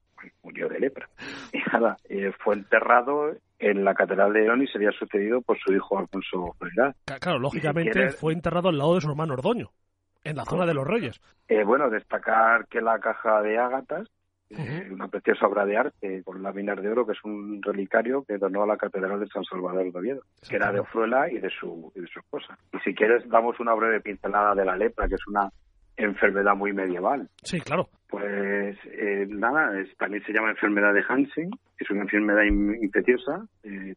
Murió 0.43 0.69
de 0.69 0.81
lepra. 0.81 1.09
Y 1.53 1.59
nada, 1.71 1.97
eh, 2.09 2.33
fue 2.43 2.55
enterrado 2.55 3.35
en 3.59 3.85
la 3.85 3.95
Catedral 3.95 4.33
de 4.33 4.41
León 4.41 4.63
y 4.63 4.67
sería 4.67 4.91
sucedido 4.93 5.43
por 5.43 5.59
su 5.59 5.73
hijo 5.73 5.99
Alfonso 5.99 6.55
Ferdinand. 6.59 6.95
Claro, 7.21 7.39
lógicamente 7.39 8.11
fue 8.11 8.33
enterrado 8.33 8.69
al 8.69 8.79
lado 8.79 8.95
de 8.95 9.01
su 9.03 9.11
hermano 9.11 9.35
Ordoño 9.35 9.71
en 10.25 10.37
la 10.37 10.45
zona 10.45 10.67
de 10.67 10.75
los 10.75 10.87
Reyes. 10.87 11.21
Eh, 11.49 11.65
bueno, 11.65 11.91
destacar 11.91 12.67
que 12.69 12.81
la 12.81 12.99
caja 12.99 13.43
de 13.43 13.59
ágatas, 13.59 14.09
eh, 14.59 14.89
una 14.91 15.09
preciosa 15.09 15.47
obra 15.47 15.65
de 15.65 15.77
arte 15.77 16.23
con 16.25 16.43
láminas 16.43 16.81
de 16.81 16.89
oro, 16.89 17.07
que 17.07 17.13
es 17.13 17.25
un 17.25 17.63
relicario 17.63 18.25
que 18.25 18.39
donó 18.39 18.63
a 18.63 18.67
la 18.67 18.77
Catedral 18.77 19.21
de 19.21 19.27
San 19.29 19.45
Salvador 19.45 19.91
de 19.91 19.99
Oviedo, 19.99 20.23
que 20.49 20.57
era 20.57 20.73
de 20.73 20.81
Ofruela 20.81 21.31
y 21.31 21.39
de 21.39 21.51
su, 21.51 21.93
y 21.95 22.01
de 22.01 22.07
su 22.07 22.21
esposa. 22.21 22.59
Y 22.73 22.79
si 22.81 22.95
quieres, 22.95 23.29
damos 23.29 23.59
una 23.61 23.75
breve 23.75 24.01
pincelada 24.01 24.55
de 24.55 24.65
la 24.65 24.77
lepra, 24.77 25.09
que 25.09 25.15
es 25.15 25.27
una 25.27 25.51
enfermedad 25.97 26.55
muy 26.55 26.73
medieval. 26.73 27.29
Sí, 27.43 27.61
claro. 27.61 27.89
Pues 28.09 28.77
eh, 28.85 29.27
nada, 29.29 29.73
también 29.99 30.23
se 30.25 30.33
llama 30.33 30.51
enfermedad 30.51 30.93
de 30.93 31.05
Hansen, 31.09 31.51
es 31.79 31.91
una 31.91 32.03
enfermedad 32.03 32.43
infecciosa, 32.45 33.47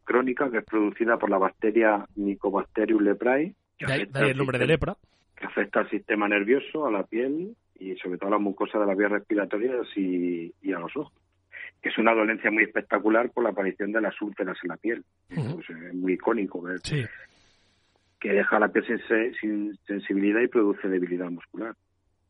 crónica, 0.04 0.50
que 0.50 0.58
es 0.58 0.64
producida 0.64 1.18
por 1.18 1.30
la 1.30 1.38
bacteria 1.38 2.04
Mycobacterium 2.16 3.02
leprae. 3.02 3.54
De 3.78 3.92
ahí, 3.92 4.08
el 4.30 4.38
nombre 4.38 4.58
de 4.58 4.66
lepra 4.66 4.96
que 5.36 5.46
afecta 5.46 5.80
al 5.80 5.90
sistema 5.90 6.28
nervioso, 6.28 6.86
a 6.86 6.90
la 6.90 7.02
piel 7.04 7.54
y 7.78 7.96
sobre 7.96 8.18
todo 8.18 8.28
a 8.28 8.32
la 8.32 8.38
mucosa 8.38 8.78
de 8.78 8.86
las 8.86 8.96
vías 8.96 9.10
respiratorias 9.10 9.86
y, 9.96 10.52
a 10.72 10.78
los 10.78 10.96
ojos. 10.96 11.12
Que 11.82 11.90
es 11.90 11.98
una 11.98 12.14
dolencia 12.14 12.50
muy 12.50 12.64
espectacular 12.64 13.30
por 13.30 13.44
la 13.44 13.50
aparición 13.50 13.92
de 13.92 14.00
las 14.00 14.20
úlceras 14.20 14.56
en 14.62 14.68
la 14.68 14.76
piel. 14.76 15.04
Pues, 15.28 15.70
es 15.70 15.94
muy 15.94 16.14
icónico 16.14 16.62
ver. 16.62 16.80
Que 18.18 18.32
deja 18.32 18.58
la 18.58 18.68
piel 18.68 19.02
sin, 19.40 19.76
sensibilidad 19.86 20.40
y 20.40 20.48
produce 20.48 20.88
debilidad 20.88 21.30
muscular. 21.30 21.74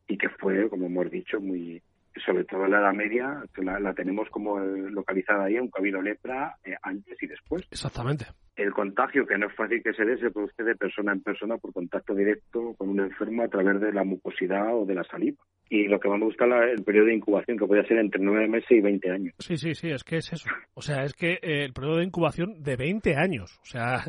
Y 0.07 0.17
que 0.17 0.29
fue, 0.29 0.69
como 0.69 0.87
hemos 0.87 1.09
dicho, 1.09 1.39
muy 1.39 1.81
sobre 2.25 2.43
todo 2.45 2.65
en 2.65 2.71
la 2.71 2.79
Edad 2.79 2.93
Media, 2.93 3.43
la, 3.57 3.93
tenemos 3.93 4.29
como 4.29 4.59
localizada 4.59 5.45
ahí, 5.45 5.57
aunque 5.57 5.77
ha 5.77 5.81
habido 5.81 6.01
lepra 6.01 6.55
eh, 6.63 6.75
antes 6.81 7.21
y 7.21 7.27
después. 7.27 7.63
Exactamente 7.71 8.25
el 8.57 8.73
contagio, 8.73 9.25
que 9.25 9.37
no 9.37 9.47
es 9.47 9.55
fácil 9.55 9.81
que 9.83 9.93
se 9.93 10.03
dé, 10.03 10.17
se 10.17 10.31
produce 10.31 10.63
de 10.63 10.75
persona 10.75 11.13
en 11.13 11.21
persona 11.21 11.57
por 11.57 11.71
contacto 11.73 12.15
directo 12.15 12.73
con 12.75 12.89
un 12.89 12.99
enfermo 12.99 13.43
a 13.43 13.47
través 13.47 13.79
de 13.79 13.93
la 13.93 14.03
mucosidad 14.03 14.75
o 14.75 14.85
de 14.85 14.95
la 14.95 15.03
saliva. 15.03 15.37
Y 15.69 15.87
lo 15.87 15.99
que 15.99 16.09
más 16.09 16.19
me 16.19 16.25
gusta 16.25 16.45
es 16.65 16.79
el 16.79 16.83
periodo 16.83 17.05
de 17.05 17.15
incubación, 17.15 17.57
que 17.57 17.67
puede 17.67 17.87
ser 17.87 17.99
entre 17.99 18.21
nueve 18.21 18.47
meses 18.47 18.71
y 18.71 18.81
20 18.81 19.11
años. 19.11 19.35
Sí, 19.37 19.57
sí, 19.57 19.75
sí, 19.75 19.91
es 19.91 20.03
que 20.03 20.17
es 20.17 20.33
eso. 20.33 20.49
O 20.73 20.81
sea, 20.81 21.03
es 21.03 21.13
que 21.13 21.33
eh, 21.33 21.65
el 21.65 21.73
periodo 21.73 21.97
de 21.97 22.05
incubación 22.05 22.63
de 22.63 22.75
20 22.75 23.15
años. 23.15 23.59
O 23.61 23.65
sea, 23.65 24.03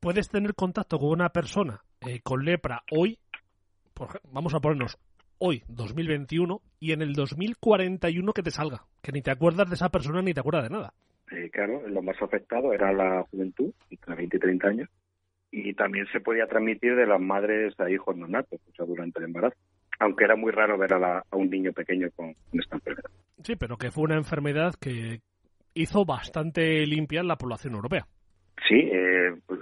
puedes 0.00 0.28
tener 0.28 0.54
contacto 0.54 0.98
con 0.98 1.10
una 1.10 1.30
persona 1.30 1.80
eh, 2.06 2.20
con 2.22 2.44
lepra 2.44 2.82
hoy, 2.90 3.18
vamos 4.30 4.54
a 4.54 4.60
ponernos 4.60 4.98
hoy, 5.40 5.64
2021, 5.68 6.60
y 6.78 6.92
en 6.92 7.02
el 7.02 7.14
2041 7.14 8.32
que 8.32 8.42
te 8.42 8.50
salga. 8.50 8.84
Que 9.02 9.12
ni 9.12 9.22
te 9.22 9.30
acuerdas 9.30 9.68
de 9.68 9.74
esa 9.74 9.88
persona 9.88 10.22
ni 10.22 10.32
te 10.32 10.40
acuerdas 10.40 10.64
de 10.64 10.70
nada 10.70 10.92
eh, 11.32 11.48
claro, 11.50 11.86
lo 11.88 12.02
más 12.02 12.20
afectado 12.20 12.72
era 12.72 12.92
la 12.92 13.22
juventud, 13.30 13.72
entre 13.90 14.16
20 14.16 14.36
y 14.36 14.40
30 14.40 14.68
años, 14.68 14.88
y 15.52 15.74
también 15.74 16.06
se 16.12 16.20
podía 16.20 16.46
transmitir 16.46 16.96
de 16.96 17.06
las 17.06 17.20
madres 17.20 17.78
a 17.78 17.90
hijos 17.90 18.16
no 18.16 18.26
natos, 18.26 18.60
o 18.68 18.74
sea, 18.74 18.84
durante 18.84 19.20
el 19.20 19.26
embarazo, 19.26 19.56
aunque 20.00 20.24
era 20.24 20.36
muy 20.36 20.50
raro 20.50 20.76
ver 20.76 20.92
a, 20.94 21.24
un 21.32 21.50
niño 21.50 21.72
pequeño 21.72 22.08
con, 22.16 22.34
esta 22.52 22.76
enfermedad. 22.76 23.10
Sí, 23.42 23.56
pero 23.56 23.76
que 23.76 23.90
fue 23.90 24.04
una 24.04 24.16
enfermedad 24.16 24.74
que 24.80 25.20
hizo 25.74 26.04
bastante 26.04 26.84
limpia 26.86 27.20
en 27.20 27.28
la 27.28 27.36
población 27.36 27.74
europea. 27.74 28.06
Sí, 28.68 28.90
eh, 28.92 29.34
pues, 29.46 29.60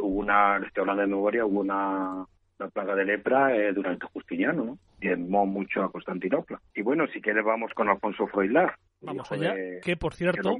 hubo 0.00 0.20
una, 0.20 0.58
estoy 0.58 0.82
hablando 0.82 1.02
de 1.02 1.08
memoria, 1.08 1.44
hubo 1.44 1.60
una, 1.60 2.26
plaga 2.72 2.94
de 2.94 3.04
lepra 3.04 3.56
eh, 3.56 3.72
durante 3.72 4.06
Justiniano, 4.06 4.64
¿no? 4.64 4.78
Y 5.00 5.08
mucho 5.08 5.82
a 5.82 5.92
Constantinopla. 5.92 6.60
Y 6.74 6.82
bueno, 6.82 7.06
si 7.08 7.20
quieres 7.20 7.44
vamos 7.44 7.72
con 7.74 7.88
Alfonso 7.88 8.26
Froilaz. 8.26 8.72
Vamos 9.00 9.30
allá, 9.30 9.54
que 9.82 9.96
por 9.96 10.14
cierto, 10.14 10.56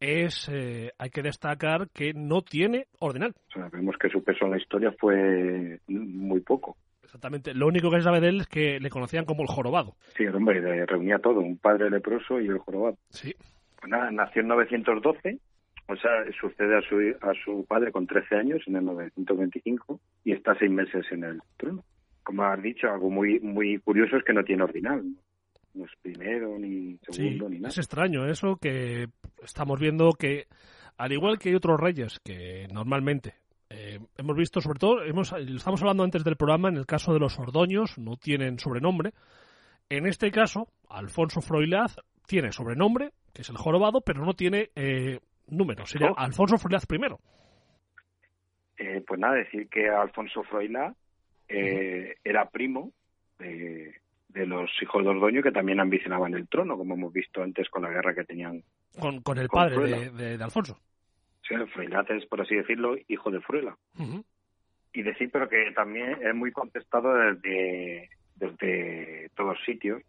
es 0.00 0.48
eh, 0.52 0.92
hay 0.98 1.10
que 1.10 1.22
destacar 1.22 1.88
que 1.90 2.12
no 2.14 2.42
tiene 2.42 2.86
ordinal. 2.98 3.34
Sabemos 3.52 3.96
que 3.98 4.08
su 4.08 4.22
peso 4.22 4.44
en 4.46 4.52
la 4.52 4.58
historia 4.58 4.92
fue 4.98 5.80
muy 5.86 6.40
poco. 6.40 6.76
Exactamente. 7.02 7.54
Lo 7.54 7.66
único 7.66 7.90
que 7.90 7.96
se 7.96 8.02
sabe 8.02 8.20
de 8.20 8.28
él 8.28 8.40
es 8.42 8.48
que 8.48 8.80
le 8.80 8.90
conocían 8.90 9.24
como 9.24 9.42
el 9.42 9.48
jorobado. 9.48 9.94
Sí, 10.16 10.24
el 10.24 10.34
hombre 10.34 10.84
reunía 10.84 11.18
todo, 11.18 11.40
un 11.40 11.56
padre 11.56 11.88
leproso 11.88 12.38
y 12.38 12.48
el 12.48 12.58
jorobado. 12.58 12.98
Sí. 13.08 13.34
Pues 13.80 13.90
nada, 13.90 14.10
nació 14.10 14.42
en 14.42 14.48
912, 14.48 15.38
o 15.88 15.96
sea, 15.96 16.10
sucede 16.38 16.76
a 16.76 16.82
su, 16.82 16.96
a 17.22 17.32
su 17.42 17.64
padre 17.64 17.92
con 17.92 18.06
13 18.06 18.34
años 18.36 18.62
en 18.66 18.76
el 18.76 18.84
925 18.84 20.00
y 20.24 20.32
está 20.32 20.54
seis 20.58 20.70
meses 20.70 21.06
en 21.10 21.24
el 21.24 21.40
trono. 21.56 21.82
Como 22.28 22.44
has 22.44 22.62
dicho, 22.62 22.90
algo 22.90 23.08
muy 23.08 23.40
muy 23.40 23.78
curioso 23.78 24.18
es 24.18 24.22
que 24.22 24.34
no 24.34 24.44
tiene 24.44 24.62
ordinal 24.62 25.02
no 25.78 25.86
es 25.86 25.92
primero, 26.02 26.58
ni 26.58 26.98
segundo, 27.08 27.48
ni 27.48 27.56
nada. 27.56 27.68
Es 27.68 27.78
extraño 27.78 28.26
eso 28.28 28.56
que 28.56 29.06
estamos 29.42 29.80
viendo 29.80 30.12
que, 30.12 30.46
al 30.98 31.12
igual 31.12 31.38
que 31.38 31.48
hay 31.48 31.54
otros 31.54 31.80
reyes 31.80 32.20
que 32.20 32.66
normalmente 32.70 33.34
eh, 33.70 33.98
hemos 34.18 34.36
visto, 34.36 34.60
sobre 34.60 34.78
todo, 34.78 35.04
hemos, 35.04 35.32
estamos 35.32 35.80
hablando 35.80 36.02
antes 36.02 36.24
del 36.24 36.36
programa, 36.36 36.68
en 36.68 36.76
el 36.76 36.86
caso 36.86 37.14
de 37.14 37.20
los 37.20 37.38
ordoños, 37.38 37.96
no 37.98 38.16
tienen 38.16 38.58
sobrenombre. 38.58 39.12
En 39.88 40.06
este 40.06 40.30
caso, 40.30 40.68
Alfonso 40.90 41.40
Froilaz 41.40 41.96
tiene 42.26 42.52
sobrenombre, 42.52 43.12
que 43.32 43.40
es 43.42 43.48
el 43.48 43.56
jorobado, 43.56 44.02
pero 44.02 44.22
no 44.22 44.34
tiene 44.34 44.70
eh, 44.74 45.20
número. 45.46 45.86
Sería 45.86 46.10
oh. 46.10 46.18
Alfonso 46.18 46.58
Froilaz 46.58 46.84
primero. 46.86 47.20
Eh, 48.76 49.02
pues 49.06 49.18
nada, 49.18 49.34
decir 49.34 49.68
que 49.68 49.88
Alfonso 49.88 50.42
Froilaz 50.44 50.94
eh, 51.48 52.16
era 52.24 52.48
primo 52.50 52.92
de, 53.38 53.94
de 54.28 54.46
los 54.46 54.70
hijos 54.82 55.02
de 55.02 55.10
Ordoño 55.10 55.42
que 55.42 55.52
también 55.52 55.80
ambicionaban 55.80 56.34
el 56.34 56.48
trono, 56.48 56.76
como 56.76 56.94
hemos 56.94 57.12
visto 57.12 57.42
antes 57.42 57.68
con 57.68 57.82
la 57.82 57.90
guerra 57.90 58.14
que 58.14 58.24
tenían 58.24 58.62
con, 58.98 59.20
con 59.22 59.38
el 59.38 59.48
padre 59.48 60.10
de, 60.10 60.42
Alfonso. 60.42 60.78
Sí, 61.46 61.54
Freilat 61.72 62.10
es, 62.10 62.26
por 62.26 62.40
así 62.40 62.54
decirlo, 62.54 62.96
hijo 63.08 63.30
de 63.30 63.40
Fruela. 63.40 63.76
Y 64.92 65.02
decir, 65.02 65.30
pero 65.32 65.48
que 65.48 65.70
también 65.74 66.18
es 66.22 66.34
muy 66.34 66.52
contestado 66.52 67.14
desde, 67.14 68.10
desde 68.36 69.30
todos 69.34 69.58
sitios. 69.64 70.02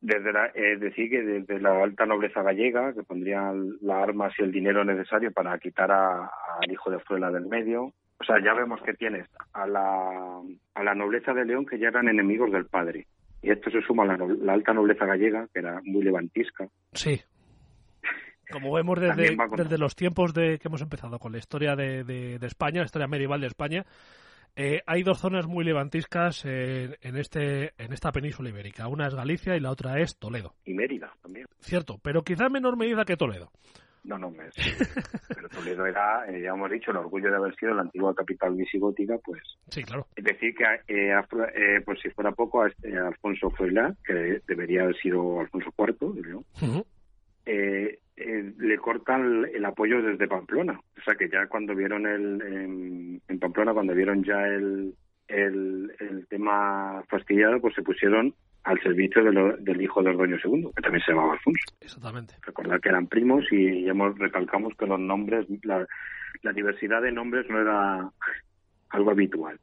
Desde 0.00 0.32
la, 0.32 0.46
es 0.46 0.80
decir, 0.80 1.10
que 1.10 1.22
desde 1.22 1.60
la 1.60 1.82
alta 1.82 2.06
nobleza 2.06 2.42
gallega, 2.42 2.94
que 2.94 3.02
pondrían 3.02 3.76
las 3.82 4.02
armas 4.02 4.32
y 4.38 4.42
el 4.42 4.50
dinero 4.50 4.82
necesario 4.84 5.30
para 5.30 5.58
quitar 5.58 5.92
al 5.92 6.70
hijo 6.70 6.90
de 6.90 7.00
Fruela 7.00 7.30
del 7.30 7.46
medio. 7.46 7.92
O 8.20 8.24
sea, 8.24 8.36
ya 8.44 8.54
vemos 8.54 8.80
que 8.82 8.94
tienes 8.94 9.26
a 9.52 9.66
la, 9.66 10.42
a 10.74 10.84
la 10.84 10.94
nobleza 10.94 11.32
de 11.32 11.44
León 11.44 11.66
que 11.66 11.78
ya 11.78 11.88
eran 11.88 12.08
enemigos 12.08 12.52
del 12.52 12.66
padre 12.66 13.06
y 13.42 13.50
esto 13.50 13.70
se 13.70 13.80
suma 13.82 14.04
a 14.04 14.16
la, 14.16 14.52
alta 14.52 14.74
nobleza 14.74 15.06
gallega, 15.06 15.48
que 15.52 15.60
era 15.60 15.80
muy 15.84 16.02
levantisca. 16.02 16.68
Sí. 16.92 17.20
Como 18.50 18.72
vemos 18.74 19.00
desde, 19.00 19.36
desde 19.56 19.78
los 19.78 19.94
tiempos 19.94 20.34
de 20.34 20.58
que 20.58 20.68
hemos 20.68 20.82
empezado 20.82 21.18
con 21.18 21.32
la 21.32 21.38
historia 21.38 21.76
de, 21.76 22.04
de, 22.04 22.46
España, 22.46 22.80
la 22.80 22.86
historia 22.86 23.06
medieval 23.06 23.40
de 23.40 23.46
España, 23.46 23.86
eh, 24.56 24.82
hay 24.86 25.04
dos 25.04 25.20
zonas 25.20 25.46
muy 25.46 25.64
levantiscas 25.64 26.44
en, 26.44 27.16
este, 27.16 27.72
en 27.78 27.92
esta 27.92 28.10
península 28.10 28.48
ibérica. 28.48 28.88
Una 28.88 29.06
es 29.06 29.14
Galicia 29.14 29.56
y 29.56 29.60
la 29.60 29.70
otra 29.70 30.00
es 30.00 30.18
Toledo. 30.18 30.54
Y 30.64 30.74
Mérida 30.74 31.12
también. 31.22 31.46
Cierto, 31.60 31.98
pero 32.02 32.22
quizá 32.22 32.46
en 32.46 32.52
menor 32.52 32.76
medida 32.76 33.04
que 33.04 33.16
Toledo. 33.16 33.52
No, 34.02 34.18
no, 34.18 34.30
me, 34.30 34.44
pero 35.28 35.48
Toledo 35.50 35.84
era, 35.84 36.24
eh, 36.26 36.40
ya 36.42 36.50
hemos 36.50 36.70
dicho, 36.70 36.90
el 36.90 36.96
orgullo 36.96 37.30
de 37.30 37.36
haber 37.36 37.54
sido 37.56 37.74
la 37.74 37.82
antigua 37.82 38.14
capital 38.14 38.54
visigótica, 38.54 39.18
pues. 39.18 39.42
Sí, 39.68 39.82
claro. 39.84 40.06
Es 40.16 40.24
decir, 40.24 40.54
que, 40.54 40.64
eh, 40.88 41.12
eh, 41.54 41.80
pues 41.84 42.00
si 42.00 42.08
fuera 42.10 42.32
poco, 42.32 42.62
a 42.62 42.68
este 42.68 42.96
Alfonso 42.96 43.50
Froilá, 43.50 43.94
que 44.04 44.40
debería 44.46 44.82
haber 44.82 44.96
sido 44.96 45.40
Alfonso 45.40 45.72
IV, 45.76 46.44
eh, 48.22 48.52
le 48.58 48.76
cortan 48.78 49.46
el, 49.52 49.64
apoyo 49.64 50.02
desde 50.02 50.28
Pamplona. 50.28 50.78
O 50.98 51.02
sea 51.02 51.14
que 51.14 51.28
ya 51.30 51.46
cuando 51.46 51.74
vieron 51.74 52.06
el, 52.06 53.20
en, 53.28 53.38
Pamplona, 53.38 53.72
cuando 53.72 53.94
vieron 53.94 54.22
ya 54.22 54.46
el, 54.46 54.94
el, 55.26 55.90
el 55.98 56.26
tema 56.28 57.02
fastidiado, 57.08 57.60
pues 57.60 57.74
se 57.74 57.82
pusieron 57.82 58.34
al 58.64 58.80
servicio 58.82 59.22
del 59.22 59.80
hijo 59.80 60.02
de 60.02 60.10
Ordoño 60.10 60.36
II, 60.42 60.70
que 60.76 60.82
también 60.82 61.02
se 61.04 61.12
llamaba 61.12 61.32
Alfonso. 61.32 61.74
Exactamente. 61.80 62.34
Recordar 62.42 62.80
que 62.80 62.88
eran 62.88 63.06
primos 63.06 63.44
y 63.50 63.84
ya 63.84 63.90
hemos, 63.90 64.18
recalcamos 64.18 64.74
que 64.76 64.86
los 64.86 65.00
nombres, 65.00 65.46
la, 65.62 65.86
diversidad 66.52 67.02
de 67.02 67.12
nombres 67.12 67.46
no 67.48 67.60
era 67.60 68.10
algo 68.90 69.10
habitual. 69.10 69.58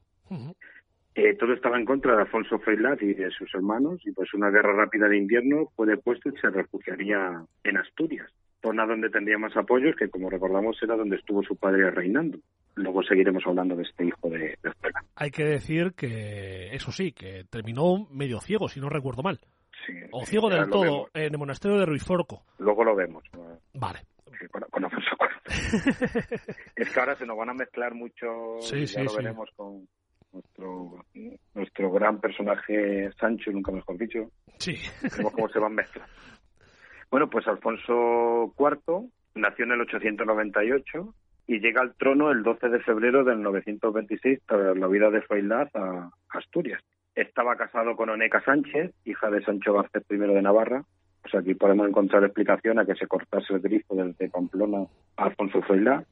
Eh, 1.16 1.36
todo 1.36 1.54
estaba 1.54 1.78
en 1.78 1.86
contra 1.86 2.16
de 2.16 2.22
Alfonso 2.22 2.60
Freilat 2.60 3.02
y 3.02 3.14
de 3.14 3.32
sus 3.32 3.54
hermanos, 3.54 4.02
y 4.06 4.12
pues 4.12 4.34
una 4.34 4.50
guerra 4.50 4.74
rápida 4.74 5.08
de 5.08 5.18
invierno 5.18 5.72
fue 5.76 5.88
depuesto 5.88 6.30
y 6.30 6.38
se 6.38 6.50
refugiaría 6.50 7.44
en 7.64 7.78
Asturias, 7.78 8.30
zona 8.62 8.86
donde 8.86 9.10
tendría 9.10 9.38
más 9.38 9.56
apoyos, 9.56 9.96
que 9.96 10.10
como 10.10 10.30
recordamos 10.30 10.78
era 10.84 10.96
donde 10.96 11.16
estuvo 11.16 11.44
su 11.44 11.56
padre 11.56 11.90
reinando 11.92 12.40
luego 12.78 13.04
seguiremos 13.04 13.44
hablando 13.46 13.76
de 13.76 13.84
este 13.84 14.06
hijo 14.06 14.30
de, 14.30 14.58
de 14.62 14.72
Hay 15.16 15.32
que 15.32 15.44
decir 15.44 15.94
que, 15.94 16.74
eso 16.74 16.92
sí, 16.92 17.12
que 17.12 17.44
terminó 17.50 18.08
medio 18.12 18.40
ciego, 18.40 18.70
si 18.70 18.80
no 18.80 18.90
recuerdo 18.90 19.24
mal. 19.24 19.40
Sí, 19.86 19.94
o 20.12 20.26
ciego 20.26 20.50
del 20.50 20.70
todo, 20.70 21.10
en 21.14 21.34
el 21.34 21.38
monasterio 21.38 21.78
de 21.78 21.86
Ruiforco. 21.86 22.44
Luego 22.60 22.84
lo 22.84 22.96
vemos. 22.96 23.24
Vale. 23.74 24.00
con, 24.52 24.86
Alfonso 24.86 25.10
es 26.76 26.94
que 26.94 27.00
ahora 27.00 27.16
se 27.16 27.26
nos 27.26 27.38
van 27.38 27.50
a 27.50 27.54
mezclar 27.54 27.94
mucho, 27.94 28.60
sí, 28.60 28.86
ya 28.86 29.04
lo 29.04 29.16
veremos 29.16 29.50
con 29.56 29.88
nuestro 30.34 31.06
nuestro 31.54 31.92
gran 31.92 32.20
personaje 32.20 33.10
Sancho, 33.20 33.52
nunca 33.52 33.72
mejor 33.72 33.98
dicho. 33.98 34.30
Sí. 34.60 34.76
Vemos 35.18 35.34
cómo 35.34 35.50
se 35.50 35.60
van 35.60 35.72
a 35.72 35.76
mezclar. 35.76 36.08
Bueno, 37.10 37.30
pues 37.30 37.48
Alfonso 37.48 38.54
IV 38.58 39.10
nació 39.36 39.66
en 39.66 39.72
el 39.72 39.82
898 39.82 41.14
y 41.48 41.60
llega 41.60 41.82
al 41.82 41.96
trono 41.96 42.30
el 42.30 42.44
12 42.44 42.70
de 42.70 42.80
febrero 42.82 43.24
del 43.24 43.42
926 43.42 44.42
tras 44.46 44.78
la 44.78 44.88
vida 44.88 45.10
de 45.10 45.22
Froilaz 45.22 45.74
a 45.76 46.10
Asturias. 46.30 46.84
Estaba 47.16 47.56
casado 47.56 47.96
con 47.96 48.10
Oneca 48.10 48.42
Sánchez, 48.44 48.94
hija 49.06 49.32
de 49.32 49.42
Sancho 49.44 49.74
Garcés 49.74 50.04
I 50.10 50.18
de 50.18 50.42
Navarra. 50.42 50.84
Pues 51.22 51.34
aquí 51.36 51.56
podemos 51.56 51.88
encontrar 51.88 52.24
explicación 52.24 52.80
a 52.80 52.86
que 52.86 52.96
se 52.96 53.08
cortase 53.08 53.54
el 53.54 53.62
grifo 53.62 53.96
desde 53.96 54.30
Pamplona 54.30 54.86
a 55.16 55.24
Alfonso 55.24 55.62
Froilaz. 55.62 56.06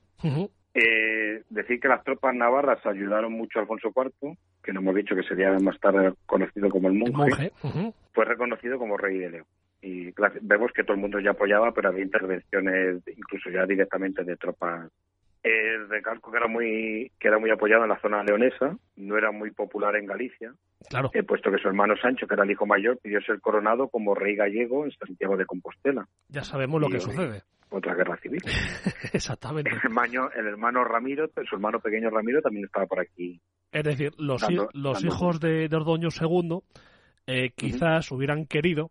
eh, 0.73 1.43
decir 1.49 1.79
que 1.79 1.87
las 1.87 2.03
tropas 2.03 2.33
navarras 2.35 2.85
ayudaron 2.85 3.33
mucho 3.33 3.59
a 3.59 3.61
Alfonso 3.61 3.93
IV, 3.95 4.37
que 4.63 4.73
no 4.73 4.79
hemos 4.79 4.95
dicho 4.95 5.15
que 5.15 5.23
sería 5.23 5.51
más 5.59 5.79
tarde 5.79 6.13
conocido 6.25 6.69
como 6.69 6.89
el 6.89 6.95
monje, 6.95 7.51
fue 8.13 8.25
reconocido 8.25 8.77
como 8.77 8.97
rey 8.97 9.17
de 9.19 9.29
León. 9.29 9.45
Y 9.81 10.11
vemos 10.41 10.71
que 10.73 10.83
todo 10.83 10.95
el 10.95 11.01
mundo 11.01 11.19
ya 11.19 11.31
apoyaba, 11.31 11.71
pero 11.71 11.89
había 11.89 12.03
intervenciones 12.03 13.03
incluso 13.07 13.49
ya 13.51 13.65
directamente 13.65 14.23
de 14.23 14.35
tropas 14.35 14.89
eh, 15.45 15.77
recalco 15.87 16.31
que 16.31 16.37
era 16.37 16.47
muy 16.47 17.11
que 17.19 17.27
era 17.27 17.37
muy 17.37 17.51
apoyado 17.51 17.83
en 17.83 17.89
la 17.89 17.99
zona 17.99 18.23
leonesa, 18.23 18.75
no 18.95 19.15
era 19.15 19.31
muy 19.31 19.51
popular 19.51 19.95
en 19.95 20.07
Galicia, 20.07 20.53
claro. 20.89 21.11
He 21.13 21.21
puesto 21.21 21.51
que 21.51 21.59
su 21.59 21.67
hermano 21.67 21.95
Sancho, 22.01 22.25
que 22.25 22.33
era 22.33 22.43
el 22.43 22.49
hijo 22.49 22.65
mayor, 22.65 22.97
pidió 22.97 23.21
ser 23.21 23.39
coronado 23.39 23.87
como 23.89 24.15
rey 24.15 24.35
gallego 24.35 24.85
en 24.85 24.91
Santiago 24.91 25.37
de 25.37 25.45
Compostela. 25.45 26.07
Ya 26.29 26.43
sabemos 26.43 26.81
lo 26.81 26.89
que 26.89 26.99
sucede. 26.99 27.43
Otra 27.69 27.93
guerra 27.93 28.17
civil. 28.17 28.41
Exactamente. 29.13 29.69
El 29.69 29.77
hermano, 29.77 30.29
el 30.35 30.47
hermano 30.47 30.83
Ramiro, 30.83 31.29
su 31.47 31.55
hermano 31.55 31.79
pequeño 31.79 32.09
Ramiro 32.09 32.41
también 32.41 32.65
estaba 32.65 32.87
por 32.87 32.99
aquí. 32.99 33.39
Es 33.71 33.83
decir, 33.83 34.13
los, 34.17 34.43
los 34.73 35.03
hijos 35.03 35.39
de, 35.39 35.69
Ordoño 35.71 36.09
II 36.09 36.59
eh, 37.27 37.51
quizás 37.55 38.11
hubieran 38.11 38.45
querido 38.45 38.89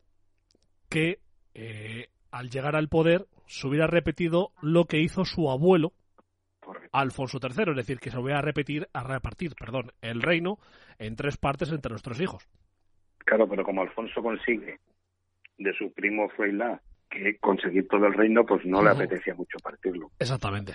que 0.88 1.18
eh, 1.54 2.08
al 2.30 2.50
llegar 2.50 2.76
al 2.76 2.88
poder 2.88 3.26
se 3.46 3.66
hubiera 3.66 3.86
repetido 3.86 4.52
lo 4.60 4.84
que 4.84 5.00
hizo 5.00 5.24
su 5.24 5.50
abuelo, 5.50 5.92
Alfonso 6.94 7.38
III, 7.42 7.70
es 7.70 7.76
decir, 7.76 7.98
que 7.98 8.10
se 8.10 8.18
voy 8.18 8.32
a 8.32 8.40
repetir, 8.40 8.88
a 8.92 9.02
repartir, 9.02 9.54
perdón, 9.58 9.90
el 10.00 10.22
reino 10.22 10.58
en 10.98 11.16
tres 11.16 11.36
partes 11.36 11.70
entre 11.72 11.90
nuestros 11.90 12.20
hijos. 12.20 12.48
Claro, 13.18 13.48
pero 13.48 13.64
como 13.64 13.82
Alfonso 13.82 14.22
consigue 14.22 14.78
de 15.58 15.72
su 15.74 15.92
primo 15.92 16.28
Froilá 16.30 16.80
que 17.10 17.36
conseguir 17.38 17.88
todo 17.88 18.06
el 18.06 18.14
reino, 18.14 18.44
pues 18.46 18.64
no 18.64 18.82
le 18.82 18.90
apetecía 18.90 19.34
mucho 19.34 19.58
partirlo. 19.58 20.10
Exactamente. 20.18 20.74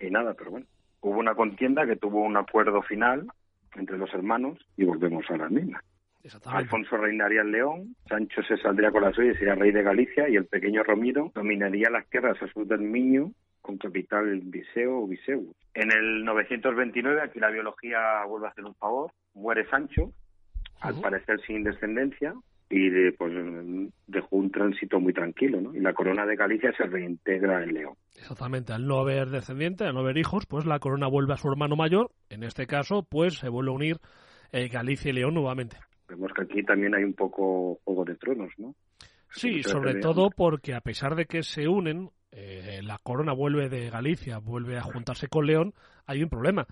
Y 0.00 0.10
nada, 0.10 0.34
pero 0.34 0.50
bueno, 0.50 0.66
hubo 1.00 1.18
una 1.18 1.34
contienda 1.34 1.86
que 1.86 1.96
tuvo 1.96 2.22
un 2.22 2.36
acuerdo 2.36 2.82
final 2.82 3.26
entre 3.74 3.98
los 3.98 4.12
hermanos 4.14 4.58
y 4.76 4.84
volvemos 4.84 5.24
a 5.30 5.36
las 5.36 5.50
mismas. 5.50 5.82
Alfonso 6.46 6.96
reinaría 6.96 7.40
en 7.40 7.52
León, 7.52 7.96
Sancho 8.08 8.42
se 8.44 8.56
saldría 8.58 8.92
con 8.92 9.02
la 9.02 9.12
suya 9.12 9.32
y 9.32 9.34
sería 9.34 9.56
rey 9.56 9.72
de 9.72 9.82
Galicia 9.82 10.28
y 10.28 10.36
el 10.36 10.46
pequeño 10.46 10.84
Romiro 10.84 11.32
dominaría 11.34 11.90
las 11.90 12.08
tierras 12.08 12.40
a 12.40 12.46
sur 12.46 12.66
del 12.66 12.80
Miño 12.80 13.32
con 13.62 13.78
capital 13.78 14.40
Viseo 14.44 14.98
o 14.98 15.06
Viseu. 15.06 15.54
En 15.74 15.90
el 15.90 16.24
929, 16.24 17.22
aquí 17.22 17.40
la 17.40 17.50
biología 17.50 18.24
vuelve 18.28 18.48
a 18.48 18.50
hacer 18.50 18.64
un 18.64 18.74
favor, 18.74 19.12
muere 19.34 19.66
Sancho, 19.70 20.12
al 20.80 21.00
parecer 21.00 21.40
sin 21.46 21.62
descendencia, 21.62 22.34
y 22.68 23.10
pues 23.12 23.32
dejó 24.06 24.36
un 24.36 24.50
tránsito 24.50 24.98
muy 24.98 25.12
tranquilo, 25.12 25.60
¿no? 25.60 25.74
Y 25.74 25.80
la 25.80 25.92
corona 25.92 26.24
de 26.24 26.36
Galicia 26.36 26.72
se 26.76 26.84
reintegra 26.84 27.62
en 27.62 27.74
León. 27.74 27.94
Exactamente, 28.16 28.72
al 28.72 28.86
no 28.86 28.98
haber 28.98 29.28
descendiente, 29.28 29.84
al 29.84 29.94
no 29.94 30.00
haber 30.00 30.16
hijos, 30.16 30.46
pues 30.46 30.64
la 30.64 30.78
corona 30.78 31.06
vuelve 31.06 31.34
a 31.34 31.36
su 31.36 31.48
hermano 31.48 31.76
mayor, 31.76 32.10
en 32.30 32.42
este 32.42 32.66
caso, 32.66 33.06
pues 33.08 33.34
se 33.34 33.48
vuelve 33.48 33.70
a 33.70 33.74
unir 33.74 33.96
eh, 34.52 34.68
Galicia 34.68 35.10
y 35.10 35.14
León 35.14 35.34
nuevamente. 35.34 35.76
Vemos 36.08 36.32
que 36.34 36.42
aquí 36.42 36.62
también 36.62 36.94
hay 36.94 37.04
un 37.04 37.14
poco 37.14 37.78
Juego 37.84 38.04
de 38.04 38.16
Tronos, 38.16 38.52
¿no? 38.58 38.74
Sí, 39.30 39.62
sobre 39.62 39.94
todo 39.94 40.30
porque 40.30 40.74
a 40.74 40.80
pesar 40.80 41.14
de 41.14 41.24
que 41.24 41.42
se 41.42 41.68
unen, 41.68 42.10
eh, 42.32 42.80
la 42.82 42.98
corona 43.02 43.32
vuelve 43.32 43.68
de 43.68 43.90
Galicia, 43.90 44.38
vuelve 44.38 44.78
a 44.78 44.82
juntarse 44.82 45.28
con 45.28 45.46
León, 45.46 45.74
hay 46.06 46.22
un 46.22 46.30
problema. 46.30 46.66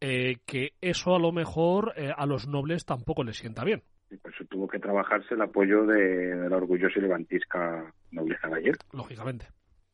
Eh, 0.00 0.36
que 0.44 0.72
eso 0.80 1.14
a 1.14 1.18
lo 1.18 1.32
mejor 1.32 1.94
eh, 1.96 2.12
a 2.14 2.26
los 2.26 2.46
nobles 2.46 2.84
tampoco 2.84 3.24
les 3.24 3.36
sienta 3.36 3.64
bien. 3.64 3.82
Y 4.10 4.16
por 4.16 4.34
eso 4.34 4.44
tuvo 4.44 4.68
que 4.68 4.78
trabajarse 4.78 5.34
el 5.34 5.42
apoyo 5.42 5.86
de, 5.86 6.48
la 6.48 6.56
orgullosa 6.56 6.98
y 6.98 7.02
levantisca 7.02 7.92
nobleza 8.10 8.48
gallega. 8.48 8.78
Lógicamente. 8.92 9.46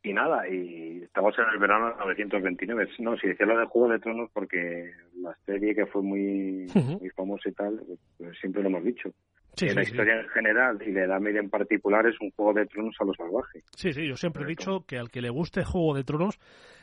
Y 0.02 0.12
nada, 0.12 0.48
y 0.48 1.02
estamos 1.04 1.38
en 1.38 1.44
el 1.54 1.58
verano 1.60 1.90
de 1.90 1.94
1929. 1.94 2.90
No, 2.98 3.16
si 3.16 3.28
decía 3.28 3.46
lo 3.46 3.56
de 3.56 3.66
Juego 3.66 3.92
de 3.92 4.00
Tronos 4.00 4.30
porque 4.32 4.90
la 5.20 5.36
serie 5.46 5.76
que 5.76 5.86
fue 5.86 6.02
muy, 6.02 6.66
muy 6.74 7.10
famosa 7.10 7.48
y 7.48 7.52
tal, 7.52 7.80
pues 8.18 8.36
siempre 8.40 8.62
lo 8.62 8.68
hemos 8.68 8.84
dicho 8.84 9.12
la 9.60 9.82
historia 9.82 10.20
en 10.20 10.28
general 10.28 10.78
y 10.86 10.92
la 10.92 11.04
Edad 11.04 11.20
Media 11.20 11.40
en 11.40 11.50
particular 11.50 12.06
es 12.06 12.14
un 12.20 12.30
Juego 12.30 12.54
de 12.54 12.66
Tronos 12.66 12.96
a 12.98 13.04
lo 13.04 13.14
salvaje. 13.14 13.62
Sí, 13.76 13.92
sí, 13.92 14.06
yo 14.06 14.16
siempre 14.16 14.44
he 14.44 14.46
dicho 14.46 14.84
que 14.86 14.98
al 14.98 15.10
que 15.10 15.20
le 15.20 15.30
guste 15.30 15.64
Juego 15.64 15.94
de 15.94 16.04
Tronos, 16.04 16.38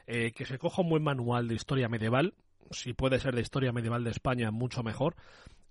eh, 0.08 0.32
que 0.32 0.46
se 0.46 0.58
coja 0.58 0.82
un 0.82 0.90
buen 0.90 1.04
manual 1.04 1.48
de 1.48 1.56
historia 1.56 1.90
medieval, 1.90 2.34
si 2.72 2.94
puede 2.94 3.20
ser 3.20 3.36
de 3.36 3.42
historia 3.42 3.72
medieval 3.72 4.04
de 4.04 4.12
España, 4.12 4.52
mucho 4.52 4.84
mejor, 4.84 5.16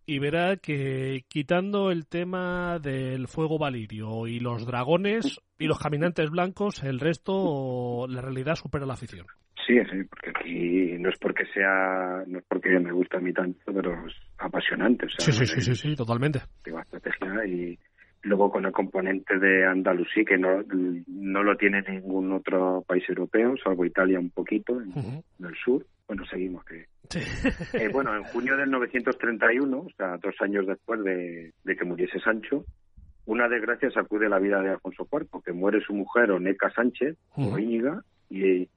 y 0.06 0.18
verá 0.18 0.56
que 0.56 1.24
quitando 1.28 1.90
el 1.90 2.06
tema 2.06 2.78
del 2.78 3.28
fuego 3.28 3.58
valirio 3.58 4.26
y 4.26 4.40
los 4.40 4.66
dragones 4.66 5.38
y 5.58 5.66
los 5.66 5.78
caminantes 5.78 6.30
blancos, 6.30 6.82
el 6.82 6.98
resto, 6.98 8.06
la 8.08 8.22
realidad 8.22 8.54
supera 8.54 8.86
la 8.86 8.94
afición. 8.94 9.26
Sí, 9.68 9.78
sí, 9.90 10.02
porque 10.04 10.30
aquí 10.30 10.96
no 10.98 11.10
es 11.10 11.18
porque 11.18 11.44
sea, 11.52 12.24
no 12.26 12.38
es 12.38 12.44
porque 12.48 12.70
me 12.80 12.90
gusta 12.90 13.18
a 13.18 13.20
mí 13.20 13.34
tanto, 13.34 13.70
pero 13.70 14.06
es 14.06 14.14
apasionante. 14.38 15.04
O 15.04 15.08
sea, 15.10 15.26
sí, 15.30 15.44
sí, 15.44 15.60
sí, 15.60 15.74
sí, 15.74 15.94
totalmente. 15.94 16.38
estrategia 16.64 17.44
y 17.44 17.78
luego 18.22 18.50
con 18.50 18.64
el 18.64 18.72
componente 18.72 19.38
de 19.38 19.66
Andalusí, 19.66 20.24
que 20.24 20.38
no, 20.38 20.62
no 21.06 21.42
lo 21.42 21.54
tiene 21.58 21.82
ningún 21.82 22.32
otro 22.32 22.82
país 22.86 23.04
europeo, 23.10 23.56
salvo 23.62 23.84
Italia 23.84 24.18
un 24.18 24.30
poquito, 24.30 24.80
en, 24.80 25.22
el 25.46 25.54
sur. 25.62 25.84
Bueno, 26.06 26.24
seguimos 26.24 26.64
que... 26.64 26.86
Eh, 27.74 27.88
bueno, 27.92 28.16
en 28.16 28.24
junio 28.24 28.56
del 28.56 28.70
931, 28.70 29.78
o 29.78 29.90
sea, 29.98 30.16
dos 30.16 30.34
años 30.40 30.66
después 30.66 31.04
de, 31.04 31.52
que 31.62 31.84
muriese 31.84 32.18
Sancho, 32.20 32.64
una 33.26 33.48
desgracia 33.48 33.90
sacude 33.90 34.30
la 34.30 34.38
vida 34.38 34.62
de 34.62 34.70
Alfonso 34.70 35.06
IV, 35.12 35.42
que 35.44 35.52
muere 35.52 35.82
su 35.82 35.92
mujer 35.92 36.30
Oneca 36.30 36.70
Sánchez, 36.70 37.18
o 37.34 37.58
Íñiga, 37.58 38.02
y 38.30 38.68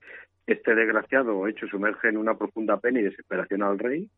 este 0.48 0.76
desgraciado 0.76 1.48
hecho 1.48 1.68
sumerge 1.68 2.10
en 2.10 2.18
una 2.18 2.38
profunda 2.38 2.78
pena 2.78 3.00
y 3.00 3.04
desesperación 3.04 3.64
al 3.64 3.80
rey, 3.80 4.10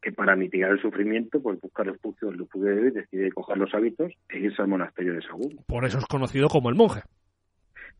que 0.00 0.12
para 0.12 0.36
mitigar 0.36 0.70
el 0.70 0.80
sufrimiento, 0.80 1.42
pues 1.42 1.60
busca 1.60 1.82
refugio 1.82 2.28
en 2.28 2.36
Lufugueo 2.36 2.86
y 2.86 2.90
decide 2.92 3.32
coger 3.32 3.58
los 3.58 3.74
hábitos 3.74 4.12
e 4.28 4.38
irse 4.38 4.62
al 4.62 4.68
monasterio 4.68 5.14
de 5.14 5.22
Sagún. 5.22 5.64
Por 5.66 5.84
eso 5.84 5.98
es 5.98 6.06
conocido 6.06 6.48
como 6.48 6.70
el 6.70 6.76
monje. 6.76 7.02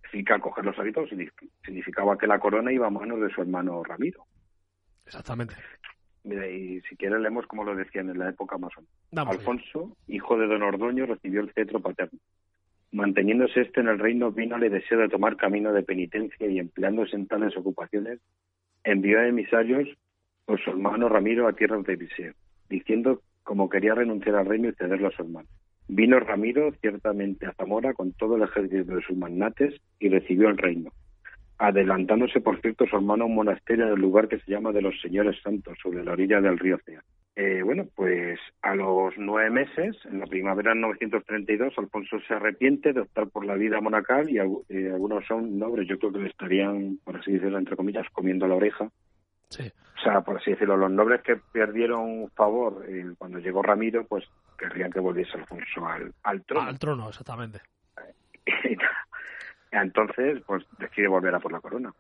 significa 0.03 0.39
coger 0.39 0.65
los 0.65 0.79
hábitos, 0.79 1.11
significaba 1.65 2.17
que 2.17 2.27
la 2.27 2.39
corona 2.39 2.73
iba 2.73 2.87
a 2.87 2.91
manos 2.91 3.21
de 3.21 3.31
su 3.31 3.43
hermano 3.43 3.83
Ramiro. 3.83 4.25
Exactamente. 5.07 5.55
y 6.25 6.81
si 6.83 6.97
quieres 6.97 7.21
leemos 7.21 7.47
como 7.47 7.65
lo 7.65 7.75
decían 7.75 8.11
en 8.11 8.19
la 8.19 8.29
época 8.29 8.59
más 8.59 8.73
o 8.77 8.83
menos. 8.83 9.29
Alfonso, 9.29 9.97
hijo 10.07 10.39
de 10.39 10.47
don 10.47 10.63
Ordoño, 10.63 11.07
recibió 11.07 11.41
el 11.41 11.53
cetro 11.53 11.81
paterno. 11.81 12.19
Manteniéndose 12.93 13.61
este 13.61 13.81
en 13.81 13.89
el 13.89 13.99
reino, 13.99 14.33
vino 14.33 14.57
le 14.57 14.71
deseo 14.71 14.99
de 14.99 15.09
tomar 15.09 15.37
camino 15.37 15.73
de 15.73 15.83
penitencia 15.83 16.47
y 16.47 16.59
empleándose 16.59 17.17
en 17.17 17.27
tales 17.27 17.57
ocupaciones, 17.57 18.21
envió 18.83 19.21
a 19.21 19.29
emisarios 19.29 19.89
por 20.47 20.59
su 20.63 20.71
hermano 20.71 21.09
Ramiro 21.09 21.47
a 21.47 21.53
tierras 21.53 21.85
de 21.85 21.97
Viseo, 21.97 22.33
diciendo 22.71 23.21
como 23.43 23.69
quería 23.69 23.95
renunciar 23.95 24.37
al 24.37 24.47
reino 24.47 24.69
y 24.69 24.73
cederlo 24.73 25.09
a 25.09 25.11
su 25.11 25.23
hermano. 25.23 25.49
Vino 25.89 26.21
Ramiro 26.21 26.73
ciertamente 26.81 27.47
a 27.47 27.55
Zamora 27.55 27.95
con 27.95 28.13
todo 28.13 28.37
el 28.37 28.43
ejército 28.43 28.95
de 28.95 29.03
sus 29.03 29.17
magnates 29.17 29.75
y 29.99 30.09
recibió 30.09 30.49
el 30.49 30.59
reino, 30.59 30.91
adelantándose, 31.59 32.41
por 32.41 32.61
cierto, 32.61 32.87
su 32.87 32.97
hermano 32.97 33.25
a 33.25 33.27
un 33.27 33.35
monasterio 33.35 33.87
en 33.87 33.93
el 33.93 34.01
lugar 34.01 34.29
que 34.29 34.39
se 34.39 34.51
llama 34.51 34.73
de 34.73 34.83
los 34.83 35.01
Señores 35.01 35.37
Santos, 35.43 35.79
sobre 35.83 36.05
la 36.05 36.13
orilla 36.13 36.41
del 36.41 36.59
río 36.59 36.79
Cea. 36.85 37.03
Eh, 37.41 37.63
bueno, 37.63 37.87
pues 37.95 38.41
a 38.63 38.75
los 38.75 39.15
nueve 39.17 39.49
meses, 39.49 39.97
en 40.07 40.19
la 40.19 40.27
primavera 40.27 40.75
de 40.75 40.81
932, 40.81 41.73
Alfonso 41.79 42.19
se 42.27 42.35
arrepiente 42.35 42.93
de 42.93 43.03
optar 43.03 43.29
por 43.29 43.47
la 43.47 43.55
vida 43.55 43.81
monacal 43.81 44.29
y 44.29 44.39
eh, 44.39 44.91
algunos 44.93 45.25
son 45.25 45.57
nobles, 45.57 45.87
yo 45.87 46.01
creo 46.01 46.11
que 46.11 46.19
le 46.19 46.31
estarían, 46.31 46.99
por 47.05 47.17
así 47.17 47.31
decirlo, 47.31 47.59
entre 47.59 47.77
comillas, 47.77 48.09
comiendo 48.11 48.49
la 48.49 48.57
oreja. 48.57 48.91
Sí. 49.51 49.71
O 49.99 50.03
sea, 50.03 50.23
por 50.23 50.39
así 50.39 50.51
decirlo, 50.51 50.77
los 50.77 50.91
nobles 50.91 51.23
que 51.23 51.37
perdieron 51.37 52.29
favor 52.31 52.85
eh, 52.89 53.05
cuando 53.17 53.39
llegó 53.39 53.63
Ramiro, 53.63 54.05
pues 54.05 54.25
querrían 54.59 54.91
que 54.91 54.99
volviese 54.99 55.39
Alfonso 55.39 55.87
al, 55.87 56.13
al 56.25 56.45
trono. 56.45 56.69
Al 56.69 56.79
trono, 56.81 57.09
exactamente. 57.09 57.61
Entonces, 59.71 60.43
pues 60.45 60.67
decide 60.81 61.07
volver 61.07 61.37
a 61.37 61.39
por 61.39 61.53
la 61.53 61.61
corona. 61.61 61.95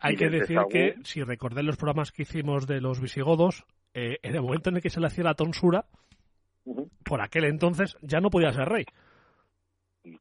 Hay 0.00 0.16
que 0.16 0.28
decir 0.28 0.58
que, 0.68 0.96
si 1.04 1.22
recordé 1.22 1.62
los 1.62 1.78
programas 1.78 2.12
que 2.12 2.24
hicimos 2.24 2.66
de 2.66 2.82
los 2.82 3.00
visigodos, 3.00 3.64
eh, 3.94 4.18
en 4.22 4.34
el 4.34 4.42
momento 4.42 4.70
en 4.70 4.76
el 4.76 4.82
que 4.82 4.90
se 4.90 5.00
le 5.00 5.06
hacía 5.06 5.24
la 5.24 5.34
tonsura, 5.34 5.84
por 7.04 7.20
aquel 7.20 7.44
entonces 7.44 7.96
ya 8.02 8.20
no 8.20 8.30
podía 8.30 8.52
ser 8.52 8.68
rey. 8.68 8.84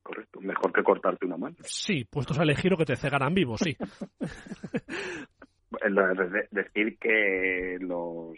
Correcto, 0.01 0.39
mejor 0.39 0.71
que 0.71 0.83
cortarte 0.83 1.25
una 1.25 1.37
mano. 1.37 1.55
Sí, 1.61 2.05
puestos 2.05 2.39
a 2.39 2.43
elegir 2.43 2.73
o 2.73 2.77
que 2.77 2.85
te 2.85 2.95
cegaran 2.95 3.33
vivo, 3.33 3.57
sí. 3.57 3.75
decir 6.51 6.97
que 6.99 7.77
los 7.81 8.37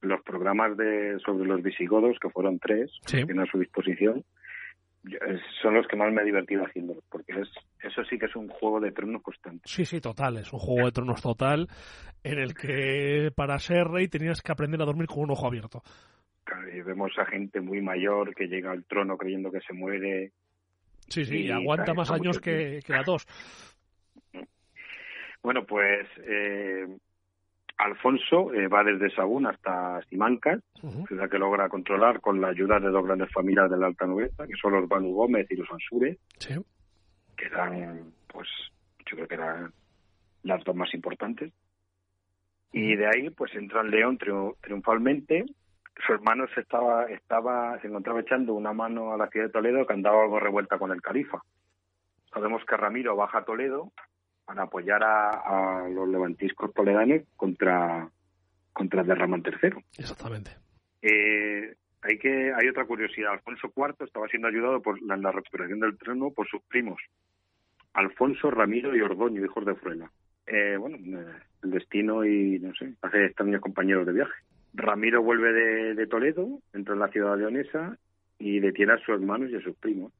los 0.00 0.22
programas 0.22 0.76
de 0.76 1.18
sobre 1.24 1.46
los 1.46 1.62
visigodos, 1.62 2.18
que 2.20 2.30
fueron 2.30 2.58
tres, 2.58 2.90
que 3.06 3.24
tienen 3.24 3.40
a 3.40 3.50
su 3.50 3.58
disposición, 3.58 4.24
son 5.60 5.74
los 5.74 5.86
que 5.88 5.96
más 5.96 6.12
me 6.12 6.22
he 6.22 6.24
divertido 6.24 6.64
haciendo, 6.64 6.94
porque 7.10 7.32
es, 7.32 7.48
eso 7.82 8.04
sí 8.04 8.18
que 8.18 8.26
es 8.26 8.36
un 8.36 8.48
juego 8.48 8.80
de 8.80 8.92
tronos 8.92 9.22
constante. 9.22 9.62
Sí, 9.64 9.84
sí, 9.84 10.00
total, 10.00 10.38
es 10.38 10.52
un 10.52 10.60
juego 10.60 10.86
de 10.86 10.92
tronos 10.92 11.20
total 11.20 11.68
en 12.22 12.38
el 12.38 12.54
que 12.54 13.32
para 13.34 13.58
ser 13.58 13.88
rey 13.88 14.08
tenías 14.08 14.42
que 14.42 14.52
aprender 14.52 14.80
a 14.80 14.84
dormir 14.84 15.08
con 15.08 15.24
un 15.24 15.32
ojo 15.32 15.46
abierto. 15.46 15.82
y 16.72 16.80
vemos 16.82 17.12
a 17.18 17.26
gente 17.26 17.60
muy 17.60 17.80
mayor 17.80 18.34
que 18.34 18.46
llega 18.46 18.70
al 18.70 18.84
trono 18.84 19.16
creyendo 19.16 19.50
que 19.50 19.60
se 19.60 19.72
muere. 19.72 20.32
Sí, 21.08 21.24
sí, 21.24 21.46
y, 21.46 21.50
aguanta 21.50 21.94
más 21.94 22.10
años 22.10 22.38
que, 22.40 22.80
que 22.84 22.92
la 22.92 23.02
dos. 23.02 23.26
Bueno, 25.42 25.66
pues 25.66 26.06
eh, 26.18 26.86
Alfonso 27.82 28.54
eh, 28.54 28.68
va 28.68 28.84
desde 28.84 29.10
Sagún 29.10 29.46
hasta 29.46 30.00
Simancas, 30.08 30.60
ciudad 31.08 31.28
que 31.28 31.38
logra 31.38 31.68
controlar 31.68 32.20
con 32.20 32.40
la 32.40 32.48
ayuda 32.48 32.78
de 32.78 32.90
dos 32.90 33.04
grandes 33.04 33.32
familias 33.32 33.68
de 33.70 33.76
la 33.76 33.86
Alta 33.86 34.06
Noguera, 34.06 34.46
que 34.46 34.54
son 34.60 34.72
los 34.72 34.88
Banu 34.88 35.12
Gómez 35.12 35.48
y 35.50 35.56
los 35.56 35.68
Ansure, 35.70 36.16
que 37.36 37.46
eran, 37.46 38.12
pues, 38.28 38.48
yo 39.04 39.16
creo 39.16 39.26
que 39.28 39.34
eran 39.34 39.72
las 40.44 40.62
dos 40.62 40.76
más 40.76 40.94
importantes. 40.94 41.52
Y 42.70 42.94
de 42.94 43.06
ahí, 43.06 43.30
pues, 43.30 43.52
entra 43.54 43.80
el 43.80 43.90
León 43.90 44.16
triunfalmente. 44.60 45.44
Su 46.06 46.12
hermano 46.12 46.46
se 46.54 46.60
estaba, 46.60 47.06
estaba, 47.06 47.80
se 47.80 47.88
encontraba 47.88 48.20
echando 48.20 48.54
una 48.54 48.72
mano 48.72 49.12
a 49.12 49.16
la 49.16 49.26
ciudad 49.26 49.46
de 49.46 49.52
Toledo 49.52 49.86
que 49.86 49.92
andaba 49.92 50.22
algo 50.22 50.38
revuelta 50.38 50.78
con 50.78 50.92
el 50.92 51.02
califa. 51.02 51.42
Sabemos 52.32 52.64
que 52.64 52.76
Ramiro 52.76 53.16
baja 53.16 53.38
a 53.38 53.44
Toledo 53.44 53.92
para 54.44 54.64
apoyar 54.64 55.02
a, 55.02 55.88
los 55.88 56.08
levantiscos 56.08 56.72
toledanos 56.74 57.22
contra, 57.36 58.08
contra 58.72 59.02
Derramán 59.02 59.42
III. 59.44 59.70
Exactamente. 59.98 60.50
Eh, 61.00 61.74
hay 62.02 62.18
que 62.18 62.52
hay 62.52 62.68
otra 62.68 62.84
curiosidad. 62.84 63.32
Alfonso 63.32 63.72
IV 63.74 64.04
estaba 64.04 64.28
siendo 64.28 64.48
ayudado 64.48 64.82
por 64.82 65.00
la, 65.02 65.16
la 65.16 65.32
recuperación 65.32 65.80
del 65.80 65.96
trono 65.96 66.30
por 66.30 66.48
sus 66.48 66.62
primos, 66.62 67.00
Alfonso, 67.94 68.50
Ramiro 68.50 68.96
y 68.96 69.00
Ordoño, 69.00 69.44
hijos 69.44 69.66
de 69.66 69.74
Fruela. 69.74 70.10
Eh, 70.46 70.76
bueno, 70.78 70.96
eh, 70.96 71.32
el 71.62 71.70
destino 71.70 72.24
y, 72.24 72.58
no 72.58 72.74
sé, 72.74 72.94
hace 73.02 73.26
extraños 73.26 73.60
compañeros 73.60 74.06
de 74.06 74.14
viaje. 74.14 74.32
Ramiro 74.74 75.22
vuelve 75.22 75.52
de, 75.52 75.94
de 75.94 76.06
Toledo, 76.06 76.60
entra 76.72 76.94
en 76.94 77.00
la 77.00 77.08
ciudad 77.08 77.38
leonesa 77.38 77.98
y 78.38 78.58
detiene 78.58 78.94
a 78.94 78.98
sus 78.98 79.10
hermanos 79.10 79.50
y 79.50 79.56
a 79.56 79.62
sus 79.62 79.76
primos 79.76 80.12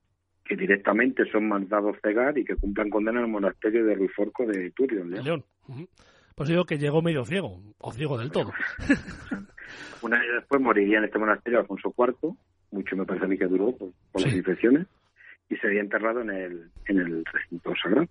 que 0.45 0.57
directamente 0.57 1.24
son 1.30 1.49
mandados 1.49 1.97
cegar 2.03 2.36
y 2.36 2.45
que 2.45 2.57
cumplan 2.57 2.90
condena 2.90 3.20
en 3.20 3.26
el 3.26 3.30
monasterio 3.30 3.84
de 3.84 3.95
Ruiforco 3.95 4.47
de 4.47 4.70
Turio, 4.72 5.05
León. 5.05 5.24
León. 5.24 5.45
Pues 6.34 6.49
digo 6.49 6.64
que 6.64 6.78
llegó 6.78 7.03
medio 7.03 7.24
ciego, 7.24 7.61
o 7.78 7.93
ciego 7.93 8.18
del 8.18 8.30
todo. 8.30 8.53
Un 10.03 10.14
año 10.14 10.34
después 10.34 10.61
moriría 10.61 10.99
en 10.99 11.05
este 11.05 11.18
monasterio 11.18 11.61
Alfonso 11.61 11.95
IV, 11.97 12.34
mucho 12.72 12.97
me 12.97 13.05
parece 13.05 13.26
a 13.26 13.28
mí 13.28 13.38
que 13.38 13.47
duró 13.47 13.76
por, 13.76 14.22
las 14.22 14.34
infecciones, 14.34 14.86
y 15.49 15.57
sería 15.57 15.80
enterrado 15.80 16.22
en 16.22 16.30
el, 16.30 16.70
en 16.86 16.99
el 16.99 17.24
recinto 17.24 17.72
sagrado. 17.80 18.09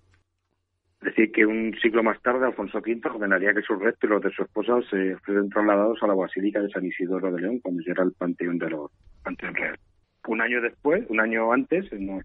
Es 1.01 1.05
decir, 1.05 1.31
que 1.31 1.45
un 1.45 1.75
siglo 1.81 2.03
más 2.03 2.21
tarde 2.21 2.45
Alfonso 2.45 2.77
V 2.77 3.01
ordenaría 3.03 3.55
que 3.55 3.63
sus 3.63 3.79
restos 3.79 4.07
y 4.07 4.13
los 4.13 4.21
de 4.21 4.29
su 4.31 4.43
esposa 4.43 4.79
se 4.89 5.17
fueran 5.25 5.49
trasladados 5.49 5.97
a 6.03 6.07
la 6.07 6.13
Basílica 6.13 6.61
de 6.61 6.69
San 6.69 6.85
Isidoro 6.85 7.31
de 7.31 7.41
León, 7.41 7.59
cuando 7.59 7.81
ya 7.83 7.91
era 7.93 8.03
el 8.03 8.13
panteón 8.13 8.59
de 8.59 8.69
los 8.69 8.91
panteón 9.23 9.55
real 9.55 9.79
un 10.27 10.41
año 10.41 10.61
después, 10.61 11.05
un 11.09 11.19
año 11.19 11.51
antes, 11.51 11.91
en 11.91 12.21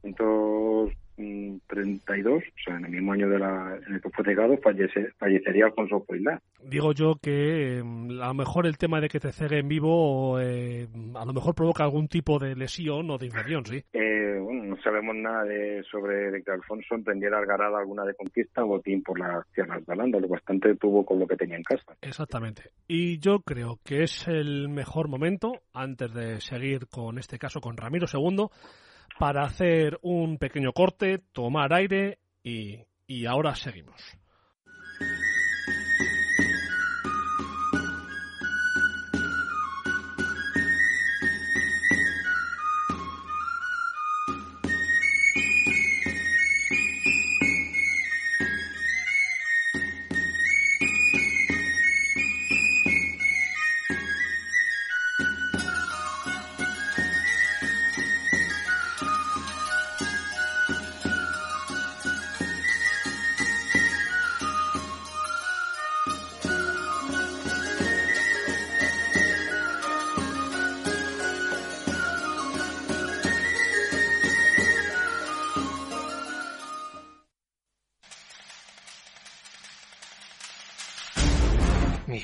1932, 1.17 2.43
o 2.43 2.63
sea, 2.65 2.77
en 2.77 2.85
el 2.87 2.91
mismo 2.91 3.13
año 3.13 3.29
de 3.29 3.39
la, 3.39 3.79
en 3.87 3.95
el 3.95 4.01
que 4.01 4.11
fue 4.11 4.25
cegado, 4.25 4.57
fallece, 4.59 5.13
fallecería 5.19 5.67
Alfonso 5.67 6.05
Poilá. 6.05 6.41
Digo 6.63 6.93
yo 6.93 7.17
que 7.21 7.83
mm, 7.85 8.21
a 8.21 8.29
lo 8.29 8.35
mejor 8.35 8.67
el 8.67 8.79
tema 8.79 9.01
de 9.01 9.09
que 9.09 9.21
te 9.21 9.33
cegue 9.33 9.59
en 9.59 9.69
vivo 9.69 10.41
eh, 10.41 10.87
a 11.15 11.25
lo 11.25 11.33
mejor 11.33 11.55
provoca 11.55 11.85
algún 11.85 12.09
tipo 12.09 12.39
de 12.39 12.55
lesión 12.55 13.11
o 13.11 13.19
de 13.19 13.27
infección, 13.27 13.65
¿sí? 13.67 13.83
Eh, 13.93 14.39
bueno, 14.41 14.65
no 14.65 14.83
sabemos 14.83 15.15
nada 15.17 15.45
de, 15.45 15.83
sobre 15.91 16.43
que 16.43 16.51
Alfonso 16.51 16.95
emprendiera 16.95 17.39
Algarada 17.39 17.79
alguna 17.79 18.05
de 18.05 18.15
conquista 18.15 18.65
o 18.65 18.69
botín 18.69 19.03
por 19.03 19.19
las 19.19 19.47
tierras 19.53 19.85
de 19.85 19.93
Alanda, 19.93 20.19
lo 20.19 20.29
bastante 20.29 20.75
tuvo 20.77 21.05
con 21.05 21.19
lo 21.19 21.27
que 21.27 21.37
tenía 21.37 21.57
en 21.57 21.63
casa. 21.63 21.97
Exactamente. 22.01 22.71
Y 22.89 23.19
yo 23.19 23.41
creo 23.41 23.79
que 23.85 24.03
es 24.03 24.27
el 24.29 24.69
mejor 24.69 25.09
momento, 25.09 25.63
antes 25.73 26.13
de 26.13 26.41
seguir 26.41 26.87
con 26.89 27.19
este 27.19 27.39
caso 27.39 27.61
con 27.61 27.77
Ramiro 27.77 28.07
II, 28.13 28.47
para 29.19 29.45
hacer 29.45 29.99
un 30.03 30.39
pequeño 30.39 30.73
corte, 30.73 31.19
tomar 31.33 31.73
aire 31.73 32.19
y, 32.43 32.81
y 33.07 33.27
ahora 33.27 33.55
seguimos. 33.55 34.01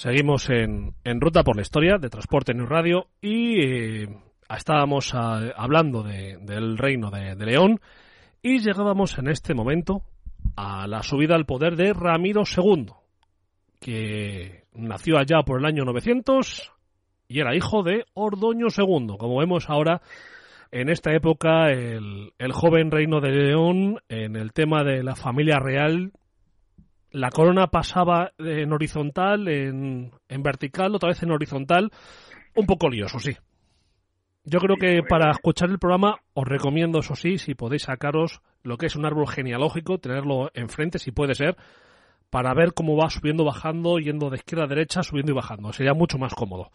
Seguimos 0.00 0.48
en, 0.48 0.94
en, 1.04 1.20
Ruta 1.20 1.42
por 1.42 1.56
la 1.56 1.60
Historia 1.60 1.98
de 1.98 2.08
Transporte 2.08 2.54
News 2.54 2.70
Radio 2.70 3.08
y 3.20 3.60
eh, 3.60 4.08
estábamos 4.48 5.14
a, 5.14 5.50
hablando 5.54 6.02
de, 6.02 6.38
del 6.40 6.78
reino 6.78 7.10
de, 7.10 7.34
de, 7.34 7.44
León 7.44 7.80
y 8.40 8.60
llegábamos 8.60 9.18
en 9.18 9.28
este 9.28 9.52
momento 9.52 10.00
a 10.56 10.86
la 10.86 11.02
subida 11.02 11.34
al 11.34 11.44
poder 11.44 11.76
de 11.76 11.92
Ramiro 11.92 12.44
II, 12.44 12.86
que 13.78 14.64
nació 14.72 15.18
allá 15.18 15.42
por 15.44 15.58
el 15.58 15.66
año 15.66 15.84
900 15.84 16.72
y 17.28 17.40
era 17.40 17.54
hijo 17.54 17.82
de 17.82 18.06
Ordoño 18.14 18.68
II. 18.74 19.18
Como 19.18 19.40
vemos 19.40 19.68
ahora, 19.68 20.00
en 20.70 20.88
esta 20.88 21.12
época, 21.12 21.72
el, 21.72 22.32
el 22.38 22.52
joven 22.52 22.90
reino 22.90 23.20
de 23.20 23.32
León, 23.32 23.98
en 24.08 24.36
el 24.36 24.54
tema 24.54 24.82
de 24.82 25.02
la 25.02 25.14
familia 25.14 25.58
real, 25.58 26.14
la 27.12 27.30
corona 27.30 27.68
pasaba 27.68 28.32
en 28.38 28.72
horizontal, 28.72 29.48
en, 29.48 30.10
en 30.28 30.42
vertical, 30.42 30.94
otra 30.94 31.10
vez 31.10 31.22
en 31.22 31.30
horizontal, 31.30 31.90
un 32.54 32.66
poco 32.66 32.88
lioso, 32.88 33.18
sí. 33.18 33.36
Yo 34.44 34.58
creo 34.58 34.76
que 34.76 35.02
para 35.06 35.30
escuchar 35.30 35.70
el 35.70 35.78
programa 35.78 36.16
os 36.34 36.48
recomiendo, 36.48 37.00
eso 37.00 37.14
sí, 37.14 37.38
si 37.38 37.54
podéis 37.54 37.82
sacaros 37.82 38.40
lo 38.62 38.78
que 38.78 38.86
es 38.86 38.96
un 38.96 39.04
árbol 39.04 39.28
genealógico, 39.28 39.98
tenerlo 39.98 40.50
enfrente, 40.54 40.98
si 40.98 41.10
puede 41.10 41.34
ser, 41.34 41.56
para 42.30 42.54
ver 42.54 42.72
cómo 42.72 42.96
va 42.96 43.10
subiendo, 43.10 43.44
bajando, 43.44 43.98
yendo 43.98 44.30
de 44.30 44.36
izquierda 44.36 44.64
a 44.64 44.68
derecha, 44.68 45.02
subiendo 45.02 45.32
y 45.32 45.34
bajando. 45.34 45.72
Sería 45.72 45.94
mucho 45.94 46.18
más 46.18 46.34
cómodo. 46.34 46.70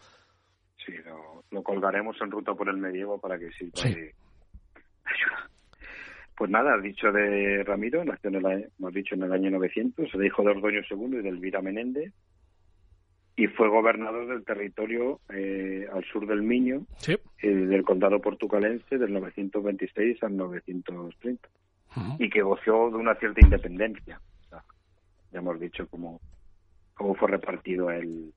Sí, 0.84 0.92
lo, 1.04 1.42
lo 1.50 1.62
colgaremos 1.62 2.16
en 2.20 2.30
ruta 2.30 2.54
por 2.54 2.68
el 2.68 2.76
medievo 2.76 3.20
para 3.20 3.38
que 3.38 3.50
sirva 3.52 3.72
sí. 3.74 3.94
de 3.94 4.14
ayuda. 5.04 5.50
Pues 6.36 6.50
nada, 6.50 6.76
dicho 6.78 7.10
de 7.12 7.64
Ramiro, 7.64 8.04
nació 8.04 8.28
en 8.28 8.36
el, 8.36 8.70
hemos 8.78 8.92
dicho 8.92 9.14
en 9.14 9.22
el 9.22 9.32
año 9.32 9.50
900, 9.50 10.14
era 10.14 10.26
hijo 10.26 10.42
de 10.42 10.50
Ordoño 10.50 10.80
II 10.88 11.18
y 11.18 11.22
de 11.22 11.28
Elvira 11.30 11.62
Menéndez, 11.62 12.12
y 13.36 13.46
fue 13.48 13.68
gobernador 13.68 14.26
del 14.28 14.44
territorio 14.44 15.20
eh, 15.30 15.86
al 15.92 16.04
sur 16.04 16.26
del 16.26 16.42
Miño, 16.42 16.86
sí. 16.96 17.16
eh, 17.42 17.48
del 17.48 17.84
condado 17.84 18.20
portucalense, 18.20 18.98
del 18.98 19.12
926 19.12 20.22
al 20.22 20.36
930, 20.36 21.48
uh 21.48 22.00
-huh. 22.00 22.16
y 22.18 22.30
que 22.30 22.42
goció 22.42 22.90
de 22.90 22.96
una 22.96 23.14
cierta 23.14 23.40
independencia. 23.40 24.20
O 24.46 24.48
sea, 24.48 24.62
ya 25.32 25.38
hemos 25.38 25.58
dicho 25.58 25.86
cómo, 25.88 26.20
cómo 26.94 27.14
fue 27.14 27.28
repartido 27.28 27.90
el, 27.90 28.32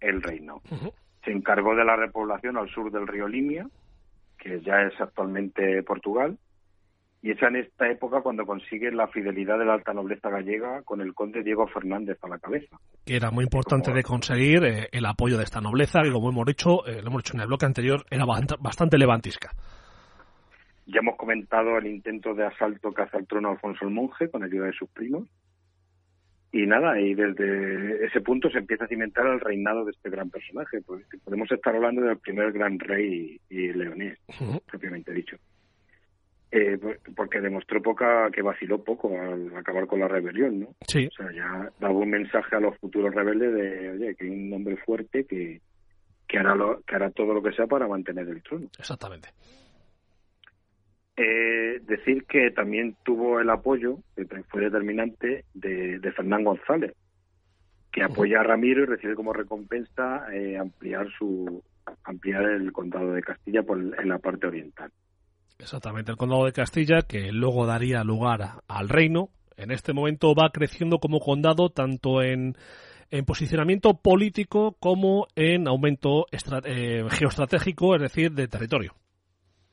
el 0.00 0.22
reino. 0.22 0.62
Uh 0.70 0.74
-huh. 0.74 0.92
Se 1.24 1.32
encargó 1.32 1.74
de 1.74 1.84
la 1.84 1.96
repoblación 1.96 2.56
al 2.56 2.68
sur 2.68 2.90
del 2.90 3.06
río 3.06 3.26
Limia, 3.26 3.68
que 4.38 4.60
ya 4.60 4.82
es 4.82 5.00
actualmente 5.00 5.82
Portugal, 5.82 6.38
y 7.22 7.30
es 7.30 7.40
en 7.40 7.54
esta 7.54 7.88
época 7.88 8.20
cuando 8.20 8.44
consigue 8.44 8.90
la 8.90 9.06
fidelidad 9.06 9.56
de 9.56 9.64
la 9.64 9.74
alta 9.74 9.94
nobleza 9.94 10.28
gallega 10.28 10.82
con 10.82 11.00
el 11.00 11.14
conde 11.14 11.44
Diego 11.44 11.68
Fernández 11.68 12.18
a 12.22 12.28
la 12.28 12.38
cabeza. 12.40 12.76
Que 13.06 13.14
era 13.14 13.30
muy 13.30 13.44
importante 13.44 13.86
como... 13.86 13.96
de 13.96 14.02
conseguir 14.02 14.64
eh, 14.64 14.88
el 14.90 15.06
apoyo 15.06 15.38
de 15.38 15.44
esta 15.44 15.60
nobleza, 15.60 16.02
que 16.02 16.10
como 16.10 16.30
hemos 16.30 16.46
dicho, 16.46 16.84
eh, 16.84 17.00
lo 17.00 17.08
hemos 17.08 17.22
dicho 17.22 17.36
en 17.36 17.42
el 17.42 17.46
bloque 17.46 17.66
anterior, 17.66 18.04
era 18.10 18.24
bastante 18.26 18.98
levantisca. 18.98 19.52
Ya 20.86 20.98
hemos 20.98 21.16
comentado 21.16 21.78
el 21.78 21.86
intento 21.86 22.34
de 22.34 22.44
asalto 22.44 22.92
que 22.92 23.02
hace 23.02 23.16
al 23.18 23.26
trono 23.28 23.50
Alfonso 23.50 23.84
el 23.84 23.92
Monje 23.92 24.28
con 24.28 24.42
ayuda 24.42 24.66
de 24.66 24.72
sus 24.72 24.90
primos. 24.90 25.28
Y 26.50 26.66
nada, 26.66 27.00
y 27.00 27.14
desde 27.14 28.04
ese 28.04 28.20
punto 28.20 28.50
se 28.50 28.58
empieza 28.58 28.84
a 28.84 28.88
cimentar 28.88 29.26
el 29.26 29.40
reinado 29.40 29.84
de 29.84 29.92
este 29.92 30.10
gran 30.10 30.28
personaje. 30.28 30.82
Pues 30.84 31.06
podemos 31.24 31.50
estar 31.52 31.74
hablando 31.74 32.02
del 32.02 32.18
primer 32.18 32.50
gran 32.50 32.80
rey 32.80 33.40
y 33.48 33.72
leonés, 33.72 34.18
uh 34.28 34.32
-huh. 34.32 34.62
propiamente 34.66 35.12
dicho 35.12 35.36
eh, 36.54 36.78
porque 37.16 37.40
demostró 37.40 37.80
poca 37.80 38.30
que 38.30 38.42
vaciló 38.42 38.84
poco 38.84 39.18
al 39.18 39.56
acabar 39.56 39.86
con 39.86 40.00
la 40.00 40.08
rebelión, 40.08 40.60
¿no? 40.60 40.68
Sí. 40.86 41.06
O 41.06 41.10
sea, 41.10 41.32
ya 41.32 41.72
daba 41.80 41.94
un 41.94 42.10
mensaje 42.10 42.54
a 42.54 42.60
los 42.60 42.76
futuros 42.76 43.14
rebeldes 43.14 43.54
de, 43.54 43.90
oye, 43.90 44.14
que 44.14 44.24
hay 44.24 44.30
un 44.30 44.52
hombre 44.52 44.76
fuerte 44.76 45.24
que, 45.24 45.62
que, 46.28 46.38
hará 46.38 46.54
lo, 46.54 46.82
que 46.82 46.94
hará 46.94 47.10
todo 47.10 47.32
lo 47.32 47.42
que 47.42 47.52
sea 47.52 47.66
para 47.66 47.88
mantener 47.88 48.28
el 48.28 48.42
trono. 48.42 48.66
Exactamente. 48.78 49.30
Eh, 51.16 51.80
decir 51.84 52.24
que 52.24 52.50
también 52.50 52.96
tuvo 53.02 53.40
el 53.40 53.48
apoyo, 53.48 54.00
que 54.14 54.26
fue 54.50 54.60
determinante, 54.60 55.46
de, 55.54 56.00
de 56.00 56.12
Fernán 56.12 56.44
González, 56.44 56.92
que 57.90 58.02
apoya 58.02 58.40
a 58.40 58.44
Ramiro 58.44 58.82
y 58.82 58.86
recibe 58.86 59.14
como 59.14 59.32
recompensa 59.32 60.26
eh, 60.34 60.58
ampliar 60.58 61.08
su 61.18 61.62
ampliar 62.04 62.44
el 62.44 62.72
condado 62.72 63.12
de 63.12 63.22
Castilla 63.22 63.62
por, 63.62 63.78
en 63.78 64.08
la 64.08 64.18
parte 64.18 64.46
oriental. 64.46 64.90
Exactamente, 65.62 66.10
el 66.10 66.16
condado 66.16 66.44
de 66.44 66.52
Castilla, 66.52 67.02
que 67.02 67.30
luego 67.30 67.66
daría 67.66 68.02
lugar 68.02 68.40
al 68.66 68.88
reino, 68.88 69.28
en 69.56 69.70
este 69.70 69.92
momento 69.92 70.34
va 70.34 70.50
creciendo 70.52 70.98
como 70.98 71.20
condado 71.20 71.70
tanto 71.70 72.20
en, 72.20 72.54
en 73.12 73.24
posicionamiento 73.24 73.94
político 73.94 74.76
como 74.80 75.28
en 75.36 75.68
aumento 75.68 76.26
eh, 76.32 77.04
geoestratégico, 77.10 77.94
es 77.94 78.02
decir, 78.02 78.32
de 78.32 78.48
territorio. 78.48 78.94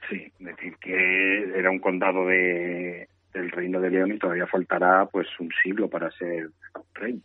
Sí, 0.07 0.31
es 0.39 0.45
decir, 0.45 0.75
que 0.79 1.57
era 1.57 1.71
un 1.71 1.79
condado 1.79 2.27
de, 2.27 3.07
del 3.33 3.49
reino 3.49 3.81
de 3.81 3.89
León 3.89 4.13
y 4.13 4.19
todavía 4.19 4.45
faltará 4.45 5.07
pues 5.07 5.27
un 5.39 5.49
siglo 5.63 5.89
para 5.89 6.11
ser 6.11 6.49
reino. 6.93 7.21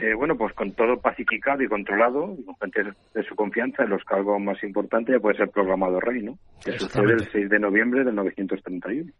Eh, 0.00 0.14
bueno, 0.14 0.36
pues 0.36 0.52
con 0.54 0.72
todo 0.72 1.00
pacificado 1.00 1.62
y 1.62 1.68
controlado, 1.68 2.36
con 2.44 2.56
gente 2.56 2.92
de 3.14 3.22
su 3.22 3.36
confianza, 3.36 3.84
en 3.84 3.90
los 3.90 4.02
cargos 4.04 4.40
más 4.40 4.60
importantes 4.64 5.14
ya 5.14 5.20
puede 5.20 5.36
ser 5.36 5.48
programado 5.50 6.00
rey, 6.00 6.22
¿no? 6.22 6.38
Que 6.64 6.76
sucede 6.76 7.12
el 7.12 7.30
6 7.30 7.48
de 7.48 7.58
noviembre 7.60 8.02
del 8.04 8.14
931. 8.16 9.12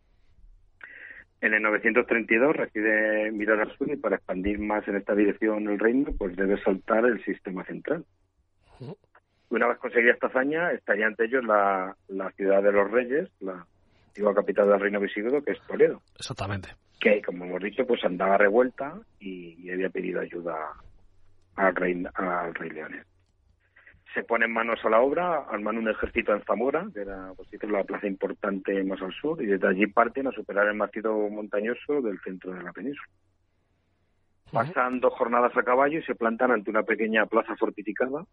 En 1.41 1.55
el 1.55 1.63
932 1.63 2.57
recibe 2.57 3.31
mirar 3.31 3.61
al 3.61 3.77
sur 3.77 3.89
y 3.91 3.97
para 3.97 4.17
expandir 4.17 4.59
más 4.59 4.87
en 4.89 4.97
esta 4.97 5.15
dirección 5.15 5.69
el 5.69 5.79
reino, 5.79 6.11
pues 6.19 6.35
debe 6.35 6.61
soltar 6.63 7.05
el 7.05 7.23
sistema 7.25 7.65
central. 7.65 8.05
Una 9.49 9.69
vez 9.69 9.79
conseguida 9.79 10.13
esta 10.13 10.27
hazaña, 10.27 10.73
estaría 10.73 11.07
ante 11.07 11.27
ellos 11.27 11.45
la, 11.45 11.95
la 12.09 12.33
ciudad 12.33 12.61
de 12.63 12.73
los 12.73 12.91
reyes, 12.91 13.31
la 13.39 13.65
antigua 14.09 14.35
capital 14.35 14.69
del 14.69 14.81
reino 14.81 14.99
visigodo, 14.99 15.41
que 15.43 15.53
es 15.53 15.61
Toledo. 15.69 16.03
Exactamente 16.19 16.71
que 17.01 17.23
como 17.23 17.45
hemos 17.45 17.63
dicho 17.63 17.87
pues 17.87 18.05
andaba 18.05 18.39
revuelta 18.39 18.99
y, 19.21 19.57
y 19.61 19.71
había 19.71 19.91
pedido 19.91 20.21
ayuda 20.21 20.55
al 21.57 21.75
rey 21.75 22.05
al 22.15 22.55
rey 22.55 22.71
Leones 22.71 23.07
se 24.17 24.25
ponen 24.25 24.51
manos 24.51 24.83
a 24.83 24.89
la 24.89 25.01
obra 25.01 25.45
arman 25.51 25.77
un 25.77 25.89
ejército 25.91 26.33
en 26.33 26.43
Zamora 26.45 26.87
que 26.93 27.03
era 27.03 27.33
pues, 27.37 27.49
la 27.71 27.85
plaza 27.85 28.07
importante 28.07 28.83
más 28.83 29.01
al 29.03 29.13
sur 29.13 29.43
y 29.43 29.47
desde 29.47 29.69
allí 29.69 29.87
parten 29.89 30.27
a 30.27 30.33
superar 30.33 30.67
el 30.69 30.75
macizo 30.75 31.29
montañoso 31.29 32.01
del 32.01 32.19
centro 32.21 32.55
de 32.55 32.63
la 32.63 32.73
península. 32.73 33.09
Pasan 34.51 35.01
dos 35.01 35.13
jornadas 35.13 35.55
a 35.55 35.63
caballo 35.63 35.99
y 35.99 36.03
se 36.05 36.15
plantan 36.15 36.51
ante 36.51 36.71
una 36.71 36.83
pequeña 36.83 37.27
plaza 37.27 37.57
fortificada 37.57 38.25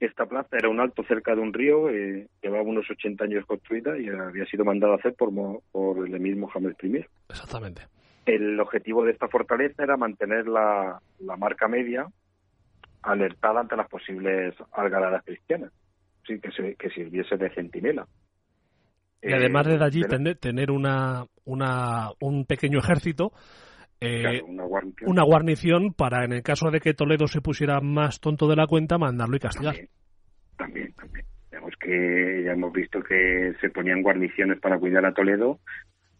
esta 0.00 0.26
plaza 0.26 0.56
era 0.56 0.68
un 0.68 0.80
alto 0.80 1.04
cerca 1.04 1.34
de 1.34 1.42
un 1.42 1.52
río, 1.52 1.90
eh, 1.90 2.26
llevaba 2.42 2.62
unos 2.62 2.90
80 2.90 3.24
años 3.24 3.44
construida 3.46 3.98
y 3.98 4.08
había 4.08 4.46
sido 4.46 4.64
mandada 4.64 4.94
a 4.94 4.96
hacer 4.96 5.14
por, 5.14 5.30
por 5.70 6.06
el 6.06 6.14
emir 6.14 6.36
Mohamed 6.36 6.74
I. 6.82 7.04
Exactamente. 7.28 7.82
El 8.24 8.58
objetivo 8.60 9.04
de 9.04 9.12
esta 9.12 9.28
fortaleza 9.28 9.82
era 9.82 9.96
mantener 9.96 10.46
la, 10.46 11.00
la 11.18 11.36
marca 11.36 11.68
media 11.68 12.06
alertada 13.02 13.60
ante 13.60 13.76
las 13.76 13.88
posibles 13.88 14.54
algaradas 14.72 15.22
cristianas, 15.24 15.72
sí, 16.26 16.40
que, 16.40 16.50
se, 16.50 16.74
que 16.76 16.90
sirviese 16.90 17.36
de 17.36 17.50
centinela. 17.50 18.06
Y 19.22 19.32
además 19.32 19.66
de 19.66 19.84
allí 19.84 20.00
eh, 20.00 20.08
tener, 20.08 20.36
tener 20.36 20.70
una, 20.70 21.26
una, 21.44 22.10
un 22.20 22.46
pequeño 22.46 22.78
ejército 22.78 23.32
eh, 24.00 24.42
una, 24.46 24.64
guarnición. 25.24 25.92
para, 25.92 26.24
en 26.24 26.32
el 26.32 26.42
caso 26.42 26.70
de 26.70 26.80
que 26.80 26.94
Toledo 26.94 27.26
se 27.26 27.40
pusiera 27.40 27.80
más 27.80 28.20
tonto 28.20 28.48
de 28.48 28.56
la 28.56 28.66
cuenta, 28.66 28.98
mandarlo 28.98 29.36
y 29.36 29.40
castigar. 29.40 29.76
También, 30.56 30.92
también. 30.94 31.26
Digamos 31.50 31.74
que 31.78 32.42
ya 32.44 32.52
hemos 32.52 32.72
visto 32.72 33.02
que 33.02 33.52
se 33.60 33.70
ponían 33.70 34.02
guarniciones 34.02 34.58
para 34.60 34.78
cuidar 34.78 35.04
a 35.04 35.12
Toledo, 35.12 35.58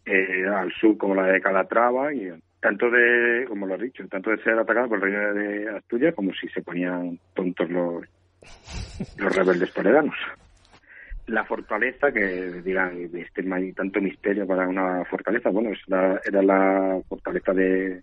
eh, 0.05 0.47
al 0.47 0.73
sur 0.73 0.99
como 0.99 1.15
la 1.15 1.27
de 1.27 1.41
Calatrava, 1.41 2.13
y 2.13 2.29
tanto 2.61 2.91
de, 2.91 3.47
como 3.49 3.67
lo 3.67 3.75
has 3.75 3.81
dicho, 3.81 4.07
tanto 4.09 4.31
de 4.31 4.43
ser 4.43 4.59
atacado 4.59 4.89
por 4.89 4.99
el 4.99 5.05
reino 5.05 5.35
de 5.35 5.77
Asturias 5.77 6.15
como 6.15 6.33
si 6.35 6.49
se 6.49 6.63
ponían 6.63 7.19
tontos 7.35 7.71
los, 7.71 8.05
los 9.17 9.37
rebeldes 9.37 9.73
toledanos 9.73 10.17
la 11.31 11.45
fortaleza, 11.45 12.13
que 12.13 12.61
dirán, 12.63 13.09
este, 13.15 13.45
hay 13.53 13.73
tanto 13.73 14.01
misterio 14.01 14.47
para 14.47 14.69
una 14.69 15.05
fortaleza, 15.05 15.51
bueno, 15.51 15.71
era 16.25 16.43
la 16.43 17.01
fortaleza 17.09 17.53
de 17.53 18.03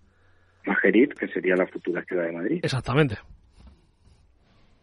Majerit, 0.66 1.14
que 1.14 1.28
sería 1.28 1.56
la 1.56 1.68
futura 1.68 2.04
ciudad 2.04 2.26
de 2.26 2.32
Madrid. 2.32 2.60
Exactamente. 2.64 3.16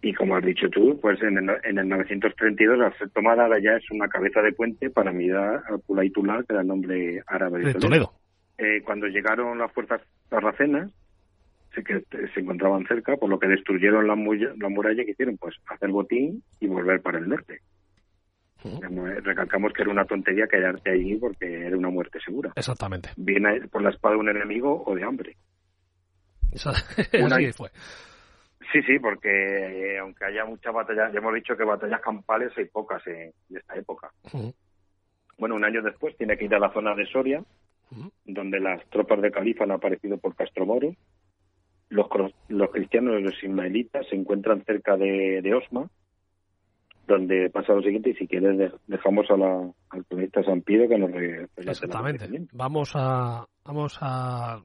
Y 0.02 0.12
como 0.12 0.36
has 0.36 0.44
dicho 0.44 0.68
tú, 0.68 0.98
pues 1.00 1.22
en 1.22 1.38
el, 1.38 1.50
en 1.64 1.78
el 1.78 1.88
932, 1.88 2.80
al 2.80 2.98
ser 2.98 3.08
tomada, 3.10 3.44
ahora 3.44 3.58
ya 3.58 3.76
es 3.76 3.90
una 3.90 4.08
cabeza 4.08 4.42
de 4.42 4.52
puente 4.52 4.90
para 4.90 5.12
mirar 5.12 5.62
a 5.66 5.78
Pulaitulá, 5.78 6.44
que 6.46 6.52
era 6.52 6.60
el 6.60 6.68
nombre 6.68 7.22
árabe 7.26 7.60
de, 7.60 7.74
Toledo. 7.74 8.12
Eh, 8.58 8.82
cuando 8.84 9.06
llegaron 9.06 9.58
las 9.58 9.72
fuerzas 9.72 10.02
sarracenas, 10.28 10.92
que 11.82 12.04
se 12.32 12.40
encontraban 12.40 12.86
cerca, 12.86 13.16
por 13.16 13.28
lo 13.28 13.38
que 13.38 13.48
destruyeron 13.48 14.06
la, 14.06 14.14
la 14.14 14.68
muralla 14.68 15.04
que 15.04 15.10
hicieron, 15.10 15.38
pues 15.38 15.56
hacer 15.66 15.88
botín 15.90 16.42
y 16.60 16.66
volver 16.66 17.00
para 17.00 17.18
el 17.18 17.28
norte. 17.28 17.60
Recalcamos 19.22 19.72
que 19.72 19.82
era 19.82 19.90
una 19.90 20.04
tontería 20.04 20.46
quedarte 20.46 20.90
allí 20.90 21.16
porque 21.16 21.66
era 21.66 21.76
una 21.76 21.90
muerte 21.90 22.18
segura. 22.24 22.52
Exactamente. 22.56 23.10
Viene 23.16 23.68
por 23.68 23.82
la 23.82 23.90
espada 23.90 24.14
de 24.14 24.20
un 24.20 24.28
enemigo 24.30 24.82
o 24.86 24.94
de 24.94 25.04
hambre. 25.04 25.36
Así 26.54 27.52
fue. 27.52 27.70
Sí, 28.72 28.82
sí, 28.82 28.98
porque 28.98 29.28
eh, 29.28 29.98
aunque 29.98 30.24
haya 30.24 30.44
muchas 30.44 30.72
batallas, 30.72 31.12
ya 31.12 31.18
hemos 31.18 31.34
dicho 31.34 31.56
que 31.56 31.64
batallas 31.64 32.00
campales 32.00 32.52
hay 32.56 32.64
pocas 32.66 33.06
en, 33.06 33.32
esta 33.50 33.74
época. 33.76 34.10
Bueno, 35.36 35.56
un 35.56 35.64
año 35.64 35.82
después 35.82 36.16
tiene 36.16 36.36
que 36.36 36.46
ir 36.46 36.54
a 36.54 36.58
la 36.58 36.72
zona 36.72 36.94
de 36.94 37.06
Soria, 37.06 37.44
donde 38.24 38.60
las 38.60 38.84
tropas 38.88 39.20
de 39.20 39.30
Califa 39.30 39.64
han 39.64 39.72
aparecido 39.72 40.16
por 40.18 40.34
Castromoro. 40.34 40.94
Los, 41.90 42.08
los 42.48 42.70
cristianos 42.70 43.20
y 43.20 43.22
los 43.22 43.44
ismaelitas 43.44 44.06
se 44.08 44.16
encuentran 44.16 44.64
cerca 44.64 44.96
de, 44.96 45.42
de 45.42 45.54
Osma, 45.54 45.88
donde 47.06 47.50
pasa 47.50 47.74
lo 47.74 47.82
siguiente 47.82 48.10
y 48.10 48.14
si 48.14 48.26
quieres 48.26 48.72
dejamos 48.86 49.30
a 49.30 49.36
la, 49.36 49.70
al 49.90 50.04
cronista 50.06 50.42
San 50.42 50.62
Pío 50.62 50.88
que 50.88 50.98
nos 50.98 51.10
Exactamente. 51.56 52.28
Vamos 52.52 52.92
a 52.94 53.46
vamos 53.64 53.98
a, 54.00 54.62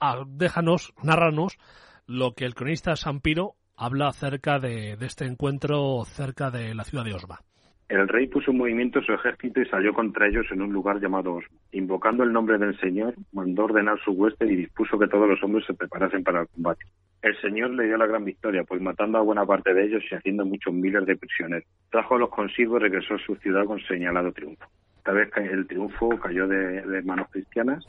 a 0.00 0.24
déjanos, 0.26 0.92
narranos 1.02 1.58
lo 2.06 2.34
que 2.34 2.44
el 2.44 2.54
cronista 2.54 2.96
San 2.96 3.20
Piro 3.20 3.54
habla 3.76 4.08
acerca 4.08 4.58
de, 4.58 4.96
de 4.96 5.06
este 5.06 5.24
encuentro 5.24 6.04
cerca 6.04 6.50
de 6.50 6.74
la 6.74 6.84
ciudad 6.84 7.04
de 7.04 7.14
Osma. 7.14 7.40
El 7.88 8.08
rey 8.08 8.26
puso 8.26 8.52
en 8.52 8.56
movimiento 8.56 9.02
su 9.02 9.12
ejército 9.12 9.60
y 9.60 9.66
salió 9.66 9.92
contra 9.92 10.26
ellos 10.26 10.46
en 10.50 10.62
un 10.62 10.72
lugar 10.72 10.98
llamado 10.98 11.34
Osma. 11.34 11.58
Invocando 11.72 12.24
el 12.24 12.32
nombre 12.32 12.56
del 12.56 12.78
Señor, 12.80 13.14
mandó 13.32 13.64
ordenar 13.64 13.98
su 14.02 14.12
hueste 14.12 14.46
y 14.46 14.56
dispuso 14.56 14.98
que 14.98 15.08
todos 15.08 15.28
los 15.28 15.42
hombres 15.42 15.66
se 15.66 15.74
preparasen 15.74 16.24
para 16.24 16.40
el 16.40 16.48
combate. 16.48 16.84
El 17.22 17.40
Señor 17.40 17.70
le 17.70 17.84
dio 17.84 17.96
la 17.96 18.06
gran 18.06 18.24
victoria, 18.24 18.64
pues 18.64 18.80
matando 18.80 19.18
a 19.18 19.22
buena 19.22 19.46
parte 19.46 19.72
de 19.72 19.84
ellos 19.84 20.02
y 20.10 20.14
haciendo 20.14 20.44
muchos 20.44 20.74
miles 20.74 21.06
de 21.06 21.16
prisioneros. 21.16 21.68
Trajo 21.90 22.18
los 22.18 22.30
consigo 22.30 22.76
y 22.76 22.80
regresó 22.80 23.14
a 23.14 23.18
su 23.24 23.36
ciudad 23.36 23.64
con 23.64 23.80
señalado 23.86 24.32
triunfo. 24.32 24.66
Esta 24.96 25.12
vez 25.12 25.30
el 25.36 25.66
triunfo 25.66 26.08
cayó 26.20 26.48
de, 26.48 27.02
manos 27.04 27.28
cristianas. 27.30 27.84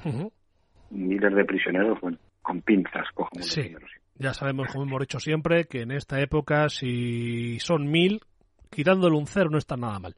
Miles 0.91 1.33
de 1.33 1.45
prisioneros, 1.45 1.99
bueno, 1.99 2.17
con 2.43 2.61
pinzas, 2.61 3.07
cogemos 3.15 3.47
sí. 3.47 3.75
Ya 4.15 4.33
sabemos, 4.33 4.67
como 4.71 4.85
hemos 4.85 5.01
dicho 5.01 5.19
siempre, 5.19 5.65
que 5.65 5.81
en 5.81 5.91
esta 5.91 6.21
época, 6.21 6.69
si 6.69 7.59
son 7.59 7.89
mil, 7.89 8.21
quitándole 8.69 9.17
un 9.17 9.25
cero 9.25 9.49
no 9.51 9.57
está 9.57 9.75
nada 9.75 9.99
mal. 9.99 10.15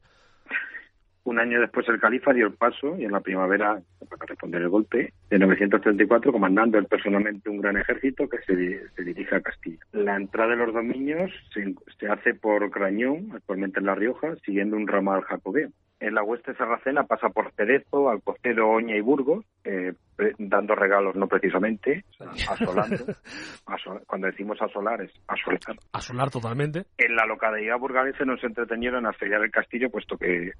Un 1.26 1.40
año 1.40 1.60
después 1.60 1.88
el 1.88 1.98
califa 1.98 2.32
dio 2.32 2.46
el 2.46 2.54
paso 2.54 2.96
y 2.96 3.04
en 3.04 3.10
la 3.10 3.18
primavera, 3.18 3.80
para 4.08 4.26
responder 4.26 4.62
el 4.62 4.68
golpe, 4.68 5.12
de 5.28 5.38
934, 5.40 6.30
comandando 6.30 6.78
él 6.78 6.86
personalmente 6.86 7.50
un 7.50 7.60
gran 7.60 7.76
ejército 7.76 8.28
que 8.28 8.38
se, 8.42 9.02
dirige 9.02 9.34
a 9.34 9.40
Castilla. 9.40 9.78
La 9.90 10.14
entrada 10.14 10.50
de 10.50 10.56
los 10.64 10.72
dominios 10.72 11.32
se, 11.52 12.06
hace 12.08 12.34
por 12.34 12.70
Crañón, 12.70 13.32
actualmente 13.34 13.80
en 13.80 13.86
La 13.86 13.96
Rioja, 13.96 14.36
siguiendo 14.44 14.76
un 14.76 14.86
ramal 14.86 15.22
jacobeo. 15.22 15.70
En 15.98 16.14
la 16.14 16.22
hueste 16.22 16.54
sarracena 16.54 17.02
pasa 17.04 17.28
por 17.30 17.50
Cerezo, 17.54 18.08
Alcocedo, 18.08 18.68
Oña 18.68 18.96
y 18.96 19.00
Burgos, 19.00 19.44
eh, 19.64 19.94
dando 20.38 20.76
regalos 20.76 21.16
no 21.16 21.26
precisamente, 21.26 22.04
asolando. 22.48 23.04
cuando 24.06 24.28
decimos 24.28 24.62
asolar 24.62 25.02
es 25.02 25.10
asolar. 25.26 25.58
Asolar 25.92 26.30
totalmente. 26.30 26.84
En 26.98 27.16
la 27.16 27.26
localidad 27.26 27.78
burgalesa 27.80 28.24
nos 28.24 28.44
entretenieron 28.44 29.06
a 29.06 29.12
sellar 29.14 29.42
el 29.42 29.50
castillo, 29.50 29.90
puesto 29.90 30.16
que 30.16 30.52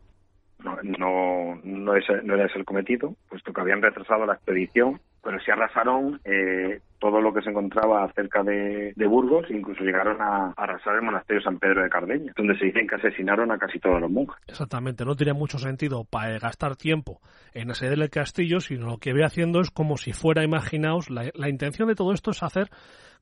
no, 0.65 0.77
no, 0.83 1.61
no, 1.63 1.95
no 1.95 2.35
era 2.35 2.47
ese 2.47 2.59
el 2.59 2.65
cometido, 2.65 3.15
puesto 3.29 3.53
que 3.53 3.61
habían 3.61 3.83
retrasado 3.83 4.27
la 4.27 4.35
expedición, 4.35 5.01
pero 5.23 5.41
sí 5.41 5.51
arrasaron 5.51 6.21
eh, 6.25 6.81
todo 6.99 7.21
lo 7.21 7.35
que 7.35 7.43
se 7.43 7.51
encontraba 7.51 8.11
cerca 8.15 8.43
de, 8.43 8.93
Burgos, 9.07 9.47
incluso 9.51 9.83
llegaron 9.83 10.21
a, 10.21 10.53
arrasar 10.57 10.95
el 10.95 11.03
monasterio 11.03 11.43
San 11.43 11.59
Pedro 11.59 11.83
de 11.83 11.91
Cardeña, 11.91 12.33
donde 12.37 12.57
se 12.59 12.67
dicen 12.67 12.87
que 12.87 12.95
asesinaron 12.95 13.51
a 13.51 13.59
casi 13.59 13.79
todos 13.79 14.01
los 14.01 14.11
monjes. 14.11 14.41
Exactamente, 14.47 15.05
no 15.05 15.15
tiene 15.15 15.33
mucho 15.33 15.59
sentido 15.59 16.05
para 16.05 16.39
gastar 16.39 16.77
tiempo 16.77 17.21
en 17.55 17.71
asediar 17.71 17.99
el 17.99 18.11
castillo, 18.11 18.61
sino 18.61 18.87
lo 18.87 18.99
que 18.99 19.13
ve 19.13 19.25
haciendo 19.25 19.61
es 19.61 19.71
como 19.71 19.97
si 19.97 20.13
fuera, 20.13 20.45
imaginaos, 20.45 21.11
la, 21.11 21.31
la 21.35 21.49
intención 21.49 21.89
de 21.89 21.95
todo 21.95 22.13
esto 22.13 22.31
es 22.31 22.43
hacer 22.43 22.71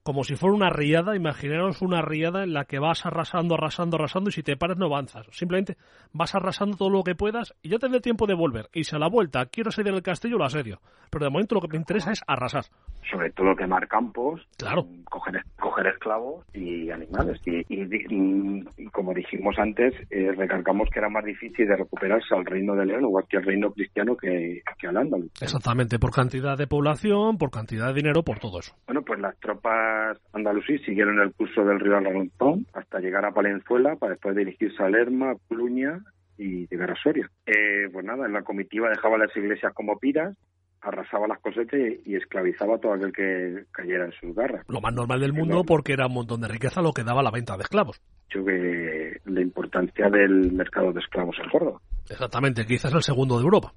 como 0.05 0.23
si 0.23 0.37
fuera 0.37 0.55
una 0.55 0.69
riada, 0.69 1.17
imaginaros 1.17 1.81
una 1.81 2.03
riada 2.03 2.45
en 2.45 2.53
la 2.53 2.67
que 2.67 2.79
vas 2.79 3.07
arrasando, 3.07 3.55
arrasando, 3.55 3.97
arrasando 3.97 4.29
y 4.29 4.35
si 4.35 4.43
te 4.43 4.55
paras 4.55 4.77
no 4.77 4.85
avanzas. 4.85 5.27
Simplemente 5.33 5.79
vas 6.13 6.35
arrasando 6.35 6.77
todo 6.77 6.91
lo 6.91 7.03
que 7.03 7.15
puedas 7.15 7.55
y 7.63 7.71
ya 7.71 7.79
tendré 7.79 8.01
tiempo 8.01 8.27
de 8.27 8.35
volver. 8.35 8.69
Y 8.75 8.85
si 8.85 8.95
a 8.95 8.99
la 8.99 9.09
vuelta 9.09 9.47
quiero 9.47 9.71
asediar 9.71 9.95
el 9.95 10.03
castillo, 10.03 10.37
lo 10.37 10.45
asedio. 10.45 10.79
Pero 11.11 11.25
de 11.25 11.31
momento 11.31 11.55
lo 11.55 11.63
que 11.63 11.69
me 11.69 11.79
interesa 11.79 12.13
es 12.13 12.21
arrasar. 12.27 12.65
Sobre 13.11 13.31
todo 13.31 13.57
quemar 13.57 13.89
campos, 13.89 14.47
claro. 14.59 14.87
coger, 15.05 15.43
coger 15.59 15.87
esclavos 15.87 16.45
y 16.53 16.91
animales. 16.91 17.41
Y, 17.47 18.65
como 18.91 19.15
dijimos 19.15 19.59
antes, 19.59 19.95
eh, 20.11 20.33
recalcamos 20.37 20.89
que 20.91 20.99
era 20.99 21.09
más 21.09 21.25
difícil 21.25 21.67
de 21.67 21.77
recuperarse 21.77 22.35
al 22.35 22.45
reino 22.45 22.75
de 22.75 22.85
León 22.85 23.05
o 23.07 23.11
cualquier 23.11 23.45
reino 23.45 23.71
cristiano 23.73 24.17
que, 24.17 24.63
que 24.79 24.87
al. 24.87 25.31
Exactamente, 25.41 25.99
por 25.99 26.11
cantidad 26.11 26.59
de 26.59 26.67
población, 26.67 27.39
por 27.39 27.51
cantidad 27.51 27.89
de 27.89 27.95
dinero, 27.95 28.23
por 28.23 28.39
todo 28.39 28.59
eso. 28.59 28.75
Bueno, 28.87 29.03
pues 29.03 29.21
las 29.21 29.37
tropas 29.39 29.93
andalusí 30.32 30.78
siguieron 30.78 31.20
el 31.20 31.32
curso 31.32 31.64
del 31.64 31.80
río 31.80 31.97
Aragón 31.97 32.30
hasta 32.72 33.01
llegar 33.01 33.24
a 33.24 33.32
Palenzuela 33.32 33.97
para 33.97 34.12
después 34.12 34.36
dirigirse 34.36 34.82
a 34.82 34.88
Lerma, 34.88 35.34
Pluña 35.49 36.01
y 36.38 36.66
llegar 36.68 36.90
a 36.90 36.97
Soria. 36.97 37.30
Eh, 37.47 37.88
pues 37.92 38.05
nada, 38.05 38.26
en 38.26 38.32
la 38.32 38.42
comitiva 38.42 38.88
dejaba 38.88 39.18
las 39.18 39.36
iglesias 39.36 39.72
como 39.74 39.99
piras, 39.99 40.36
arrasaba 40.80 41.26
las 41.26 41.40
cosechas 41.40 41.80
y, 42.05 42.14
esclavizaba 42.14 42.76
a 42.76 42.78
todo 42.78 42.92
aquel 42.92 43.12
que 43.12 43.64
cayera 43.72 44.07
en 44.07 44.12
sus 44.12 44.34
garras. 44.34 44.64
Lo 44.68 44.80
más 44.80 44.95
normal 44.95 45.20
del 45.20 45.32
mundo 45.32 45.64
porque 45.64 45.92
era 45.92 46.07
un 46.07 46.14
montón 46.14 46.40
de 46.40 46.49
riqueza 46.49 46.82
lo 46.82 46.92
que 46.92 47.05
daba 47.05 47.22
la 47.22 47.30
venta 47.30 47.57
de 47.57 47.62
esclavos. 47.62 48.01
Yo 48.30 48.45
que 48.45 49.18
la 49.24 49.40
importancia 49.40 50.09
del 50.11 50.53
mercado 50.53 50.92
de 50.92 51.01
esclavos 51.01 51.36
en 51.42 51.51
Córdoba. 51.51 51.80
Exactamente, 52.11 52.66
quizás 52.66 52.92
el 52.92 53.03
segundo 53.03 53.38
de 53.38 53.45
Europa. 53.45 53.72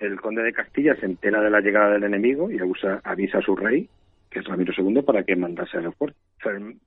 El 0.00 0.20
conde 0.20 0.42
de 0.42 0.52
Castilla 0.52 0.94
se 0.96 1.06
entera 1.06 1.40
de 1.40 1.50
la 1.50 1.60
llegada 1.60 1.92
del 1.92 2.04
enemigo 2.04 2.50
y 2.50 2.58
avisa 2.58 3.38
a 3.38 3.42
su 3.42 3.54
rey 3.54 3.88
que 4.36 4.40
es 4.40 4.46
Ramiro 4.46 4.74
II, 4.76 5.00
para 5.00 5.22
que 5.22 5.34
mandase 5.34 5.78
al 5.78 5.94
fuerte. 5.94 6.18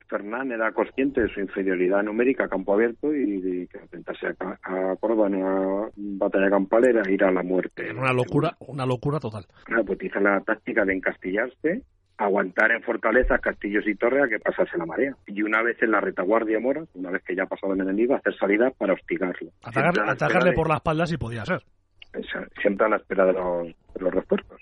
Fernán 0.07 0.51
era 0.51 0.71
consciente 0.71 1.21
de 1.21 1.33
su 1.33 1.39
inferioridad 1.39 2.03
numérica 2.03 2.45
a 2.45 2.47
campo 2.47 2.75
abierto 2.75 3.11
y 3.11 3.41
de 3.41 3.67
que 3.67 3.79
enfrentarse 3.79 4.27
a, 4.39 4.95
Córdoba 4.99 5.27
en 5.27 5.35
una 5.35 5.89
batalla 5.95 6.49
campal 6.51 6.85
era 6.85 7.09
ir 7.11 7.23
a 7.23 7.31
la 7.31 7.41
muerte. 7.41 7.91
Una 7.91 8.13
locura, 8.13 8.55
una 8.59 8.85
locura 8.85 9.19
total. 9.19 9.45
Claro, 9.63 9.83
pues 9.83 9.95
utiliza 9.95 10.19
la 10.19 10.39
táctica 10.41 10.85
de 10.85 10.93
encastillarse, 10.93 11.81
aguantar 12.17 12.71
en 12.71 12.83
fortalezas, 12.83 13.41
castillos 13.41 13.87
y 13.87 13.95
torres 13.95 14.25
a 14.25 14.27
que 14.27 14.39
pasase 14.39 14.77
la 14.77 14.85
marea. 14.85 15.15
Y 15.25 15.41
una 15.41 15.63
vez 15.63 15.81
en 15.81 15.89
la 15.89 16.01
retaguardia 16.01 16.59
mora, 16.59 16.83
una 16.93 17.09
vez 17.09 17.23
que 17.23 17.35
ya 17.35 17.43
ha 17.43 17.47
pasado 17.47 17.73
el 17.73 17.81
enemigo, 17.81 18.13
hacer 18.13 18.37
salida 18.37 18.69
para 18.77 18.93
hostigarlo. 18.93 19.49
atacarle 19.63 20.53
por 20.53 20.69
la 20.69 20.75
espalda 20.75 21.07
si 21.07 21.17
podía 21.17 21.43
ser. 21.45 21.63
Siempre 22.61 22.85
a 22.85 22.89
la 22.89 22.97
espera 22.97 23.25
de 23.25 23.33
los, 23.33 23.67
de 23.67 24.01
los 24.01 24.13
refuerzos 24.13 24.61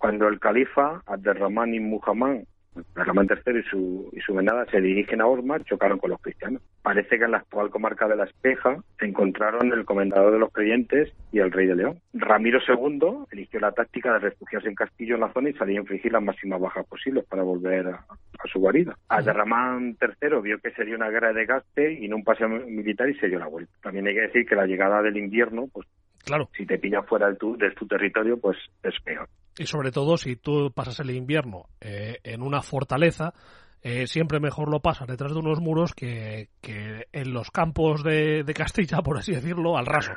cuando 0.00 0.28
el 0.28 0.40
califa 0.40 1.02
Abderrahman 1.04 1.74
y 1.74 1.80
Muhammad, 1.80 2.38
Abderrahman 2.74 3.28
III 3.28 3.58
y 3.58 3.62
su, 3.64 4.10
y 4.14 4.20
su 4.20 4.32
venada 4.32 4.64
se 4.70 4.80
dirigen 4.80 5.20
a 5.20 5.26
Osma, 5.26 5.60
chocaron 5.60 5.98
con 5.98 6.08
los 6.08 6.22
cristianos. 6.22 6.62
Parece 6.80 7.18
que 7.18 7.24
en 7.26 7.32
la 7.32 7.38
actual 7.38 7.68
comarca 7.68 8.08
de 8.08 8.16
La 8.16 8.24
Espeja 8.24 8.82
se 8.98 9.04
encontraron 9.04 9.70
el 9.70 9.84
comendador 9.84 10.32
de 10.32 10.38
los 10.38 10.50
creyentes 10.52 11.12
y 11.32 11.40
el 11.40 11.52
rey 11.52 11.66
de 11.66 11.74
León. 11.74 12.00
Ramiro 12.14 12.60
II 12.66 13.26
eligió 13.30 13.60
la 13.60 13.72
táctica 13.72 14.14
de 14.14 14.20
refugiarse 14.20 14.68
en 14.68 14.74
Castillo 14.74 15.16
en 15.16 15.20
la 15.20 15.32
zona 15.34 15.50
y 15.50 15.52
salir 15.52 15.76
a 15.76 15.82
infligir 15.82 16.12
las 16.12 16.22
máximas 16.22 16.62
bajas 16.62 16.86
posibles 16.86 17.26
para 17.26 17.42
volver 17.42 17.88
a, 17.88 18.06
su 18.50 18.58
guarida. 18.58 18.96
Abderrahman 19.10 19.98
III 20.00 20.40
vio 20.42 20.58
que 20.60 20.70
sería 20.70 20.96
una 20.96 21.10
guerra 21.10 21.34
de 21.34 21.44
gaste 21.44 21.92
y 21.92 22.08
no 22.08 22.16
un 22.16 22.24
paseo 22.24 22.48
militar 22.48 23.10
y 23.10 23.18
se 23.18 23.28
dio 23.28 23.38
la 23.38 23.48
vuelta. 23.48 23.70
También 23.82 24.06
hay 24.06 24.14
que 24.14 24.22
decir 24.22 24.46
que 24.46 24.54
la 24.54 24.64
llegada 24.64 25.02
del 25.02 25.18
invierno, 25.18 25.68
pues 25.70 25.86
Claro. 26.24 26.48
Si 26.56 26.66
te 26.66 26.78
pillas 26.78 27.06
fuera 27.06 27.28
de 27.28 27.36
tu, 27.36 27.56
de 27.56 27.70
tu 27.72 27.86
territorio, 27.86 28.38
pues 28.38 28.56
es 28.82 28.94
peor. 29.02 29.28
Y 29.58 29.66
sobre 29.66 29.90
todo 29.90 30.16
si 30.16 30.36
tú 30.36 30.72
pasas 30.74 31.00
el 31.00 31.10
invierno 31.10 31.66
eh, 31.80 32.18
en 32.22 32.42
una 32.42 32.62
fortaleza, 32.62 33.34
eh, 33.82 34.06
siempre 34.06 34.40
mejor 34.40 34.70
lo 34.70 34.80
pasas 34.80 35.08
detrás 35.08 35.32
de 35.32 35.38
unos 35.38 35.60
muros 35.60 35.94
que, 35.94 36.48
que 36.60 37.06
en 37.12 37.32
los 37.32 37.50
campos 37.50 38.02
de, 38.04 38.44
de, 38.44 38.54
Castilla, 38.54 39.02
por 39.02 39.18
así 39.18 39.32
decirlo, 39.32 39.76
al 39.76 39.86
raso. 39.86 40.12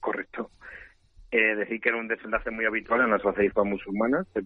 Correcto. 0.00 0.50
Eh, 1.30 1.56
decir 1.56 1.80
que 1.80 1.88
era 1.88 1.98
un 1.98 2.08
desenlace 2.08 2.50
muy 2.50 2.64
habitual 2.64 3.02
en 3.02 3.10
las 3.10 3.22
batallas 3.22 3.52
musulmanas, 3.64 4.26
se 4.32 4.42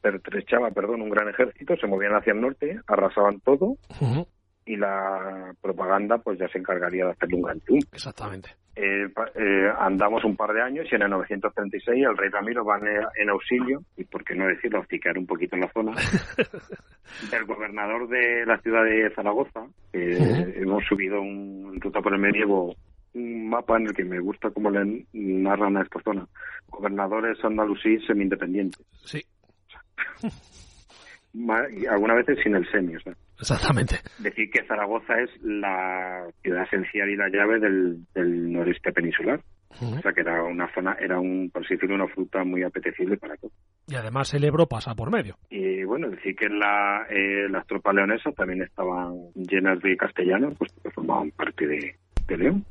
pertrechaba 0.00 0.70
perdón, 0.70 1.02
un 1.02 1.10
gran 1.10 1.28
ejército, 1.28 1.76
se 1.76 1.86
movían 1.86 2.14
hacia 2.14 2.32
el 2.32 2.40
norte, 2.40 2.80
arrasaban 2.86 3.40
todo 3.40 3.76
y 4.66 4.76
la 4.76 5.54
propaganda 5.60 6.18
pues 6.18 6.38
ya 6.38 6.48
se 6.48 6.58
encargaría 6.58 7.04
de 7.04 7.12
hacerle 7.12 7.36
un 7.36 7.42
gran 7.42 7.60
triunfo. 7.60 7.88
Exactamente. 7.92 8.50
Eh, 8.76 9.06
eh, 9.36 9.72
andamos 9.78 10.24
un 10.24 10.36
par 10.36 10.52
de 10.52 10.60
años 10.60 10.86
y 10.90 10.94
en 10.96 11.02
el 11.02 11.10
936 11.10 12.04
el 12.04 12.16
rey 12.16 12.28
Ramiro 12.28 12.64
va 12.64 12.80
en, 13.16 13.28
auxilio, 13.30 13.82
y 13.96 14.04
por 14.04 14.24
qué 14.24 14.34
no 14.34 14.46
decirlo, 14.46 14.80
hosticar 14.80 15.16
un 15.16 15.26
poquito 15.26 15.54
en 15.54 15.62
la 15.62 15.72
zona, 15.72 15.92
del 17.30 17.44
gobernador 17.44 18.08
de 18.08 18.44
la 18.46 18.58
ciudad 18.58 18.84
de 18.84 19.10
Zaragoza. 19.10 19.66
Hemos 19.92 20.84
subido 20.84 21.20
un 21.20 21.78
ruta 21.80 22.00
por 22.00 22.14
el 22.14 22.20
medievo 22.20 22.74
un 23.14 23.48
mapa 23.48 23.76
en 23.76 23.86
el 23.86 23.94
que 23.94 24.04
me 24.04 24.18
gusta 24.18 24.50
cómo 24.50 24.70
le 24.70 25.06
narran 25.12 25.76
a 25.76 25.82
esta 25.82 26.00
zona. 26.02 26.26
Gobernadores 26.68 27.42
andalusí 27.44 27.98
semi-independientes. 28.00 28.84
Sí. 29.04 29.22
Algunas 31.90 32.18
veces 32.18 32.38
sin 32.42 32.54
el 32.54 32.68
semi, 32.70 32.96
o 32.96 33.00
sea. 33.00 33.14
Exactamente. 33.38 33.96
Decir 34.18 34.50
que 34.50 34.64
Zaragoza 34.64 35.20
es 35.20 35.30
la 35.42 36.26
ciudad 36.42 36.64
esencial 36.64 37.10
y 37.10 37.16
la 37.16 37.28
llave 37.28 37.58
del, 37.58 38.52
noreste 38.52 38.92
peninsular. 38.92 39.40
O 39.80 40.00
sea 40.00 40.12
que 40.12 40.20
era 40.20 40.44
una 40.44 40.72
zona, 40.72 40.96
era 41.00 41.18
un, 41.18 41.50
por 41.50 41.64
así 41.64 41.74
decirlo, 41.74 41.96
una 41.96 42.06
fruta 42.06 42.44
muy 42.44 42.62
apetecible 42.62 43.16
para 43.16 43.36
todos. 43.36 43.52
Y 43.88 43.96
además 43.96 44.32
el 44.32 44.44
Ebro 44.44 44.66
pasa 44.66 44.94
por 44.94 45.10
medio. 45.10 45.34
Y 45.50 45.82
bueno, 45.82 46.08
decir 46.10 46.36
que 46.36 46.48
la, 46.48 47.06
eh, 47.10 47.48
las 47.50 47.66
tropas 47.66 47.92
leonesas 47.92 48.32
también 48.36 48.62
estaban 48.62 49.32
llenas 49.34 49.80
de 49.80 49.96
castellanos, 49.96 50.54
pues 50.56 50.72
que 50.80 50.90
formaban 50.90 51.32
parte 51.32 51.66
de, 51.66 51.96
León. 52.36 52.64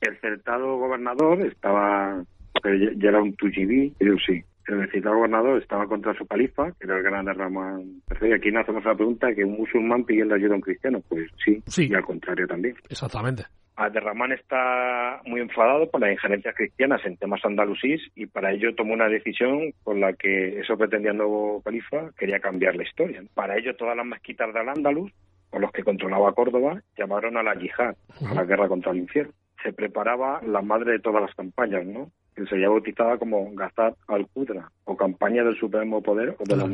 El 0.00 0.20
certado 0.20 0.78
gobernador 0.78 1.40
estaba, 1.46 2.24
ya 2.64 3.08
era 3.08 3.22
un 3.22 3.34
tujibí, 3.36 3.94
pero 3.98 4.16
sí, 4.18 4.42
el 4.72 4.80
necesitado 4.80 5.16
gobernador 5.16 5.60
estaba 5.60 5.86
contra 5.86 6.14
su 6.14 6.26
califa, 6.26 6.72
que 6.72 6.86
era 6.86 6.96
el 6.96 7.02
gran 7.02 7.26
Ramán 7.26 8.02
III. 8.20 8.30
Y 8.30 8.32
aquí 8.32 8.50
nos 8.50 8.62
hacemos 8.62 8.84
la 8.84 8.94
pregunta 8.94 9.34
que 9.34 9.44
un 9.44 9.58
musulmán 9.58 10.04
pidiendo 10.04 10.34
ayuda 10.34 10.52
a 10.52 10.56
un 10.56 10.62
cristiano. 10.62 11.02
Pues 11.08 11.30
sí, 11.44 11.62
sí. 11.66 11.88
y 11.90 11.94
al 11.94 12.04
contrario 12.04 12.46
también. 12.46 12.76
Exactamente. 12.88 13.44
Abderramán 13.78 14.32
está 14.32 15.20
muy 15.24 15.40
enfadado 15.40 15.88
por 15.88 16.00
las 16.00 16.10
injerencias 16.10 16.54
cristianas 16.56 17.00
en 17.04 17.16
temas 17.16 17.44
andalusíes 17.44 18.00
y 18.16 18.26
para 18.26 18.52
ello 18.52 18.74
tomó 18.74 18.92
una 18.92 19.08
decisión 19.08 19.72
con 19.84 20.00
la 20.00 20.14
que 20.14 20.58
eso 20.58 20.76
pretendía 20.76 21.12
el 21.12 21.18
nuevo 21.18 21.62
califa 21.62 22.10
quería 22.18 22.40
cambiar 22.40 22.74
la 22.74 22.82
historia. 22.82 23.22
Para 23.34 23.56
ello 23.56 23.76
todas 23.76 23.96
las 23.96 24.04
mezquitas 24.04 24.52
del 24.52 24.68
Andalus, 24.68 25.12
con 25.48 25.62
los 25.62 25.70
que 25.70 25.84
controlaba 25.84 26.32
Córdoba, 26.32 26.82
llamaron 26.96 27.36
a 27.36 27.42
la 27.44 27.54
yihad, 27.54 27.94
a 28.28 28.34
la 28.34 28.44
guerra 28.44 28.66
contra 28.66 28.90
el 28.90 28.98
infierno. 28.98 29.32
Se 29.62 29.72
preparaba 29.72 30.40
la 30.44 30.60
madre 30.60 30.92
de 30.92 30.98
todas 30.98 31.22
las 31.22 31.34
campañas, 31.36 31.86
¿no? 31.86 32.10
Que 32.38 32.46
sería 32.46 32.68
bautizada 32.68 33.18
como 33.18 33.52
Gazat 33.54 33.96
al-Qudra, 34.06 34.70
o 34.84 34.96
campaña 34.96 35.42
del 35.42 35.58
supremo 35.58 36.00
poder 36.02 36.36
o 36.38 36.44
de 36.44 36.56
la 36.56 36.64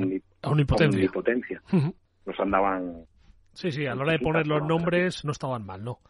omnipotencia. 0.42 1.62
Los 2.26 2.38
andaban... 2.38 3.06
Sí, 3.52 3.70
sí, 3.70 3.86
a 3.86 3.94
la 3.94 4.02
hora 4.02 4.12
de 4.12 4.18
poner 4.18 4.46
los 4.46 4.62
nombres 4.62 5.24
no 5.24 5.32
estaban 5.32 5.64
mal, 5.64 5.82
¿no? 5.82 6.00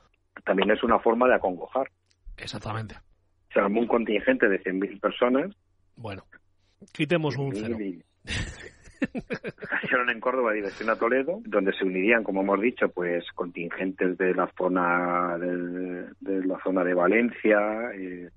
También 0.44 0.70
es 0.70 0.82
una 0.82 0.98
forma 0.98 1.28
de 1.28 1.34
acongojar. 1.34 1.88
Exactamente. 2.36 2.96
Se 3.52 3.60
armó 3.60 3.80
un 3.80 3.86
contingente 3.86 4.48
de 4.48 4.60
100.000 4.62 5.00
personas. 5.00 5.54
Bueno, 5.96 6.24
quitemos 6.92 7.36
un 7.36 7.54
cero. 7.54 7.76
Cayeron 9.68 10.10
en 10.10 10.20
Córdoba 10.20 10.52
dirección 10.52 10.90
a 10.90 10.96
Toledo, 10.96 11.40
donde 11.44 11.72
se 11.74 11.84
unirían, 11.84 12.24
como 12.24 12.40
hemos 12.40 12.60
dicho, 12.60 12.88
pues 12.88 13.24
contingentes 13.34 14.18
de 14.18 14.34
la 14.34 14.50
zona 14.56 15.36
de, 15.38 16.08
de 16.20 16.46
la 16.46 16.58
zona 16.64 16.82
de 16.82 16.94
Valencia, 16.94 17.92
eh, 17.94 18.30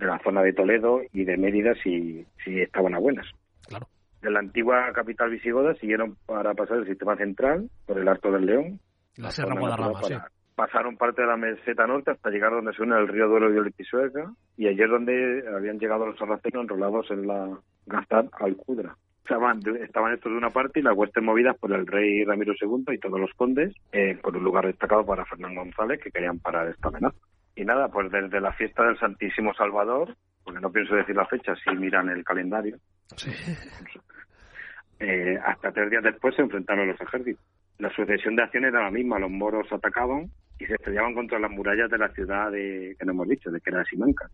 de 0.00 0.06
la 0.06 0.18
zona 0.20 0.42
de 0.42 0.54
Toledo 0.54 1.02
y 1.12 1.24
de 1.24 1.36
Mérida 1.36 1.74
si, 1.82 2.26
si 2.42 2.60
estaban 2.60 2.94
a 2.94 2.98
buenas. 2.98 3.26
Claro. 3.68 3.86
De 4.22 4.30
la 4.30 4.40
antigua 4.40 4.92
capital 4.94 5.30
visigoda 5.30 5.74
siguieron 5.74 6.16
para 6.26 6.54
pasar 6.54 6.78
el 6.78 6.86
sistema 6.86 7.16
central 7.16 7.70
por 7.86 7.98
el 7.98 8.08
Alto 8.08 8.32
del 8.32 8.46
León. 8.46 8.80
La, 9.16 9.30
Sierra 9.30 9.54
Guadarrama, 9.58 10.02
sí. 10.02 10.14
Pasaron 10.54 10.96
parte 10.96 11.22
de 11.22 11.28
la 11.28 11.36
meseta 11.36 11.86
norte 11.86 12.10
hasta 12.10 12.30
llegar 12.30 12.50
donde 12.50 12.72
se 12.74 12.82
une 12.82 12.96
el 12.96 13.08
río 13.08 13.28
Duero 13.28 13.54
y 13.54 13.58
el 13.58 13.72
Pisuerga 13.72 14.32
y 14.56 14.68
allí 14.68 14.82
es 14.82 14.90
donde 14.90 15.44
habían 15.54 15.78
llegado 15.78 16.06
los 16.06 16.18
sarracenos 16.18 16.64
enrolados 16.64 17.10
en 17.10 17.26
la 17.26 17.58
Gastad 17.86 18.26
Alcudra. 18.32 18.96
Estaban, 19.22 19.60
estaban 19.82 20.12
estos 20.12 20.32
de 20.32 20.38
una 20.38 20.50
parte 20.50 20.80
y 20.80 20.82
las 20.82 20.96
huestes 20.96 21.22
movidas 21.22 21.56
por 21.58 21.72
el 21.72 21.86
rey 21.86 22.24
Ramiro 22.24 22.52
II 22.60 22.84
y 22.92 22.98
todos 22.98 23.20
los 23.20 23.32
condes 23.34 23.74
eh, 23.92 24.18
por 24.20 24.36
un 24.36 24.44
lugar 24.44 24.66
destacado 24.66 25.06
para 25.06 25.24
Fernando 25.24 25.60
González 25.60 26.00
que 26.02 26.10
querían 26.10 26.40
parar 26.40 26.68
esta 26.68 26.88
amenaza. 26.88 27.16
Y 27.54 27.64
nada, 27.64 27.88
pues 27.88 28.10
desde 28.10 28.40
la 28.40 28.52
fiesta 28.52 28.84
del 28.84 28.98
Santísimo 28.98 29.52
Salvador, 29.54 30.16
porque 30.44 30.60
no 30.60 30.72
pienso 30.72 30.94
decir 30.94 31.16
la 31.16 31.26
fecha, 31.26 31.54
si 31.56 31.70
miran 31.76 32.08
el 32.08 32.24
calendario, 32.24 32.78
eh, 35.00 35.38
hasta 35.44 35.72
tres 35.72 35.90
días 35.90 36.02
después 36.02 36.34
se 36.34 36.42
enfrentaron 36.42 36.88
los 36.88 37.00
ejércitos. 37.00 37.44
La 37.78 37.90
sucesión 37.90 38.36
de 38.36 38.42
acciones 38.42 38.72
era 38.72 38.84
la 38.84 38.90
misma, 38.90 39.18
los 39.18 39.30
moros 39.30 39.66
atacaban 39.72 40.30
y 40.58 40.66
se 40.66 40.74
estrellaban 40.74 41.14
contra 41.14 41.38
las 41.38 41.50
murallas 41.50 41.90
de 41.90 41.98
la 41.98 42.08
ciudad 42.10 42.50
de, 42.50 42.94
que 42.98 43.06
no 43.06 43.12
hemos 43.12 43.28
dicho, 43.28 43.50
de 43.50 43.60
que 43.60 43.70
era 43.70 43.84
Simanca, 43.84 44.28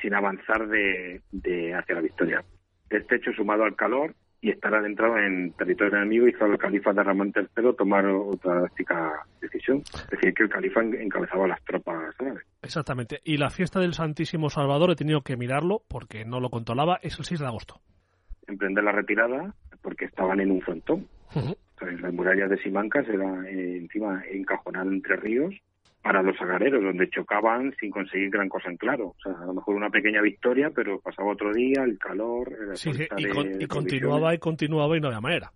sin 0.00 0.14
avanzar 0.14 0.68
de, 0.68 1.22
de 1.32 1.74
hacia 1.74 1.94
la 1.94 2.00
victoria. 2.02 2.44
Este 2.90 3.16
hecho 3.16 3.32
sumado 3.32 3.64
al 3.64 3.74
calor 3.74 4.14
y 4.40 4.50
estar 4.50 4.74
adentrado 4.74 5.18
en 5.18 5.52
territorio 5.52 5.96
enemigo 5.96 6.28
hizo 6.28 6.44
al 6.44 6.58
califa 6.58 6.92
de 6.92 7.02
Ramón 7.02 7.32
III 7.34 7.72
tomar 7.76 8.06
otra 8.06 8.60
drástica 8.60 9.26
decisión. 9.40 9.82
Es 9.94 10.10
decir, 10.10 10.34
que 10.34 10.42
el 10.44 10.48
califa 10.48 10.82
encabezaba 10.82 11.48
las 11.48 11.62
tropas 11.64 12.14
Exactamente. 12.62 13.20
Y 13.24 13.38
la 13.38 13.50
fiesta 13.50 13.80
del 13.80 13.94
Santísimo 13.94 14.50
Salvador, 14.50 14.90
he 14.90 14.96
tenido 14.96 15.22
que 15.22 15.36
mirarlo 15.36 15.82
porque 15.88 16.24
no 16.24 16.40
lo 16.40 16.50
controlaba, 16.50 16.98
es 17.02 17.18
el 17.18 17.24
6 17.24 17.40
de 17.40 17.46
agosto. 17.46 17.80
Emprender 18.46 18.84
la 18.84 18.92
retirada 18.92 19.54
porque 19.82 20.04
estaban 20.04 20.40
en 20.40 20.50
un 20.50 20.60
frontón. 20.60 21.08
las 21.80 22.12
murallas 22.12 22.50
de 22.50 22.58
Simancas 22.58 23.08
eran 23.08 23.46
eh, 23.46 23.78
encima 23.78 24.22
encajonadas 24.30 24.88
entre 24.88 25.16
ríos 25.16 25.54
para 26.06 26.22
los 26.22 26.40
agareros, 26.40 26.84
donde 26.84 27.10
chocaban 27.10 27.74
sin 27.80 27.90
conseguir 27.90 28.30
gran 28.30 28.48
cosa 28.48 28.70
en 28.70 28.76
claro. 28.76 29.08
O 29.08 29.16
sea, 29.20 29.32
a 29.42 29.46
lo 29.46 29.54
mejor 29.54 29.74
una 29.74 29.90
pequeña 29.90 30.22
victoria, 30.22 30.70
pero 30.72 31.00
pasaba 31.00 31.32
otro 31.32 31.52
día, 31.52 31.82
el 31.82 31.98
calor... 31.98 32.48
sí, 32.74 32.92
y, 33.16 33.66
continuaba 33.66 34.32
y 34.32 34.38
continuaba 34.38 34.96
y 34.96 35.00
no 35.00 35.08
había 35.08 35.20
manera. 35.20 35.50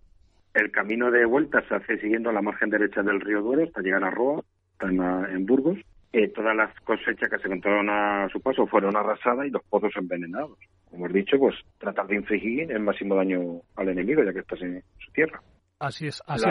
El 0.53 0.69
camino 0.69 1.09
de 1.09 1.25
vuelta 1.25 1.65
se 1.69 1.75
hace 1.75 1.97
siguiendo 1.99 2.33
la 2.33 2.41
margen 2.41 2.69
derecha 2.69 3.01
del 3.01 3.21
río 3.21 3.41
Duero 3.41 3.63
hasta 3.63 3.79
llegar 3.79 4.03
a 4.03 4.11
Roa, 4.11 4.43
en, 4.81 5.45
Burgos. 5.45 5.77
Eh, 6.11 6.27
todas 6.27 6.53
las 6.53 6.77
cosechas 6.81 7.29
que 7.29 7.37
se 7.37 7.47
encontraron 7.47 7.89
a 7.89 8.27
su 8.27 8.41
paso 8.41 8.67
fueron 8.67 8.97
arrasadas 8.97 9.47
y 9.47 9.51
los 9.51 9.63
pozos 9.69 9.93
envenenados. 9.95 10.57
Como 10.89 11.07
he 11.07 11.13
dicho, 11.13 11.39
pues 11.39 11.55
tratar 11.77 12.07
de 12.07 12.17
infligir 12.17 12.69
el 12.69 12.81
máximo 12.81 13.15
daño 13.15 13.61
al 13.77 13.87
enemigo, 13.87 14.21
ya 14.21 14.33
que 14.33 14.39
estás 14.39 14.61
en 14.61 14.83
su 14.99 15.13
tierra. 15.13 15.39
Así 15.79 16.07
es, 16.07 16.21
así, 16.27 16.43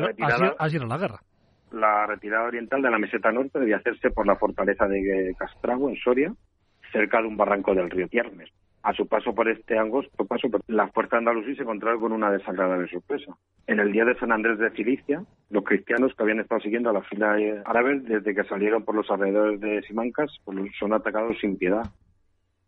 así 0.58 0.76
era 0.76 0.86
la 0.86 0.96
guerra 0.96 1.20
la 1.72 2.06
retirada 2.06 2.46
oriental 2.46 2.82
de 2.82 2.90
la 2.90 2.98
meseta 2.98 3.32
norte 3.32 3.58
debía 3.58 3.76
hacerse 3.76 4.10
por 4.10 4.26
la 4.26 4.36
fortaleza 4.36 4.86
de 4.86 5.34
Castrago, 5.38 5.88
en 5.88 5.96
Soria, 5.96 6.34
cerca 6.92 7.20
de 7.20 7.28
un 7.28 7.36
barranco 7.36 7.74
del 7.74 7.90
río 7.90 8.08
Tiermes. 8.08 8.50
A 8.82 8.94
su 8.94 9.06
paso 9.06 9.34
por 9.34 9.46
este 9.48 9.78
angosto 9.78 10.24
paso, 10.24 10.48
las 10.68 10.90
fuerzas 10.92 11.18
andalusí 11.18 11.54
se 11.54 11.62
encontraron 11.62 12.00
con 12.00 12.12
una 12.12 12.30
desagradable 12.30 12.88
sorpresa. 12.88 13.36
En 13.66 13.78
el 13.78 13.92
día 13.92 14.06
de 14.06 14.18
San 14.18 14.32
Andrés 14.32 14.58
de 14.58 14.70
Cilicia, 14.70 15.22
los 15.50 15.64
cristianos 15.64 16.14
que 16.14 16.22
habían 16.22 16.40
estado 16.40 16.62
siguiendo 16.62 16.88
a 16.88 16.94
la 16.94 17.02
fila 17.02 17.36
árabe 17.66 18.00
desde 18.00 18.34
que 18.34 18.44
salieron 18.44 18.84
por 18.84 18.94
los 18.94 19.10
alrededores 19.10 19.60
de 19.60 19.82
Simancas 19.82 20.34
pues, 20.44 20.56
son 20.78 20.94
atacados 20.94 21.36
sin 21.40 21.58
piedad 21.58 21.90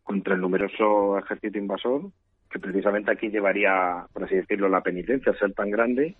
contra 0.02 0.34
el 0.34 0.42
numeroso 0.42 1.16
ejército 1.18 1.56
invasor, 1.56 2.02
que 2.50 2.58
precisamente 2.58 3.10
aquí 3.10 3.30
llevaría, 3.30 4.04
por 4.12 4.24
así 4.24 4.34
decirlo, 4.34 4.68
la 4.68 4.82
penitencia, 4.82 5.32
ser 5.34 5.54
tan 5.54 5.70
grande 5.70 6.14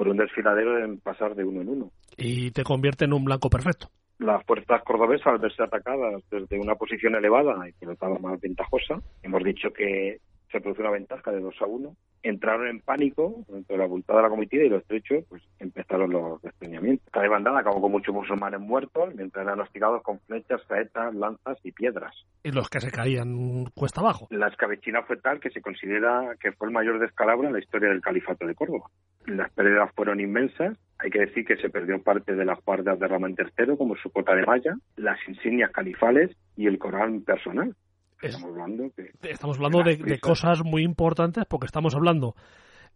por 0.00 0.08
un 0.08 0.16
desfiladero 0.16 0.82
en 0.82 0.98
pasar 0.98 1.34
de 1.34 1.44
uno 1.44 1.60
en 1.60 1.68
uno. 1.68 1.90
Y 2.16 2.52
te 2.52 2.64
convierte 2.64 3.04
en 3.04 3.12
un 3.12 3.22
blanco 3.22 3.50
perfecto. 3.50 3.90
Las 4.18 4.42
fuerzas 4.46 4.82
cordobesas, 4.82 5.26
al 5.26 5.40
verse 5.40 5.62
atacadas 5.62 6.22
desde 6.30 6.58
una 6.58 6.74
posición 6.74 7.16
elevada 7.16 7.68
y 7.68 7.72
por 7.72 8.08
lo 8.08 8.18
más 8.18 8.40
ventajosa, 8.40 9.02
hemos 9.22 9.44
dicho 9.44 9.70
que 9.74 10.16
se 10.50 10.60
produce 10.60 10.82
una 10.82 10.90
ventaja 10.90 11.30
de 11.30 11.40
2 11.40 11.54
a 11.60 11.66
1. 11.66 11.96
Entraron 12.22 12.68
en 12.68 12.80
pánico 12.80 13.44
entre 13.48 13.78
la 13.78 13.84
abultada 13.84 14.18
de 14.18 14.22
la 14.24 14.30
comitiva 14.30 14.64
y 14.64 14.68
los 14.68 14.82
estrechos, 14.82 15.24
pues 15.28 15.42
empezaron 15.58 16.10
los 16.10 16.42
despeñamientos. 16.42 17.06
Esta 17.06 17.26
bandada 17.28 17.60
acabó 17.60 17.80
con 17.80 17.92
muchos 17.92 18.14
musulmanes 18.14 18.60
muertos, 18.60 19.14
mientras 19.14 19.46
eran 19.46 19.60
hostigados 19.60 20.02
con 20.02 20.20
flechas, 20.20 20.60
saetas, 20.68 21.14
lanzas 21.14 21.58
y 21.64 21.72
piedras. 21.72 22.14
Y 22.42 22.50
los 22.50 22.68
que 22.68 22.80
se 22.80 22.90
caían 22.90 23.66
cuesta 23.74 24.00
abajo. 24.00 24.26
La 24.30 24.48
escabechina 24.48 25.02
fue 25.02 25.16
tal 25.16 25.40
que 25.40 25.50
se 25.50 25.62
considera 25.62 26.34
que 26.40 26.52
fue 26.52 26.68
el 26.68 26.74
mayor 26.74 26.98
descalabro 26.98 27.46
en 27.46 27.54
la 27.54 27.60
historia 27.60 27.88
del 27.88 28.02
califato 28.02 28.46
de 28.46 28.54
Córdoba. 28.54 28.90
Las 29.26 29.50
pérdidas 29.52 29.90
fueron 29.94 30.20
inmensas. 30.20 30.76
Hay 30.98 31.10
que 31.10 31.20
decir 31.20 31.44
que 31.46 31.56
se 31.56 31.70
perdió 31.70 32.02
parte 32.02 32.34
de 32.34 32.44
las 32.44 32.62
guardias 32.64 32.98
de 32.98 33.08
Ramón 33.08 33.34
III, 33.38 33.76
como 33.76 33.96
su 33.96 34.10
cota 34.10 34.34
de 34.34 34.44
malla, 34.44 34.76
las 34.96 35.18
insignias 35.26 35.70
califales 35.70 36.36
y 36.56 36.66
el 36.66 36.78
Corán 36.78 37.22
personal 37.22 37.74
estamos 38.22 38.50
hablando, 38.50 38.92
estamos 39.22 39.56
hablando 39.56 39.82
de, 39.82 40.20
cosas 40.20 40.62
muy 40.64 40.82
importantes 40.82 41.44
porque 41.48 41.66
estamos 41.66 41.94
hablando 41.94 42.34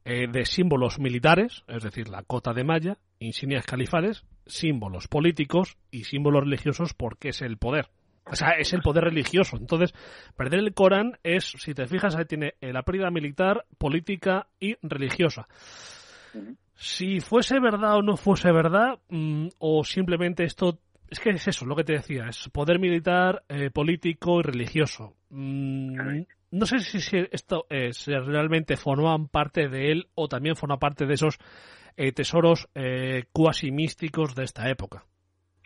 eh, 0.05 0.27
de 0.31 0.45
símbolos 0.45 0.99
militares, 0.99 1.65
es 1.69 1.83
decir, 1.83 2.09
la 2.09 2.23
cota 2.23 2.53
de 2.53 2.65
malla, 2.65 2.99
insignias 3.19 3.67
califales, 3.67 4.25
símbolos 4.47 5.09
políticos 5.09 5.77
y 5.91 6.05
símbolos 6.05 6.45
religiosos 6.45 6.95
porque 6.95 7.31
es 7.31 7.43
el 7.43 7.57
poder. 7.57 7.89
O 8.27 8.37
sea, 8.37 8.53
es 8.59 8.73
el 8.73 8.81
poder 8.81 9.05
religioso. 9.05 9.57
Entonces, 9.59 9.93
perder 10.35 10.61
el 10.61 10.73
Corán 10.73 11.19
es, 11.23 11.53
si 11.59 11.75
te 11.75 11.87
fijas, 11.87 12.17
ahí 12.17 12.25
tiene 12.25 12.55
la 12.61 12.83
pérdida 12.83 13.11
militar, 13.11 13.67
política 13.77 14.49
y 14.59 14.77
religiosa. 14.81 15.47
Si 16.75 17.21
fuese 17.21 17.61
verdad 17.61 17.97
o 17.97 18.03
no 18.03 18.17
fuese 18.17 18.51
verdad, 18.51 18.99
mm, 19.09 19.49
o 19.59 19.85
simplemente 19.85 20.45
esto 20.45 20.79
es 21.15 21.21
que 21.21 21.31
es 21.31 21.47
eso, 21.47 21.65
lo 21.65 21.77
que 21.77 21.85
te 21.85 21.93
decía, 21.93 22.27
es 22.29 22.49
poder 22.51 22.81
militar, 22.81 23.45
eh, 23.49 23.71
político 23.71 24.41
y 24.41 24.43
religioso. 24.43 25.15
Mm, 25.31 26.25
no 26.51 26.67
sé 26.67 26.81
si, 26.81 27.29
esto 27.31 27.67
es, 27.71 28.07
realmente 28.07 28.77
forman 28.77 29.29
parte 29.29 29.69
de 29.69 29.93
él 29.93 30.09
o 30.17 30.27
también 30.27 30.57
forma 30.57 30.79
parte 30.79 31.07
de 31.07 31.15
esos 31.15 31.39
eh, 31.97 32.11
tesoros 32.11 32.69
eh, 32.75 33.25
cuasi 33.33 33.71
místicos 33.71 34.35
de 34.35 34.43
esta 34.43 34.69
época. 34.69 35.05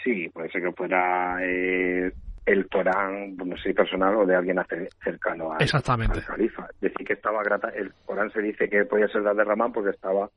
Sí, 0.05 0.29
puede 0.29 0.51
ser 0.51 0.63
que 0.63 0.73
fuera 0.73 1.39
eh, 1.43 2.13
el 2.45 2.69
Corán, 2.69 3.35
no 3.37 3.57
sé, 3.57 3.73
personal 3.73 4.17
o 4.17 4.27
de 4.27 4.37
alguien 4.37 4.59
cercano 5.03 5.53
al, 5.53 5.63
Exactamente. 5.63 6.21
califa. 6.27 6.69
Decir 6.79 7.07
que 7.07 7.15
estaba 7.15 7.43
grata, 7.43 7.71
el 7.71 7.91
Corán 8.05 8.31
se 8.33 8.43
dice 8.43 8.69
que 8.69 8.85
podía 8.85 9.09
ser 9.09 9.23
de 9.23 9.45
Ramán 9.45 9.73
porque 9.73 9.91
estaba 9.91 10.29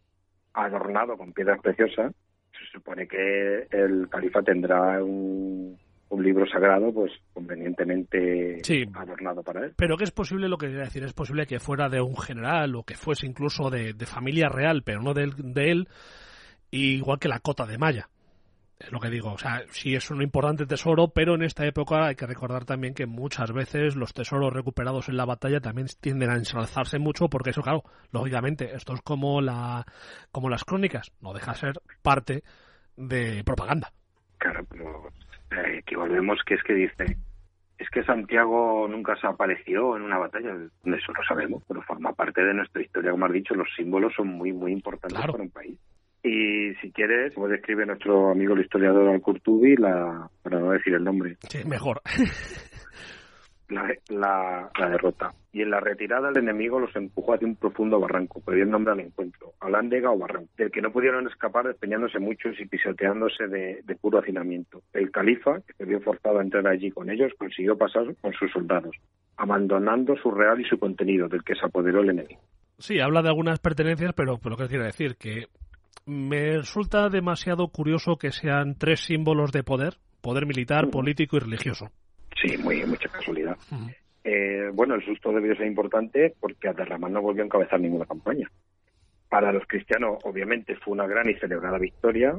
adornado 0.53 1.17
con 1.17 1.33
piedras 1.33 1.59
preciosas 1.61 2.13
se 2.65 2.71
supone 2.71 3.07
que 3.07 3.67
el 3.71 4.07
califa 4.09 4.41
tendrá 4.41 5.03
un, 5.03 5.77
libro 6.19 6.45
sagrado, 6.45 6.93
pues 6.93 7.11
convenientemente 7.33 8.57
adornado 8.93 9.41
para 9.41 9.65
él. 9.65 9.73
Pero 9.77 9.97
que 9.97 10.03
es 10.03 10.11
posible, 10.11 10.49
lo 10.49 10.57
que 10.57 10.67
quería 10.67 10.83
decir, 10.83 11.03
es 11.03 11.13
posible 11.13 11.47
que 11.47 11.59
fuera 11.59 11.89
de 11.89 12.01
un 12.01 12.17
general 12.17 12.75
o 12.75 12.83
que 12.83 12.95
fuese 12.95 13.25
incluso 13.25 13.69
de, 13.69 13.93
familia 14.05 14.49
real, 14.49 14.83
pero 14.83 15.01
no 15.01 15.13
de, 15.13 15.31
de 15.37 15.71
él, 15.71 15.87
igual 16.69 17.17
que 17.17 17.29
la 17.29 17.39
cota 17.39 17.65
de 17.65 17.77
Maya. 17.77 18.09
Es 18.83 18.91
lo 18.91 18.99
que 18.99 19.09
digo, 19.09 19.33
o 19.33 19.37
sea, 19.37 19.63
sí 19.69 19.95
es 19.95 20.09
un 20.09 20.21
importante 20.21 20.65
tesoro, 20.65 21.09
pero 21.09 21.35
en 21.35 21.43
esta 21.43 21.65
época 21.65 22.07
hay 22.07 22.15
que 22.15 22.25
recordar 22.25 22.65
también 22.65 22.93
que 22.93 23.05
muchas 23.05 23.51
veces 23.51 23.95
los 23.95 24.13
tesoros 24.13 24.51
recuperados 24.51 25.07
en 25.07 25.17
la 25.17 25.25
batalla 25.25 25.59
también 25.59 25.87
tienden 25.99 26.31
a 26.31 26.35
ensalzarse 26.35 26.97
mucho, 26.97 27.29
porque 27.29 27.51
eso, 27.51 27.61
claro, 27.61 27.83
lógicamente, 28.11 28.73
esto 28.75 28.93
es 28.93 29.01
como, 29.01 29.39
la, 29.39 29.85
como 30.31 30.49
las 30.49 30.63
crónicas, 30.63 31.11
no 31.21 31.33
deja 31.33 31.51
de 31.51 31.57
ser 31.57 31.81
parte 32.01 32.43
de 32.97 33.43
propaganda. 33.43 33.91
Claro, 34.37 34.65
pero 34.69 35.09
eh, 35.51 35.83
que 35.85 35.95
volvemos 35.95 36.39
que 36.45 36.55
es 36.55 36.63
que 36.63 36.73
dice, 36.73 37.17
es 37.77 37.89
que 37.89 38.03
Santiago 38.03 38.87
nunca 38.87 39.15
se 39.17 39.27
apareció 39.27 39.95
en 39.95 40.03
una 40.03 40.17
batalla, 40.17 40.55
eso 40.85 41.13
lo 41.13 41.23
sabemos, 41.27 41.63
pero 41.67 41.81
forma 41.83 42.13
parte 42.13 42.43
de 42.43 42.53
nuestra 42.53 42.81
historia, 42.81 43.11
como 43.11 43.25
has 43.25 43.33
dicho, 43.33 43.53
los 43.53 43.67
símbolos 43.75 44.13
son 44.15 44.29
muy, 44.29 44.53
muy 44.53 44.71
importantes 44.71 45.19
para 45.19 45.43
un 45.43 45.49
país. 45.49 45.77
Y 46.23 46.75
si 46.75 46.91
quieres, 46.91 47.33
puede 47.33 47.55
escribir 47.55 47.87
nuestro 47.87 48.31
amigo 48.31 48.53
el 48.53 48.61
historiador 48.61 49.09
Al-Kurtubi, 49.09 49.75
la, 49.75 50.29
para 50.43 50.59
no 50.59 50.71
decir 50.71 50.93
el 50.93 51.03
nombre. 51.03 51.37
Sí, 51.49 51.59
mejor. 51.65 52.01
La, 53.69 53.87
la, 54.09 54.89
derrota. 54.89 55.33
Y 55.53 55.61
en 55.61 55.69
la 55.69 55.79
retirada 55.79 56.29
el 56.29 56.37
enemigo 56.37 56.77
los 56.77 56.93
empujó 56.93 57.33
hacia 57.35 57.47
un 57.47 57.55
profundo 57.55 58.01
barranco, 58.01 58.43
dio 58.45 58.63
el 58.63 58.69
nombre 58.69 58.91
al 58.91 58.99
encuentro, 58.99 59.53
Alándega 59.61 60.11
o 60.11 60.17
Barranco, 60.17 60.51
del 60.57 60.71
que 60.71 60.81
no 60.81 60.91
pudieron 60.91 61.25
escapar 61.25 61.67
despeñándose 61.67 62.19
muchos 62.19 62.59
y 62.59 62.65
pisoteándose 62.65 63.47
de, 63.47 63.79
de, 63.85 63.95
puro 63.95 64.19
hacinamiento. 64.19 64.81
El 64.91 65.09
califa, 65.09 65.61
que 65.61 65.73
se 65.77 65.85
vio 65.85 66.01
forzado 66.01 66.39
a 66.39 66.43
entrar 66.43 66.67
allí 66.67 66.91
con 66.91 67.09
ellos, 67.09 67.31
consiguió 67.37 67.77
pasar 67.77 68.13
con 68.19 68.33
sus 68.33 68.51
soldados, 68.51 68.93
abandonando 69.37 70.17
su 70.17 70.31
real 70.31 70.59
y 70.59 70.65
su 70.65 70.77
contenido, 70.77 71.29
del 71.29 71.45
que 71.45 71.55
se 71.55 71.65
apoderó 71.65 72.01
el 72.01 72.09
enemigo. 72.09 72.41
Sí, 72.77 72.99
habla 72.99 73.21
de 73.21 73.29
algunas 73.29 73.59
pertenencias, 73.59 74.11
pero, 74.13 74.37
pero 74.37 74.57
¿qué 74.57 74.67
quiere 74.67 74.85
decir? 74.85 75.15
Que 75.15 75.45
me 76.05 76.57
resulta 76.57 77.09
demasiado 77.09 77.67
curioso 77.69 78.17
que 78.17 78.31
sean 78.31 78.75
tres 78.77 79.01
símbolos 79.01 79.51
de 79.51 79.63
poder, 79.63 79.97
poder 80.21 80.45
militar, 80.45 80.89
político 80.89 81.37
y 81.37 81.39
religioso. 81.39 81.89
Sí, 82.41 82.57
muy 82.57 82.83
mucha 82.85 83.09
casualidad. 83.09 83.57
Eh, 84.23 84.69
bueno, 84.73 84.95
el 84.95 85.05
susto 85.05 85.31
debió 85.31 85.55
ser 85.55 85.67
importante 85.67 86.33
porque 86.39 86.69
Aterramán 86.69 87.13
no 87.13 87.21
volvió 87.21 87.43
a 87.43 87.45
encabezar 87.45 87.79
ninguna 87.79 88.05
campaña. 88.05 88.49
Para 89.29 89.51
los 89.51 89.65
cristianos, 89.65 90.19
obviamente, 90.23 90.75
fue 90.75 90.93
una 90.93 91.07
gran 91.07 91.29
y 91.29 91.35
celebrada 91.35 91.77
victoria, 91.77 92.35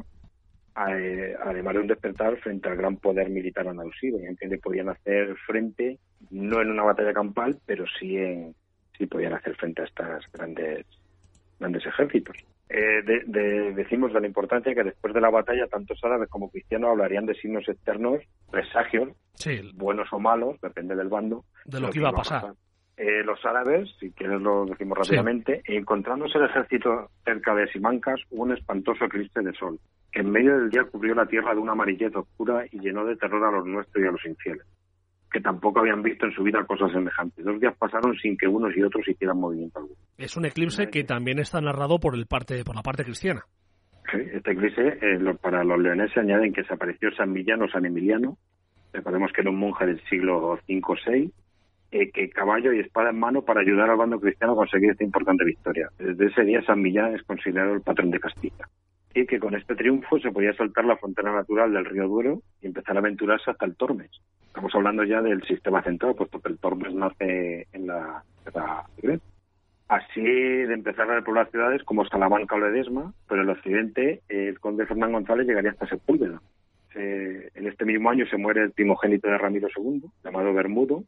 eh, 0.89 1.35
además 1.43 1.75
de 1.75 1.81
un 1.81 1.87
despertar 1.87 2.37
frente 2.39 2.69
al 2.69 2.77
gran 2.77 2.97
poder 2.97 3.31
militar 3.31 3.67
andalusí, 3.67 4.09
en 4.09 4.37
le 4.49 4.59
podían 4.59 4.89
hacer 4.89 5.35
frente, 5.47 5.99
no 6.31 6.61
en 6.61 6.71
una 6.71 6.83
batalla 6.83 7.13
campal, 7.13 7.59
pero 7.67 7.85
sí, 7.99 8.17
en, 8.17 8.55
sí 8.97 9.07
podían 9.07 9.35
hacer 9.35 9.57
frente 9.57 9.83
a 9.83 9.85
estos 9.87 10.33
grandes, 10.33 10.87
grandes 11.59 11.87
ejércitos. 11.87 12.37
Eh, 12.75 13.03
decimos 13.75 14.15
de 14.15 14.21
la 14.21 14.27
importancia 14.27 14.75
que 14.75 14.83
después 14.83 15.13
de 15.13 15.21
la 15.21 15.29
batalla 15.29 15.67
tantos 15.67 16.03
árabes 16.03 16.31
como 16.31 16.51
cristianos 16.51 16.91
hablarían 16.91 17.27
de 17.27 17.35
signos 17.35 17.69
externos, 17.69 18.23
presagios, 18.51 19.11
buenos 19.75 20.11
o 20.11 20.19
malos, 20.19 20.59
depende 20.63 20.97
del 20.97 21.09
bando. 21.09 21.45
De 21.67 21.81
lo, 21.81 21.91
que 21.91 21.99
iba 21.99 22.09
a 22.09 22.13
pasar. 22.13 22.55
Eh, 22.97 23.23
los 23.25 23.45
árabes, 23.45 23.91
si 24.01 24.11
quieres 24.13 24.41
lo 24.41 24.65
decimos 24.65 24.97
rápidamente, 24.97 25.61
encontrándose 25.67 26.39
el 26.39 26.45
ejército 26.45 27.11
cerca 27.27 27.55
de 27.55 27.69
Simancas, 27.69 28.21
hubo 28.31 28.45
un 28.45 28.53
espantoso 28.53 29.05
eclipse 29.05 29.41
de 29.41 29.53
sol, 29.53 29.79
que 30.11 30.21
en 30.21 30.31
medio 30.31 30.59
del 30.59 30.71
día 30.71 30.85
cubrió 30.85 31.15
la 31.15 31.27
tierra 31.27 31.53
de 31.53 31.61
una 31.61 31.73
amarillez 31.73 32.17
oscura 32.17 32.65
y 32.71 32.81
llenó 32.81 33.05
de 33.05 33.17
terror 33.17 33.45
a 33.45 33.51
los 33.51 33.67
nuestros 33.67 34.03
y 34.03 34.07
a 34.07 34.13
los 34.13 34.25
infieles 34.25 34.65
que 35.33 35.41
tampoco 35.41 35.81
habían 35.81 36.03
visto 36.03 36.27
en 36.27 36.33
su 36.33 36.43
vida 36.43 36.65
cosas 36.65 36.93
semejantes. 36.93 37.45
Dos 37.45 37.59
días 37.61 37.75
pasaron 37.79 38.15
sin 38.17 38.37
que 38.37 38.47
unos 38.47 38.77
y 38.77 38.83
otros 38.83 39.07
hicieran 39.09 39.39
movimiento 39.39 39.79
alguno. 39.79 39.97
Es 40.19 40.37
un 40.37 40.45
eclipse 40.45 40.89
que 40.91 41.05
también 41.05 41.39
está 41.39 41.61
narrado 41.61 41.99
por 41.99 42.15
el 42.15 42.27
parte 42.27 42.63
por 42.65 42.77
la 42.77 42.83
parte 42.83 43.05
cristiana. 43.05 43.43
Sí, 44.11 44.19
este 44.33 44.53
eclipse, 44.53 44.99
eh, 45.01 45.35
para 45.41 45.65
los 45.65 45.81
leoneses 45.81 46.19
añaden 46.19 46.53
que 46.53 46.65
se 46.65 46.75
apareció 46.75 47.11
San 47.13 47.33
Millano, 47.33 47.69
San 47.69 47.87
Emiliano, 47.87 48.37
recordemos 48.93 49.33
que 49.33 49.41
era 49.41 49.51
un 49.51 49.59
monje 49.59 49.87
del 49.87 50.03
siglo 50.05 50.59
V 50.69 50.81
o 50.87 50.95
VI, 51.07 51.33
eh, 51.93 52.11
que 52.11 52.29
caballo 52.31 52.73
y 52.73 52.81
espada 52.81 53.11
en 53.11 53.19
mano 53.19 53.43
para 53.43 53.61
ayudar 53.61 53.89
al 53.89 53.97
bando 53.97 54.21
cristiano 54.21 54.53
a 54.53 54.57
conseguir 54.57 54.91
esta 54.91 55.05
importante 55.05 55.45
victoria. 55.45 55.89
Desde 55.99 56.27
ese 56.27 56.43
día 56.43 56.63
San 56.63 56.83
Millán 56.83 57.15
es 57.15 57.23
considerado 57.23 57.75
el 57.75 57.81
patrón 57.81 58.11
de 58.11 58.21
Castilla. 58.21 58.69
Y 59.15 59.27
que 59.27 59.39
con 59.39 59.55
este 59.55 59.75
triunfo 59.75 60.19
se 60.19 60.31
podía 60.31 60.55
saltar 60.55 60.85
la 60.85 60.97
frontera 60.97 61.33
natural 61.33 61.73
del 61.73 61.85
río 61.85 62.09
Duero 62.09 62.43
y 62.61 62.67
empezar 62.67 62.97
a 62.97 63.01
aventurarse 63.01 63.51
hasta 63.51 63.67
el 63.67 63.77
Tormes, 63.77 64.11
Estamos 64.53 64.75
hablando 64.75 65.03
ya 65.05 65.23
del 65.23 65.43
sistema 65.45 65.83
central, 65.83 66.15
puesto 66.15 66.39
que 66.39 66.51
el 66.51 66.59
Tormes 66.59 66.93
nace 66.93 67.67
en 67.73 67.87
la 67.87 68.23
Guerra 68.45 68.85
Así 69.89 70.21
de 70.21 70.75
empezar 70.75 71.11
a 71.11 71.15
repoblar 71.15 71.51
ciudades 71.51 71.83
como 71.85 72.05
Salamanca 72.05 72.55
o 72.55 72.59
Ledesma, 72.59 73.15
pero 73.27 73.41
en 73.43 73.49
el 73.49 73.57
occidente 73.57 74.21
el 74.29 74.61
conde 74.61 74.87
Fernán 74.87 75.13
González 75.13 75.47
llegaría 75.47 75.71
hasta 75.71 75.87
Sepúlveda. 75.87 76.43
en 76.95 77.67
este 77.67 77.87
mismo 77.87 78.11
año 78.11 78.27
se 78.27 78.37
muere 78.37 78.63
el 78.63 78.73
primogénito 78.73 79.29
de 79.29 79.39
Ramiro 79.39 79.69
II, 79.75 80.03
llamado 80.23 80.53
Bermudo, 80.53 81.05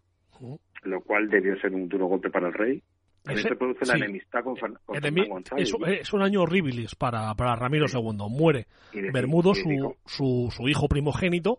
lo 0.82 1.00
cual 1.02 1.28
debió 1.28 1.58
ser 1.60 1.74
un 1.74 1.88
duro 1.88 2.06
golpe 2.06 2.30
para 2.30 2.48
el 2.48 2.54
rey. 2.54 2.82
También 3.24 3.48
se 3.48 3.56
produce 3.56 3.86
la 3.86 3.94
enemistad 3.94 4.44
con, 4.44 4.54
Fernán 4.54 5.28
González. 5.28 5.72
Es, 5.86 6.12
un 6.12 6.22
año 6.22 6.42
horribilis 6.42 6.94
para, 6.94 7.34
para 7.34 7.56
Ramiro 7.56 7.86
II. 7.90 8.28
Muere 8.28 8.66
Bermudo, 8.92 9.54
su, 9.54 9.96
su, 10.04 10.52
su 10.54 10.68
hijo 10.68 10.88
primogénito, 10.88 11.58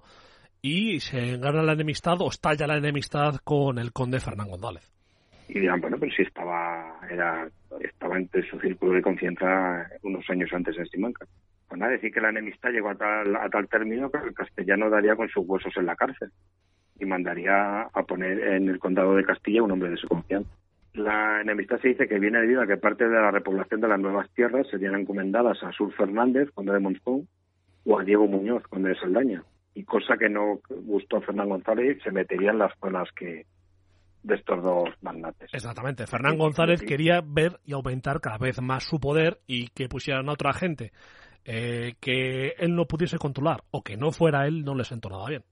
y 0.61 0.99
se 0.99 1.37
gana 1.37 1.63
la 1.63 1.73
enemistad 1.73 2.21
o 2.21 2.29
estalla 2.29 2.67
la 2.67 2.77
enemistad 2.77 3.37
con 3.43 3.79
el 3.79 3.91
conde 3.93 4.19
Fernán 4.19 4.49
González. 4.49 4.91
Y 5.47 5.59
dirán, 5.59 5.81
bueno, 5.81 5.97
pero 5.99 6.11
si 6.11 6.21
estaba, 6.21 6.99
era, 7.09 7.47
estaba 7.79 8.17
entre 8.17 8.47
su 8.47 8.59
círculo 8.59 8.93
de 8.93 9.01
confianza 9.01 9.87
unos 10.03 10.23
años 10.29 10.51
antes 10.53 10.77
en 10.77 10.85
Simancas. 10.85 11.27
Pues 11.67 11.79
nada, 11.79 11.93
decir 11.93 12.11
que 12.11 12.21
la 12.21 12.29
enemistad 12.29 12.69
llegó 12.69 12.89
a 12.89 12.95
tal, 12.95 13.35
a 13.35 13.49
tal 13.49 13.67
término 13.67 14.11
que 14.11 14.19
el 14.19 14.35
castellano 14.35 14.89
daría 14.89 15.15
con 15.15 15.29
sus 15.29 15.47
huesos 15.47 15.73
en 15.77 15.87
la 15.87 15.95
cárcel 15.95 16.29
y 16.99 17.05
mandaría 17.05 17.81
a 17.81 18.03
poner 18.03 18.39
en 18.53 18.69
el 18.69 18.77
condado 18.77 19.15
de 19.15 19.25
Castilla 19.25 19.63
un 19.63 19.71
hombre 19.71 19.89
de 19.89 19.97
su 19.97 20.07
confianza. 20.07 20.49
La 20.95 21.41
enemistad 21.41 21.79
se 21.81 21.89
dice 21.89 22.07
que 22.07 22.19
viene 22.19 22.39
debido 22.39 22.61
a 22.61 22.67
que 22.67 22.77
parte 22.77 23.07
de 23.07 23.15
la 23.15 23.29
repoblación 23.29 23.81
de 23.81 23.87
las 23.89 23.99
nuevas 23.99 24.29
tierras 24.31 24.65
serían 24.69 24.95
encomendadas 24.95 25.61
a 25.61 25.71
Sur 25.73 25.93
Fernández, 25.93 26.49
conde 26.53 26.71
de 26.71 26.79
Monzón, 26.79 27.27
o 27.85 27.99
a 27.99 28.03
Diego 28.03 28.27
Muñoz, 28.27 28.63
conde 28.63 28.89
de 28.89 28.99
Saldaña, 28.99 29.43
y 29.73 29.83
cosa 29.83 30.15
que 30.17 30.29
no 30.29 30.59
gustó 30.69 31.17
a 31.17 31.21
Fernán 31.21 31.49
González, 31.49 32.01
se 32.01 32.11
metería 32.11 32.51
en 32.51 32.59
las 32.59 32.71
zonas 32.79 33.09
que 33.13 33.45
de 34.23 34.35
estos 34.35 34.63
dos 34.63 34.89
magnates. 35.01 35.53
Exactamente. 35.53 36.07
Fernán 36.07 36.37
González 36.37 36.81
quería 36.81 37.21
ver 37.23 37.59
y 37.65 37.73
aumentar 37.73 38.21
cada 38.21 38.37
vez 38.37 38.61
más 38.61 38.83
su 38.85 38.99
poder 38.99 39.39
y 39.45 39.67
que 39.67 39.87
pusieran 39.87 40.29
a 40.29 40.31
otra 40.31 40.53
gente 40.53 40.91
eh, 41.43 41.93
que 41.99 42.55
él 42.57 42.73
no 42.73 42.85
pudiese 42.85 43.17
controlar 43.17 43.63
o 43.69 43.83
que 43.83 43.97
no 43.97 44.11
fuera 44.11 44.47
él, 44.47 44.63
no 44.63 44.73
le 44.73 44.83
sentó 44.83 45.09
nada 45.09 45.27
bien. 45.27 45.43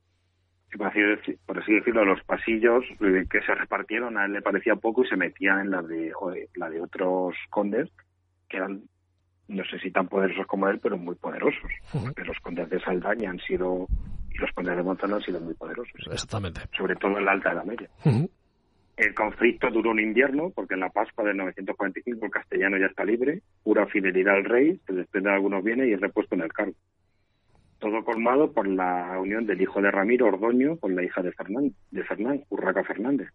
Por 0.77 0.87
así, 0.87 0.99
por 1.45 1.59
así 1.59 1.73
decirlo, 1.73 2.05
los 2.05 2.23
pasillos 2.23 2.83
eh, 2.99 3.25
que 3.29 3.41
se 3.41 3.53
repartieron 3.53 4.17
a 4.17 4.25
él 4.25 4.33
le 4.33 4.41
parecía 4.41 4.75
poco 4.75 5.03
y 5.03 5.07
se 5.07 5.15
metían 5.15 5.59
en 5.59 5.71
la 5.71 5.81
de, 5.81 6.11
la 6.55 6.69
de 6.69 6.81
otros 6.81 7.35
condes 7.49 7.89
que 8.49 8.57
eran 8.57 8.83
no 9.47 9.63
sé 9.65 9.79
si 9.79 9.91
tan 9.91 10.07
poderosos 10.07 10.45
como 10.47 10.67
él, 10.69 10.79
pero 10.79 10.97
muy 10.97 11.15
poderosos. 11.15 11.71
Porque 11.91 12.23
los 12.23 12.37
condes 12.39 12.69
de 12.69 12.79
Saldaña 12.79 13.29
han 13.29 13.39
sido, 13.39 13.87
y 14.31 14.37
los 14.37 14.51
condes 14.51 14.75
de 14.75 14.83
Monzón 14.83 15.13
han 15.13 15.21
sido 15.21 15.39
muy 15.39 15.53
poderosos. 15.53 15.93
Exactamente. 16.11 16.61
Sobre 16.77 16.95
todo 16.95 17.17
en 17.17 17.25
la 17.25 17.33
Alta 17.33 17.51
Edad 17.51 17.65
Media. 17.65 17.89
El 18.95 19.13
conflicto 19.15 19.69
duró 19.71 19.91
un 19.91 19.99
invierno, 19.99 20.51
porque 20.51 20.75
en 20.75 20.81
la 20.81 20.89
Pascua 20.89 21.23
del 21.23 21.37
945 21.37 22.25
el 22.25 22.31
castellano 22.31 22.77
ya 22.77 22.85
está 22.85 23.03
libre, 23.03 23.41
pura 23.63 23.87
fidelidad 23.87 24.35
al 24.35 24.45
rey, 24.45 24.79
se 24.85 24.93
desprende 24.93 25.29
de 25.29 25.35
algunos 25.35 25.63
bienes 25.63 25.87
y 25.87 25.93
es 25.93 25.99
repuesto 25.99 26.35
en 26.35 26.41
el 26.41 26.53
cargo. 26.53 26.75
Todo 27.83 28.01
colmado 28.05 28.49
por 28.53 28.65
la 28.65 29.19
unión 29.19 29.45
del 29.45 29.61
hijo 29.61 29.81
de 29.81 29.91
Ramiro, 29.91 30.27
Ordoño, 30.27 30.77
con 30.77 30.95
la 30.95 31.03
hija 31.03 31.21
de 31.21 31.33
Fernán, 31.33 31.73
de 31.91 32.01
Fernán, 32.05 32.41
Urraca 32.49 32.81
Fernández. 32.85 33.27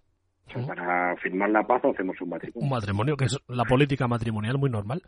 Para 0.66 1.14
firmar 1.16 1.50
la 1.50 1.66
paz 1.66 1.84
hacemos 1.84 2.18
un 2.22 2.30
matrimonio. 2.30 2.64
Un 2.64 2.70
matrimonio, 2.70 3.16
que 3.18 3.26
es 3.26 3.38
la 3.46 3.66
política 3.66 4.08
matrimonial 4.08 4.56
muy 4.56 4.70
normal. 4.70 5.02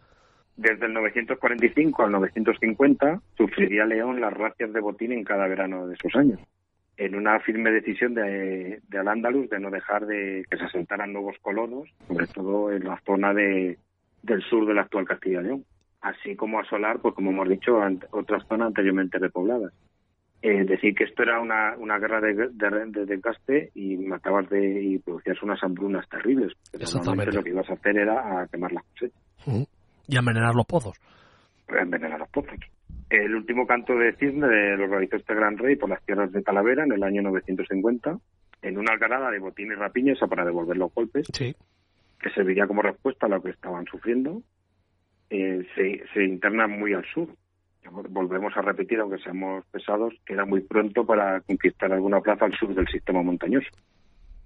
Desde 0.59 0.85
el 0.85 0.93
945 0.93 2.03
al 2.03 2.13
950 2.13 3.23
sufriría 3.39 3.87
León 3.87 4.21
las 4.21 4.35
racias 4.35 4.75
de 4.75 4.81
botín 4.81 5.13
en 5.13 5.25
cada 5.25 5.49
verano 5.49 5.87
de 5.87 5.95
esos 5.95 6.15
años, 6.17 6.39
en 6.99 7.15
una 7.15 7.41
firme 7.41 7.71
decisión 7.71 8.13
de, 8.13 8.83
de 8.87 8.99
Al-Ándalus 8.99 9.49
de 9.49 9.59
no 9.59 9.71
dejar 9.71 10.05
de 10.05 10.45
que 10.51 10.59
se 10.59 10.65
asentaran 10.65 11.15
nuevos 11.15 11.37
colonos, 11.41 11.89
sobre 12.09 12.27
todo 12.27 12.71
en 12.73 12.85
la 12.85 13.01
zona 13.07 13.33
de, 13.33 13.79
del 14.23 14.43
sur 14.43 14.67
de 14.67 14.75
la 14.75 14.83
actual 14.83 15.07
Castilla 15.07 15.41
y 15.41 15.45
León, 15.45 15.65
así 16.01 16.37
como 16.37 16.61
asolar, 16.61 17.01
pues 17.01 17.15
como 17.15 17.31
hemos 17.31 17.49
dicho, 17.49 17.79
otras 18.13 18.47
zonas 18.49 18.69
anteriormente 18.69 19.19
repobladas. 19.19 19.73
Es 20.43 20.67
decir 20.67 20.95
que 20.95 21.05
esto 21.05 21.23
era 21.23 21.39
una, 21.39 21.77
una 21.77 21.99
guerra 21.99 22.21
de, 22.21 22.49
de, 22.53 23.05
desgaste 23.05 23.71
y 23.75 23.99
matabas 23.99 24.49
de, 24.49 24.83
y 24.83 24.99
producías 24.99 25.43
unas 25.43 25.63
hambrunas 25.63 26.09
terribles. 26.09 26.53
Normalmente 26.95 27.37
lo 27.37 27.43
que 27.43 27.51
ibas 27.51 27.69
a 27.69 27.75
hacer 27.75 27.99
era 27.99 28.41
a 28.41 28.47
quemar 28.47 28.73
las 28.73 28.85
cosechas. 28.85 29.21
Y 30.09 30.17
envenenar 30.17 30.55
los 30.55 30.65
pozos. 30.65 30.99
Envenenar 31.69 32.19
los 32.19 32.29
pozos. 32.31 32.59
El 33.11 33.35
último 33.35 33.67
canto 33.67 33.95
de 33.95 34.15
cisne 34.15 34.77
lo 34.77 34.87
realizó 34.87 35.17
este 35.17 35.35
gran 35.35 35.59
rey 35.59 35.77
por 35.77 35.91
las 35.91 36.03
tierras 36.07 36.33
de 36.33 36.43
Talavera 36.43 36.85
en 36.85 36.93
el 36.93 37.03
año 37.03 37.23
950, 37.23 38.17
en 38.63 38.79
una 38.79 38.93
algarada 38.93 39.31
de 39.31 39.41
botín 39.41 39.73
y 39.73 39.75
rapiña, 39.75 40.15
para 40.29 40.45
devolver 40.45 40.77
los 40.77 40.95
golpes, 40.95 41.27
sí. 41.33 41.55
que 42.19 42.31
serviría 42.31 42.67
como 42.67 42.83
respuesta 42.83 43.27
a 43.27 43.29
lo 43.29 43.43
que 43.43 43.51
estaban 43.51 43.85
sufriendo. 43.87 44.43
Eh, 45.31 45.67
se, 45.75 46.03
se 46.13 46.25
interna 46.25 46.67
muy 46.67 46.93
al 46.93 47.05
sur, 47.07 47.29
volvemos 47.89 48.57
a 48.57 48.63
repetir, 48.63 49.01
aunque 49.01 49.19
seamos 49.19 49.65
pesados, 49.67 50.15
que 50.27 50.35
era 50.35 50.45
muy 50.45 50.61
pronto 50.61 51.05
para 51.07 51.41
conquistar 51.41 51.93
alguna 51.93 52.21
plaza 52.21 52.45
al 52.45 52.55
sur 52.55 52.75
del 52.75 52.87
sistema 52.89 53.23
montañoso. 53.23 53.69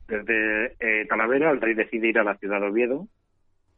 Desde 0.06 0.76
eh, 0.80 1.06
Talavera, 1.08 1.50
el 1.50 1.60
rey 1.60 1.74
decide 1.74 2.08
ir 2.08 2.18
a 2.18 2.24
la 2.24 2.36
ciudad 2.36 2.60
de 2.60 2.68
Oviedo, 2.68 3.08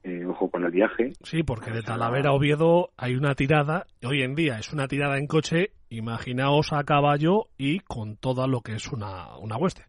eh, 0.02 0.24
ojo 0.24 0.50
con 0.50 0.64
el 0.64 0.70
viaje. 0.70 1.12
Sí, 1.22 1.42
porque 1.42 1.70
de 1.70 1.82
Talavera 1.82 2.30
a 2.30 2.32
Oviedo 2.32 2.90
hay 2.96 3.14
una 3.14 3.34
tirada, 3.34 3.86
hoy 4.04 4.22
en 4.22 4.34
día 4.34 4.58
es 4.58 4.72
una 4.72 4.88
tirada 4.88 5.18
en 5.18 5.26
coche, 5.26 5.70
imaginaos 5.88 6.72
a 6.72 6.84
caballo 6.84 7.46
y 7.56 7.80
con 7.80 8.16
todo 8.16 8.46
lo 8.46 8.60
que 8.60 8.72
es 8.72 8.92
una, 8.92 9.36
una 9.38 9.56
hueste. 9.56 9.82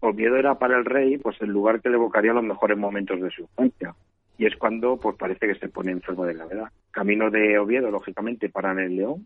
Oviedo 0.00 0.36
era 0.36 0.58
para 0.58 0.78
el 0.78 0.84
rey 0.84 1.16
pues 1.18 1.40
el 1.40 1.50
lugar 1.50 1.80
que 1.80 1.88
le 1.88 1.96
evocaría 1.96 2.32
los 2.32 2.44
mejores 2.44 2.76
momentos 2.76 3.20
de 3.20 3.30
su 3.30 3.42
infancia. 3.42 3.94
Y 4.42 4.46
es 4.46 4.56
cuando 4.56 4.96
pues 4.96 5.14
parece 5.16 5.46
que 5.46 5.54
se 5.54 5.68
pone 5.68 5.92
enfermo 5.92 6.24
de 6.24 6.34
gravedad. 6.34 6.64
Camino 6.90 7.30
de 7.30 7.56
Oviedo, 7.60 7.92
lógicamente, 7.92 8.48
para 8.48 8.72
el 8.72 8.96
León, 8.96 9.24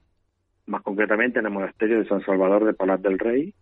más 0.66 0.82
concretamente 0.82 1.38
en 1.38 1.46
el 1.46 1.52
monasterio 1.52 2.00
de 2.00 2.06
San 2.06 2.22
Salvador 2.22 2.66
de 2.66 2.74
Palat 2.74 3.00
del 3.00 3.18
Rey, 3.18 3.54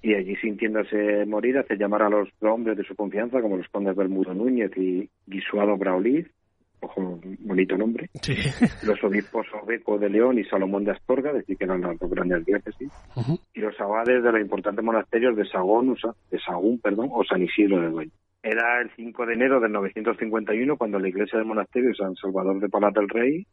y 0.00 0.14
allí 0.14 0.34
sintiéndose 0.36 1.26
morir 1.26 1.58
hace 1.58 1.76
llamar 1.76 2.04
a 2.04 2.08
los 2.08 2.30
hombres 2.40 2.78
de 2.78 2.84
su 2.84 2.96
confianza 2.96 3.42
como 3.42 3.58
los 3.58 3.68
condes 3.68 3.94
Bermudo 3.94 4.32
Núñez 4.32 4.74
y 4.78 5.10
Guisuado 5.26 5.76
Braulid 5.76 6.26
ojo, 6.80 7.20
bonito 7.40 7.76
nombre, 7.76 8.08
los 8.82 9.04
obispos 9.04 9.46
Obeco 9.62 9.98
de 9.98 10.08
León 10.08 10.38
y 10.38 10.44
Salomón 10.44 10.84
de 10.84 10.92
Astorga, 10.92 11.32
decir 11.32 11.56
que 11.56 11.64
eran 11.64 11.82
las 11.82 11.98
dos 11.98 12.10
grandes 12.10 12.44
diócesis, 12.44 12.90
y 13.54 13.60
los 13.60 13.78
abades 13.80 14.22
de 14.22 14.32
los 14.32 14.40
importantes 14.40 14.84
monasterios 14.84 15.36
de 15.36 15.46
Sagún, 15.46 15.96
de 16.30 16.40
Sagún 16.40 16.80
perdón, 16.80 17.10
o 17.12 17.22
San 17.24 17.42
Isidro 17.42 17.80
de 17.80 17.90
Dueño. 17.90 18.12
Era 18.42 18.80
el 18.80 18.90
5 18.96 19.26
de 19.26 19.34
enero 19.34 19.60
del 19.60 19.72
951 19.72 20.76
cuando 20.76 20.98
la 20.98 21.08
iglesia 21.08 21.38
del 21.38 21.46
monasterio 21.46 21.90
de 21.90 21.94
San 21.94 22.16
Salvador 22.16 22.60
de 22.60 22.68
Palat 22.68 22.94
del 22.94 23.08
Rey 23.08 23.46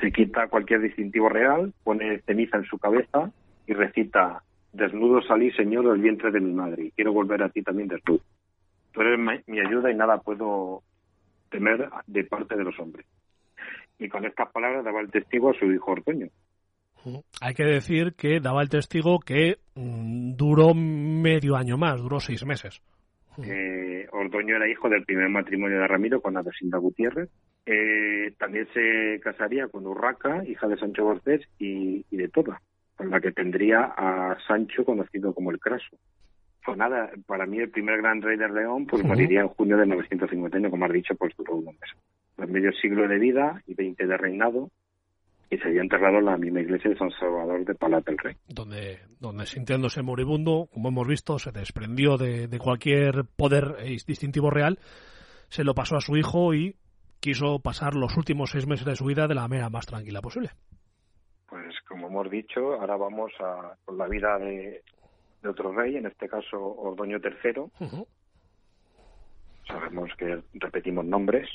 se 0.00 0.12
quita 0.12 0.48
cualquier 0.48 0.80
distintivo 0.80 1.28
real, 1.28 1.72
pone 1.84 2.20
ceniza 2.20 2.56
en 2.56 2.64
su 2.64 2.78
cabeza 2.78 3.30
y 3.66 3.74
recita 3.74 4.42
Desnudo 4.72 5.22
salí, 5.22 5.50
Señor, 5.52 5.90
del 5.90 6.02
vientre 6.02 6.30
de 6.30 6.40
mi 6.40 6.52
madre, 6.52 6.84
y 6.84 6.90
quiero 6.90 7.12
volver 7.12 7.42
a 7.42 7.48
ti 7.48 7.62
también 7.62 7.88
desnudo. 7.88 8.20
Tú 8.92 9.00
eres 9.00 9.18
mi 9.46 9.60
ayuda 9.60 9.90
y 9.90 9.94
nada 9.94 10.18
puedo 10.18 10.82
temer 11.50 11.88
de 12.06 12.24
parte 12.24 12.56
de 12.56 12.64
los 12.64 12.78
hombres. 12.78 13.06
Y 13.98 14.08
con 14.08 14.24
estas 14.24 14.50
palabras 14.52 14.84
daba 14.84 15.00
el 15.00 15.10
testigo 15.10 15.50
a 15.50 15.58
su 15.58 15.66
hijo 15.72 15.92
Ordoño. 15.92 16.28
Hay 17.40 17.54
que 17.54 17.64
decir 17.64 18.14
que 18.14 18.40
daba 18.40 18.62
el 18.62 18.68
testigo 18.68 19.20
que 19.20 19.58
mm, 19.74 20.34
duró 20.34 20.74
medio 20.74 21.56
año 21.56 21.78
más, 21.78 22.00
duró 22.00 22.20
seis 22.20 22.44
meses. 22.44 22.82
Eh, 23.44 24.08
Ordoño 24.12 24.56
era 24.56 24.68
hijo 24.68 24.88
del 24.88 25.04
primer 25.04 25.28
matrimonio 25.28 25.80
de 25.80 25.86
Ramiro 25.86 26.20
con 26.20 26.36
Adesinda 26.36 26.78
Gutiérrez. 26.78 27.28
Eh, 27.66 28.32
también 28.38 28.66
se 28.72 29.20
casaría 29.20 29.68
con 29.68 29.86
Urraca, 29.86 30.44
hija 30.44 30.66
de 30.66 30.76
Sancho 30.76 31.04
Borges, 31.04 31.42
y, 31.58 32.04
y 32.10 32.16
de 32.16 32.28
Toda 32.28 32.60
con 32.98 33.10
la 33.10 33.20
que 33.20 33.30
tendría 33.30 33.94
a 33.96 34.36
Sancho 34.46 34.84
conocido 34.84 35.32
como 35.32 35.52
el 35.52 35.60
Craso. 35.60 35.96
Pues 36.64 36.76
nada, 36.76 37.10
para 37.26 37.46
mí 37.46 37.58
el 37.58 37.70
primer 37.70 37.98
gran 37.98 38.20
rey 38.20 38.36
de 38.36 38.48
León 38.48 38.86
pues 38.86 39.04
moriría 39.04 39.40
en 39.40 39.48
junio 39.48 39.76
de 39.78 39.86
951, 39.86 40.68
como 40.68 40.84
has 40.84 40.92
dicho, 40.92 41.14
pues 41.14 41.32
duró 41.36 41.54
un 41.54 41.66
mes. 41.66 41.78
Pues 42.34 42.48
medio 42.48 42.72
siglo 42.72 43.06
de 43.06 43.18
vida 43.18 43.62
y 43.68 43.74
20 43.74 44.04
de 44.04 44.16
reinado 44.16 44.68
y 45.50 45.58
se 45.58 45.68
había 45.68 45.82
enterrado 45.82 46.18
en 46.18 46.26
la 46.26 46.36
misma 46.36 46.60
iglesia 46.60 46.90
de 46.90 46.98
San 46.98 47.10
Salvador 47.10 47.64
de 47.64 47.74
Palat 47.74 48.04
del 48.04 48.18
Rey. 48.18 48.36
Donde, 48.48 48.98
donde 49.18 49.46
sintiéndose 49.46 50.02
moribundo, 50.02 50.68
como 50.72 50.88
hemos 50.88 51.06
visto, 51.06 51.38
se 51.38 51.52
desprendió 51.52 52.16
de, 52.16 52.48
de 52.48 52.58
cualquier 52.58 53.24
poder 53.36 53.76
distintivo 54.06 54.50
real, 54.50 54.78
se 55.48 55.64
lo 55.64 55.74
pasó 55.74 55.96
a 55.96 56.00
su 56.00 56.16
hijo 56.16 56.54
y 56.54 56.76
quiso 57.20 57.60
pasar 57.60 57.94
los 57.94 58.16
últimos 58.16 58.50
seis 58.50 58.66
meses 58.66 58.86
de 58.86 58.96
su 58.96 59.04
vida 59.04 59.26
de 59.26 59.34
la 59.34 59.48
manera 59.48 59.70
más 59.70 59.86
tranquila 59.86 60.20
posible 60.20 60.50
pues 61.48 61.74
como 61.88 62.08
hemos 62.08 62.30
dicho, 62.30 62.74
ahora 62.74 62.96
vamos 62.96 63.32
a 63.40 63.74
con 63.84 63.96
la 63.98 64.06
vida 64.06 64.38
de, 64.38 64.82
otro 65.48 65.72
rey, 65.72 65.96
en 65.96 66.06
este 66.06 66.28
caso 66.28 66.58
Ordoño 66.60 67.18
III. 67.18 67.70
Sabemos 69.66 70.10
que 70.18 70.42
repetimos 70.54 71.04
nombres. 71.04 71.48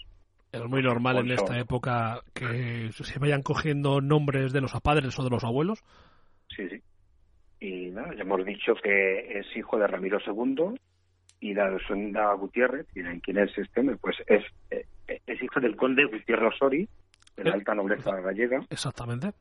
Es 0.54 0.64
muy 0.70 0.82
normal 0.82 1.18
en 1.18 1.32
esta 1.32 1.60
época 1.60 2.22
que 2.34 2.90
se 2.92 3.20
vayan 3.20 3.42
cogiendo 3.42 4.00
nombres 4.00 4.54
de 4.54 4.62
los 4.62 4.72
padres 4.82 5.18
o 5.20 5.24
de 5.24 5.30
los 5.30 5.44
abuelos. 5.44 5.84
Sí, 6.56 6.70
sí. 6.70 6.82
Y 7.60 7.90
nada, 7.92 8.14
ya 8.16 8.22
hemos 8.22 8.46
dicho 8.46 8.74
que 8.76 9.40
es 9.40 9.46
hijo 9.58 9.78
de 9.78 9.88
Ramiro 9.88 10.20
II 10.26 10.80
y 11.40 11.54
de 11.54 11.62
Alessandra 11.62 12.34
Gutiérrez. 12.36 12.86
¿Y 12.96 13.02
de 13.02 13.20
quién 13.22 13.40
es 13.40 13.58
este 13.58 13.80
hombre? 13.80 13.98
Pues 13.98 14.16
es, 14.28 14.44
eh, 14.70 14.86
es 15.26 15.42
hijo 15.42 15.60
del 15.60 15.76
conde 15.76 16.06
Gutiérrez 16.06 16.54
Osori, 16.54 16.88
de 17.36 17.44
la 17.44 17.50
eh, 17.50 17.54
alta 17.54 17.74
nobleza 17.74 18.22
gallega. 18.22 18.62
Exactamente 18.70 19.32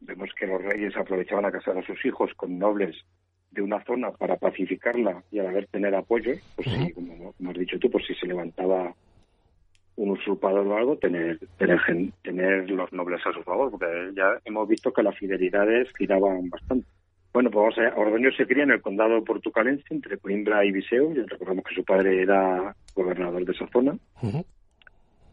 vemos 0.00 0.30
que 0.38 0.46
los 0.46 0.62
reyes 0.62 0.96
aprovechaban 0.96 1.44
a 1.44 1.52
casar 1.52 1.76
a 1.78 1.86
sus 1.86 2.04
hijos 2.04 2.30
con 2.36 2.58
nobles 2.58 2.96
de 3.50 3.62
una 3.62 3.82
zona 3.84 4.10
para 4.10 4.36
pacificarla 4.36 5.22
y 5.30 5.38
a 5.38 5.44
la 5.44 5.52
vez 5.52 5.68
tener 5.70 5.94
apoyo, 5.94 6.32
pues 6.56 6.68
sí, 6.68 6.92
como, 6.92 7.34
has 7.48 7.58
dicho 7.58 7.78
tú, 7.78 7.90
pues 7.90 8.04
si 8.06 8.14
se 8.14 8.26
levantaba 8.26 8.94
un 9.96 10.10
usurpador 10.10 10.66
o 10.66 10.76
algo, 10.76 10.96
tener, 10.96 11.38
tener, 11.58 11.80
tener 12.22 12.70
los 12.70 12.92
nobles 12.92 13.20
a 13.26 13.32
su 13.32 13.42
favor, 13.42 13.70
porque 13.70 13.86
ya 14.14 14.38
hemos 14.44 14.68
visto 14.68 14.92
que 14.92 15.02
las 15.02 15.16
fidelidades 15.16 15.88
giraban 15.96 16.48
bastante. 16.50 16.86
Bueno, 17.32 17.50
pues 17.50 17.76
vamos 17.76 17.98
Ordoño 17.98 18.30
se 18.32 18.46
cría 18.46 18.62
en 18.62 18.70
el 18.70 18.80
condado 18.80 19.22
portucalense, 19.22 19.84
entre 19.90 20.16
Coimbra 20.16 20.64
y 20.64 20.72
Viseu, 20.72 21.12
y 21.12 21.22
recordamos 21.22 21.64
que 21.64 21.74
su 21.74 21.84
padre 21.84 22.22
era 22.22 22.74
gobernador 22.94 23.44
de 23.44 23.52
esa 23.52 23.66
zona. 23.68 23.96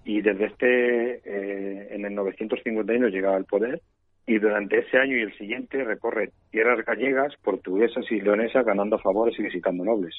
Y 0.06 0.22
desde 0.22 0.46
este, 0.46 1.14
eh, 1.24 1.96
en 1.96 2.06
el 2.06 2.14
951 2.14 3.08
llegaba 3.08 3.38
al 3.38 3.46
poder, 3.46 3.82
y 4.26 4.38
durante 4.38 4.80
ese 4.80 4.98
año 4.98 5.18
y 5.18 5.22
el 5.22 5.38
siguiente 5.38 5.84
recorre 5.84 6.32
tierras 6.52 6.86
gallegas, 6.86 7.34
portuguesas 7.42 8.06
y 8.10 8.22
leonesas 8.22 8.66
ganando 8.66 8.98
favores 9.00 9.38
y 9.40 9.44
visitando 9.44 9.84
nobles. 9.84 10.16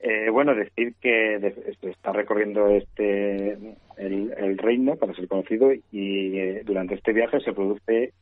Eh, 0.00 0.30
bueno, 0.30 0.54
decir 0.54 0.94
que 1.00 1.54
está 1.82 2.12
recorriendo 2.12 2.68
este 2.68 3.58
el, 3.96 4.58
reino 4.58 4.96
para 4.96 5.14
ser 5.14 5.26
conocido 5.26 5.72
y 5.72 6.38
eh, 6.38 6.62
durante 6.64 6.94
este 6.94 7.12
viaje 7.12 7.40
se 7.40 7.52
produce 7.52 8.12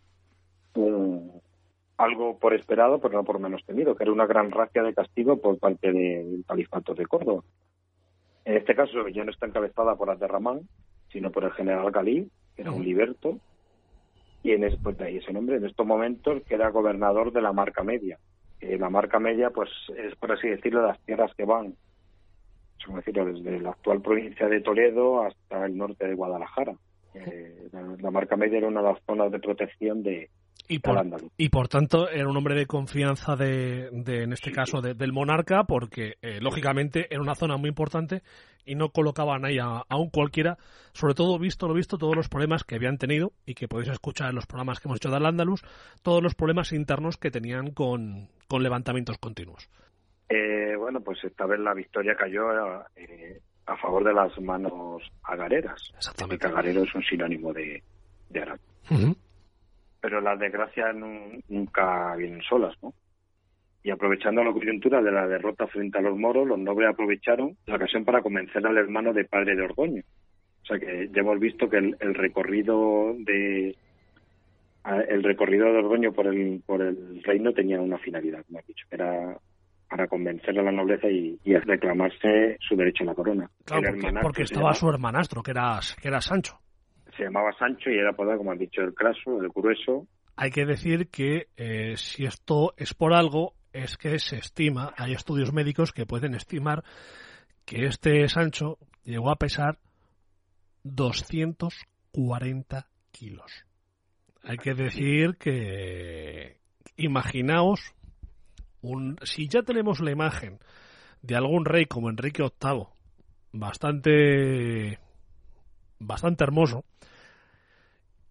algo 1.97 2.39
por 2.39 2.55
esperado, 2.55 3.01
pero 3.01 3.15
no 3.15 3.25
por 3.25 3.39
menos 3.39 3.65
temido, 3.65 3.95
que 3.95 4.05
era 4.05 4.13
una 4.13 4.27
gran 4.27 4.51
racia 4.51 4.83
de 4.83 4.95
castigo 4.95 5.39
por 5.39 5.59
parte 5.59 5.93
del 5.93 6.45
califato 6.47 6.95
de 6.95 7.07
Córdoba. 7.07 7.43
En 8.45 8.57
este 8.57 8.75
caso 8.75 9.09
ya 9.09 9.25
no 9.25 9.31
está 9.31 9.47
encabezada 9.47 9.97
por 9.97 10.11
Aterramán, 10.11 10.61
sino 11.11 11.31
por 11.31 11.45
el 11.45 11.53
general 11.53 11.91
Galí, 11.91 12.31
que 12.55 12.63
era 12.63 12.73
un 12.73 12.85
liberto, 12.85 13.39
y 14.43 14.53
en 14.53 14.65
pues, 14.83 15.01
ahí 15.01 15.17
ese 15.17 15.33
nombre, 15.33 15.57
en 15.57 15.65
estos 15.65 15.87
momentos 15.87 16.43
queda 16.45 16.69
gobernador 16.69 17.33
de 17.33 17.43
la 17.43 17.53
marca 17.53 17.83
media. 17.83 18.19
La 18.61 18.91
marca 18.91 19.19
media, 19.19 19.51
pues 19.51 19.71
es 19.97 20.15
por 20.17 20.33
así 20.33 20.49
decirlo, 20.49 20.87
las 20.87 20.99
tierras 21.01 21.35
que 21.35 21.45
van, 21.45 21.75
como 22.85 22.99
decirlo, 22.99 23.27
desde 23.27 23.61
la 23.61 23.71
actual 23.71 24.01
provincia 24.01 24.49
de 24.49 24.61
Toledo 24.61 25.23
hasta 25.23 25.67
el 25.67 25.77
norte 25.77 26.07
de 26.07 26.15
Guadalajara. 26.15 26.75
Eh, 27.15 27.69
la, 27.73 28.11
marca 28.11 28.37
media 28.37 28.59
era 28.59 28.69
una 28.69 28.83
de 28.83 28.93
las 28.93 29.03
zonas 29.05 29.33
de 29.33 29.39
protección 29.39 30.03
de, 30.03 30.29
y 30.69 30.81
por, 30.81 31.05
y 31.37 31.49
por 31.49 31.69
tanto 31.69 32.09
era 32.09 32.29
un 32.29 32.37
hombre 32.37 32.55
de 32.55 32.67
confianza 32.67 33.37
de, 33.37 33.89
en 33.89 34.33
este 34.33 34.51
caso 34.51 34.81
del 34.81 35.13
monarca 35.13 35.65
porque 35.65 36.17
eh, 36.23 36.41
lógicamente 36.41 37.07
era 37.11 37.21
una 37.21 37.35
zona 37.35 37.57
muy 37.57 37.69
importante 37.69 38.23
y 38.65 38.75
no 38.75 38.91
colocaban 38.91 39.45
ahí 39.45 39.59
a, 39.59 39.85
un 39.97 40.11
cualquiera 40.11 40.57
sobre 40.93 41.15
todo 41.15 41.39
visto 41.39 41.69
lo 41.69 41.75
visto 41.75 41.99
todos 41.99 42.17
los 42.17 42.29
problemas 42.29 42.65
que 42.65 42.75
habían 42.75 42.99
tenido 42.99 43.33
y 43.45 43.55
que 43.55 43.69
podéis 43.69 43.91
escuchar 43.91 44.31
en 44.31 44.35
los 44.35 44.47
programas 44.47 44.81
que 44.81 44.89
hemos 44.89 44.97
hecho 44.97 45.11
de 45.11 45.17
Al-Ándalus 45.17 45.63
todos 46.03 46.23
los 46.23 46.35
problemas 46.35 46.73
internos 46.73 47.17
que 47.17 47.31
tenían 47.31 47.71
con, 47.71 48.29
levantamientos 48.51 49.19
continuos. 49.19 49.71
Eh, 50.29 50.75
bueno 50.77 51.01
pues 51.01 51.23
esta 51.23 51.47
vez 51.47 51.61
la 51.61 51.75
victoria 51.75 52.17
cayó 52.17 52.51
eh, 52.97 53.41
a 53.67 53.77
favor 53.77 54.03
de 54.03 54.15
las 54.15 54.37
manos 54.41 55.03
agareras. 55.23 55.93
Exactamente. 55.97 56.47
Agarero 56.47 56.83
es 56.83 56.95
un 56.95 57.03
sinónimo 57.05 57.53
de, 57.53 57.83
de 58.31 58.41
árabe 58.41 58.61
pero 60.07 60.21
las 60.21 60.39
desgracias 60.39 60.95
nunca 61.49 62.15
vienen 62.15 62.41
solas, 62.43 62.77
¿no? 62.81 62.95
Y 63.83 63.91
aprovechando 63.91 64.45
la 64.45 64.53
coyuntura 64.53 65.03
de 65.03 65.11
la 65.11 65.27
derrota 65.27 65.67
frente 65.67 65.99
a 65.99 66.01
los 66.01 66.17
moros, 66.17 66.47
los 66.47 66.61
nobles 66.61 66.91
aprovecharon 66.91 67.57
la 67.67 67.75
ocasión 67.75 68.05
para 68.05 68.23
convencer 68.23 68.65
al 68.65 68.77
hermano 68.77 69.13
de 69.13 69.25
padre 69.25 69.57
de 69.57 69.63
Ordoño. 69.63 70.05
O 70.63 70.65
sea 70.65 70.79
que 70.79 71.09
ya 71.13 71.23
hemos 71.23 71.41
visto 71.41 71.69
que 71.69 71.79
el, 71.79 72.15
recorrido 72.15 73.17
de 73.19 73.75
el 75.09 75.25
recorrido 75.25 75.73
de 75.73 75.79
Ordoño 75.79 76.13
por 76.13 76.29
el 76.29 76.63
por 76.65 76.83
el 76.83 77.21
reino 77.25 77.53
tenía 77.53 77.81
una 77.81 77.99
finalidad, 77.99 78.45
como 78.47 78.61
he 78.61 78.65
dicho, 78.69 78.87
era 78.93 79.37
para 79.91 80.07
convencer 80.07 80.57
a 80.57 80.63
la 80.63 80.71
nobleza 80.71 81.09
y, 81.09 81.37
reclamarse 81.45 82.59
su 82.61 82.77
derecho 82.77 83.03
a 83.03 83.07
la 83.07 83.15
corona. 83.15 83.51
Claro, 83.65 83.93
porque, 84.23 84.43
estaba 84.43 84.73
su 84.73 84.89
hermanastro, 84.89 85.43
que 85.43 85.51
era, 85.51 85.81
que 86.01 86.07
era 86.07 86.21
Sancho 86.21 86.61
se 87.17 87.25
llamaba 87.25 87.53
Sancho 87.59 87.91
y 87.91 87.99
era 87.99 88.11
apodado, 88.11 88.39
como 88.39 88.53
han 88.53 88.59
dicho, 88.59 88.83
el 88.83 88.95
craso, 88.95 89.41
el 89.41 89.49
grueso. 89.49 90.07
Hay 90.37 90.51
que 90.51 90.67
decir 90.67 91.09
que 91.09 91.49
eh, 91.57 91.97
si 91.97 92.25
esto 92.25 92.75
es 92.77 92.95
por 92.95 93.15
algo, 93.15 93.55
es 93.73 93.97
que 93.97 94.19
se 94.19 94.37
estima, 94.37 94.93
hay 94.97 95.13
estudios 95.13 95.53
médicos 95.53 95.93
que 95.93 96.07
pueden 96.07 96.35
estimar 96.35 96.85
que 97.65 97.87
este 97.87 98.29
Sancho 98.29 98.79
llegó 99.05 99.31
a 99.31 99.37
pesar 99.37 99.79
240 100.85 102.87
kilos. 103.11 103.65
Hay 104.43 104.59
que 104.59 104.75
decir 104.75 105.37
que, 105.39 106.59
imaginaos, 106.97 107.95
un, 108.81 109.19
si 109.25 109.49
ya 109.49 109.63
tenemos 109.63 110.01
la 110.01 110.13
imagen 110.13 110.61
de 111.23 111.35
algún 111.35 111.65
rey 111.65 111.87
como 111.87 112.09
Enrique 112.09 112.43
VIII, 112.43 112.87
bastante, 113.53 115.01
bastante 115.99 116.45
hermoso, 116.45 116.85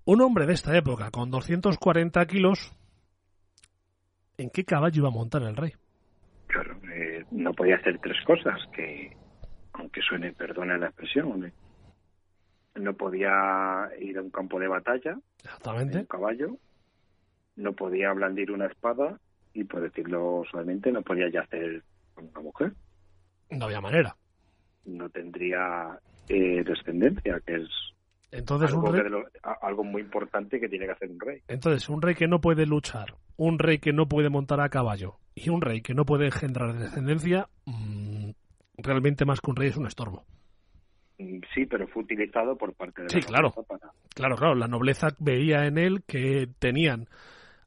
un 0.05 0.21
hombre 0.21 0.45
de 0.45 0.53
esta 0.53 0.77
época, 0.77 1.09
con 1.11 1.31
240 1.31 2.25
kilos, 2.27 2.73
¿en 4.37 4.49
qué 4.49 4.63
caballo 4.63 4.99
iba 4.99 5.07
a 5.07 5.11
montar 5.11 5.41
el 5.43 5.55
rey? 5.55 5.73
Claro, 6.47 6.77
eh, 6.93 7.25
no 7.31 7.53
podía 7.53 7.77
hacer 7.77 7.97
tres 7.99 8.17
cosas, 8.25 8.59
que, 8.73 9.15
aunque 9.73 10.01
suene, 10.01 10.31
perdone 10.33 10.77
la 10.77 10.87
expresión, 10.87 11.51
no 12.75 12.93
podía 12.93 13.89
ir 13.99 14.17
a 14.17 14.21
un 14.21 14.29
campo 14.29 14.59
de 14.59 14.67
batalla, 14.67 15.17
Exactamente. 15.43 15.99
un 15.99 16.05
caballo, 16.05 16.57
no 17.55 17.73
podía 17.73 18.11
blandir 18.13 18.51
una 18.51 18.67
espada 18.67 19.19
y, 19.53 19.63
por 19.63 19.81
decirlo 19.81 20.43
suavemente, 20.49 20.91
no 20.91 21.01
podía 21.01 21.29
yacer 21.29 21.83
con 22.13 22.27
una 22.27 22.41
mujer. 22.41 22.73
No 23.49 23.65
había 23.65 23.81
manera. 23.81 24.15
No 24.85 25.09
tendría 25.09 25.99
eh, 26.29 26.63
descendencia, 26.63 27.39
que 27.45 27.55
es 27.55 27.69
entonces, 28.31 28.71
algo, 29.61 29.83
muy 29.83 30.01
importante 30.01 30.59
que 30.59 30.67
tiene 30.67 30.85
que 30.85 30.91
hacer 30.91 31.09
un 31.09 31.19
rey. 31.19 31.41
Entonces, 31.47 31.87
un 31.87 32.01
rey 32.01 32.15
que 32.15 32.27
no 32.27 32.41
puede 32.41 32.65
luchar, 32.65 33.15
un 33.37 33.59
rey 33.59 33.79
que 33.79 33.93
no 33.93 34.07
puede 34.07 34.29
montar 34.29 34.59
a 34.59 34.69
caballo 34.69 35.15
y 35.33 35.49
un 35.49 35.61
rey 35.61 35.81
que 35.81 35.93
no 35.93 36.05
puede 36.05 36.25
engendrar 36.25 36.73
descendencia, 36.73 37.47
mm, 37.65 38.31
realmente 38.77 39.25
más 39.25 39.39
que 39.39 39.51
un 39.51 39.55
rey 39.55 39.69
es 39.69 39.77
un 39.77 39.87
estorbo. 39.87 40.25
Mm, 41.17 41.39
sí, 41.53 41.65
pero 41.65 41.87
fue 41.87 42.03
utilizado 42.03 42.57
por 42.57 42.73
parte 42.73 43.03
de 43.03 43.09
sí, 43.09 43.21
claro. 43.21 43.53
Claro, 44.13 44.35
claro. 44.35 44.55
La 44.55 44.67
nobleza 44.67 45.09
veía 45.19 45.65
en 45.65 45.77
él 45.77 46.03
que 46.05 46.49
tenían 46.59 47.07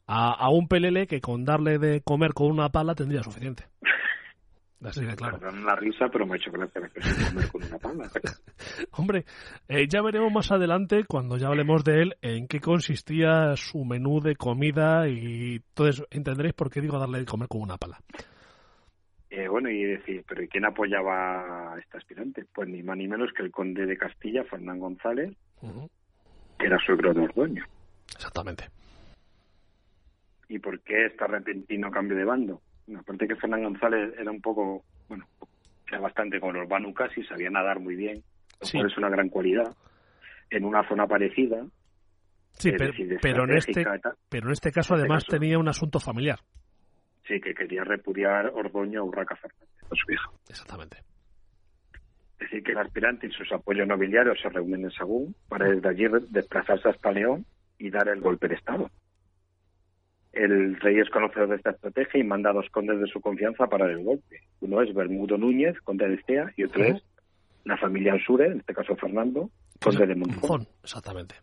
a, 0.06 0.32
a 0.32 0.50
un 0.50 0.68
pelele 0.68 1.06
que 1.06 1.20
con 1.20 1.46
darle 1.46 1.78
de 1.78 2.02
comer 2.02 2.34
con 2.34 2.50
una 2.50 2.68
pala 2.68 2.94
tendría 2.94 3.22
suficiente. 3.22 3.64
Claro. 4.80 5.38
una 5.50 5.74
risa, 5.74 6.08
pero 6.08 6.24
me 6.24 6.34
ha 6.34 6.36
hecho 6.36 6.52
gracia 6.52 6.80
se 6.80 7.28
comer 7.30 7.48
con 7.50 7.64
una 7.64 7.78
pala. 7.78 8.08
Hombre, 8.92 9.24
eh, 9.68 9.88
ya 9.88 10.02
veremos 10.02 10.32
más 10.32 10.52
adelante, 10.52 11.04
cuando 11.04 11.36
ya 11.36 11.48
hablemos 11.48 11.82
de 11.82 12.02
él, 12.02 12.16
en 12.22 12.46
qué 12.46 12.60
consistía 12.60 13.56
su 13.56 13.84
menú 13.84 14.20
de 14.20 14.36
comida 14.36 15.08
y 15.08 15.60
eso. 15.78 16.06
Entenderéis 16.10 16.54
por 16.54 16.70
qué 16.70 16.80
digo 16.80 16.98
darle 16.98 17.18
de 17.18 17.24
comer 17.24 17.48
con 17.48 17.62
una 17.62 17.76
pala. 17.76 17.98
Eh, 19.30 19.48
bueno, 19.48 19.68
y 19.68 19.82
decir, 19.82 20.24
¿pero 20.28 20.42
quién 20.48 20.64
apoyaba 20.64 21.74
a 21.74 21.78
este 21.78 21.98
aspirante? 21.98 22.44
Pues 22.54 22.68
ni 22.68 22.82
más 22.82 22.96
ni 22.96 23.08
menos 23.08 23.32
que 23.36 23.42
el 23.42 23.50
conde 23.50 23.84
de 23.84 23.96
Castilla, 23.96 24.44
Fernán 24.44 24.78
González, 24.78 25.36
que 26.58 26.66
era 26.66 26.78
suegro 26.78 27.12
de 27.12 27.22
Ordoño. 27.22 27.64
Exactamente. 28.14 28.68
¿Y 30.48 30.58
por 30.60 30.80
qué 30.80 31.06
este 31.06 31.26
repentino 31.26 31.90
cambio 31.90 32.16
de 32.16 32.24
bando? 32.24 32.62
Aparte 32.96 33.28
que 33.28 33.36
Fernán 33.36 33.64
González 33.64 34.14
era 34.18 34.30
un 34.30 34.40
poco, 34.40 34.84
bueno, 35.08 35.26
era 35.88 36.00
bastante 36.00 36.40
como 36.40 36.52
los 36.52 36.68
Banucas 36.68 37.16
y 37.16 37.24
sabía 37.24 37.50
nadar 37.50 37.80
muy 37.80 37.96
bien, 37.96 38.22
lo 38.60 38.86
es 38.86 38.96
una 38.96 39.08
gran 39.08 39.28
cualidad, 39.28 39.74
en 40.50 40.64
una 40.64 40.86
zona 40.88 41.06
parecida. 41.06 41.64
Sí, 42.52 42.72
pero, 42.72 43.44
en 43.44 43.56
este, 43.56 43.84
pero 44.28 44.46
en 44.46 44.52
este 44.52 44.72
caso 44.72 44.94
este 44.94 45.04
además 45.04 45.24
tenía 45.26 45.58
un 45.58 45.68
asunto 45.68 46.00
familiar. 46.00 46.40
Sí, 47.26 47.40
que 47.40 47.54
quería 47.54 47.84
repudiar 47.84 48.46
Ordoño 48.46 49.00
a 49.00 49.04
Urraca 49.04 49.36
Fernández, 49.36 49.68
a 49.84 49.94
su 49.94 50.12
hijo. 50.12 50.34
Exactamente. 50.48 50.98
Es 52.40 52.50
decir, 52.50 52.62
que 52.62 52.72
el 52.72 52.78
aspirante 52.78 53.26
y 53.26 53.30
sus 53.30 53.50
apoyos 53.52 53.86
nobiliarios 53.86 54.38
se 54.40 54.48
reúnen 54.48 54.84
en 54.84 54.90
Sagún 54.92 55.34
para 55.48 55.68
desde 55.68 55.88
allí 55.88 56.04
desplazarse 56.30 56.88
hasta 56.88 57.12
León 57.12 57.44
y 57.78 57.90
dar 57.90 58.08
el 58.08 58.20
golpe 58.20 58.48
de 58.48 58.54
Estado. 58.54 58.90
El 60.38 60.78
rey 60.78 61.00
es 61.00 61.10
conocedor 61.10 61.48
de 61.48 61.56
esta 61.56 61.70
estrategia 61.70 62.20
y 62.20 62.22
manda 62.22 62.50
a 62.50 62.52
dos 62.52 62.70
condes 62.70 63.00
de 63.00 63.08
su 63.08 63.20
confianza 63.20 63.66
para 63.66 63.90
el 63.90 64.04
golpe. 64.04 64.40
Uno 64.60 64.80
es 64.82 64.94
Bermudo 64.94 65.36
Núñez, 65.36 65.76
conde 65.80 66.06
de 66.06 66.14
Estea, 66.14 66.52
y 66.56 66.62
otro 66.62 66.84
es 66.84 67.02
la 67.64 67.76
familia 67.76 68.12
Ansure, 68.12 68.46
en 68.46 68.60
este 68.60 68.72
caso 68.72 68.94
Fernando, 68.94 69.50
conde 69.82 70.06
de 70.06 70.14
Monzón. 70.14 70.68
Exactamente. 70.80 71.34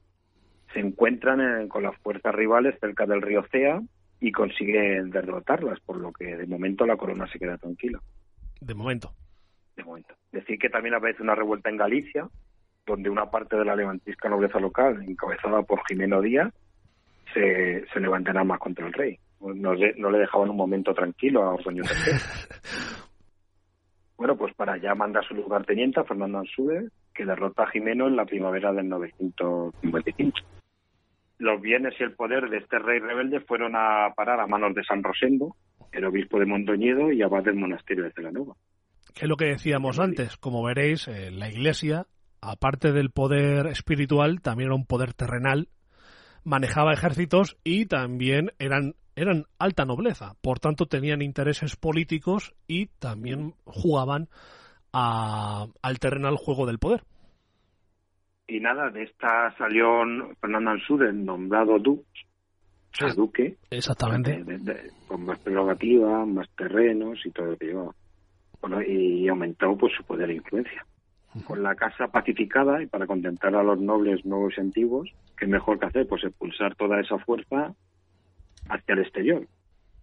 Se 0.73 0.79
encuentran 0.79 1.67
con 1.67 1.83
las 1.83 1.97
fuerzas 1.97 2.33
rivales 2.33 2.79
cerca 2.79 3.05
del 3.05 3.21
río 3.21 3.43
Cea 3.51 3.81
y 4.21 4.31
consiguen 4.31 5.09
derrotarlas, 5.09 5.81
por 5.81 5.97
lo 5.97 6.13
que 6.13 6.37
de 6.37 6.47
momento 6.47 6.85
la 6.85 6.95
corona 6.95 7.27
se 7.27 7.37
queda 7.37 7.57
tranquila. 7.57 7.99
De 8.61 8.73
momento. 8.73 9.11
De 9.75 9.83
momento. 9.83 10.15
Decir 10.31 10.57
que 10.57 10.69
también 10.69 10.95
aparece 10.95 11.21
una 11.21 11.35
revuelta 11.35 11.69
en 11.69 11.75
Galicia, 11.75 12.29
donde 12.85 13.09
una 13.09 13.29
parte 13.29 13.57
de 13.57 13.65
la 13.65 13.75
levantisca 13.75 14.29
nobleza 14.29 14.57
local, 14.61 15.03
encabezada 15.05 15.63
por 15.63 15.81
Jimeno 15.85 16.21
Díaz, 16.21 16.53
se, 17.35 17.85
se 17.93 17.99
levantará 17.99 18.43
más 18.43 18.59
contra 18.59 18.87
el 18.87 18.93
rey. 18.93 19.19
No, 19.39 19.75
no 19.75 20.09
le 20.09 20.17
dejaban 20.17 20.49
un 20.49 20.57
momento 20.57 20.93
tranquilo 20.93 21.43
a 21.43 21.53
Ordoño 21.53 21.83
III. 21.83 22.17
bueno, 24.17 24.35
pues 24.35 24.55
para 24.55 24.73
allá 24.73 24.95
manda 24.95 25.21
su 25.27 25.35
lugarteniente, 25.35 26.03
Fernando 26.03 26.39
Ansúe, 26.39 26.89
que 27.13 27.25
derrota 27.25 27.63
a 27.63 27.67
Jimeno 27.67 28.07
en 28.07 28.15
la 28.15 28.25
primavera 28.25 28.73
del 28.73 28.89
955. 28.89 30.37
Los 31.37 31.61
bienes 31.61 31.93
y 31.99 32.03
el 32.03 32.13
poder 32.13 32.49
de 32.49 32.57
este 32.57 32.79
rey 32.79 32.99
rebelde 32.99 33.41
fueron 33.41 33.73
a 33.75 34.13
parar 34.15 34.39
a 34.39 34.47
manos 34.47 34.73
de 34.73 34.83
San 34.83 35.03
Rosendo, 35.03 35.55
el 35.91 36.05
obispo 36.05 36.39
de 36.39 36.45
Mondoñedo 36.45 37.11
y 37.11 37.21
abad 37.21 37.43
del 37.43 37.55
monasterio 37.55 38.05
de 38.05 38.13
Celanova. 38.13 38.55
Que 39.13 39.25
es 39.25 39.29
lo 39.29 39.35
que 39.35 39.45
decíamos 39.45 39.99
antes, 39.99 40.37
como 40.37 40.63
veréis, 40.63 41.07
eh, 41.07 41.29
la 41.31 41.49
iglesia, 41.49 42.07
aparte 42.41 42.93
del 42.93 43.11
poder 43.11 43.67
espiritual, 43.67 44.41
también 44.41 44.67
era 44.67 44.75
un 44.75 44.85
poder 44.85 45.13
terrenal 45.13 45.67
manejaba 46.45 46.93
ejércitos 46.93 47.57
y 47.63 47.87
también 47.87 48.51
eran, 48.59 48.95
eran 49.15 49.45
alta 49.59 49.83
nobleza. 49.83 50.35
Por 50.41 50.59
tanto, 50.59 50.85
tenían 50.85 51.21
intereses 51.21 51.75
políticos 51.75 52.55
y 52.67 52.87
también 52.99 53.55
jugaban 53.65 54.29
a, 54.93 55.67
al 55.81 55.99
terrenal 55.99 56.37
juego 56.37 56.65
del 56.65 56.79
poder. 56.79 57.03
Y 58.47 58.59
nada, 58.59 58.89
de 58.91 59.03
esta 59.03 59.53
salió 59.57 59.87
Fernando 60.39 60.71
Ansúrez 60.71 61.13
nombrado 61.13 61.79
duque, 61.79 62.05
duque. 63.15 63.57
Exactamente. 63.71 64.43
con 65.07 65.25
más 65.25 65.39
prerrogativas, 65.39 66.27
más 66.27 66.47
terrenos 66.55 67.19
y 67.25 67.31
todo 67.31 67.47
lo 67.47 67.57
que 67.57 67.65
llevaba. 67.65 67.95
Bueno, 68.61 68.81
y 68.83 69.27
aumentó 69.27 69.75
pues 69.75 69.93
su 69.97 70.03
poder 70.03 70.29
e 70.29 70.35
influencia 70.35 70.85
con 71.43 71.63
la 71.63 71.75
casa 71.75 72.07
pacificada 72.07 72.81
y 72.81 72.87
para 72.87 73.07
contentar 73.07 73.55
a 73.55 73.63
los 73.63 73.79
nobles 73.79 74.25
nuevos 74.25 74.53
y 74.57 74.61
antiguos, 74.61 75.09
¿qué 75.37 75.47
mejor 75.47 75.79
que 75.79 75.87
hacer? 75.87 76.07
Pues 76.07 76.23
expulsar 76.23 76.75
toda 76.75 76.99
esa 76.99 77.17
fuerza 77.19 77.73
hacia 78.69 78.93
el 78.93 78.99
exterior. 78.99 79.47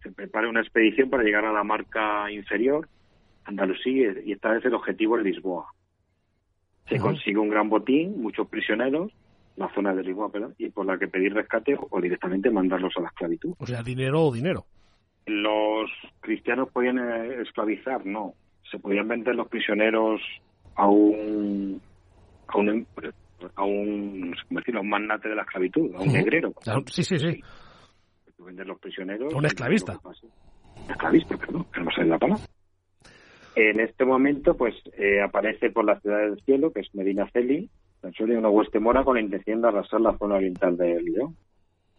Se 0.03 0.11
prepara 0.13 0.49
una 0.49 0.61
expedición 0.61 1.09
para 1.11 1.23
llegar 1.23 1.45
a 1.45 1.53
la 1.53 1.65
marca 1.65 2.31
inferior, 2.31 2.89
Andalucía, 3.45 4.15
y 4.25 4.33
esta 4.33 4.51
vez 4.51 4.65
el 4.65 4.75
objetivo 4.75 5.19
es 5.19 5.25
Lisboa. 5.25 5.67
Se 6.89 6.99
consigue 6.99 7.39
un 7.39 7.49
gran 7.49 7.69
botín, 7.69 8.21
muchos 8.21 8.49
prisioneros, 8.49 9.13
la 9.57 9.73
zona 9.75 9.95
del 9.95 10.09
Iguapera, 10.09 10.49
y 10.59 10.69
por 10.71 10.87
la 10.87 10.99
que 10.99 11.09
pedir 11.09 11.33
rescate 11.33 11.77
o 11.79 12.01
directamente 12.01 12.51
mandarlos 12.51 12.93
a 12.97 13.03
la 13.03 13.09
esclavitud. 13.09 13.55
O 13.59 13.67
sea, 13.67 13.83
dinero 13.83 14.23
o 14.23 14.33
dinero. 14.33 14.67
Los 15.27 15.91
cristianos 16.21 16.71
podían 16.71 16.99
eh, 16.99 17.43
esclavizar, 17.43 18.05
no. 18.05 18.35
Se 18.71 18.79
podían 18.79 19.09
vender 19.09 19.37
los 19.37 19.49
prisioneros 19.49 20.21
a 20.77 20.89
un 20.89 21.81
a 22.49 22.59
un 22.59 22.87
a 23.55 23.65
un, 23.65 24.35
a 24.35 24.81
un 24.81 24.89
magnate 24.89 25.29
de 25.29 25.35
la 25.35 25.43
esclavitud, 25.43 25.95
a 25.95 26.01
un 26.01 26.13
negrero. 26.13 26.53
Sí, 26.87 27.03
sí, 27.03 27.19
sí. 27.19 27.43
Vender 28.39 28.67
los 28.67 28.79
prisioneros. 28.79 29.33
Un 29.35 29.47
esclavista. 29.47 29.99
Esclavista, 30.89 31.37
perdón, 31.37 31.67
que 31.73 31.81
no 31.81 31.91
sé 31.93 32.05
la 32.05 32.19
palabra. 32.19 32.45
En 33.55 33.81
este 33.81 34.05
momento, 34.05 34.57
pues 34.57 34.75
eh, 34.97 35.21
aparece 35.21 35.71
por 35.71 35.85
la 35.85 36.01
ciudad 36.01 36.21
del 36.21 36.41
cielo, 36.45 36.73
que 36.73 36.81
es 36.81 36.95
Medina 36.95 37.29
Celi, 37.33 37.71
de 38.03 38.39
una 38.39 38.49
hueste 38.49 38.81
mora 38.81 39.05
con 39.05 39.15
la 39.15 39.21
intención 39.21 39.63
de 39.63 39.69
arrasar 39.69 40.01
la 40.01 40.17
zona 40.19 40.37
oriental 40.37 40.77
del 40.77 41.05
León. 41.05 41.37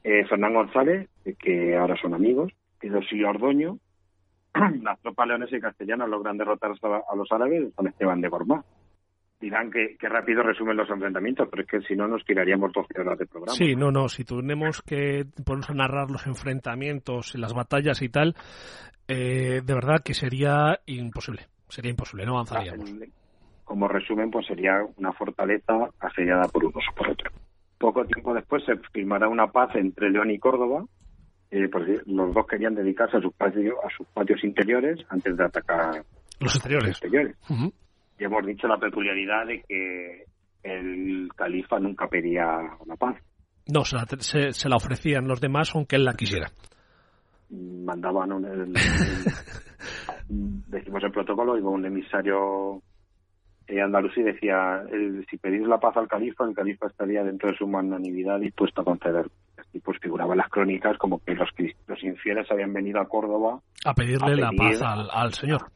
Eh, 0.03 0.25
Fernán 0.25 0.53
González, 0.53 1.09
que 1.39 1.77
ahora 1.77 1.95
son 2.01 2.13
amigos, 2.13 2.51
y 2.81 2.89
Dosilio 2.89 3.29
Ordoño, 3.29 3.77
las 4.81 4.99
tropas 5.01 5.27
leonesas 5.27 5.57
y 5.57 5.61
castellanas 5.61 6.09
logran 6.09 6.37
derrotar 6.37 6.71
a 6.71 7.15
los 7.15 7.31
árabes 7.31 7.73
con 7.75 7.87
Esteban 7.87 8.21
de 8.21 8.29
Gormaz 8.29 8.65
dirán 9.43 9.69
que, 9.69 9.97
rápido 10.07 10.41
resumen 10.41 10.77
los 10.77 10.89
enfrentamientos, 10.89 11.49
pero 11.51 11.63
es 11.63 11.69
que 11.69 11.81
si 11.81 11.95
no 11.95 12.07
nos 12.07 12.23
tiraríamos 12.23 12.71
12 12.71 13.01
horas 13.01 13.19
de 13.19 13.25
programa. 13.25 13.53
Sí, 13.53 13.75
no, 13.75 13.91
no, 13.91 14.07
si 14.07 14.23
tenemos 14.23 14.81
que 14.81 15.25
ponernos 15.45 15.69
a 15.69 15.73
narrar 15.73 16.09
los 16.09 16.25
enfrentamientos, 16.25 17.35
las 17.35 17.53
batallas 17.53 18.01
y 18.01 18.09
tal, 18.09 18.35
eh, 19.07 19.61
de 19.63 19.73
verdad 19.73 20.01
que 20.03 20.13
sería 20.13 20.79
imposible, 20.85 21.47
sería 21.67 21.91
imposible, 21.91 22.25
no 22.25 22.35
avanzaríamos. 22.35 22.89
Como 23.65 23.87
resumen, 23.89 24.31
pues 24.31 24.47
sería 24.47 24.79
una 24.95 25.11
fortaleza 25.11 25.89
asediada 25.99 26.47
por 26.47 26.63
unos 26.63 26.83
o 26.91 26.95
por 26.95 27.09
otro. 27.09 27.31
Poco 27.77 28.05
tiempo 28.05 28.33
después 28.33 28.63
se 28.63 28.77
firmará 28.93 29.27
una 29.27 29.47
paz 29.47 29.75
entre 29.75 30.09
León 30.09 30.31
y 30.31 30.39
Córdoba, 30.39 30.85
eh, 31.53 31.69
porque 31.69 31.99
los 32.07 32.33
dos 32.33 32.47
querían 32.47 32.73
dedicarse 32.73 33.17
a 33.17 33.21
sus 33.21 33.31
patios, 33.35 33.75
a 33.83 33.89
sus 33.95 34.07
patios 34.07 34.43
interiores 34.43 34.99
antes 35.09 35.37
de 35.37 35.43
atacar 35.45 36.03
los 36.39 36.55
exteriores. 36.55 36.99
Y 38.17 38.23
hemos 38.23 38.43
dicho 38.43 38.67
la 38.67 38.79
peculiaridad 38.79 39.45
de 39.45 39.61
que 39.61 40.25
el 40.63 41.29
califa 41.35 41.77
nunca 41.79 42.07
pedía 42.07 42.43
la 42.87 42.95
paz. 42.95 43.17
No, 43.67 43.85
se 43.85 43.95
la, 43.95 44.07
se, 44.51 44.67
la 44.67 44.77
ofrecían 44.77 45.27
los 45.27 45.39
demás 45.39 45.75
aunque 45.75 45.97
él 45.97 46.05
la 46.05 46.15
quisiera. 46.15 46.47
Mandaban 47.51 48.31
un, 48.31 48.73
decimos 50.27 51.03
el 51.03 51.11
protocolo, 51.11 51.55
iba 51.55 51.69
un 51.69 51.85
emisario 51.85 52.81
eh, 53.67 53.79
andalusí 53.79 54.23
decía, 54.23 54.83
si 55.29 55.37
pedís 55.37 55.67
la 55.67 55.79
paz 55.79 55.95
al 55.97 56.07
califa, 56.07 56.45
el 56.45 56.55
califa 56.55 56.87
estaría 56.87 57.23
dentro 57.23 57.51
de 57.51 57.57
su 57.57 57.67
magnanimidad 57.67 58.39
dispuesto 58.39 58.81
a 58.81 58.85
conceder. 58.85 59.27
Y 59.73 59.79
pues 59.79 59.97
figuraban 59.99 60.37
las 60.37 60.49
crónicas 60.49 60.97
como 60.99 61.19
que 61.23 61.33
los, 61.33 61.49
los 61.87 62.03
infieles 62.03 62.49
habían 62.51 62.71
venido 62.73 63.01
a 63.01 63.07
Córdoba 63.09 63.59
a 63.83 63.93
pedirle 63.93 64.35
la 64.35 64.51
paz 64.51 64.81
al, 64.81 65.09
al 65.11 65.33
señor. 65.33 65.71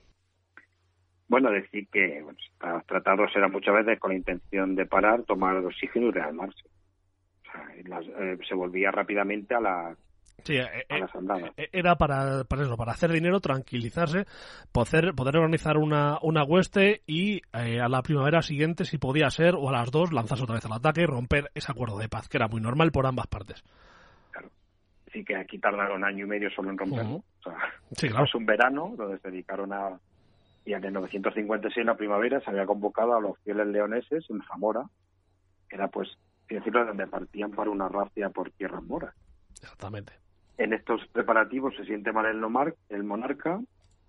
Bueno, 1.27 1.51
decir 1.51 1.87
que 1.91 2.21
bueno, 2.21 2.37
estos 2.39 2.85
tratados 2.85 3.31
eran 3.35 3.51
muchas 3.51 3.75
veces 3.75 3.99
con 3.99 4.11
la 4.11 4.17
intención 4.17 4.75
de 4.75 4.85
parar, 4.85 5.23
tomar 5.23 5.57
oxígeno 5.57 6.07
y 6.07 6.11
rearmarse. 6.11 6.63
O 7.41 7.51
sea, 7.51 8.01
eh, 8.21 8.37
se 8.47 8.55
volvía 8.55 8.91
rápidamente 8.91 9.53
a, 9.53 9.59
la, 9.59 9.95
sí, 10.43 10.55
eh, 10.55 10.85
las 10.89 11.13
andadas. 11.13 11.51
Eh, 11.57 11.67
era 11.73 11.95
para, 11.97 12.45
para 12.45 12.63
eso, 12.63 12.77
para 12.77 12.93
hacer 12.93 13.11
dinero, 13.11 13.41
tranquilizarse, 13.41 14.25
poder, 14.71 15.13
poder 15.15 15.37
organizar 15.37 15.77
una, 15.77 16.17
una 16.21 16.45
hueste 16.45 17.01
y 17.05 17.41
a 17.51 17.89
la 17.89 18.01
primavera 18.03 18.41
siguiente, 18.41 18.85
si 18.85 18.97
podía 18.97 19.29
ser, 19.29 19.55
o 19.55 19.67
a 19.67 19.73
las 19.73 19.91
dos, 19.91 20.13
lanzarse 20.13 20.43
otra 20.43 20.55
vez 20.55 20.65
al 20.65 20.73
ataque 20.73 21.01
y 21.01 21.07
romper 21.07 21.51
ese 21.55 21.71
acuerdo 21.71 21.97
de 21.97 22.07
paz, 22.07 22.29
que 22.29 22.37
era 22.37 22.47
muy 22.47 22.61
normal 22.61 22.91
por 22.93 23.05
ambas 23.05 23.27
partes. 23.27 23.63
Así 25.17 25.25
que 25.25 25.35
aquí 25.35 25.57
tardaron 25.57 26.03
año 26.03 26.25
y 26.25 26.29
medio 26.29 26.47
solo 26.51 26.69
en 26.69 26.77
romperlo. 26.77 27.15
o 27.15 27.43
sea, 27.43 27.57
sí, 27.95 28.07
claro. 28.09 28.25
Es 28.25 28.35
un 28.35 28.45
verano 28.45 28.93
donde 28.95 29.17
se 29.17 29.31
dedicaron 29.31 29.73
a 29.73 29.99
y 30.63 30.73
en 30.73 30.83
el 30.83 30.93
956, 30.93 31.77
en 31.77 31.87
la 31.87 31.95
primavera, 31.95 32.39
se 32.41 32.49
había 32.51 32.67
convocado 32.67 33.15
a 33.15 33.21
los 33.21 33.39
fieles 33.39 33.65
leoneses 33.67 34.29
en 34.29 34.43
Zamora, 34.43 34.83
que 35.69 35.77
era, 35.77 35.87
pues, 35.87 36.09
decirlo, 36.49 36.85
donde 36.85 37.07
partían 37.07 37.51
para 37.51 37.71
una 37.71 37.87
racia 37.87 38.29
por 38.29 38.51
tierras 38.51 38.83
moras. 38.83 39.15
Exactamente. 39.49 40.11
En 40.57 40.73
estos 40.73 41.07
preparativos 41.07 41.73
se 41.77 41.85
siente 41.85 42.11
mal 42.11 42.25
el, 42.25 42.41
nomar, 42.41 42.75
el 42.89 43.05
monarca, 43.05 43.61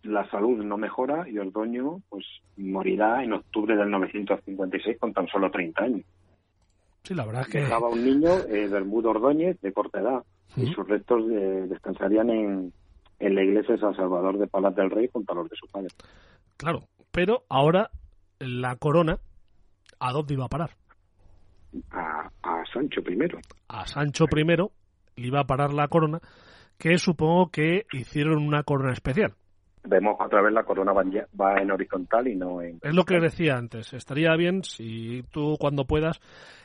la 0.02 0.28
salud 0.30 0.62
no 0.64 0.76
mejora 0.76 1.28
y 1.28 1.38
Ordoño 1.38 2.00
pues 2.08 2.24
morirá 2.56 3.22
en 3.22 3.34
octubre 3.34 3.76
del 3.76 3.90
956 3.90 4.98
con 4.98 5.12
tan 5.12 5.28
solo 5.28 5.50
30 5.50 5.82
años. 5.82 6.04
Sí, 7.02 7.14
la 7.14 7.24
verdad 7.24 7.42
es 7.42 7.48
que... 7.48 7.60
Dejaba 7.60 7.88
un 7.88 8.04
niño, 8.04 8.30
eh, 8.48 8.68
Bermudo 8.68 9.10
Ordóñez, 9.10 9.60
de 9.60 9.72
corta 9.72 10.00
edad, 10.00 10.24
y 10.56 10.66
sus 10.72 10.86
restos 10.86 11.22
eh, 11.30 11.66
descansarían 11.68 12.30
en, 12.30 12.72
en 13.18 13.34
la 13.34 13.42
iglesia 13.42 13.74
de 13.74 13.80
San 13.80 13.94
Salvador 13.94 14.38
de 14.38 14.46
Palas 14.46 14.74
del 14.74 14.90
Rey 14.90 15.08
junto 15.12 15.32
a 15.32 15.36
los 15.36 15.48
de 15.48 15.56
su 15.56 15.66
padre. 15.68 15.88
Claro, 16.56 16.84
pero 17.10 17.44
ahora 17.48 17.90
la 18.38 18.76
corona, 18.76 19.18
¿a 19.98 20.12
dónde 20.12 20.34
iba 20.34 20.44
a 20.44 20.48
parar? 20.48 20.70
A, 21.90 22.30
Sancho 22.72 23.00
I. 23.00 23.18
A 23.68 23.86
Sancho 23.86 24.24
I 24.34 24.44
le 24.44 25.26
iba 25.26 25.40
a 25.40 25.46
parar 25.46 25.72
la 25.72 25.88
corona, 25.88 26.20
que 26.78 26.96
supongo 26.98 27.50
que 27.50 27.86
hicieron 27.92 28.46
una 28.46 28.62
corona 28.62 28.92
especial. 28.92 29.34
Vemos 29.84 30.16
otra 30.18 30.42
vez 30.42 30.52
la 30.52 30.64
corona 30.64 30.92
va 30.92 31.60
en 31.60 31.70
horizontal 31.70 32.28
y 32.28 32.36
no 32.36 32.62
en... 32.62 32.78
Es 32.82 32.94
lo 32.94 33.04
que 33.04 33.20
decía 33.20 33.56
antes. 33.56 33.92
Estaría 33.92 34.34
bien 34.36 34.64
si 34.64 35.22
tú 35.30 35.56
cuando 35.58 35.84
puedas, 35.84 36.20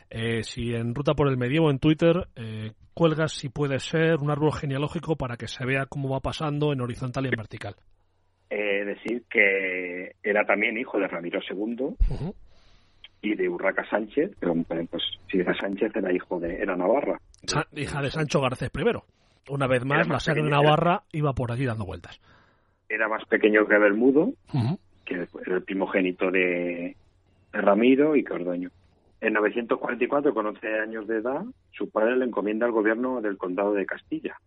eh, 0.09 0.43
si 0.43 0.73
en 0.73 0.95
Ruta 0.95 1.13
por 1.13 1.27
el 1.27 1.37
Medievo 1.37 1.69
en 1.69 1.79
Twitter 1.79 2.27
eh, 2.35 2.71
cuelgas 2.93 3.33
si 3.33 3.49
puede 3.49 3.79
ser 3.79 4.17
un 4.17 4.31
árbol 4.31 4.53
genealógico 4.53 5.15
para 5.15 5.37
que 5.37 5.47
se 5.47 5.65
vea 5.65 5.85
cómo 5.87 6.09
va 6.09 6.19
pasando 6.19 6.73
en 6.73 6.81
horizontal 6.81 7.25
y 7.25 7.29
en 7.29 7.37
vertical. 7.37 7.75
Eh, 8.49 8.85
decir 8.85 9.23
que 9.29 10.15
era 10.21 10.45
también 10.45 10.77
hijo 10.77 10.99
de 10.99 11.07
Ramiro 11.07 11.39
II 11.49 11.95
y 13.21 13.35
de 13.35 13.49
Urraca 13.49 13.83
Sánchez, 13.89 14.31
pero 14.39 14.53
pues 14.63 15.03
si 15.31 15.39
era 15.39 15.55
Sánchez 15.59 15.91
era 15.95 16.13
hijo 16.13 16.39
de 16.39 16.61
era 16.61 16.75
Navarra. 16.75 17.19
hija 17.71 18.01
de 18.01 18.11
Sancho 18.11 18.41
Garcés 18.41 18.69
I. 18.75 18.83
Una 19.49 19.67
vez 19.67 19.83
más, 19.85 20.07
la 20.07 20.19
sangre 20.19 20.43
de 20.43 20.49
Navarra 20.49 21.03
iba 21.11 21.33
por 21.33 21.51
allí 21.51 21.65
dando 21.65 21.85
vueltas. 21.85 22.21
Era 22.93 23.07
más 23.07 23.25
pequeño 23.25 23.65
que 23.65 23.77
Bermudo, 23.79 24.33
que 25.03 25.15
era 25.15 25.55
el 25.55 25.63
primogénito 25.63 26.29
de, 26.29 26.95
Ramiro 27.51 28.15
y 28.15 28.23
Cordoño. 28.23 28.69
En 29.21 29.33
944, 29.33 30.33
con 30.33 30.47
11 30.47 30.79
años 30.79 31.07
de 31.07 31.17
edad, 31.17 31.43
su 31.71 31.89
padre 31.89 32.17
le 32.17 32.25
encomienda 32.25 32.65
al 32.65 32.71
gobierno 32.71 33.21
del 33.21 33.37
condado 33.37 33.73
de 33.73 33.85
Castilla, 33.85 34.37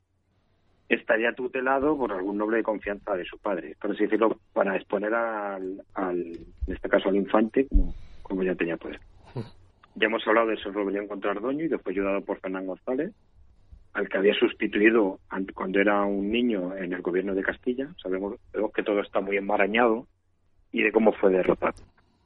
estaría 0.88 1.32
tutelado 1.32 1.96
por 1.96 2.12
algún 2.12 2.36
noble 2.36 2.58
de 2.58 2.62
confianza 2.62 3.16
de 3.16 3.24
su 3.24 3.38
padre, 3.38 3.74
por 3.80 3.92
así 3.92 4.04
decirlo, 4.04 4.38
para 4.52 4.76
exponer 4.76 5.14
al, 5.14 5.82
en 5.96 6.46
este 6.68 6.88
caso 6.88 7.08
al 7.08 7.16
infante, 7.16 7.66
como, 8.22 8.42
ya 8.42 8.54
tenía 8.54 8.76
poder. 8.76 9.00
Ya 9.94 10.06
hemos 10.06 10.26
hablado 10.26 10.48
de 10.48 10.58
su 10.58 10.70
rebelión 10.70 11.08
contra 11.08 11.30
Ardoño 11.30 11.64
y 11.64 11.68
después 11.68 11.96
ayudado 11.96 12.20
por 12.20 12.38
Fernán 12.38 12.66
González, 12.66 13.12
al 13.96 14.08
que 14.08 14.18
había 14.18 14.34
sustituido 14.34 15.18
cuando 15.54 15.80
era 15.80 16.04
un 16.04 16.30
niño 16.30 16.76
en 16.76 16.92
el 16.92 17.00
gobierno 17.00 17.34
de 17.34 17.42
Castilla. 17.42 17.88
Sabemos, 18.02 18.36
que 18.74 18.82
todo 18.82 19.00
está 19.00 19.20
muy 19.20 19.36
enmarañado 19.38 20.06
y 20.70 20.82
de 20.82 20.92
cómo 20.92 21.12
fue 21.12 21.30
derrotado. 21.30 21.82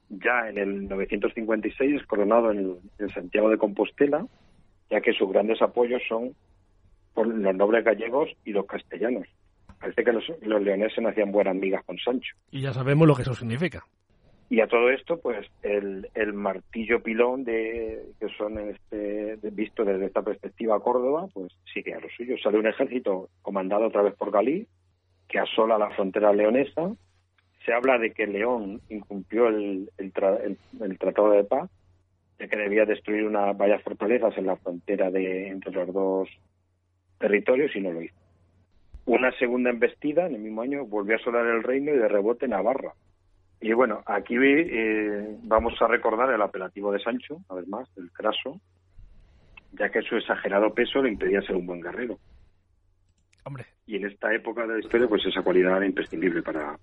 Ya 0.09 0.49
en 0.49 0.57
el 0.57 0.89
956 0.89 2.01
es 2.01 2.05
coronado 2.05 2.51
en 2.51 3.09
Santiago 3.13 3.49
de 3.49 3.57
Compostela, 3.57 4.25
ya 4.89 4.99
que 4.99 5.13
sus 5.13 5.31
grandes 5.31 5.61
apoyos 5.61 6.01
son 6.09 6.35
por 7.13 7.27
los 7.27 7.55
nobles 7.55 7.85
gallegos 7.85 8.29
y 8.43 8.51
los 8.51 8.65
castellanos. 8.65 9.27
Parece 9.79 10.03
que 10.03 10.11
los, 10.11 10.23
leoneses 10.41 11.05
hacían 11.05 11.31
buenas 11.31 11.55
migas 11.55 11.83
con 11.85 11.97
Sancho. 11.97 12.35
Y 12.51 12.61
ya 12.61 12.73
sabemos 12.73 13.07
lo 13.07 13.15
que 13.15 13.21
eso 13.21 13.33
significa. 13.33 13.83
Y 14.51 14.59
a 14.59 14.67
todo 14.67 14.89
esto, 14.89 15.17
pues 15.17 15.49
el, 15.63 16.09
el 16.13 16.33
martillo 16.33 17.01
pilón 17.01 17.45
de 17.45 18.03
que 18.19 18.27
son 18.37 18.59
este 18.59 19.37
visto 19.49 19.85
desde 19.85 20.07
esta 20.07 20.23
perspectiva 20.23 20.83
Córdoba, 20.83 21.29
pues 21.33 21.53
sigue 21.73 21.93
a 21.93 22.01
lo 22.01 22.09
suyo. 22.09 22.35
Sale 22.37 22.59
un 22.59 22.67
ejército 22.67 23.29
comandado 23.41 23.87
otra 23.87 24.01
vez 24.01 24.13
por 24.13 24.29
Galí, 24.29 24.67
que 25.29 25.39
asola 25.39 25.77
la 25.77 25.91
frontera 25.91 26.33
leonesa. 26.33 26.91
Se 27.65 27.71
habla 27.71 27.97
de 27.97 28.11
que 28.11 28.27
León 28.27 28.81
incumplió 28.89 29.47
el, 29.47 29.89
el, 29.97 30.11
el, 30.81 30.99
tratado 30.99 31.31
de 31.31 31.45
paz, 31.45 31.71
de 32.37 32.49
que 32.49 32.57
debía 32.57 32.83
destruir 32.83 33.23
una 33.23 33.53
varias 33.53 33.81
fortalezas 33.83 34.37
en 34.37 34.47
la 34.47 34.57
frontera 34.57 35.09
de 35.11 35.47
entre 35.47 35.71
los 35.71 35.93
dos 35.93 36.29
territorios 37.19 37.73
y 37.73 37.79
no 37.79 37.93
lo 37.93 38.01
hizo. 38.01 38.19
Una 39.05 39.31
segunda 39.39 39.69
embestida 39.69 40.25
en 40.27 40.35
el 40.35 40.41
mismo 40.41 40.61
año 40.61 40.83
volvió 40.83 41.15
a 41.15 41.19
asolar 41.19 41.45
el 41.45 41.63
reino 41.63 41.93
y 41.93 41.97
de 41.97 42.09
rebote 42.09 42.49
Navarra. 42.49 42.91
Y 43.61 43.73
bueno, 43.73 44.01
aquí 44.07 44.35
eh, 44.39 45.37
vamos 45.43 45.73
a 45.81 45.87
recordar 45.87 46.33
el 46.33 46.41
apelativo 46.41 46.91
de 46.91 46.99
Sancho, 46.99 47.41
una 47.47 47.61
vez 47.61 47.67
más, 47.69 47.87
el 47.95 48.11
craso, 48.11 48.59
ya 49.73 49.89
que 49.89 50.01
su 50.01 50.15
exagerado 50.17 50.73
peso 50.73 51.01
le 51.01 51.09
impedía 51.09 51.41
ser 51.41 51.55
un 51.55 51.67
buen 51.67 51.79
guerrero. 51.79 52.17
Hombre. 53.43 53.65
Y 53.85 53.97
en 53.97 54.05
esta 54.05 54.33
época 54.33 54.65
de 54.65 54.73
la 54.73 54.79
historia, 54.79 55.07
pues 55.07 55.25
esa 55.25 55.43
cualidad 55.43 55.77
era 55.77 55.85
imprescindible 55.85 56.41
para 56.41 56.77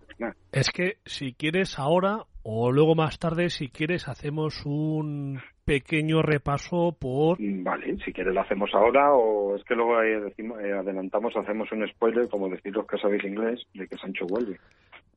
Es 0.53 0.71
que 0.71 0.99
si 1.05 1.33
quieres 1.33 1.79
ahora, 1.79 2.25
o 2.43 2.71
luego 2.71 2.95
más 2.95 3.19
tarde, 3.19 3.51
si 3.51 3.69
quieres, 3.69 4.09
hacemos 4.09 4.65
un 4.65 5.41
pequeño 5.65 6.23
repaso 6.23 6.97
por... 6.99 7.41
Mm, 7.41 7.65
vale, 7.65 7.97
si 8.05 8.13
quieres 8.13 8.35
lo 8.35 8.41
hacemos 8.41 8.71
ahora 8.73 9.13
o 9.13 9.57
es 9.57 9.65
que 9.65 9.75
luego 9.75 10.01
decimos, 10.01 10.61
eh, 10.61 10.73
adelantamos, 10.73 11.37
hacemos 11.37 11.71
un 11.73 11.87
spoiler, 11.89 12.29
como 12.29 12.49
decir 12.49 12.73
los 12.73 12.87
que 12.87 12.99
sabéis 12.99 13.25
inglés, 13.25 13.61
de 13.75 13.87
que 13.87 13.97
Sancho 13.97 14.27
vuelve. 14.27 14.59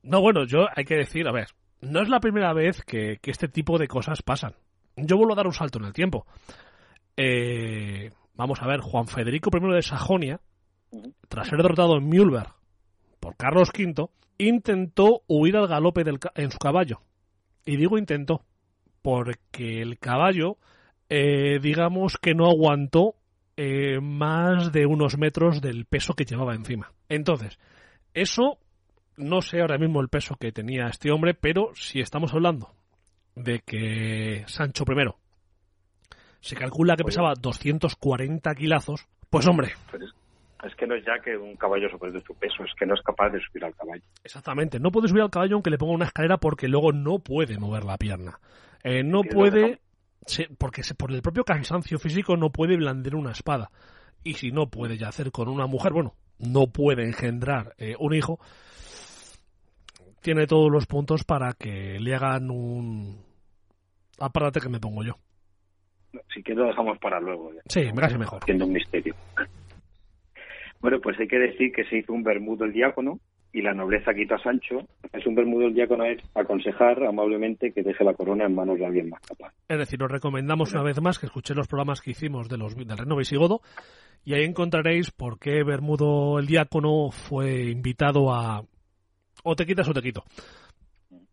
No, 0.04 0.22
bueno, 0.22 0.46
yo 0.46 0.68
hay 0.76 0.86
que 0.86 0.96
decir, 0.96 1.28
a 1.28 1.32
ver, 1.32 1.50
no 1.82 2.02
es 2.02 2.10
la 2.10 2.20
primera 2.20 2.54
vez 2.54 2.84
que, 2.84 3.20
este 3.24 3.48
tipo 3.48 3.78
de 3.78 3.88
cosas 3.88 4.22
pasan. 4.22 4.54
Yo 4.96 5.18
vuelvo 5.18 5.34
a 5.34 5.38
dar 5.38 5.48
un 5.48 5.54
salto 5.54 5.80
en 5.80 5.86
el 5.86 5.94
tiempo. 5.94 6.26
Eh, 7.18 8.12
vamos 8.36 8.62
a 8.62 8.68
ver, 8.68 8.80
Juan 8.80 9.08
Federico 9.08 9.50
I 9.56 9.74
de 9.74 9.82
Sajonia, 9.82 10.40
tras 11.28 11.48
ser 11.48 11.62
derrotado 11.62 11.98
en 11.98 12.08
Mühlberg 12.08 12.54
por 13.20 13.36
Carlos 13.38 13.70
V, 13.78 14.10
intentó 14.38 15.22
huir 15.28 15.56
al 15.56 15.68
galope 15.68 16.04
en 16.36 16.52
su 16.52 16.58
caballo. 16.58 17.02
Y 17.66 17.78
digo 17.78 17.98
intentó, 17.98 18.44
porque 19.02 19.82
el 19.82 20.00
caballo, 20.00 20.58
eh, 21.10 21.60
digamos 21.62 22.18
que 22.18 22.34
no 22.34 22.50
aguantó 22.50 23.16
eh, 23.58 24.00
más 24.02 24.72
de 24.72 24.86
unos 24.86 25.18
metros 25.18 25.62
del 25.62 25.86
peso 25.86 26.14
que 26.16 26.26
llevaba 26.26 26.56
encima. 26.56 26.92
Entonces, 27.10 27.60
eso 28.14 28.58
no 29.18 29.42
sé 29.42 29.62
ahora 29.62 29.78
mismo 29.78 30.02
el 30.02 30.10
peso 30.10 30.36
que 30.36 30.52
tenía 30.52 30.88
este 30.88 31.12
hombre, 31.12 31.34
pero 31.34 31.72
si 31.76 32.00
estamos 32.00 32.34
hablando 32.34 32.74
de 33.36 33.60
que 33.60 34.44
Sancho 34.48 34.84
I 34.88 35.10
se 36.42 36.56
calcula 36.56 36.96
que 36.96 37.04
pesaba 37.04 37.34
240 37.40 38.56
kilazos, 38.56 39.08
pues 39.30 39.48
hombre. 39.48 39.74
es 40.64 40.76
que 40.76 40.88
no 40.88 40.96
es 40.96 41.06
ya 41.06 41.20
que 41.24 41.38
un 41.38 41.56
caballo 41.56 41.90
sobre 41.90 42.12
su 42.24 42.34
peso, 42.36 42.64
es 42.64 42.72
que 42.78 42.86
no 42.86 42.96
es 42.96 43.02
capaz 43.02 43.30
de 43.30 43.40
subir 43.40 43.64
al 43.64 43.76
caballo. 43.76 44.04
Exactamente, 44.24 44.80
no 44.80 44.92
puede 44.92 45.08
subir 45.08 45.22
al 45.22 45.30
caballo 45.30 45.56
aunque 45.56 45.70
le 45.70 45.78
ponga 45.78 45.94
una 45.94 46.06
escalera 46.06 46.38
porque 46.38 46.68
luego 46.68 46.92
no 46.92 47.20
puede 47.20 47.58
mover 47.58 47.84
la 47.84 47.98
pierna. 47.98 48.40
Eh, 48.84 49.04
no 49.04 49.22
puede, 49.24 49.80
porque 50.58 50.82
por 50.98 51.12
el 51.12 51.22
propio 51.22 51.44
cansancio 51.44 52.00
físico 52.00 52.36
no 52.38 52.52
puede 52.52 52.76
blandir 52.76 53.16
una 53.16 53.32
espada. 53.32 53.70
Y 54.24 54.36
si 54.36 54.52
no 54.52 54.70
puede 54.70 54.98
yacer 54.98 55.32
con 55.32 55.48
una 55.48 55.68
mujer, 55.68 55.94
bueno, 55.94 56.16
no 56.40 56.68
puede 56.68 57.04
engendrar 57.04 57.74
eh, 57.78 57.96
un 58.00 58.14
hijo, 58.14 58.40
tiene 60.22 60.48
todos 60.48 60.72
los 60.72 60.86
puntos 60.86 61.24
para 61.24 61.54
que 61.54 62.00
le 62.00 62.16
hagan 62.16 62.50
un 62.50 63.24
apárate 64.20 64.60
que 64.62 64.70
me 64.70 64.80
pongo 64.80 65.04
yo. 65.04 65.14
Si 66.34 66.44
quieres 66.44 66.64
lo 66.64 66.68
dejamos 66.68 66.98
para 67.00 67.20
luego. 67.20 67.52
Sí, 67.68 67.82
me 67.94 68.02
casi 68.02 68.18
mejor. 68.18 68.40
Haciendo 68.42 68.66
un 68.66 68.74
misterio. 68.74 69.16
Bueno, 70.82 71.00
pues 71.02 71.20
hay 71.20 71.28
que 71.28 71.40
decir 71.40 71.72
que 71.72 71.86
se 71.86 71.98
hizo 71.98 72.14
un 72.14 72.24
bermudo 72.24 72.66
el 72.66 72.74
diácono 72.74 73.20
y 73.54 73.62
la 73.62 73.74
nobleza 73.74 74.14
quitó 74.14 74.36
a 74.36 74.44
Sancho. 74.44 74.88
Es 75.14 75.26
un 75.26 75.36
bermudo 75.36 75.68
el 75.68 75.74
diácono 75.74 76.06
es 76.06 76.22
aconsejar 76.36 77.04
amablemente 77.04 77.72
que 77.72 77.84
deje 77.84 78.04
la 78.04 78.14
corona 78.14 78.46
en 78.46 78.56
manos 78.56 78.80
de 78.80 78.86
alguien 78.86 79.10
más 79.10 79.22
capaz. 79.22 79.54
Es 79.68 79.78
decir, 79.78 80.02
os 80.04 80.12
recomendamos 80.12 80.74
una 80.74 80.84
vez 80.84 81.02
más 81.02 81.20
que 81.20 81.28
escuchéis 81.28 81.58
los 81.58 81.68
programas 81.68 82.02
que 82.02 82.12
hicimos 82.12 82.50
de 82.50 82.58
los, 82.58 82.76
del 82.76 82.98
Reino 82.98 83.16
Visigodo 83.16 83.62
y 84.24 84.34
ahí 84.34 84.44
encontraréis 84.44 85.12
por 85.12 85.40
qué 85.40 85.64
Bermudo 85.64 86.40
el 86.40 86.48
diácono 86.48 87.10
fue 87.12 87.70
invitado 87.70 88.34
a, 88.34 88.64
o 89.44 89.56
te 89.56 89.66
quitas 89.66 89.88
o 89.88 89.94
te 89.94 90.02
quito. 90.02 90.24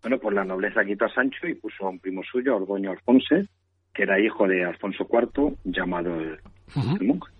Bueno, 0.02 0.18
pues 0.18 0.34
la 0.34 0.44
nobleza 0.44 0.84
quitó 0.84 1.06
a 1.06 1.14
Sancho 1.14 1.46
y 1.46 1.54
puso 1.54 1.86
a 1.86 1.90
un 1.90 1.98
primo 1.98 2.22
suyo, 2.22 2.56
Ordoño 2.56 2.90
Alfonso, 2.92 3.36
que 3.92 4.02
era 4.04 4.20
hijo 4.20 4.46
de 4.46 4.64
Alfonso 4.64 5.08
IV, 5.10 5.56
llamado 5.64 6.20
el, 6.20 6.38
monje, 7.00 7.32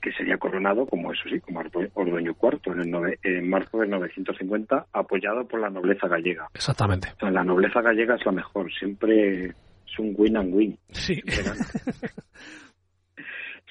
que 0.00 0.12
sería 0.12 0.36
coronado, 0.36 0.86
como 0.86 1.12
eso 1.12 1.22
sí, 1.28 1.40
como 1.40 1.60
Ordoño 1.60 2.36
IV 2.40 2.60
en, 2.72 2.94
el 2.94 3.18
en 3.22 3.48
marzo 3.48 3.78
de 3.78 3.88
950, 3.88 4.86
apoyado 4.92 5.46
por 5.48 5.60
la 5.60 5.70
nobleza 5.70 6.06
gallega. 6.08 6.48
Exactamente. 6.54 7.08
la 7.20 7.44
nobleza 7.44 7.80
gallega 7.80 8.16
es 8.16 8.26
la 8.26 8.32
mejor, 8.32 8.70
siempre 8.72 9.46
es 9.46 9.98
un 9.98 10.14
win 10.16 10.36
and 10.36 10.54
win. 10.54 10.78
Sí. 10.90 11.22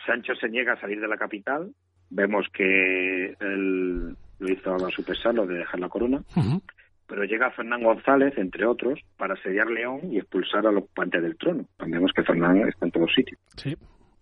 Sancho 0.05 0.33
se 0.35 0.49
niega 0.49 0.73
a 0.73 0.81
salir 0.81 0.99
de 0.99 1.07
la 1.07 1.17
capital. 1.17 1.73
Vemos 2.09 2.45
que 2.53 3.35
el, 3.39 4.17
lo 4.41 4.51
hizo 4.51 4.75
a 4.75 4.89
su 4.89 5.03
pesar, 5.03 5.35
lo 5.35 5.45
de 5.45 5.59
dejar 5.59 5.79
la 5.79 5.89
corona. 5.89 6.21
Pero 7.07 7.23
llega 7.25 7.51
Fernán 7.51 7.83
González, 7.83 8.33
entre 8.37 8.65
otros, 8.65 8.99
para 9.17 9.35
asediar 9.35 9.69
León 9.69 10.11
y 10.11 10.17
expulsar 10.17 10.65
a 10.65 10.71
los 10.71 10.83
ocupantes 10.83 11.21
del 11.21 11.37
trono. 11.37 11.65
Vemos 11.85 12.11
que 12.15 12.23
Fernán 12.23 12.67
está 12.67 12.85
en 12.85 12.91
todos 12.91 13.13
sitios. 13.13 13.39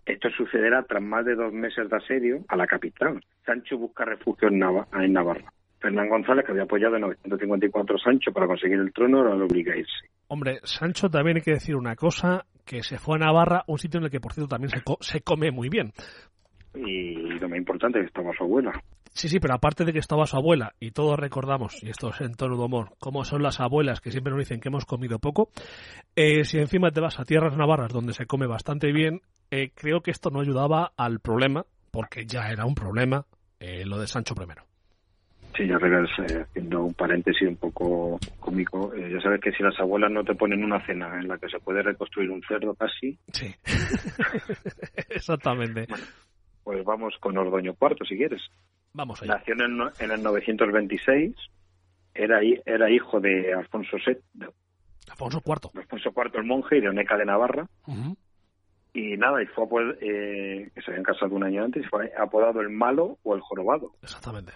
Esto 0.04 0.28
sucederá 0.30 0.82
tras 0.82 1.02
más 1.02 1.24
de 1.24 1.36
dos 1.36 1.52
meses 1.52 1.88
de 1.88 1.96
asedio 1.96 2.44
a 2.48 2.56
la 2.56 2.66
capital. 2.66 3.22
Sancho 3.46 3.78
busca 3.78 4.04
refugio 4.04 4.48
en, 4.48 4.58
Navarra. 4.58 5.52
Fernán 5.78 6.08
González, 6.08 6.44
que 6.44 6.52
había 6.52 6.64
apoyado 6.64 6.96
en 6.96 7.02
954 7.02 7.96
a 7.96 7.98
Sancho 7.98 8.32
para 8.32 8.46
conseguir 8.46 8.78
el 8.78 8.92
trono, 8.92 9.18
ahora 9.18 9.36
lo 9.36 9.46
obliga 9.46 9.72
a 9.72 9.76
irse. 9.78 10.10
Hombre, 10.26 10.58
Sancho 10.64 11.08
también 11.08 11.38
hay 11.38 11.42
que 11.42 11.52
decir 11.52 11.76
una 11.76 11.96
cosa, 11.96 12.44
que 12.66 12.82
se 12.82 12.98
fue 12.98 13.16
a 13.16 13.20
Navarra, 13.20 13.64
un 13.66 13.78
sitio 13.78 13.98
en 13.98 14.04
el 14.04 14.10
que, 14.10 14.20
por 14.20 14.32
cierto, 14.32 14.48
también 14.48 14.70
se, 14.70 14.82
se 15.00 15.20
come 15.22 15.50
muy 15.50 15.68
bien. 15.68 15.92
Y 16.74 17.14
lo 17.38 17.48
más 17.48 17.58
importante, 17.58 18.00
que 18.00 18.06
estaba 18.06 18.32
su 18.36 18.44
abuela. 18.44 18.72
Sí, 19.12 19.28
sí, 19.28 19.40
pero 19.40 19.54
aparte 19.54 19.84
de 19.84 19.92
que 19.92 19.98
estaba 19.98 20.26
su 20.26 20.36
abuela, 20.36 20.72
y 20.78 20.92
todos 20.92 21.18
recordamos, 21.18 21.82
y 21.82 21.90
esto 21.90 22.10
es 22.10 22.20
en 22.20 22.34
tono 22.34 22.56
de 22.56 22.64
humor, 22.64 22.92
cómo 23.00 23.24
son 23.24 23.42
las 23.42 23.60
abuelas 23.60 24.00
que 24.00 24.12
siempre 24.12 24.32
nos 24.32 24.40
dicen 24.40 24.60
que 24.60 24.68
hemos 24.68 24.86
comido 24.86 25.18
poco, 25.18 25.50
eh, 26.14 26.44
si 26.44 26.58
encima 26.58 26.90
te 26.90 27.00
vas 27.00 27.18
a 27.18 27.24
tierras 27.24 27.56
navarras 27.56 27.92
donde 27.92 28.12
se 28.12 28.26
come 28.26 28.46
bastante 28.46 28.92
bien, 28.92 29.20
eh, 29.50 29.72
creo 29.74 30.00
que 30.00 30.12
esto 30.12 30.30
no 30.30 30.40
ayudaba 30.40 30.92
al 30.96 31.18
problema, 31.18 31.64
porque 31.90 32.24
ya 32.24 32.50
era 32.50 32.64
un 32.64 32.76
problema 32.76 33.26
eh, 33.58 33.84
lo 33.84 33.98
de 33.98 34.06
Sancho 34.06 34.34
I. 34.40 34.46
Sí, 35.56 35.66
ya 35.66 35.76
haciendo 35.76 36.84
un 36.84 36.94
paréntesis 36.94 37.48
un 37.48 37.56
poco 37.56 38.18
cómico, 38.38 38.94
ya 38.94 39.20
sabes 39.20 39.40
que 39.40 39.50
si 39.50 39.64
las 39.64 39.78
abuelas 39.80 40.10
no 40.12 40.22
te 40.22 40.34
ponen 40.34 40.62
una 40.62 40.84
cena 40.86 41.18
en 41.18 41.26
la 41.26 41.36
que 41.36 41.48
se 41.48 41.58
puede 41.58 41.82
reconstruir 41.82 42.30
un 42.30 42.40
cerdo 42.42 42.74
casi. 42.74 43.18
Sí, 43.32 43.52
exactamente. 45.10 45.88
Pues 46.64 46.84
vamos 46.84 47.14
con 47.20 47.36
Ordoño 47.36 47.76
IV, 47.80 48.06
si 48.06 48.16
quieres. 48.16 48.42
Vamos 48.92 49.22
Nació 49.22 49.54
en 49.54 49.60
el, 49.60 49.90
en 50.00 50.10
el 50.10 50.22
926, 50.22 51.36
era, 52.14 52.40
era 52.66 52.90
hijo 52.90 53.20
de 53.20 53.52
Alfonso 53.52 53.96
VII. 54.04 54.48
Alfonso 55.10 55.42
IV. 55.44 55.80
Alfonso 55.80 56.12
IV 56.14 56.38
el 56.38 56.44
monje 56.44 56.78
y 56.78 56.80
de 56.80 56.88
Oneca 56.88 57.16
de 57.16 57.24
Navarra. 57.24 57.66
Y 58.92 59.16
nada, 59.16 59.40
y 59.42 59.46
fue 59.46 59.66
eh, 60.00 60.70
que 60.74 60.82
se 60.82 60.90
habían 60.90 61.04
casado 61.04 61.34
un 61.36 61.44
año 61.44 61.64
antes, 61.64 61.84
y 61.84 61.88
fue 61.88 62.12
apodado 62.18 62.60
el 62.60 62.70
malo 62.70 63.18
o 63.22 63.34
el 63.36 63.40
jorobado. 63.40 63.92
Exactamente. 64.02 64.52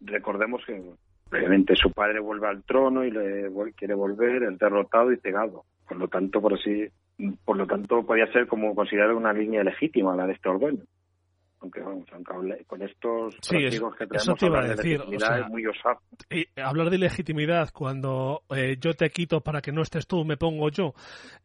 Recordemos 0.00 0.62
que 0.66 0.82
brevemente 1.30 1.74
su 1.74 1.90
padre 1.92 2.20
vuelve 2.20 2.48
al 2.48 2.62
trono 2.64 3.04
y 3.04 3.10
le 3.10 3.50
quiere 3.74 3.94
volver, 3.94 4.42
el 4.42 4.58
derrotado 4.58 5.12
y 5.12 5.16
cegado. 5.18 5.64
Por 5.86 5.96
lo 5.96 6.08
tanto, 6.08 6.42
por 6.42 6.54
así, 6.54 6.86
por 7.46 7.56
lo 7.56 7.66
tanto 7.66 8.04
podía 8.04 8.30
ser 8.30 8.46
como 8.46 8.74
considerado 8.74 9.16
una 9.16 9.32
línea 9.32 9.64
legítima 9.64 10.14
la 10.14 10.26
de 10.26 10.34
este 10.34 10.50
Ordoño 10.50 10.84
aunque 11.60 11.80
vamos, 11.80 12.06
aunque 12.12 12.64
con 12.66 12.82
estos 12.82 13.34
sí, 13.40 13.56
que 13.56 14.06
tenemos, 14.06 14.42
iba 14.42 14.60
a 14.60 14.68
decir, 14.68 15.02
es 15.10 15.48
muy 15.48 15.66
osado. 15.66 16.00
Y 16.30 16.46
hablar 16.60 16.90
de 16.90 16.98
legitimidad 16.98 17.70
cuando 17.72 18.42
eh, 18.50 18.76
yo 18.80 18.94
te 18.94 19.10
quito 19.10 19.40
para 19.40 19.60
que 19.60 19.72
no 19.72 19.82
estés 19.82 20.06
tú, 20.06 20.24
me 20.24 20.36
pongo 20.36 20.70
yo, 20.70 20.94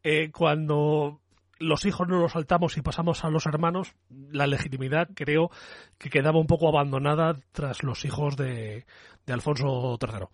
eh, 0.03 0.31
cuando 0.31 1.19
los 1.59 1.85
hijos 1.85 2.07
no 2.07 2.19
los 2.19 2.33
saltamos 2.33 2.77
y 2.77 2.81
pasamos 2.81 3.23
a 3.23 3.29
los 3.29 3.45
hermanos, 3.45 3.95
la 4.09 4.47
legitimidad 4.47 5.09
creo 5.15 5.49
que 5.97 6.09
quedaba 6.09 6.39
un 6.39 6.47
poco 6.47 6.67
abandonada 6.67 7.35
tras 7.51 7.83
los 7.83 8.05
hijos 8.05 8.35
de, 8.37 8.85
de 9.25 9.33
Alfonso 9.33 9.97
III. 9.99 10.27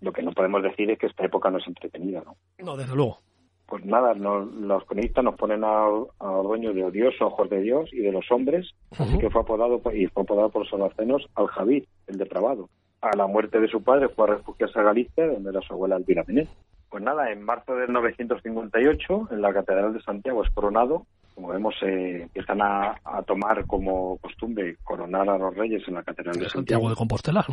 Lo 0.00 0.12
que 0.12 0.22
no 0.22 0.32
podemos 0.32 0.62
decir 0.62 0.90
es 0.90 0.98
que 0.98 1.06
esta 1.06 1.24
época 1.24 1.50
no 1.50 1.58
es 1.58 1.66
entretenida, 1.66 2.22
¿no? 2.24 2.36
No, 2.58 2.76
desde 2.76 2.94
luego 2.94 3.18
pues 3.70 3.84
nada, 3.84 4.14
los 4.14 4.84
cronistas 4.84 5.22
nos 5.22 5.36
ponen 5.36 5.62
a, 5.62 5.86
a 5.86 6.42
de 6.42 6.84
odioso, 6.84 7.26
ojos 7.26 7.48
de 7.48 7.62
Dios 7.62 7.88
y 7.92 8.00
de 8.00 8.10
los 8.10 8.28
hombres, 8.32 8.68
así 8.98 9.16
que 9.18 9.30
fue 9.30 9.42
apodado 9.42 9.80
y 9.94 10.06
fue 10.08 10.24
apodado 10.24 10.50
por 10.50 10.62
los 10.62 10.70
solacenos 10.70 11.24
al 11.36 11.46
Javid, 11.46 11.84
el 12.08 12.18
depravado. 12.18 12.68
A 13.00 13.16
la 13.16 13.28
muerte 13.28 13.60
de 13.60 13.68
su 13.68 13.82
padre 13.82 14.08
fue 14.08 14.24
a 14.24 14.34
refugiarse 14.34 14.78
a 14.78 14.82
Galicia, 14.82 15.26
donde 15.26 15.50
era 15.50 15.60
su 15.62 15.72
abuela 15.72 15.96
Elvira 15.96 16.24
Pinet. 16.24 16.48
Pues 16.90 17.04
nada, 17.04 17.30
en 17.30 17.42
marzo 17.42 17.76
de 17.76 17.86
958, 17.86 19.28
en 19.30 19.40
la 19.40 19.54
Catedral 19.54 19.94
de 19.94 20.02
Santiago 20.02 20.42
es 20.42 20.50
coronado. 20.50 21.06
Como 21.36 21.48
vemos, 21.48 21.74
se 21.78 22.22
empiezan 22.22 22.60
a, 22.60 22.96
tomar 23.24 23.64
como 23.66 24.18
costumbre 24.18 24.76
coronar 24.82 25.30
a 25.30 25.38
los 25.38 25.54
reyes 25.54 25.86
en 25.86 25.94
la 25.94 26.02
Catedral 26.02 26.36
de, 26.36 26.50
Santiago. 26.50 26.90
de 26.90 26.96
Compostela, 26.96 27.46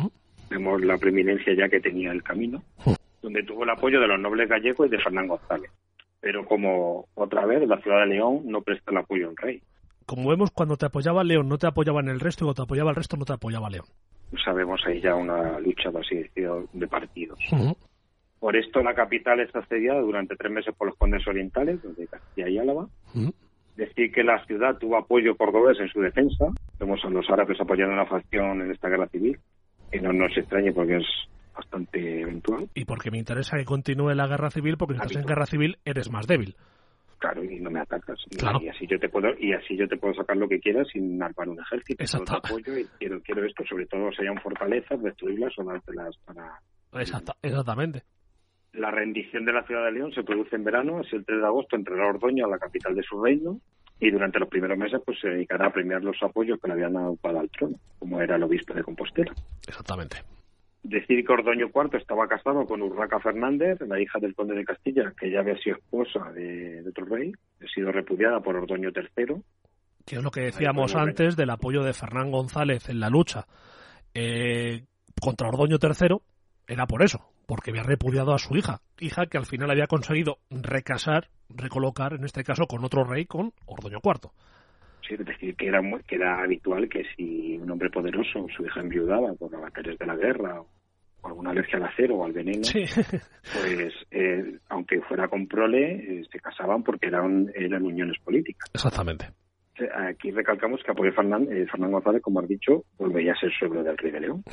Vemos 0.50 0.82
la 0.82 0.98
preeminencia 0.98 1.54
ya 1.54 1.68
que 1.68 1.78
tenía 1.78 2.10
el 2.10 2.24
camino, 2.24 2.60
donde 3.22 3.44
tuvo 3.44 3.62
el 3.62 3.70
apoyo 3.70 4.00
de 4.00 4.08
los 4.08 4.18
nobles 4.18 4.48
gallegos 4.48 4.88
y 4.88 4.90
de 4.90 4.98
Fernán 4.98 5.28
González 5.28 5.70
pero 6.20 6.44
como 6.44 7.06
otra 7.14 7.46
vez 7.46 7.66
la 7.68 7.80
ciudad 7.80 8.00
de 8.00 8.06
León 8.06 8.42
no 8.44 8.62
presta 8.62 8.90
el 8.90 8.98
apoyo 8.98 9.28
al 9.28 9.36
rey. 9.36 9.62
Como 10.06 10.30
vemos, 10.30 10.50
cuando 10.50 10.76
te 10.76 10.86
apoyaba 10.86 11.22
León 11.24 11.48
no 11.48 11.58
te 11.58 11.66
apoyaba 11.66 12.00
en 12.00 12.08
el 12.08 12.20
resto 12.20 12.44
y 12.44 12.46
cuando 12.46 12.62
te 12.62 12.66
apoyaba 12.66 12.90
el 12.90 12.96
resto 12.96 13.16
no 13.16 13.24
te 13.24 13.34
apoyaba 13.34 13.70
León. 13.70 13.86
Sabemos 14.44 14.80
ahí 14.86 15.00
ya 15.00 15.14
una 15.14 15.58
lucha 15.58 15.90
de 15.90 16.86
partidos. 16.86 17.38
Por 18.38 18.56
esto 18.56 18.82
la 18.82 18.94
capital 18.94 19.40
está 19.40 19.60
asediada 19.60 20.00
durante 20.00 20.36
tres 20.36 20.52
meses 20.52 20.74
por 20.76 20.88
los 20.88 20.96
condes 20.96 21.26
orientales, 21.26 21.80
de 21.82 22.06
Castilla 22.06 22.48
y 22.48 22.58
Álava. 22.58 22.88
Decir 23.76 24.12
que 24.12 24.24
la 24.24 24.44
ciudad 24.46 24.76
tuvo 24.76 24.96
apoyo 24.96 25.36
cordobés 25.36 25.78
en 25.80 25.88
su 25.88 26.00
defensa. 26.00 26.46
Vemos 26.78 27.04
a 27.04 27.10
los 27.10 27.28
árabes 27.30 27.60
apoyando 27.60 27.94
a 27.94 27.98
la 27.98 28.06
facción 28.06 28.60
en 28.60 28.70
esta 28.70 28.88
guerra 28.88 29.08
civil, 29.08 29.38
que 29.90 30.00
no 30.00 30.12
nos 30.12 30.36
extrañe 30.36 30.72
porque 30.72 30.96
es 30.96 31.06
bastante 31.58 32.20
eventual. 32.22 32.68
Y 32.74 32.84
porque 32.84 33.10
me 33.10 33.18
interesa 33.18 33.56
que 33.56 33.64
continúe 33.64 34.14
la 34.14 34.26
guerra 34.26 34.50
civil, 34.50 34.76
porque 34.78 34.94
si 34.94 35.00
estás 35.00 35.22
en 35.22 35.26
guerra 35.26 35.46
civil 35.46 35.78
eres 35.84 36.10
más 36.10 36.26
débil. 36.26 36.54
Claro, 37.18 37.42
y 37.42 37.58
no 37.58 37.70
me 37.70 37.80
atacas. 37.80 38.16
Y 38.30 38.68
así 38.68 38.86
yo 38.86 38.98
te 39.00 39.08
puedo 39.08 39.28
y 39.40 39.52
así 39.52 39.76
yo 39.76 39.88
te 39.88 39.96
puedo 39.96 40.14
sacar 40.14 40.36
lo 40.36 40.48
que 40.48 40.60
quieras 40.60 40.86
sin 40.92 41.20
armar 41.20 41.48
un 41.48 41.58
ejército. 41.60 42.02
Exacto. 42.02 42.36
apoyo 42.36 42.78
y 42.78 42.84
quiero, 42.98 43.20
quiero 43.22 43.44
esto, 43.44 43.64
sobre 43.68 43.86
todo 43.86 44.12
sean 44.12 44.40
fortalezas, 44.40 45.02
destruirlas 45.02 45.52
o 45.58 45.64
dártelas 45.64 46.16
para... 46.24 46.60
exactamente. 47.42 48.04
La 48.74 48.92
rendición 48.92 49.44
de 49.44 49.52
la 49.52 49.64
ciudad 49.64 49.86
de 49.86 49.92
León 49.92 50.12
se 50.12 50.22
produce 50.22 50.54
en 50.54 50.62
verano, 50.62 51.00
así 51.00 51.16
el 51.16 51.24
3 51.24 51.40
de 51.40 51.46
agosto 51.46 51.74
entrará 51.74 52.06
Ordoño 52.06 52.46
a 52.46 52.50
la 52.50 52.58
capital 52.58 52.94
de 52.94 53.02
su 53.02 53.20
reino 53.20 53.58
y 53.98 54.10
durante 54.12 54.38
los 54.38 54.48
primeros 54.48 54.78
meses 54.78 55.00
pues 55.04 55.18
se 55.20 55.28
dedicará 55.28 55.66
a 55.66 55.72
premiar 55.72 56.04
los 56.04 56.22
apoyos 56.22 56.60
que 56.60 56.68
le 56.68 56.74
habían 56.74 56.94
ocupado 56.96 57.40
al 57.40 57.50
trono, 57.50 57.76
como 57.98 58.20
era 58.20 58.36
el 58.36 58.44
obispo 58.44 58.74
de 58.74 58.84
Compostela. 58.84 59.32
Exactamente. 59.66 60.18
Decir 60.82 61.24
que 61.24 61.32
Ordoño 61.32 61.70
IV 61.74 61.98
estaba 61.98 62.28
casado 62.28 62.64
con 62.64 62.80
Urraca 62.82 63.18
Fernández, 63.18 63.80
la 63.80 64.00
hija 64.00 64.18
del 64.20 64.34
conde 64.34 64.54
de 64.54 64.64
Castilla, 64.64 65.12
que 65.18 65.30
ya 65.30 65.40
había 65.40 65.58
sido 65.58 65.76
esposa 65.76 66.30
de, 66.32 66.84
otro 66.88 67.04
rey, 67.04 67.32
ha 67.62 67.66
sido 67.74 67.90
repudiada 67.90 68.40
por 68.40 68.56
Ordoño 68.56 68.90
III. 68.94 69.42
Que 70.06 70.16
es 70.16 70.22
lo 70.22 70.30
que 70.30 70.42
decíamos 70.42 70.94
antes 70.94 71.36
del 71.36 71.50
apoyo 71.50 71.82
de 71.82 71.92
Fernán 71.92 72.30
González 72.30 72.88
en 72.88 73.00
la 73.00 73.10
lucha 73.10 73.46
eh, 74.14 74.84
contra 75.20 75.48
Ordoño 75.48 75.78
III, 75.82 76.16
era 76.68 76.86
por 76.86 77.02
eso, 77.02 77.28
porque 77.46 77.70
había 77.70 77.82
repudiado 77.82 78.32
a 78.32 78.38
su 78.38 78.56
hija, 78.56 78.80
hija 79.00 79.26
que 79.26 79.38
al 79.38 79.46
final 79.46 79.70
había 79.70 79.86
conseguido 79.86 80.38
recasar, 80.50 81.28
recolocar, 81.48 82.14
en 82.14 82.24
este 82.24 82.44
caso, 82.44 82.66
con 82.66 82.84
otro 82.84 83.04
rey, 83.04 83.26
con 83.26 83.52
Ordoño 83.66 83.98
IV. 84.02 84.30
Sí, 85.08 85.14
es 85.14 85.24
decir, 85.24 85.56
que 85.56 85.68
era, 85.68 85.80
que 86.06 86.16
era 86.16 86.42
habitual 86.42 86.88
que 86.88 87.02
si 87.16 87.56
un 87.56 87.70
hombre 87.70 87.88
poderoso, 87.88 88.46
su 88.54 88.64
hija 88.64 88.80
enviudaba 88.80 89.32
por 89.34 89.50
las 89.50 89.62
batallas 89.62 89.98
de 89.98 90.06
la 90.06 90.16
guerra 90.16 90.60
o 90.60 91.28
alguna 91.28 91.50
alergia 91.50 91.78
al 91.78 91.84
acero 91.84 92.16
o 92.16 92.24
al 92.26 92.32
veneno, 92.32 92.62
pues 92.72 93.94
eh, 94.10 94.58
aunque 94.68 95.00
fuera 95.02 95.28
con 95.28 95.48
prole, 95.48 95.94
eh, 95.94 96.24
se 96.30 96.38
casaban 96.40 96.82
porque 96.82 97.06
eran, 97.06 97.50
eran 97.54 97.84
uniones 97.84 98.18
políticas. 98.22 98.70
Exactamente. 98.74 99.30
Aquí 100.08 100.30
recalcamos 100.30 100.80
que 100.82 101.12
Fernán, 101.12 101.46
eh, 101.50 101.66
Fernán 101.70 101.92
González, 101.92 102.20
como 102.20 102.40
has 102.40 102.48
dicho, 102.48 102.84
volvería 102.98 103.32
a 103.32 103.40
ser 103.40 103.50
suegro 103.58 103.82
del 103.82 103.96
rey 103.96 104.10
de 104.10 104.20
León. 104.20 104.44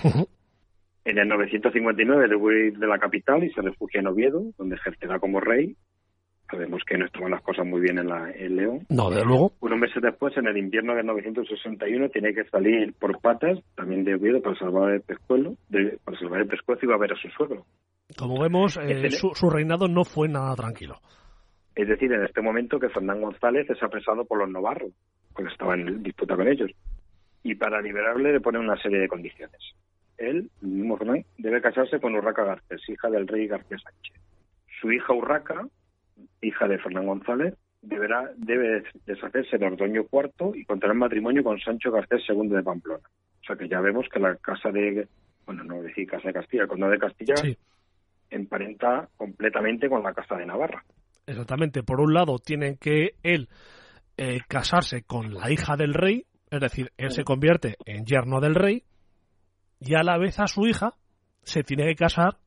En 1.04 1.18
el 1.18 1.28
959 1.28 2.22
debe 2.24 2.36
huir 2.36 2.78
de 2.78 2.88
la 2.88 2.98
capital 2.98 3.44
y 3.44 3.52
se 3.52 3.62
refugia 3.62 4.00
en 4.00 4.08
Oviedo, 4.08 4.44
donde 4.58 4.76
ejercerá 4.76 5.20
como 5.20 5.40
rey. 5.40 5.76
Sabemos 6.50 6.82
que 6.88 6.98
no 6.98 7.06
estaban 7.06 7.32
las 7.32 7.42
cosas 7.42 7.66
muy 7.66 7.82
bien 7.82 7.98
en, 7.98 8.08
la, 8.08 8.32
en 8.32 8.56
León. 8.56 8.86
No, 8.90 9.10
de 9.10 9.24
luego. 9.24 9.54
Unos 9.62 9.80
meses 9.80 10.02
después, 10.02 10.36
en 10.38 10.48
el 10.48 10.58
invierno 10.58 10.96
de 10.96 11.04
961, 11.04 12.10
tiene 12.10 12.34
que 12.34 12.44
salir 12.46 12.94
por 12.94 13.20
patas, 13.20 13.60
también 13.76 14.04
de 14.04 14.16
Oviedo, 14.16 14.42
para 14.42 14.56
salvar 14.58 14.94
el 14.94 15.02
pescuezo, 15.02 15.56
para 16.04 16.20
salvar 16.20 16.42
el 16.42 16.48
pescuezo 16.48 16.86
y 16.86 16.88
va 16.88 16.96
a 16.96 17.00
ver 17.00 17.14
a 17.14 17.16
su 17.16 17.28
suegro. 17.30 17.66
Como 18.18 18.40
vemos, 18.40 18.78
eh, 18.78 19.10
su, 19.12 19.32
su, 19.34 19.50
reinado 19.50 19.88
no 19.88 20.04
fue 20.04 20.28
nada 20.28 20.56
tranquilo. 20.56 21.00
Es 21.76 21.88
decir, 21.88 22.12
en 22.14 22.24
este 22.24 22.42
momento 22.42 22.80
que 22.80 22.90
Fernán 22.90 23.22
González 23.22 23.70
es 23.70 23.82
apresado 23.82 24.26
por 24.26 24.40
los 24.40 24.50
novarros, 24.50 24.92
porque 25.34 25.52
estaba 25.52 25.74
en 25.74 26.04
disputa 26.04 26.36
con 26.36 26.48
ellos. 26.48 26.72
Y 27.44 27.56
para 27.56 27.82
liberarle 27.82 28.34
le 28.34 28.40
pone 28.40 28.60
una 28.60 28.78
serie 28.82 29.00
de 29.00 29.08
condiciones 29.08 29.60
él, 30.18 30.50
el 30.62 30.68
mismo 30.68 30.98
Fernán, 30.98 31.26
debe 31.38 31.62
casarse 31.62 32.00
con 32.00 32.16
Urraca 32.16 32.44
Garcés, 32.44 32.82
hija 32.88 33.10
del 33.10 33.28
rey 33.28 33.48
García 33.48 33.78
Sánchez. 33.78 34.22
Su 34.80 34.92
hija 34.92 35.14
Urraca, 35.14 35.68
hija 36.42 36.68
de 36.68 36.78
Fernán 36.80 37.08
González, 37.08 37.56
deberá, 37.82 38.32
debe 38.38 38.84
deshacerse 39.06 39.58
de 39.58 39.66
Ordoño 39.66 40.06
IV 40.12 40.56
y 40.56 40.66
contraer 40.66 40.96
matrimonio 40.96 41.44
con 41.44 41.60
Sancho 41.60 41.92
Garcés 41.92 42.24
II 42.28 42.50
de 42.50 42.64
Pamplona. 42.64 43.04
O 43.42 43.46
sea 43.46 43.56
que 43.56 43.68
ya 43.68 43.80
vemos 43.80 44.08
que 44.12 44.20
la 44.20 44.36
casa 44.38 44.72
de, 44.72 45.08
bueno, 45.46 45.64
no 45.64 45.82
decir 45.82 46.08
casa 46.08 46.28
de 46.28 46.34
Castilla, 46.34 46.64
el 46.64 46.70
condado 46.70 46.92
de 46.92 47.00
Castilla 47.00 47.36
emparenta 48.30 49.08
completamente 49.16 49.88
con 49.88 50.04
la 50.04 50.14
casa 50.14 50.36
de 50.36 50.46
Navarra. 50.46 50.84
Exactamente. 51.28 51.84
Por 51.84 52.02
un 52.02 52.14
lado, 52.14 52.40
tienen 52.40 52.78
que 52.78 53.12
él 53.24 53.50
eh, 54.18 54.40
casarse 54.48 55.04
con 55.04 55.34
la 55.34 55.52
hija 55.52 55.76
del 55.76 55.94
rey, 55.94 56.26
es 56.50 56.60
decir, 56.60 56.92
él 56.98 57.12
se 57.12 57.24
convierte 57.24 57.76
en 57.86 58.06
yerno 58.06 58.40
del 58.40 58.56
rey, 58.56 58.84
y 59.80 59.96
a 59.96 60.04
la 60.04 60.18
vez 60.18 60.40
a 60.40 60.48
su 60.48 60.66
hija 60.66 60.94
se 61.44 61.64
tiene 61.64 61.86
que 61.86 61.96
casar 61.96 62.38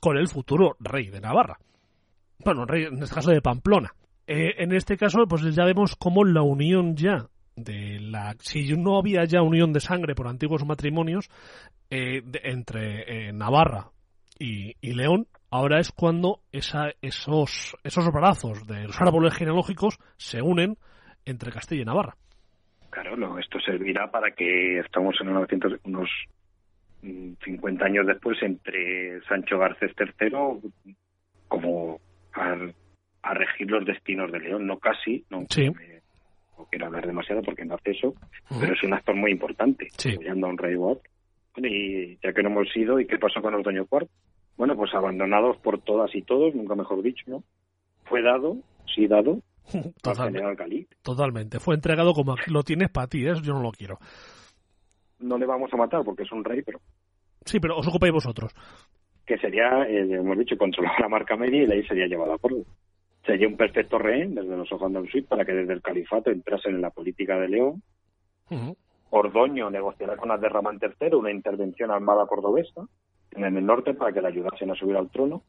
con 0.00 0.16
el 0.16 0.28
futuro 0.28 0.76
rey 0.80 1.08
de 1.08 1.20
Navarra. 1.20 1.58
Bueno, 2.44 2.66
en 2.68 3.02
este 3.02 3.14
caso 3.14 3.30
de 3.30 3.40
Pamplona. 3.40 3.92
Eh, 4.26 4.54
en 4.58 4.72
este 4.72 4.96
caso, 4.96 5.26
pues 5.28 5.42
ya 5.54 5.64
vemos 5.64 5.96
cómo 5.96 6.24
la 6.24 6.42
unión 6.42 6.96
ya 6.96 7.26
de 7.56 7.98
la... 8.00 8.34
Si 8.40 8.76
no 8.76 8.98
había 8.98 9.24
ya 9.24 9.42
unión 9.42 9.72
de 9.72 9.80
sangre 9.80 10.14
por 10.14 10.26
antiguos 10.26 10.64
matrimonios 10.64 11.28
eh, 11.90 12.22
entre 12.42 13.28
eh, 13.28 13.32
Navarra 13.32 13.90
y, 14.38 14.74
León, 14.82 15.26
ahora 15.50 15.78
es 15.78 15.92
cuando 15.92 16.40
esa, 16.50 16.90
esos, 17.00 17.76
esos 17.84 18.10
brazos 18.12 18.66
de 18.66 18.84
los 18.84 19.00
árboles 19.00 19.34
genealógicos 19.34 19.98
se 20.16 20.42
unen 20.42 20.76
entre 21.24 21.52
Castilla 21.52 21.82
y 21.82 21.84
Navarra. 21.84 22.16
Claro, 22.90 23.38
esto 23.38 23.60
servirá 23.60 24.10
para 24.10 24.32
que 24.32 24.80
estamos 24.80 25.16
en 25.20 25.32
900, 25.32 25.80
unos 25.84 26.10
50 27.00 27.84
años 27.84 28.06
después 28.06 28.36
entre 28.42 29.20
Sancho 29.22 29.58
Garcés 29.58 29.92
III 29.98 30.96
como 31.48 32.00
a, 32.34 33.34
regir 33.34 33.70
los 33.70 33.84
destinos 33.84 34.30
de 34.32 34.40
León, 34.40 34.66
no 34.66 34.78
casi, 34.78 35.24
no, 35.30 35.46
quiero 35.48 36.86
hablar 36.86 37.06
demasiado 37.06 37.42
porque 37.42 37.64
no 37.64 37.74
hace 37.74 37.92
eso, 37.92 38.14
pero 38.60 38.72
es 38.74 38.82
un 38.82 38.94
actor 38.94 39.14
muy 39.14 39.32
importante, 39.32 39.88
apoyando 39.98 40.46
a 40.46 40.50
un 40.50 40.58
rey 40.58 40.74
Bueno, 40.76 41.00
y 41.56 42.18
ya 42.22 42.32
que 42.32 42.42
no 42.42 42.50
hemos 42.50 42.76
ido, 42.76 43.00
¿y 43.00 43.06
qué 43.06 43.18
pasó 43.18 43.40
con 43.40 43.54
Ordoño 43.54 43.86
IV? 43.90 44.08
Bueno, 44.56 44.76
pues 44.76 44.94
abandonados 44.94 45.56
por 45.58 45.80
todas 45.80 46.14
y 46.14 46.22
todos, 46.22 46.54
nunca 46.54 46.74
mejor 46.74 47.02
dicho, 47.02 47.24
¿no? 47.26 47.42
Fue 48.04 48.22
dado, 48.22 48.58
sí 48.94 49.06
dado, 49.06 49.40
Totalmente. 50.02 50.88
Totalmente. 51.02 51.60
Fue 51.60 51.76
entregado 51.76 52.14
como 52.14 52.32
aquí 52.32 52.50
lo 52.50 52.64
tienes 52.64 52.90
para 52.90 53.06
ti, 53.06 53.24
¿eh? 53.24 53.34
yo 53.42 53.54
no 53.54 53.62
lo 53.62 53.70
quiero 53.70 53.98
no 55.22 55.38
le 55.38 55.46
vamos 55.46 55.72
a 55.72 55.76
matar 55.76 56.02
porque 56.04 56.24
es 56.24 56.32
un 56.32 56.44
rey, 56.44 56.62
pero... 56.62 56.80
Sí, 57.44 57.58
pero 57.58 57.76
os 57.76 57.86
ocupáis 57.86 58.12
vosotros. 58.12 58.52
Que 59.26 59.38
sería, 59.38 59.84
eh, 59.84 60.06
hemos 60.10 60.38
dicho, 60.38 60.56
controlar 60.58 60.98
la 61.00 61.08
marca 61.08 61.36
media 61.36 61.62
y 61.62 61.66
la 61.66 61.74
ahí 61.74 61.86
sería 61.86 62.06
llevada 62.06 62.36
por 62.38 62.52
Sería 63.24 63.46
un 63.46 63.56
perfecto 63.56 63.98
rey 63.98 64.26
desde 64.26 64.56
los 64.56 64.70
ojos 64.72 64.92
de 64.92 65.22
para 65.28 65.44
que 65.44 65.52
desde 65.52 65.74
el 65.74 65.82
califato 65.82 66.30
entrasen 66.30 66.74
en 66.74 66.80
la 66.80 66.90
política 66.90 67.38
de 67.38 67.48
León. 67.48 67.82
Ordoño 69.10 69.70
negociará 69.70 70.16
con 70.16 70.30
Aderramán 70.30 70.80
III 70.82 71.14
una 71.14 71.30
intervención 71.30 71.90
armada 71.90 72.26
cordobesa 72.26 72.86
en 73.30 73.56
el 73.56 73.64
norte 73.64 73.94
para 73.94 74.12
que 74.12 74.20
le 74.20 74.28
ayudasen 74.28 74.70
a 74.70 74.74
subir 74.74 74.96
al 74.96 75.10
trono. 75.10 75.42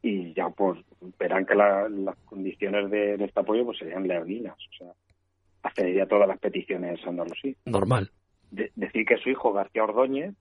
Y 0.00 0.32
ya 0.34 0.48
pues 0.50 0.78
verán 1.18 1.46
que 1.46 1.54
las 1.54 2.16
condiciones 2.24 2.90
de, 2.90 3.14
este 3.14 3.40
apoyo 3.40 3.64
pues 3.64 3.78
serían 3.78 4.06
leoninas, 4.06 4.54
o 4.54 4.76
sea, 4.76 4.92
accedería 5.62 6.04
a 6.04 6.08
todas 6.08 6.28
las 6.28 6.38
peticiones 6.38 7.04
a 7.04 7.08
Andalusí. 7.08 7.56
Normal. 7.64 8.10
Decir 8.50 9.04
que 9.06 9.16
su 9.16 9.30
hijo 9.30 9.52
García 9.52 9.84
Ordóñez 9.84 10.34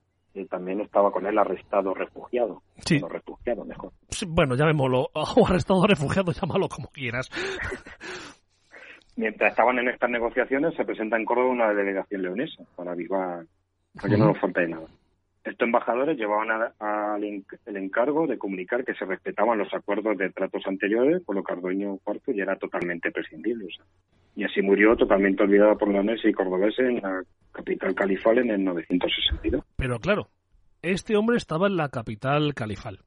también 0.50 0.82
estaba 0.82 1.12
con 1.12 1.26
él 1.26 1.38
arrestado 1.38 1.94
refugiado. 1.94 2.62
Sí. 2.86 3.00
refugiado, 3.08 3.66
mejor. 3.66 3.92
bueno, 4.28 4.56
llamémoslo, 4.56 5.10
o 5.14 5.48
arrestado 5.48 5.86
refugiado, 5.86 6.32
llámalo 6.32 6.68
como 6.68 6.90
quieras. 6.90 7.30
Mientras 9.16 9.52
estaban 9.52 9.78
en 9.78 9.90
estas 9.90 10.10
negociaciones, 10.10 10.74
se 10.76 10.86
presenta 10.86 11.18
en 11.18 11.26
Córdoba 11.26 11.50
una 11.50 11.74
delegación 11.74 12.24
leonesa 12.24 12.64
para 12.76 12.94
avivar, 12.94 13.46
para 13.96 14.10
que 14.10 14.18
no 14.18 14.28
nos 14.28 14.40
falte 14.40 14.68
nada. 14.68 14.88
Estos 15.44 15.68
embajadores 15.68 16.18
llevaban 16.18 16.72
el 17.66 17.78
encargo 17.78 18.26
de 18.28 18.38
comunicar 18.38 18.86
que 18.86 18.96
se 18.96 19.06
respetaban 19.06 19.60
los 19.60 19.72
acuerdos 19.74 20.18
de 20.18 20.30
tratos 20.30 20.66
anteriores, 20.66 21.22
por 21.24 21.36
lo 21.36 21.44
que 21.44 21.54
Ardoño 21.54 22.00
IV 22.08 22.36
ya 22.36 22.44
era 22.44 22.56
totalmente 22.56 23.12
prescindible. 23.12 23.68
Y 24.36 24.44
así 24.44 24.62
murió 24.62 24.96
totalmente 24.96 25.44
olvidado 25.44 25.78
por 25.78 25.90
leoneses 25.90 26.32
y 26.32 26.34
cordobeses 26.34 26.88
en 26.88 26.96
la 27.02 27.24
capital 27.52 27.94
califal 27.94 28.40
en 28.40 28.52
el 28.52 28.64
962. 28.64 29.64
Pero 29.76 30.00
claro, 30.00 30.30
este 30.82 31.16
hombre 31.16 31.38
estaba 31.38 31.68
en 31.68 31.78
la 31.78 31.90
capital 31.90 32.54
califal. 32.54 33.00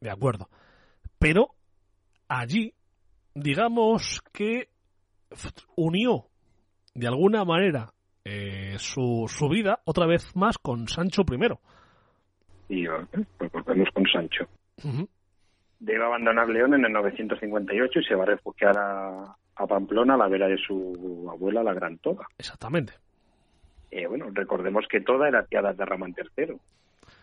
De 0.00 0.10
acuerdo. 0.10 0.48
Pero 1.18 1.48
allí, 2.28 2.74
digamos 3.34 4.22
que 4.32 4.68
unió 5.76 6.26
de 6.94 7.06
alguna 7.06 7.44
manera 7.44 7.92
eh, 8.24 8.74
su, 8.78 9.26
su 9.28 9.48
vida 9.48 9.80
otra 9.84 10.06
vez 10.06 10.34
más 10.36 10.58
con 10.58 10.88
Sancho 10.88 11.22
I. 11.22 11.58
Y 12.68 12.86
pues 13.38 13.52
volvemos 13.52 13.88
con 13.92 14.04
Sancho. 14.06 14.46
Debe 15.78 16.04
abandonar 16.04 16.48
León 16.48 16.74
en 16.74 16.84
el 16.84 16.92
958 16.92 17.98
y 17.98 18.04
se 18.04 18.14
va 18.14 18.22
a 18.24 18.26
refugiar 18.26 18.78
a, 18.78 19.36
a 19.60 19.66
Pamplona 19.66 20.14
a 20.14 20.16
la 20.16 20.28
vera 20.28 20.48
de 20.48 20.56
su 20.56 21.28
abuela, 21.30 21.62
la 21.62 21.74
Gran 21.74 21.98
Toga. 21.98 22.26
Exactamente. 22.38 22.94
Eh, 23.90 24.06
bueno, 24.06 24.26
recordemos 24.32 24.86
que 24.88 25.00
toda 25.00 25.28
era 25.28 25.44
tía 25.44 25.60
de 25.60 25.84
Ramán 25.84 26.14
III. 26.16 26.54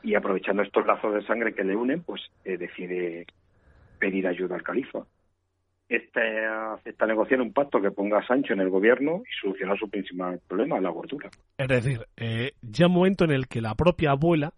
Y 0.03 0.15
aprovechando 0.15 0.61
estos 0.61 0.85
lazos 0.85 1.13
de 1.13 1.25
sangre 1.25 1.55
que 1.55 1.63
le 1.63 1.75
unen, 1.75 2.03
pues 2.03 2.21
eh, 2.45 2.57
decide 2.57 3.25
pedir 3.99 4.27
ayuda 4.27 4.55
al 4.55 4.63
califa. 4.63 4.99
Este 5.89 6.45
acepta 6.45 7.07
negociar 7.07 7.41
un 7.41 7.53
pacto 7.53 7.81
que 7.81 7.91
ponga 7.91 8.19
a 8.19 8.27
Sancho 8.27 8.53
en 8.53 8.59
el 8.59 8.69
gobierno 8.69 9.23
y 9.23 9.41
soluciona 9.41 9.75
su 9.77 9.89
principal 9.89 10.39
problema, 10.47 10.79
la 10.81 10.89
gordura. 10.89 11.29
Es 11.57 11.67
decir, 11.67 12.05
eh, 12.17 12.51
ya 12.61 12.87
un 12.87 12.93
momento 12.93 13.23
en 13.23 13.31
el 13.31 13.47
que 13.47 13.61
la 13.61 13.73
propia 13.73 14.11
abuela 14.11 14.53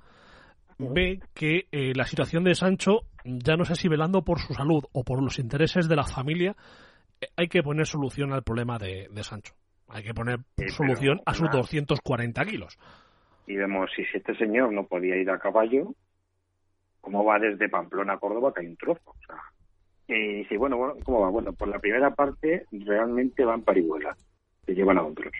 ve 0.79 1.19
que 1.33 1.67
eh, 1.71 1.93
la 1.95 2.05
situación 2.05 2.43
de 2.43 2.55
Sancho, 2.55 3.01
ya 3.23 3.55
no 3.55 3.65
sé 3.65 3.75
si 3.75 3.87
velando 3.87 4.23
por 4.23 4.39
su 4.39 4.53
salud 4.53 4.83
o 4.91 5.03
por 5.03 5.21
los 5.21 5.37
intereses 5.37 5.87
de 5.87 5.95
la 5.95 6.03
familia, 6.03 6.55
hay 7.35 7.47
que 7.47 7.63
poner 7.63 7.85
solución 7.85 8.33
al 8.33 8.43
problema 8.43 8.77
de, 8.77 9.09
Sancho. 9.23 9.53
Hay 9.87 10.03
que 10.03 10.13
poner 10.13 10.39
solución 10.67 11.21
a 11.25 11.33
sus 11.33 11.49
240 11.49 12.45
kilos. 12.45 12.77
Y 13.47 13.55
vemos, 13.55 13.89
si 13.95 14.03
este 14.13 14.35
señor 14.35 14.71
no 14.71 14.85
podía 14.85 15.15
ir 15.15 15.29
a 15.29 15.39
caballo, 15.39 15.93
¿cómo 17.01 17.25
va 17.25 17.39
desde 17.39 17.69
Pamplona 17.69 18.13
a 18.13 18.19
Córdoba 18.19 18.53
que 18.53 18.61
hay 18.61 18.67
un 18.67 18.77
trozo? 18.77 19.01
O 19.05 19.15
sea, 19.25 19.37
y 20.07 20.43
sí, 20.45 20.57
bueno, 20.57 20.77
bueno, 20.77 20.95
¿cómo 21.03 21.21
va? 21.21 21.29
Bueno, 21.29 21.53
por 21.53 21.67
la 21.67 21.79
primera 21.79 22.11
parte 22.11 22.65
realmente 22.71 23.45
van 23.45 23.63
parihuelas, 23.63 24.17
se 24.65 24.73
llevan 24.73 24.97
a 24.97 25.03
hombros. 25.03 25.33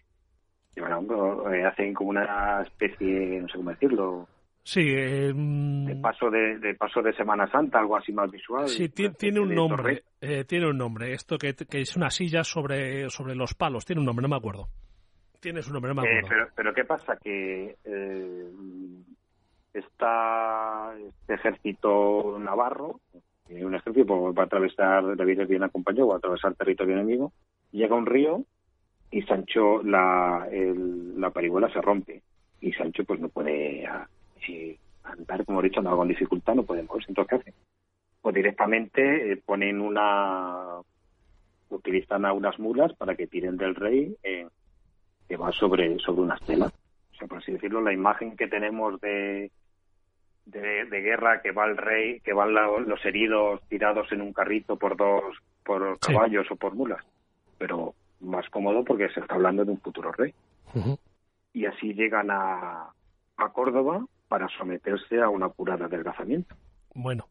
Llevan 0.76 0.94
a 0.94 0.98
hombros, 1.00 1.54
eh, 1.54 1.66
hacen 1.66 1.94
como 1.94 2.12
una 2.12 2.62
especie, 2.62 3.42
no 3.42 3.48
sé 3.48 3.58
cómo 3.58 3.72
decirlo, 3.72 4.28
Sí, 4.70 4.82
eh, 4.82 5.34
de 5.34 5.96
paso 5.96 6.30
de, 6.30 6.76
paso 6.76 7.02
de 7.02 7.12
Semana 7.14 7.50
Santa, 7.50 7.80
algo 7.80 7.98
así 7.98 8.14
más 8.14 8.30
visual. 8.30 8.68
Sí, 8.68 8.88
tiene, 8.90 9.40
un 9.40 9.56
nombre, 9.56 10.04
eh, 10.22 10.44
tiene 10.44 10.70
un 10.70 10.78
nombre. 10.78 11.12
Esto 11.12 11.40
que, 11.40 11.56
es 11.72 11.98
una 11.98 12.12
silla 12.12 12.44
sobre, 12.44 13.10
sobre 13.10 13.34
los 13.34 13.56
palos, 13.56 13.84
tiene 13.84 14.02
un 14.02 14.06
nombre, 14.06 14.22
no 14.22 14.30
me 14.30 14.36
acuerdo. 14.36 14.68
Tiene 15.40 15.64
su 15.64 15.74
nombre, 15.74 15.92
no 15.92 16.00
me 16.00 16.08
eh, 16.08 16.20
acuerdo. 16.20 16.30
pero, 16.30 16.48
pero, 16.56 16.74
¿qué 16.76 16.86
pasa? 16.86 17.18
Que 17.18 17.78
está 19.74 20.94
este 21.00 21.34
ejército 21.34 22.38
navarro, 22.38 23.00
un 23.50 23.74
ejército 23.74 24.34
va 24.36 24.44
a 24.44 24.46
atravesar, 24.46 25.18
David 25.18 25.48
bien 25.48 25.64
acompañado, 25.64 26.10
va 26.10 26.14
a 26.14 26.18
atravesar 26.20 26.54
territorio 26.54 26.94
enemigo, 26.94 27.34
llega 27.72 27.96
a 27.96 27.98
un 27.98 28.06
río 28.06 28.44
y 29.10 29.24
Sancho, 29.24 29.82
la, 29.82 30.48
la 30.52 31.32
parihuela 31.32 31.74
se 31.74 31.82
rompe 31.82 32.22
y 32.62 32.72
Sancho 32.74 33.04
pues 33.04 33.20
no 33.20 33.30
puede 33.30 33.88
si 34.40 34.78
andar, 35.04 35.46
como 35.46 35.60
he 35.60 35.64
dicho, 35.64 35.80
andar 35.80 35.96
con 35.96 36.08
dificultad, 36.08 36.56
no 36.56 36.64
pueden 36.64 36.86
moverse. 36.86 37.12
Entonces, 37.12 37.30
¿qué 37.30 37.36
hacen? 37.36 37.54
Pues 38.22 38.36
directamente 38.36 39.32
eh, 39.32 39.38
ponen 39.38 39.82
una. 39.82 40.80
utilizan 41.70 42.26
a 42.26 42.34
unas 42.34 42.60
mulas 42.60 42.94
para 42.94 43.16
que 43.16 43.28
tiren 43.28 43.58
del 43.58 43.76
rey 43.76 44.16
eh, 44.24 44.48
que 45.28 45.38
va 45.38 45.52
sobre, 45.52 45.98
sobre 46.00 46.22
una 46.22 46.36
estela. 46.36 46.68
O 46.68 47.16
sea, 47.16 47.28
por 47.28 47.38
así 47.38 47.52
decirlo, 47.52 47.82
la 47.82 47.94
imagen 47.94 48.36
que 48.36 48.48
tenemos 48.48 49.00
de, 49.02 49.52
de, 50.46 51.02
guerra 51.02 51.42
que 51.42 51.52
va 51.52 51.66
el 51.66 51.78
rey, 51.78 52.20
que 52.22 52.34
van 52.34 52.54
los 52.54 53.06
heridos 53.06 53.62
tirados 53.70 54.12
en 54.12 54.22
un 54.22 54.34
carrito 54.34 54.78
por 54.78 54.98
dos 54.98 55.24
por 55.64 56.00
caballos 56.00 56.50
o 56.50 56.56
por 56.56 56.74
mulas, 56.74 57.06
pero 57.60 57.94
más 58.22 58.50
cómodo 58.50 58.84
porque 58.84 59.10
se 59.10 59.20
está 59.20 59.36
hablando 59.36 59.64
de 59.64 59.72
un 59.72 59.80
futuro 59.80 60.12
rey. 60.12 60.34
Y 61.54 61.66
así 61.66 61.94
llegan 61.94 62.32
a, 62.32 62.92
a 63.38 63.50
Córdoba 63.50 64.04
para 64.30 64.48
someterse 64.58 65.22
a 65.22 65.28
una 65.28 65.50
cura 65.50 65.76
de 65.76 65.86
adelgazamiento. 65.86 66.56
Bueno. 66.94 67.26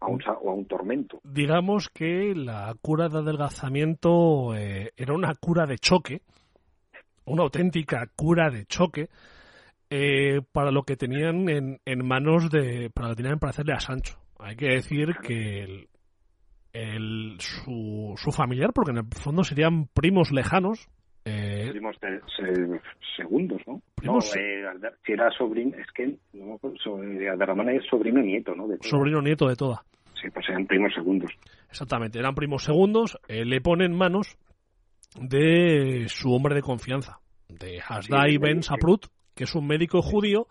A 0.00 0.06
un, 0.06 0.22
o 0.22 0.50
a 0.50 0.54
un 0.54 0.66
tormento. 0.66 1.20
Digamos 1.24 1.88
que 1.88 2.32
la 2.36 2.72
cura 2.80 3.08
de 3.08 3.18
adelgazamiento 3.18 4.54
eh, 4.54 4.92
era 4.96 5.14
una 5.14 5.34
cura 5.34 5.66
de 5.66 5.78
choque, 5.78 6.22
una 7.24 7.42
auténtica 7.42 8.06
cura 8.14 8.48
de 8.50 8.66
choque, 8.66 9.08
eh, 9.90 10.40
para 10.52 10.70
lo 10.70 10.84
que 10.84 10.96
tenían 10.96 11.48
en, 11.48 11.80
en, 11.84 12.06
manos 12.06 12.48
de. 12.50 12.90
para 12.90 13.08
lo 13.08 13.14
que 13.14 13.22
tenían 13.22 13.40
para 13.40 13.50
hacerle 13.50 13.72
a 13.72 13.80
Sancho. 13.80 14.18
Hay 14.38 14.54
que 14.54 14.68
decir 14.68 15.16
que 15.20 15.64
el, 15.64 15.88
el, 16.72 17.36
su, 17.40 18.14
su 18.16 18.30
familiar, 18.30 18.72
porque 18.72 18.92
en 18.92 18.98
el 18.98 19.06
fondo 19.06 19.42
serían 19.42 19.88
primos 19.88 20.30
lejanos, 20.30 20.88
eh, 21.28 21.70
primos 21.70 21.96
segundos, 23.16 23.60
¿no? 23.66 23.80
no 24.02 24.18
eh, 24.18 24.64
si 25.04 25.12
era 25.12 25.30
sobrino, 25.30 25.76
es 25.76 25.86
que 25.92 26.16
no, 26.32 26.58
Ramana 27.38 27.72
es 27.72 27.84
sobrino 27.86 28.20
nieto, 28.20 28.54
¿no? 28.54 28.66
sobrino 28.80 29.20
nieto 29.20 29.48
de 29.48 29.56
toda. 29.56 29.82
Sí, 30.20 30.28
pues 30.30 30.48
eran 30.48 30.66
primos 30.66 30.92
segundos. 30.94 31.30
Exactamente, 31.70 32.18
eran 32.18 32.34
primos 32.34 32.64
segundos. 32.64 33.18
Eh, 33.28 33.44
le 33.44 33.60
ponen 33.60 33.94
manos 33.94 34.36
de 35.20 36.06
su 36.08 36.32
hombre 36.32 36.54
de 36.54 36.62
confianza, 36.62 37.20
de 37.48 37.80
Hasdai 37.86 38.38
Ben 38.38 38.62
Saprut, 38.62 39.06
que 39.34 39.44
es 39.44 39.54
un 39.54 39.66
médico 39.66 40.02
judío 40.02 40.48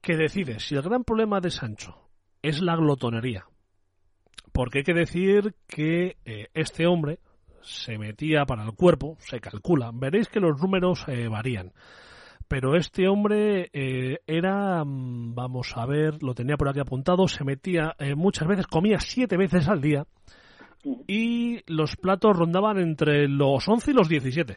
que 0.00 0.16
decide 0.16 0.60
si 0.60 0.76
el 0.76 0.82
gran 0.82 1.04
problema 1.04 1.40
de 1.40 1.50
Sancho 1.50 2.08
es 2.42 2.62
la 2.62 2.76
glotonería. 2.76 3.44
Porque 4.52 4.78
hay 4.78 4.84
que 4.84 4.94
decir 4.94 5.54
que 5.66 6.16
eh, 6.24 6.48
este 6.54 6.86
hombre, 6.86 7.18
se 7.62 7.98
metía 7.98 8.44
para 8.44 8.64
el 8.64 8.72
cuerpo, 8.72 9.16
se 9.20 9.40
calcula. 9.40 9.90
Veréis 9.92 10.28
que 10.28 10.40
los 10.40 10.60
números 10.60 11.04
eh, 11.08 11.28
varían. 11.28 11.72
Pero 12.48 12.76
este 12.76 13.08
hombre 13.08 13.68
eh, 13.72 14.20
era, 14.26 14.82
mm, 14.84 15.34
vamos 15.34 15.76
a 15.76 15.84
ver, 15.86 16.22
lo 16.22 16.34
tenía 16.34 16.56
por 16.56 16.68
aquí 16.68 16.80
apuntado, 16.80 17.28
se 17.28 17.44
metía 17.44 17.94
eh, 17.98 18.14
muchas 18.14 18.48
veces, 18.48 18.66
comía 18.66 18.98
siete 19.00 19.36
veces 19.36 19.68
al 19.68 19.80
día 19.80 20.06
y 21.06 21.60
los 21.66 21.96
platos 21.96 22.36
rondaban 22.36 22.78
entre 22.78 23.28
los 23.28 23.68
11 23.68 23.90
y 23.90 23.94
los 23.94 24.08
17. 24.08 24.56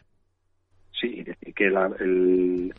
Sí, 1.00 1.26
que 1.56 1.66
el, 1.68 2.74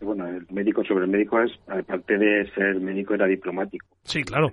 bueno, 0.00 0.26
el 0.26 0.46
médico 0.50 0.84
sobre 0.84 1.04
el 1.04 1.10
médico 1.10 1.40
es, 1.40 1.52
aparte 1.66 2.16
de 2.16 2.50
ser 2.52 2.76
médico, 2.80 3.14
era 3.14 3.26
diplomático. 3.26 3.86
Sí, 4.04 4.22
claro. 4.22 4.50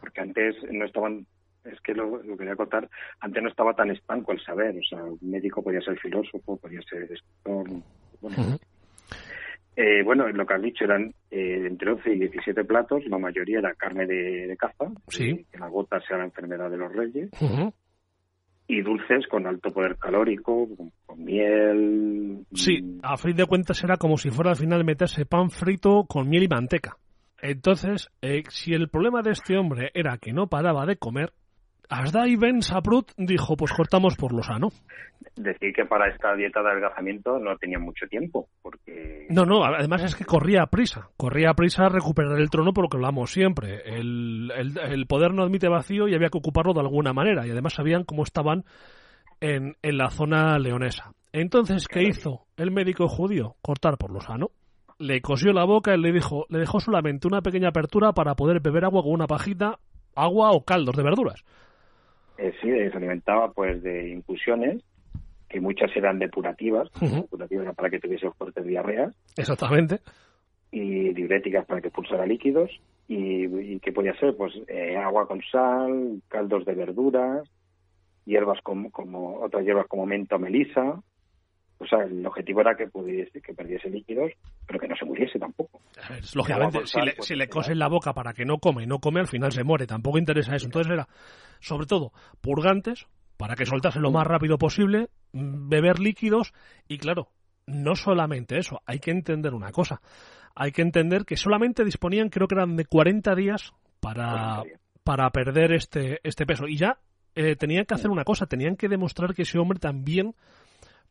Porque 0.00 0.20
antes 0.20 0.56
no 0.70 0.84
estaban 0.84 1.26
es 1.64 1.80
que 1.80 1.94
lo, 1.94 2.20
quería 2.36 2.56
contar, 2.56 2.88
antes 3.20 3.42
no 3.42 3.48
estaba 3.48 3.74
tan 3.74 3.90
estanco 3.90 4.32
el 4.32 4.40
saber, 4.42 4.76
o 4.76 4.82
sea, 4.88 5.02
un 5.04 5.18
médico 5.22 5.62
podía 5.62 5.80
ser 5.80 5.98
filósofo, 5.98 6.56
podía 6.56 6.80
ser 6.82 7.04
escritor, 7.04 7.68
bueno. 8.20 8.58
Eh, 9.80 10.02
bueno, 10.02 10.26
lo 10.26 10.44
que 10.44 10.54
has 10.54 10.62
dicho 10.62 10.84
eran 10.84 11.14
eh, 11.30 11.64
entre 11.64 11.92
11 11.92 12.12
y 12.12 12.18
17 12.18 12.64
platos, 12.64 13.04
la 13.06 13.16
mayoría 13.16 13.60
era 13.60 13.74
carne 13.74 14.06
de, 14.06 14.56
caza, 14.58 14.90
sí. 15.06 15.46
que 15.52 15.58
la 15.58 15.68
gota 15.68 16.00
sea 16.00 16.18
la 16.18 16.24
enfermedad 16.24 16.68
de 16.68 16.78
los 16.78 16.92
reyes, 16.92 17.30
y 18.66 18.82
dulces 18.82 19.26
con 19.28 19.46
alto 19.46 19.72
poder 19.72 19.96
calórico, 19.96 20.68
con, 21.06 21.24
miel. 21.24 22.44
Sí, 22.52 22.98
a 23.02 23.16
fin 23.16 23.36
de 23.36 23.46
cuentas 23.46 23.82
era 23.84 23.96
como 23.96 24.18
si 24.18 24.30
fuera 24.30 24.50
al 24.50 24.56
final 24.56 24.84
meterse 24.84 25.26
pan 25.26 25.48
frito 25.50 26.04
con 26.08 26.28
miel 26.28 26.42
y 26.42 26.48
manteca. 26.48 26.96
Entonces, 27.40 28.10
eh, 28.20 28.42
si 28.48 28.74
el 28.74 28.88
problema 28.88 29.22
de 29.22 29.30
este 29.30 29.56
hombre 29.56 29.90
era 29.94 30.18
que 30.18 30.32
no 30.32 30.48
paraba 30.48 30.86
de 30.86 30.96
comer, 30.96 31.32
Asdai 31.88 32.36
Ben 32.36 32.60
Saprut 32.62 33.12
dijo, 33.16 33.56
pues 33.56 33.72
cortamos 33.72 34.14
por 34.16 34.32
lo 34.34 34.42
sano. 34.42 34.68
Decir 35.36 35.72
que 35.72 35.86
para 35.86 36.08
esta 36.08 36.34
dieta 36.34 36.62
de 36.62 36.70
adelgazamiento 36.70 37.38
no 37.38 37.56
tenía 37.56 37.78
mucho 37.78 38.06
tiempo, 38.06 38.48
porque... 38.60 39.26
No, 39.30 39.46
no, 39.46 39.64
además 39.64 40.04
es 40.04 40.14
que 40.14 40.24
corría 40.24 40.62
a 40.62 40.66
prisa, 40.66 41.08
corría 41.16 41.50
a 41.50 41.54
prisa 41.54 41.86
a 41.86 41.88
recuperar 41.88 42.38
el 42.38 42.50
trono 42.50 42.72
por 42.72 42.84
lo 42.84 42.88
que 42.90 42.98
hablamos 42.98 43.32
siempre. 43.32 43.80
El, 43.86 44.52
el, 44.54 45.06
poder 45.06 45.32
no 45.32 45.44
admite 45.44 45.68
vacío 45.68 46.08
y 46.08 46.14
había 46.14 46.28
que 46.28 46.38
ocuparlo 46.38 46.74
de 46.74 46.80
alguna 46.80 47.14
manera, 47.14 47.46
y 47.46 47.50
además 47.50 47.74
sabían 47.74 48.04
cómo 48.04 48.22
estaban 48.22 48.64
en, 49.40 49.76
en 49.80 49.96
la 49.96 50.10
zona 50.10 50.58
leonesa. 50.58 51.12
Entonces, 51.32 51.88
¿qué 51.88 52.02
hizo 52.02 52.46
el 52.58 52.70
médico 52.70 53.08
judío? 53.08 53.56
Cortar 53.62 53.96
por 53.96 54.12
lo 54.12 54.20
sano. 54.20 54.50
Le 54.98 55.22
cosió 55.22 55.52
la 55.52 55.64
boca 55.64 55.94
y 55.94 56.00
le 56.00 56.12
dijo, 56.12 56.44
le 56.50 56.58
dejó 56.58 56.80
solamente 56.80 57.28
una 57.28 57.40
pequeña 57.40 57.68
apertura 57.68 58.12
para 58.12 58.34
poder 58.34 58.60
beber 58.60 58.84
agua 58.84 59.02
con 59.02 59.12
una 59.12 59.26
pajita, 59.26 59.78
agua 60.14 60.50
o 60.50 60.64
caldos 60.64 60.96
de 60.96 61.02
verduras 61.02 61.44
eh, 62.38 62.52
sí, 62.62 62.68
se 62.68 62.96
alimentaba 62.96 63.52
pues 63.52 63.82
de 63.82 64.10
infusiones, 64.10 64.82
que 65.48 65.60
muchas 65.60 65.90
eran 65.96 66.18
depurativas, 66.18 66.88
depurativas 67.00 67.74
para 67.74 67.90
que 67.90 67.98
tuviese 67.98 68.30
fuertes 68.30 68.64
diarreas. 68.64 69.14
Exactamente. 69.36 70.00
Y 70.70 71.12
diuréticas 71.14 71.66
para 71.66 71.80
que 71.80 71.90
pulsara 71.90 72.26
líquidos. 72.26 72.70
Y, 73.08 73.78
qué 73.80 73.90
podía 73.92 74.14
ser? 74.18 74.36
Pues 74.36 74.52
eh, 74.68 74.96
agua 74.96 75.26
con 75.26 75.40
sal, 75.50 76.20
caldos 76.28 76.66
de 76.66 76.74
verduras, 76.74 77.48
hierbas 78.26 78.60
como, 78.62 78.90
como 78.90 79.40
otras 79.40 79.64
hierbas 79.64 79.86
como 79.86 80.04
menta 80.04 80.36
o 80.36 80.38
melisa, 80.38 81.00
o 81.78 81.86
sea, 81.86 82.02
el 82.04 82.26
objetivo 82.26 82.60
era 82.60 82.76
que 82.76 82.88
pudiese, 82.88 83.40
que 83.40 83.54
perdiese 83.54 83.88
líquidos, 83.88 84.32
pero 84.66 84.80
que 84.80 84.88
no 84.88 84.96
se 84.96 85.04
muriese 85.04 85.38
tampoco. 85.38 85.80
lógicamente, 86.34 86.86
si, 86.86 87.00
le, 87.00 87.14
si 87.20 87.36
le 87.36 87.48
cosen 87.48 87.78
la 87.78 87.88
boca 87.88 88.12
para 88.12 88.32
que 88.32 88.44
no 88.44 88.58
come 88.58 88.82
y 88.82 88.86
no 88.86 88.98
come, 88.98 89.20
al 89.20 89.28
final 89.28 89.52
se 89.52 89.62
muere. 89.62 89.86
Tampoco 89.86 90.18
interesa 90.18 90.56
eso. 90.56 90.66
Entonces 90.66 90.92
era, 90.92 91.08
sobre 91.60 91.86
todo, 91.86 92.12
purgantes 92.40 93.06
para 93.36 93.54
que 93.54 93.64
soltase 93.64 94.00
lo 94.00 94.10
más 94.10 94.26
rápido 94.26 94.58
posible, 94.58 95.08
mm, 95.32 95.68
beber 95.68 96.00
líquidos 96.00 96.52
y, 96.88 96.98
claro, 96.98 97.28
no 97.66 97.94
solamente 97.94 98.58
eso. 98.58 98.82
Hay 98.84 98.98
que 98.98 99.12
entender 99.12 99.54
una 99.54 99.70
cosa. 99.70 100.00
Hay 100.56 100.72
que 100.72 100.82
entender 100.82 101.24
que 101.24 101.36
solamente 101.36 101.84
disponían, 101.84 102.30
creo 102.30 102.48
que 102.48 102.56
eran 102.56 102.74
de 102.76 102.84
40 102.84 103.34
días 103.36 103.72
para, 104.00 104.64
para 105.04 105.30
perder 105.30 105.72
este, 105.72 106.18
este 106.24 106.44
peso. 106.44 106.66
Y 106.66 106.76
ya 106.76 106.98
eh, 107.36 107.54
tenían 107.54 107.84
que 107.84 107.94
hacer 107.94 108.10
una 108.10 108.24
cosa, 108.24 108.46
tenían 108.46 108.74
que 108.74 108.88
demostrar 108.88 109.34
que 109.34 109.42
ese 109.42 109.60
hombre 109.60 109.78
también 109.78 110.34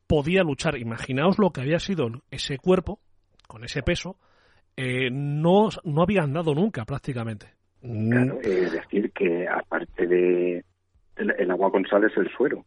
podía 0.08 0.44
luchar. 0.44 0.78
Imaginaos 0.78 1.38
lo 1.38 1.52
que 1.52 1.62
había 1.62 1.80
sido 1.80 2.08
ese 2.32 2.58
cuerpo, 2.58 3.00
con 3.48 3.64
ese 3.64 3.84
peso, 3.84 4.18
eh, 4.76 5.10
no, 5.12 5.70
no 5.84 6.02
había 6.02 6.24
andado 6.24 6.54
nunca 6.54 6.86
prácticamente. 6.86 7.48
Claro, 7.82 8.40
es 8.42 8.72
decir, 8.72 9.12
que 9.12 9.48
aparte 9.48 10.08
de 10.08 10.64
el, 11.16 11.52
agua 11.52 11.72
con 11.72 11.86
sal 11.86 12.04
es 12.04 12.18
el 12.18 12.30
suero. 12.36 12.66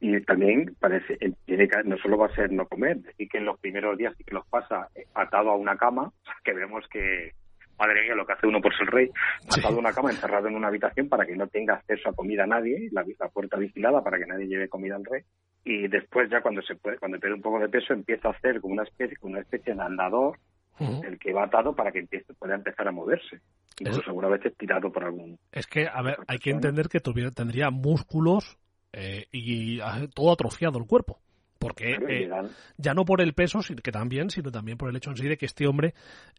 Y 0.00 0.20
también 0.22 0.76
parece, 0.78 1.16
eh, 1.20 1.32
tiene 1.44 1.68
que, 1.68 1.82
no 1.84 1.96
solo 1.98 2.18
va 2.18 2.26
a 2.26 2.34
ser 2.34 2.52
no 2.52 2.66
comer, 2.66 2.98
decir 2.98 3.28
que 3.28 3.38
en 3.38 3.46
los 3.46 3.58
primeros 3.58 3.98
días 3.98 4.14
sí 4.16 4.24
que 4.24 4.34
los 4.34 4.46
pasa 4.46 4.88
atado 5.14 5.50
a 5.50 5.56
una 5.56 5.76
cama, 5.76 6.12
que 6.44 6.52
vemos 6.52 6.84
que 6.90 7.32
madre 7.78 8.02
mía, 8.02 8.14
lo 8.14 8.26
que 8.26 8.32
hace 8.32 8.46
uno 8.46 8.60
por 8.60 8.76
ser 8.76 8.88
rey, 8.88 9.10
atado 9.56 9.78
una 9.78 9.92
cama, 9.92 10.10
encerrado 10.10 10.48
en 10.48 10.56
una 10.56 10.68
habitación 10.68 11.08
para 11.08 11.24
que 11.24 11.36
no 11.36 11.46
tenga 11.46 11.74
acceso 11.74 12.08
a 12.08 12.12
comida 12.12 12.44
a 12.44 12.46
nadie, 12.46 12.88
la, 12.90 13.04
la, 13.18 13.28
puerta 13.28 13.56
vigilada 13.56 14.02
para 14.02 14.18
que 14.18 14.26
nadie 14.26 14.48
lleve 14.48 14.68
comida 14.68 14.96
al 14.96 15.04
rey. 15.04 15.22
Y 15.64 15.88
después 15.88 16.30
ya 16.30 16.40
cuando 16.40 16.62
se 16.62 16.74
puede, 16.76 16.98
cuando 16.98 17.18
pierde 17.18 17.36
un 17.36 17.42
poco 17.42 17.58
de 17.58 17.68
peso, 17.68 17.92
empieza 17.92 18.28
a 18.28 18.32
hacer 18.32 18.60
como 18.60 18.74
una 18.74 18.84
especie, 18.84 19.16
como 19.16 19.32
una 19.32 19.42
especie 19.42 19.74
de 19.74 19.82
andador, 19.82 20.38
el 20.78 21.18
que 21.18 21.32
va 21.32 21.44
atado 21.44 21.74
para 21.74 21.90
que 21.90 21.98
empiece, 21.98 22.32
pueda 22.34 22.54
empezar 22.54 22.86
a 22.86 22.92
moverse. 22.92 23.40
Incluso 23.80 24.02
alguna 24.06 24.28
vez 24.28 24.40
tirado 24.56 24.90
por 24.92 25.04
algún. 25.04 25.38
Es 25.52 25.66
que, 25.66 25.88
a 25.88 26.02
ver, 26.02 26.18
hay 26.26 26.38
que 26.38 26.50
entender 26.50 26.88
que 26.88 27.00
tuviera, 27.00 27.30
tendría 27.30 27.70
músculos 27.70 28.58
eh, 28.92 29.26
y 29.32 29.80
todo 30.14 30.32
atrofiado 30.32 30.78
el 30.78 30.86
cuerpo. 30.86 31.20
Porque 31.58 31.96
eh, 32.08 32.30
ya 32.76 32.94
no 32.94 33.04
por 33.04 33.20
el 33.20 33.34
peso, 33.34 33.60
que 33.82 33.90
también, 33.90 34.30
sino 34.30 34.52
también 34.52 34.78
por 34.78 34.88
el 34.88 34.96
hecho 34.96 35.10
en 35.10 35.16
sí 35.16 35.26
de 35.26 35.36
que 35.36 35.46
este 35.46 35.66
hombre 35.66 35.92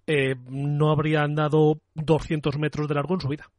eh, 0.08 0.36
no 0.50 0.92
habría 0.92 1.24
andado 1.24 1.82
200 1.96 2.58
metros 2.58 2.88
de 2.88 2.96
largo 2.96 3.16
en 3.16 3.22
su 3.22 3.28
vida. 3.28 3.50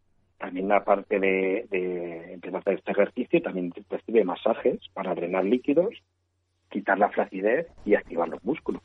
También 0.41 0.69
la 0.69 0.83
parte 0.83 1.21
de, 1.21 1.67
de 1.71 2.33
empezar 2.33 2.63
a 2.67 2.73
este 2.73 2.91
ejercicio, 2.91 3.43
también 3.43 3.73
recibe 3.89 4.25
masajes 4.25 4.81
para 4.95 5.15
drenar 5.15 5.45
líquidos, 5.45 5.95
quitar 6.71 6.99
la 6.99 7.11
flacidez 7.11 7.69
y 7.85 7.95
activar 7.95 8.29
los 8.29 8.43
músculos. 8.43 8.83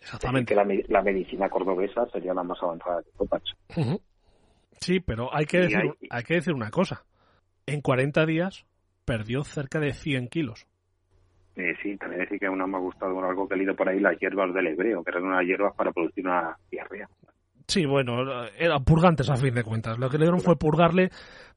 Exactamente. 0.00 0.54
que 0.54 0.84
la, 0.88 1.02
medicina 1.02 1.48
cordobesa 1.48 2.06
sería 2.10 2.34
la 2.34 2.42
más 2.42 2.58
avanzada 2.62 3.02
de 3.02 3.10
Copach. 3.16 3.42
Sí, 4.80 5.00
pero 5.00 5.34
hay 5.34 5.44
que, 5.44 5.58
decir, 5.58 5.94
hay... 6.10 6.22
que 6.22 6.34
decir 6.34 6.54
una 6.54 6.70
cosa. 6.70 7.04
En 7.66 7.80
40 7.80 8.26
días 8.26 8.66
perdió 9.04 9.42
cerca 9.44 9.80
de 9.80 9.92
100 9.92 10.28
kilos. 10.28 10.66
Eh, 11.56 11.74
sí, 11.82 11.96
también 11.96 12.20
decir 12.20 12.38
que 12.38 12.48
uno 12.48 12.66
me 12.68 12.76
ha 12.76 12.80
gustado 12.80 13.18
algo 13.24 13.48
que 13.48 13.54
he 13.54 13.58
leído 13.58 13.74
por 13.74 13.88
ahí, 13.88 13.98
las 13.98 14.18
hierbas 14.18 14.54
del 14.54 14.68
hebreo, 14.68 15.02
que 15.02 15.10
eran 15.10 15.24
unas 15.24 15.44
hierbas 15.44 15.74
para 15.74 15.90
producir 15.90 16.24
una 16.24 16.56
diarrea. 16.70 17.08
Sí, 17.68 17.84
bueno, 17.84 18.46
eran 18.58 18.82
purgantes 18.82 19.28
a 19.28 19.36
fin 19.36 19.54
de 19.54 19.62
cuentas. 19.62 19.98
Lo 19.98 20.08
que 20.08 20.16
le 20.16 20.24
dieron 20.24 20.40
fue 20.40 20.56
purgarle 20.56 21.10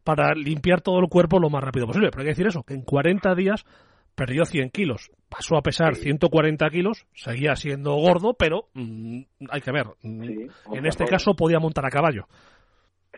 para 0.03 0.33
limpiar 0.33 0.81
todo 0.81 0.99
el 0.99 1.07
cuerpo 1.07 1.39
lo 1.39 1.49
más 1.49 1.63
rápido 1.63 1.87
posible. 1.87 2.09
Pero 2.11 2.21
hay 2.21 2.25
que 2.25 2.31
decir 2.31 2.47
eso, 2.47 2.63
que 2.63 2.73
en 2.73 2.81
40 2.81 3.33
días 3.33 3.65
perdió 4.13 4.43
100 4.43 4.71
kilos. 4.71 5.09
Pasó 5.29 5.55
a 5.55 5.61
pesar 5.61 5.95
140 5.95 6.69
kilos, 6.69 7.07
seguía 7.13 7.55
siendo 7.55 7.93
gordo, 7.93 8.33
pero 8.33 8.65
mm, 8.73 9.21
hay 9.49 9.61
que 9.61 9.71
ver. 9.71 9.85
Mm, 10.03 10.49
en 10.73 10.85
este 10.85 11.05
caso 11.05 11.33
podía 11.33 11.59
montar 11.59 11.85
a 11.85 11.89
caballo. 11.89 12.27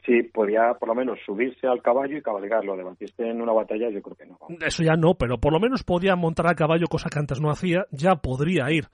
Sí, 0.06 0.22
podía 0.22 0.74
por 0.80 0.90
lo 0.90 0.96
menos 0.96 1.18
subirse 1.26 1.66
al 1.66 1.82
caballo 1.82 2.16
y 2.16 2.22
cabalgarlo. 2.22 2.78
Debatiste 2.78 3.28
en 3.28 3.42
una 3.42 3.54
batalla, 3.54 3.90
yo 3.90 4.04
creo 4.04 4.16
que 4.16 4.26
no. 4.28 4.38
Eso 4.64 4.84
ya 4.84 4.96
no, 4.96 5.16
pero 5.16 5.40
por 5.40 5.52
lo 5.52 5.60
menos 5.60 5.84
podía 5.84 6.16
montar 6.16 6.46
a 6.48 6.54
caballo, 6.54 6.86
cosa 6.88 7.10
que 7.10 7.18
antes 7.18 7.42
no 7.42 7.50
hacía. 7.50 7.86
Ya 7.90 8.18
podría 8.18 8.70
ir 8.70 8.86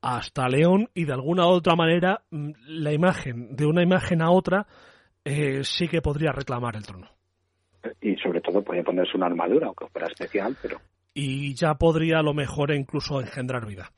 hasta 0.00 0.48
León 0.48 0.88
y 0.94 1.04
de 1.04 1.12
alguna 1.12 1.46
u 1.46 1.50
otra 1.50 1.74
manera 1.74 2.22
mm, 2.30 2.50
la 2.66 2.92
imagen, 2.92 3.56
de 3.56 3.66
una 3.66 3.82
imagen 3.82 4.22
a 4.22 4.30
otra, 4.30 4.66
eh, 5.24 5.64
sí 5.64 5.88
que 5.88 6.02
podría 6.02 6.32
reclamar 6.32 6.76
el 6.76 6.86
trono. 6.86 7.08
Y 8.00 8.16
sobre 8.16 8.40
todo 8.40 8.62
podía 8.62 8.82
ponerse 8.82 9.16
una 9.16 9.26
armadura, 9.26 9.66
aunque 9.66 9.86
fuera 9.88 10.08
especial, 10.08 10.56
pero... 10.60 10.78
Y 11.14 11.54
ya 11.54 11.74
podría 11.74 12.18
a 12.18 12.22
lo 12.22 12.34
mejor 12.34 12.72
incluso 12.72 13.20
engendrar 13.20 13.66
vida. 13.66 13.90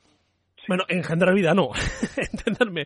Bueno, 0.69 0.85
engendrar 0.89 1.35
vida 1.35 1.55
no, 1.55 1.71
entenderme, 2.17 2.85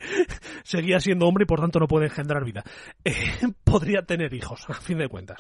seguía 0.63 1.01
siendo 1.01 1.27
hombre 1.27 1.43
y 1.43 1.47
por 1.47 1.61
tanto 1.61 1.81
no 1.81 1.89
puede 1.89 2.07
engendrar 2.07 2.45
vida. 2.45 2.63
Eh, 3.05 3.13
podría 3.65 4.03
tener 4.03 4.33
hijos, 4.33 4.65
a 4.71 4.75
fin 4.75 4.99
de 4.99 5.09
cuentas. 5.09 5.39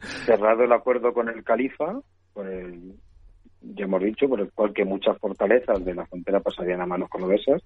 Cerrado 0.00 0.64
el 0.64 0.72
acuerdo 0.72 1.12
con 1.12 1.28
el 1.28 1.44
califa, 1.44 2.00
con 2.32 2.48
el, 2.48 2.94
ya 3.60 3.84
hemos 3.84 4.02
dicho, 4.02 4.28
por 4.28 4.40
el 4.40 4.50
cual 4.52 4.72
que 4.72 4.84
muchas 4.84 5.18
fortalezas 5.18 5.84
de 5.84 5.94
la 5.94 6.06
frontera 6.06 6.40
pasarían 6.40 6.80
a 6.80 6.86
manos 6.86 7.08
cordobesas, 7.08 7.62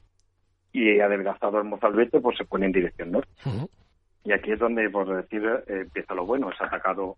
y 0.73 1.01
adelgazado 1.01 1.59
el 1.59 1.64
mozalbete, 1.64 2.20
pues 2.20 2.39
se 2.39 2.44
pone 2.44 2.66
en 2.66 2.73
dirección 2.73 3.12
norte. 3.12 3.31
Y 4.24 4.32
aquí 4.32 4.52
es 4.52 4.59
donde, 4.59 4.89
por 4.89 5.14
decir, 5.14 5.44
eh, 5.66 5.81
empieza 5.82 6.14
lo 6.14 6.24
bueno, 6.24 6.51
es 6.51 6.60
atacado 6.60 7.16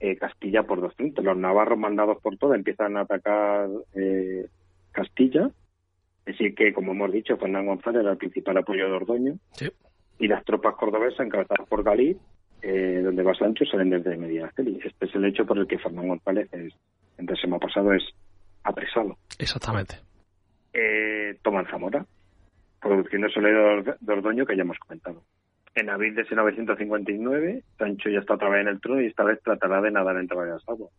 eh, 0.00 0.16
Castilla 0.16 0.62
por 0.64 0.80
dos 0.80 0.94
frentes. 0.94 1.24
Los 1.24 1.36
navarros 1.36 1.78
mandados 1.78 2.18
por 2.22 2.36
toda 2.38 2.56
empiezan 2.56 2.96
a 2.96 3.02
atacar 3.02 3.68
eh, 3.94 4.46
Castilla. 4.92 5.50
Es 6.26 6.38
decir, 6.38 6.54
que, 6.54 6.72
como 6.72 6.92
hemos 6.92 7.12
dicho, 7.12 7.36
Fernando 7.36 7.70
González 7.70 8.00
era 8.00 8.12
el 8.12 8.18
principal 8.18 8.56
apoyo 8.56 8.86
de 8.86 8.92
Ordoño. 8.92 9.34
Y 10.18 10.26
las 10.26 10.44
tropas 10.44 10.74
cordobesas, 10.74 11.26
encabezadas 11.26 11.68
por 11.68 11.82
Galí, 11.82 12.16
eh, 12.62 13.00
donde 13.02 13.22
va 13.22 13.34
Sancho, 13.34 13.64
salen 13.64 13.90
desde 13.90 14.16
Medinaceli. 14.16 14.80
Este 14.84 15.06
es 15.06 15.14
el 15.14 15.24
hecho 15.24 15.46
por 15.46 15.58
el 15.58 15.66
que 15.66 15.78
Fernando 15.78 16.08
González, 16.08 16.48
es, 16.52 16.74
en 17.20 17.52
el 17.52 17.60
pasado, 17.60 17.92
es 17.92 18.02
apresado. 18.64 19.16
Exactamente. 19.38 19.96
Eh, 20.72 21.38
toman 21.42 21.66
Zamora, 21.66 22.04
produciendo 22.80 23.28
Soledad 23.28 23.98
de 24.00 24.12
Ordoño, 24.12 24.46
que 24.46 24.56
ya 24.56 24.62
hemos 24.62 24.78
comentado. 24.78 25.22
En 25.74 25.88
abril 25.88 26.14
de 26.14 26.22
ese 26.22 26.34
959, 26.34 27.62
Sancho 27.78 28.10
ya 28.10 28.20
está 28.20 28.34
otra 28.34 28.48
vez 28.48 28.62
en 28.62 28.68
el 28.68 28.80
trono 28.80 29.00
y 29.00 29.06
esta 29.06 29.24
vez 29.24 29.40
tratará 29.42 29.80
de 29.80 29.90
nadar 29.90 30.16
entre 30.16 30.36
varias 30.36 30.62
aguas 30.68 30.90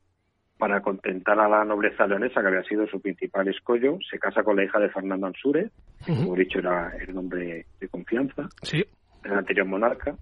para 0.61 0.79
contentar 0.79 1.39
a 1.39 1.49
la 1.49 1.65
nobleza 1.65 2.05
leonesa, 2.05 2.39
que 2.39 2.47
había 2.47 2.61
sido 2.61 2.85
su 2.85 3.01
principal 3.01 3.47
escollo, 3.47 3.97
se 4.07 4.19
casa 4.19 4.43
con 4.43 4.55
la 4.55 4.63
hija 4.63 4.77
de 4.77 4.89
Fernando 4.89 5.25
Ansúrez, 5.25 5.71
que 6.05 6.13
como 6.13 6.35
he 6.35 6.41
dicho 6.41 6.59
era 6.59 6.95
el 6.99 7.15
nombre 7.15 7.65
de 7.79 7.87
confianza, 7.89 8.47
sí. 8.61 8.85
el 9.23 9.33
anterior 9.33 9.65
monarca. 9.65 10.15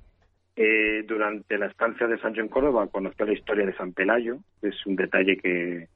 Eh, 0.62 1.04
durante 1.08 1.58
la 1.58 1.68
estancia 1.68 2.06
de 2.06 2.20
Sancho 2.20 2.42
en 2.42 2.50
Córdoba 2.50 2.86
conoció 2.88 3.26
la 3.26 3.32
historia 3.32 3.66
de 3.66 3.74
San 3.78 3.94
Pelayo, 3.94 4.40
es 4.62 4.76
un 4.86 4.98
detalle 4.98 5.38
que, 5.38 5.88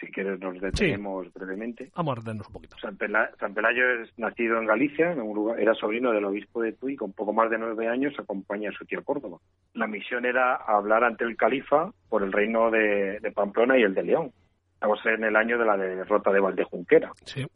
si 0.00 0.06
quieres 0.06 0.40
nos 0.40 0.58
detenemos 0.58 1.30
brevemente. 1.34 1.90
Vamos 1.94 2.12
a 2.12 2.20
detenernos 2.20 2.46
un 2.46 2.52
poquito. 2.54 2.78
San, 2.78 2.96
Pelayo 2.96 3.90
es 4.00 4.18
nacido 4.18 4.56
en 4.58 4.64
Galicia, 4.64 5.12
en 5.12 5.20
un 5.20 5.34
lugar, 5.34 5.60
era 5.60 5.74
sobrino 5.74 6.12
del 6.12 6.24
obispo 6.24 6.62
de 6.62 6.72
Tui, 6.72 6.96
con 6.96 7.12
poco 7.12 7.34
más 7.34 7.50
de 7.50 7.58
nueve 7.58 7.88
años 7.88 8.14
acompaña 8.18 8.70
a 8.70 8.72
su 8.72 8.86
tío 8.86 9.04
Córdoba. 9.04 9.36
La 9.74 9.86
misión 9.86 10.24
era 10.24 10.54
hablar 10.54 11.04
ante 11.04 11.24
el 11.24 11.36
califa 11.36 11.92
por 12.08 12.22
el 12.22 12.32
reino 12.32 12.70
de, 12.70 13.20
Pamplona 13.34 13.78
y 13.78 13.82
el 13.82 13.92
de 13.92 14.02
León. 14.02 14.32
Estamos 14.72 14.98
en 15.04 15.24
el 15.24 15.36
año 15.36 15.58
de 15.58 15.66
la 15.66 15.76
derrota 15.76 16.32
de 16.32 16.40
Valdejunquera. 16.40 17.12
Sí. 17.22 17.46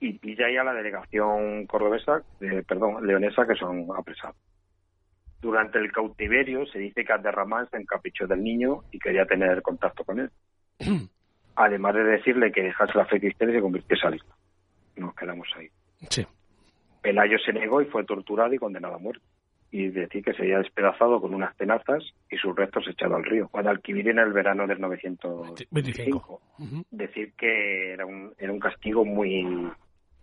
Y 0.00 0.14
pilla 0.14 0.50
ya 0.50 0.64
la 0.64 0.72
delegación 0.72 1.66
cordobesa, 1.66 2.22
perdón, 2.66 3.06
leonesa, 3.06 3.46
que 3.46 3.54
son 3.54 3.86
apresados. 3.94 4.36
Durante 5.40 5.78
el 5.78 5.90
cautiverio 5.90 6.66
se 6.66 6.78
dice 6.78 7.04
que 7.04 7.12
Abderramán 7.12 7.68
se 7.70 7.78
encaprichó 7.78 8.26
del 8.26 8.42
niño 8.42 8.82
y 8.90 8.98
quería 8.98 9.24
tener 9.26 9.62
contacto 9.62 10.04
con 10.04 10.20
él. 10.20 10.30
además 11.56 11.94
de 11.94 12.04
decirle 12.04 12.52
que 12.52 12.62
dejase 12.62 12.96
la 12.96 13.06
fe 13.06 13.20
cristiana 13.20 13.52
y 13.52 13.56
se 13.56 13.62
convirtiese 13.62 14.06
al 14.06 14.14
Islam. 14.14 14.36
Nos 14.96 15.14
quedamos 15.14 15.48
ahí. 15.56 15.68
Sí. 16.08 16.26
Pelayo 17.02 17.38
se 17.38 17.52
negó 17.52 17.80
y 17.82 17.86
fue 17.86 18.04
torturado 18.04 18.52
y 18.52 18.58
condenado 18.58 18.94
a 18.94 18.98
muerte. 18.98 19.24
Y 19.72 19.88
decir 19.88 20.24
que 20.24 20.32
sería 20.32 20.58
despedazado 20.58 21.20
con 21.20 21.32
unas 21.32 21.56
tenazas 21.56 22.02
y 22.28 22.36
sus 22.36 22.56
restos 22.56 22.88
echados 22.88 23.16
al 23.16 23.24
río. 23.24 23.48
Guadalquivir 23.52 24.08
en 24.08 24.18
el 24.18 24.32
verano 24.32 24.66
del 24.66 24.80
925. 24.80 26.40
Decir 26.90 27.32
que 27.34 27.92
era 27.92 28.04
un, 28.04 28.32
era 28.38 28.52
un 28.52 28.58
castigo 28.58 29.04
muy 29.04 29.70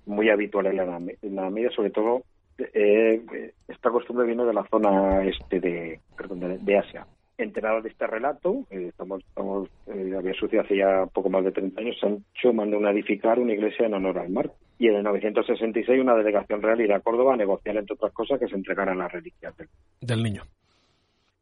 muy 0.05 0.29
habitual 0.29 0.67
en 0.67 0.77
la, 0.77 0.97
en 1.21 1.35
la 1.35 1.49
media, 1.49 1.69
sobre 1.71 1.89
todo 1.91 2.23
eh, 2.57 3.53
esta 3.67 3.89
costumbre 3.89 4.25
vino 4.25 4.45
de 4.45 4.53
la 4.53 4.65
zona 4.69 5.23
este 5.23 5.59
de, 5.59 5.99
perdón, 6.15 6.63
de 6.63 6.77
Asia 6.77 7.05
enterado 7.37 7.81
de 7.81 7.89
este 7.89 8.07
relato, 8.07 8.65
eh, 8.69 8.87
estamos, 8.89 9.23
estamos 9.23 9.69
eh, 9.87 10.13
había 10.17 10.33
sucedido 10.33 10.63
hace 10.63 10.77
ya 10.77 11.05
poco 11.05 11.29
más 11.29 11.43
de 11.43 11.51
30 11.51 11.79
años, 11.79 11.97
Sancho 11.99 12.53
mandó 12.53 12.85
a 12.85 12.91
edificar 12.91 13.39
una 13.39 13.53
iglesia 13.53 13.85
en 13.85 13.93
honor 13.93 14.19
al 14.19 14.29
mar. 14.29 14.51
Y 14.79 14.87
en 14.87 14.95
el 14.95 15.03
966 15.03 15.99
una 15.99 16.15
delegación 16.15 16.61
real 16.61 16.79
irá 16.81 16.97
a 16.97 16.99
Córdoba 16.99 17.33
a 17.33 17.37
negociar, 17.37 17.77
entre 17.77 17.95
otras 17.95 18.13
cosas, 18.13 18.39
que 18.39 18.47
se 18.47 18.55
entregaran 18.55 18.99
las 18.99 19.11
reliquias 19.11 19.55
del, 20.01 20.21
niño. 20.21 20.43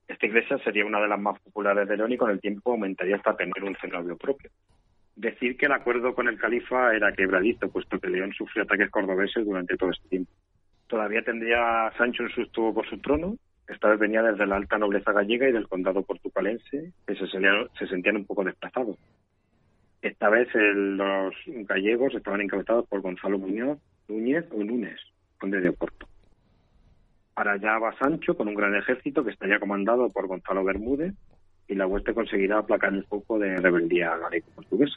Esta 0.07 0.25
iglesia 0.25 0.57
sería 0.59 0.85
una 0.85 1.01
de 1.01 1.09
las 1.09 1.19
más 1.19 1.39
populares 1.41 1.87
de 1.87 1.97
León 1.97 2.13
y 2.13 2.17
con 2.17 2.29
el 2.29 2.39
tiempo 2.39 2.71
aumentaría 2.71 3.17
hasta 3.17 3.35
tener 3.35 3.61
un 3.63 3.75
cenobio 3.75 4.15
propio. 4.15 4.49
Decir 5.17 5.57
que 5.57 5.65
el 5.65 5.73
acuerdo 5.73 6.13
con 6.13 6.27
el 6.29 6.37
califa 6.37 6.93
era 6.93 7.11
quebradizo, 7.11 7.69
puesto 7.69 7.99
que 7.99 8.07
León 8.07 8.31
sufrió 8.33 8.63
ataques 8.63 8.89
cordobeses 8.89 9.45
durante 9.45 9.75
todo 9.75 9.91
este 9.91 10.07
tiempo. 10.07 10.31
Todavía 10.87 11.23
tendría 11.23 11.91
Sancho 11.97 12.23
en 12.23 12.29
su 12.29 12.73
por 12.73 12.87
su 12.87 12.99
trono, 12.99 13.37
esta 13.67 13.89
vez 13.89 13.99
venía 13.99 14.21
desde 14.21 14.45
la 14.45 14.57
alta 14.57 14.77
nobleza 14.77 15.11
gallega 15.11 15.49
y 15.49 15.51
del 15.51 15.67
condado 15.67 16.03
portucalense, 16.03 16.91
que 17.07 17.15
se, 17.15 17.25
se 17.27 17.87
sentían 17.87 18.17
un 18.17 18.25
poco 18.25 18.43
desplazados. 18.43 18.97
Esta 20.01 20.29
vez 20.29 20.47
los 20.53 21.33
gallegos 21.45 22.13
estaban 22.13 22.41
encabezados 22.41 22.87
por 22.87 23.01
Gonzalo 23.01 23.39
Muñoz, 23.39 23.79
Núñez 24.07 24.45
o 24.51 24.63
Núñez, 24.63 24.99
conde 25.39 25.61
de 25.61 25.69
Oporto. 25.69 26.07
Para 27.33 27.53
allá 27.53 27.79
va 27.79 27.97
Sancho 27.97 28.37
con 28.37 28.47
un 28.47 28.53
gran 28.53 28.75
ejército 28.75 29.25
que 29.25 29.31
estaría 29.31 29.59
comandado 29.59 30.11
por 30.11 30.27
Gonzalo 30.27 30.63
Bermúdez 30.63 31.15
y 31.67 31.73
la 31.73 31.87
hueste 31.87 32.13
conseguirá 32.13 32.59
aplacar 32.59 32.93
el 32.93 33.03
foco 33.05 33.39
de 33.39 33.57
rebeldía 33.57 34.15
galego-portuguesa. 34.15 34.95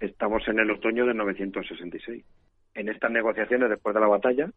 Estamos 0.00 0.48
en 0.48 0.60
el 0.60 0.70
otoño 0.70 1.04
de 1.04 1.12
966. 1.12 2.24
En 2.74 2.88
estas 2.88 3.10
negociaciones, 3.10 3.68
después 3.68 3.94
de 3.94 4.00
la 4.00 4.06
batalla, 4.06 4.50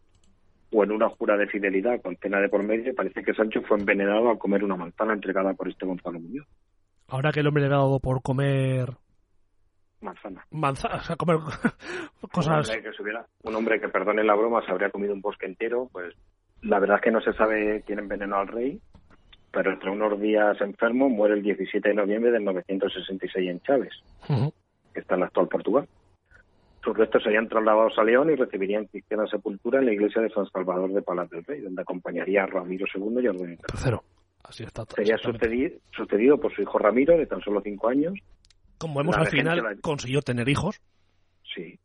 o 0.72 0.84
en 0.84 0.92
una 0.92 1.10
jura 1.10 1.38
de 1.38 1.48
fidelidad 1.48 2.02
con 2.02 2.16
cena 2.18 2.40
de 2.40 2.50
por 2.50 2.64
medio, 2.64 2.96
parece 2.96 3.24
que 3.24 3.34
Sancho 3.34 3.62
fue 3.64 3.78
envenenado 3.78 4.30
al 4.30 4.38
comer 4.38 4.64
una 4.64 4.76
manzana 4.76 5.14
entregada 5.14 5.54
por 5.54 5.68
este 5.68 5.86
Gonzalo 5.86 6.20
Muñoz. 6.20 6.48
Ahora 7.08 7.32
que 7.32 7.42
el 7.42 7.48
hombre 7.48 7.64
le 7.64 7.68
ha 7.68 7.78
dado 7.78 8.00
por 8.00 8.22
comer 8.22 8.90
manzana. 10.02 10.46
Manzana, 10.52 10.96
o 11.02 11.02
sea, 11.02 11.16
comer 11.16 11.38
cosas. 12.32 12.70
Un 12.70 12.76
hombre, 12.76 12.82
que 12.82 13.48
un 13.50 13.56
hombre 13.56 13.82
que, 13.82 13.90
perdone 13.90 14.24
la 14.24 14.36
broma, 14.36 14.66
se 14.66 14.72
habría 14.72 14.90
comido 14.90 15.14
un 15.14 15.22
bosque 15.22 15.46
entero, 15.46 15.90
pues 15.92 16.16
La 16.62 16.80
verdad 16.80 16.98
es 16.98 17.04
que 17.04 17.12
no 17.12 17.22
se 17.22 17.34
sabe 17.34 17.84
quién 17.86 18.00
envenenó 18.00 18.38
al 18.38 18.48
rey, 18.48 18.80
pero 19.52 19.72
entre 19.72 19.92
unos 19.92 20.20
días 20.20 20.60
enfermo 20.62 21.10
muere 21.10 21.36
el 21.36 21.44
17 21.44 21.90
de 21.90 21.96
noviembre 21.96 22.32
del 22.32 22.46
966 22.46 23.50
en 23.50 23.60
Chávez, 23.62 23.94
que 24.94 25.00
está 25.00 25.16
en 25.16 25.24
actual 25.24 25.48
Portugal. 25.48 25.88
Sus 26.84 26.98
restos 26.98 27.24
serían 27.24 27.48
trasladados 27.48 27.94
a 27.98 28.04
León 28.04 28.32
y 28.32 28.36
recibirían 28.36 28.86
cristiana 28.86 29.28
sepultura 29.28 29.80
en 29.80 29.86
la 29.86 29.94
iglesia 29.94 30.22
de 30.22 30.30
San 30.30 30.48
Salvador 30.48 30.92
de 30.92 31.02
Palas 31.02 31.30
del 31.30 31.44
Rey, 31.44 31.62
donde 31.62 31.82
acompañaría 31.82 32.44
a 32.44 32.48
Ramiro 32.48 32.86
II 32.94 33.24
y 33.24 33.28
Orden 33.28 33.58
Tercero. 33.58 34.04
Así 34.44 34.64
está. 34.64 34.86
Sería 34.86 35.18
sucedido, 35.18 35.78
sucedido, 35.96 36.38
por 36.40 36.54
su 36.54 36.64
hijo 36.64 36.80
Ramiro, 36.80 37.16
de 37.18 37.28
tan 37.28 37.42
solo 37.42 37.62
cinco 37.62 37.90
años. 37.90 38.14
Como 38.80 39.00
vemos 39.00 39.16
al 39.16 39.28
final, 39.28 39.80
consiguió 39.82 40.22
tener 40.22 40.50
hijos. 40.50 40.82
Sí. 41.54 41.80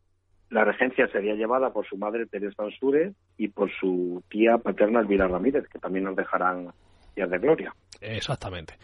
La 0.49 0.63
regencia 0.63 1.07
sería 1.09 1.35
llevada 1.35 1.71
por 1.71 1.85
su 1.85 1.97
madre 1.97 2.25
Teresa 2.25 2.63
Ansúrez 2.63 3.13
y 3.37 3.49
por 3.49 3.69
su 3.79 4.23
tía 4.29 4.57
paterna 4.57 5.01
Elvira 5.01 5.27
Ramírez, 5.27 5.67
que 5.67 5.77
también 5.77 6.05
nos 6.05 6.15
dejarán 6.15 6.71
días 7.15 7.29
de 7.29 7.37
gloria. 7.37 7.75
Exactamente. 8.01 8.75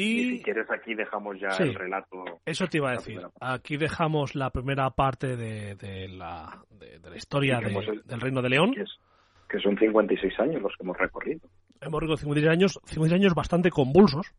Y, 0.00 0.36
si 0.36 0.42
quieres 0.44 0.70
aquí 0.70 0.94
dejamos 0.94 1.40
ya 1.40 1.48
el 1.58 1.74
relato. 1.74 2.22
Eso 2.44 2.68
te 2.68 2.78
iba 2.78 2.90
a 2.90 2.92
decir. 2.92 3.20
Aquí 3.40 3.76
dejamos 3.76 4.36
la 4.36 4.50
primera 4.50 4.88
parte 4.90 5.36
de, 5.36 5.74
la, 6.08 6.62
de, 6.70 7.00
la, 7.00 7.16
historia 7.16 7.58
del 7.58 8.20
Reino 8.20 8.40
de 8.40 8.48
León. 8.48 8.74
Que, 9.48 9.58
son 9.58 9.76
56 9.76 10.38
años 10.38 10.62
los 10.62 10.72
que 10.76 10.84
hemos 10.84 10.96
recorrido. 10.96 11.48
Hemos 11.80 12.00
recorrido 12.00 12.16
56 12.16 12.52
años, 12.52 12.80
56 12.84 13.12
años 13.12 13.34
bastante 13.34 13.70
convulsos. 13.70 14.32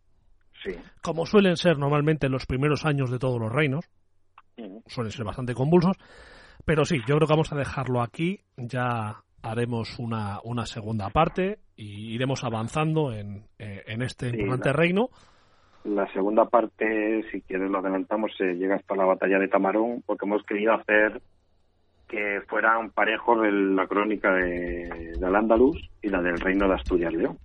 Sí. 0.64 0.72
Como 1.03 1.26
suelen 1.26 1.57
ser 1.57 1.77
normalmente 1.77 2.30
los 2.30 2.45
primeros 2.45 2.86
años 2.86 3.11
de 3.11 3.19
todos 3.19 3.38
los 3.38 3.52
reinos. 3.52 3.84
Suelen 4.88 5.11
ser 5.11 5.26
bastante 5.26 5.53
convulsos. 5.53 5.98
Pero 6.64 6.86
sí, 6.86 6.99
yo 6.99 7.18
creo 7.18 7.27
que 7.27 7.34
vamos 7.34 7.52
a 7.52 7.57
dejarlo 7.57 8.02
aquí. 8.02 8.40
Ya 8.56 9.23
haremos 9.41 9.99
una, 9.99 10.40
una 10.45 10.65
segunda 10.65 11.10
parte 11.10 11.60
y 11.76 12.14
iremos 12.14 12.45
avanzando 12.45 13.11
en, 13.11 13.45
eh, 13.57 13.84
en 13.88 14.02
este 14.03 14.30
importante 14.30 14.72
reino. 14.72 15.10
La 15.84 16.11
segunda 16.11 16.45
parte, 16.45 17.23
si 17.31 17.41
quieres 17.41 17.69
lo 17.69 17.80
adelantamos, 17.80 18.31
se 18.38 18.53
llega 18.56 18.76
hasta 18.76 18.95
la 18.95 19.06
batalla 19.06 19.39
de 19.39 19.47
Tamarón, 19.47 20.03
porque 20.06 20.26
hemos 20.26 20.43
querido 20.43 20.73
hacer 20.73 21.22
que 22.07 22.41
fueran 22.47 22.89
parejos 22.89 23.41
de 23.41 23.51
la 23.51 23.88
crónica 23.88 24.34
de, 24.34 25.14
del 25.18 25.35
Andaluz 25.35 25.77
y 26.01 26.10
la 26.10 26.22
del 26.22 26.39
Reino 26.39 26.68
de 26.68 26.73
Asturias-León. 26.73 27.38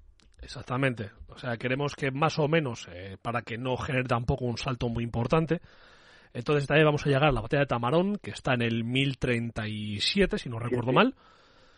Exactamente. 0.42 1.10
O 1.28 1.38
sea, 1.38 1.56
queremos 1.56 1.94
que 1.94 2.10
más 2.10 2.38
o 2.38 2.48
menos, 2.48 2.88
eh, 2.92 3.16
para 3.20 3.42
que 3.42 3.56
no 3.58 3.76
genere 3.76 4.08
tampoco 4.08 4.46
un 4.46 4.58
salto 4.58 4.88
muy 4.88 5.04
importante, 5.04 5.60
entonces 6.32 6.66
vez 6.68 6.84
vamos 6.84 7.06
a 7.06 7.08
llegar 7.08 7.24
a 7.24 7.32
la 7.32 7.40
batalla 7.40 7.62
de 7.62 7.66
Tamarón, 7.66 8.18
que 8.22 8.30
está 8.30 8.54
en 8.54 8.62
el 8.62 8.84
1037, 8.84 10.38
si 10.38 10.48
no 10.48 10.58
recuerdo 10.58 10.92
mal. 10.92 11.14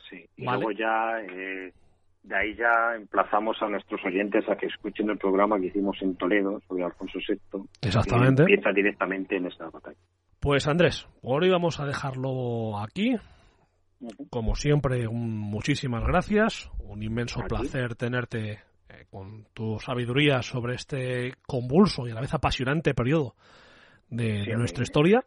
Sí, 0.09 0.25
y 0.37 0.45
luego 0.45 0.71
ya 0.71 1.21
eh, 1.21 1.73
de 2.27 2.37
ahí 2.37 2.57
ya 2.57 2.97
emplazamos 2.97 3.57
a 3.63 3.69
nuestros 3.69 4.05
oyentes 4.05 4.45
a 4.49 4.57
que 4.57 4.67
escuchen 4.67 5.09
el 5.11 5.19
programa 5.19 5.61
que 5.61 5.67
hicimos 5.67 5.97
en 6.03 6.17
Toledo 6.17 6.61
sobre 6.67 6.85
Alfonso 6.85 7.21
VI. 7.27 7.39
Exactamente. 7.83 8.45
Que 8.45 8.55
empieza 8.55 8.73
directamente 8.73 9.37
en 9.37 9.47
esta 9.47 9.71
batalla. 9.71 9.97
Pues 10.41 10.67
Andrés, 10.67 11.07
hoy 11.23 11.49
vamos 11.51 11.79
a 11.79 11.87
dejarlo 11.87 12.79
aquí. 12.79 13.15
Como 14.29 14.57
siempre, 14.57 15.09
muchísimas 15.09 16.05
gracias. 16.05 16.69
Un 16.81 17.03
inmenso 17.03 17.41
placer 17.49 17.95
tenerte 17.95 18.59
eh, 18.89 19.07
con 19.09 19.47
tu 19.55 19.79
sabiduría 19.79 20.43
sobre 20.43 20.75
este 20.75 21.35
convulso 21.47 22.09
y 22.09 22.11
a 22.11 22.15
la 22.15 22.21
vez 22.21 22.35
apasionante 22.35 22.93
periodo 22.93 23.37
de, 24.09 24.47
nuestra 24.57 24.83
historia. 24.83 25.23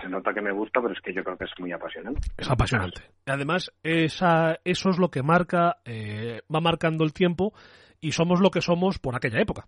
Se 0.00 0.08
nota 0.08 0.32
que 0.32 0.40
me 0.40 0.52
gusta, 0.52 0.80
pero 0.80 0.92
es 0.92 1.00
que 1.00 1.12
yo 1.12 1.22
creo 1.22 1.36
que 1.36 1.44
es 1.44 1.50
muy 1.58 1.72
apasionante. 1.72 2.20
Es 2.36 2.50
apasionante. 2.50 3.02
Además, 3.26 3.72
esa, 3.82 4.58
eso 4.64 4.90
es 4.90 4.98
lo 4.98 5.10
que 5.10 5.22
marca, 5.22 5.78
eh, 5.84 6.42
va 6.52 6.60
marcando 6.60 7.04
el 7.04 7.12
tiempo 7.12 7.52
y 8.00 8.12
somos 8.12 8.40
lo 8.40 8.50
que 8.50 8.60
somos 8.60 8.98
por 8.98 9.14
aquella 9.14 9.40
época. 9.40 9.66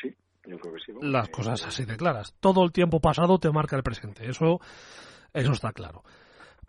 Sí, 0.00 0.14
yo 0.46 0.58
creo 0.58 0.74
que 0.74 0.80
sí. 0.80 0.92
Las 1.00 1.28
cosas 1.28 1.66
así 1.66 1.84
de 1.84 1.96
claras. 1.96 2.34
Todo 2.40 2.64
el 2.64 2.72
tiempo 2.72 3.00
pasado 3.00 3.38
te 3.38 3.50
marca 3.50 3.76
el 3.76 3.82
presente. 3.82 4.28
Eso, 4.28 4.60
eso 5.32 5.52
está 5.52 5.72
claro. 5.72 6.02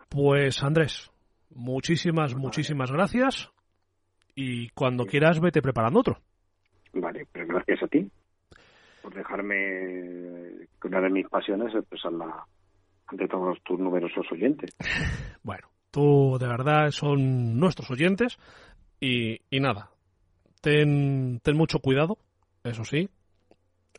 Pues 0.08 0.62
Andrés, 0.62 1.10
muchísimas, 1.50 2.34
muchísimas 2.34 2.90
gracias. 2.90 3.50
Y 4.34 4.68
cuando 4.70 5.04
quieras, 5.04 5.40
vete 5.40 5.60
preparando 5.60 6.00
otro. 6.00 6.18
Vale, 6.92 7.26
pero 7.32 7.46
gracias 7.46 7.82
a 7.82 7.88
ti 7.88 8.10
por 9.02 9.14
dejarme 9.14 10.66
que 10.80 10.88
una 10.88 11.00
de 11.00 11.10
mis 11.10 11.28
pasiones 11.28 11.68
es 11.68 11.80
expresarla 11.80 12.46
ante 13.08 13.28
todos 13.28 13.58
tus 13.62 13.78
numerosos 13.78 14.26
oyentes. 14.32 14.74
Bueno, 15.42 15.68
tú 15.90 16.36
de 16.38 16.46
verdad 16.46 16.90
son 16.90 17.58
nuestros 17.58 17.90
oyentes 17.90 18.38
y, 19.00 19.40
y 19.48 19.60
nada, 19.60 19.90
ten, 20.60 21.40
ten 21.42 21.56
mucho 21.56 21.78
cuidado, 21.78 22.18
eso 22.64 22.84
sí. 22.84 23.08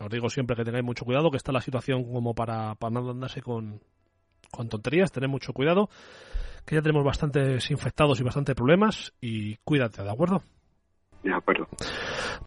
Os 0.00 0.08
digo 0.10 0.30
siempre 0.30 0.54
que 0.54 0.64
tengáis 0.64 0.84
mucho 0.84 1.04
cuidado, 1.04 1.30
que 1.30 1.38
está 1.38 1.50
la 1.50 1.60
situación 1.60 2.04
como 2.04 2.34
para, 2.34 2.76
para 2.76 2.92
no 2.92 3.10
andarse 3.10 3.42
con, 3.42 3.80
con 4.50 4.68
tonterías, 4.68 5.12
tened 5.12 5.28
mucho 5.28 5.52
cuidado, 5.52 5.88
que 6.64 6.76
ya 6.76 6.82
tenemos 6.82 7.04
bastantes 7.04 7.70
infectados 7.70 8.20
y 8.20 8.22
bastantes 8.22 8.54
problemas 8.54 9.12
y 9.20 9.56
cuídate, 9.64 10.02
¿de 10.02 10.10
acuerdo? 10.10 10.42
De 11.22 11.34
acuerdo. 11.34 11.66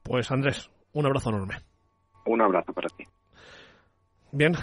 Pues 0.02 0.31
Andrés, 0.31 0.69
un 0.94 1.06
abrazo 1.06 1.30
enorme. 1.30 1.57
Un 2.26 2.41
abrazo 2.41 2.73
para 2.73 2.90
ti. 2.90 3.03
Bien, 4.31 4.53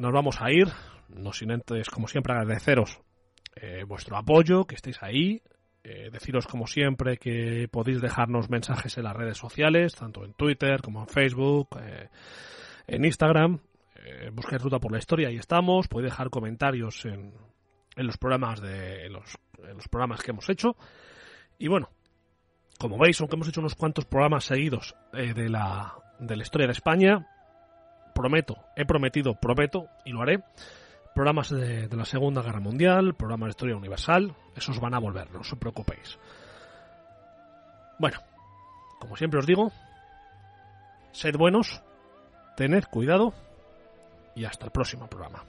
nos 0.00 0.12
vamos 0.12 0.40
a 0.40 0.50
ir, 0.50 0.68
no 1.08 1.32
sin 1.32 1.52
antes, 1.52 1.90
como 1.90 2.08
siempre, 2.08 2.32
agradeceros 2.32 3.00
eh, 3.56 3.84
vuestro 3.86 4.16
apoyo, 4.16 4.64
que 4.64 4.74
estéis 4.74 5.02
ahí, 5.02 5.42
eh, 5.84 6.08
deciros 6.10 6.46
como 6.46 6.66
siempre 6.66 7.18
que 7.18 7.68
podéis 7.70 8.00
dejarnos 8.00 8.48
mensajes 8.48 8.96
en 8.96 9.04
las 9.04 9.14
redes 9.14 9.36
sociales, 9.36 9.94
tanto 9.94 10.24
en 10.24 10.32
Twitter 10.32 10.80
como 10.80 11.00
en 11.00 11.08
Facebook, 11.08 11.68
eh, 11.82 12.08
en 12.86 13.04
Instagram, 13.04 13.60
busquéis 14.32 14.62
Ruta 14.62 14.80
por 14.80 14.90
la 14.90 14.98
Historia, 14.98 15.28
ahí 15.28 15.36
estamos, 15.36 15.86
podéis 15.86 16.12
dejar 16.12 16.30
comentarios 16.30 17.04
en, 17.04 17.34
en 17.94 18.06
los 18.06 18.16
programas 18.16 18.60
de 18.60 19.08
los 19.10 19.88
programas 19.88 20.22
que 20.22 20.30
hemos 20.30 20.48
hecho 20.48 20.74
y 21.58 21.68
bueno, 21.68 21.90
como 22.78 22.98
veis, 22.98 23.20
aunque 23.20 23.36
hemos 23.36 23.48
hecho 23.48 23.60
unos 23.60 23.74
cuantos 23.74 24.06
programas 24.06 24.44
seguidos 24.44 24.96
de 25.12 25.48
la 25.48 25.94
de 26.18 26.36
la 26.36 26.42
historia 26.42 26.66
de 26.66 26.72
España. 26.72 27.26
Prometo, 28.20 28.58
he 28.76 28.84
prometido, 28.84 29.34
prometo 29.34 29.88
y 30.04 30.10
lo 30.10 30.20
haré. 30.20 30.44
Programas 31.14 31.48
de, 31.48 31.88
la 31.88 32.04
Segunda 32.04 32.42
Guerra 32.42 32.60
Mundial, 32.60 33.14
programas 33.14 33.46
de 33.46 33.50
historia 33.52 33.76
universal, 33.76 34.36
esos 34.54 34.78
van 34.78 34.92
a 34.92 34.98
volver, 34.98 35.30
no 35.30 35.40
os 35.40 35.54
preocupéis. 35.58 36.18
Bueno, 37.98 38.18
como 38.98 39.16
siempre 39.16 39.40
os 39.40 39.46
digo, 39.46 39.72
sed 41.12 41.34
buenos, 41.34 41.82
tened 42.58 42.84
cuidado 42.90 43.32
y 44.34 44.44
hasta 44.44 44.66
el 44.66 44.70
próximo 44.70 45.08
programa. 45.08 45.42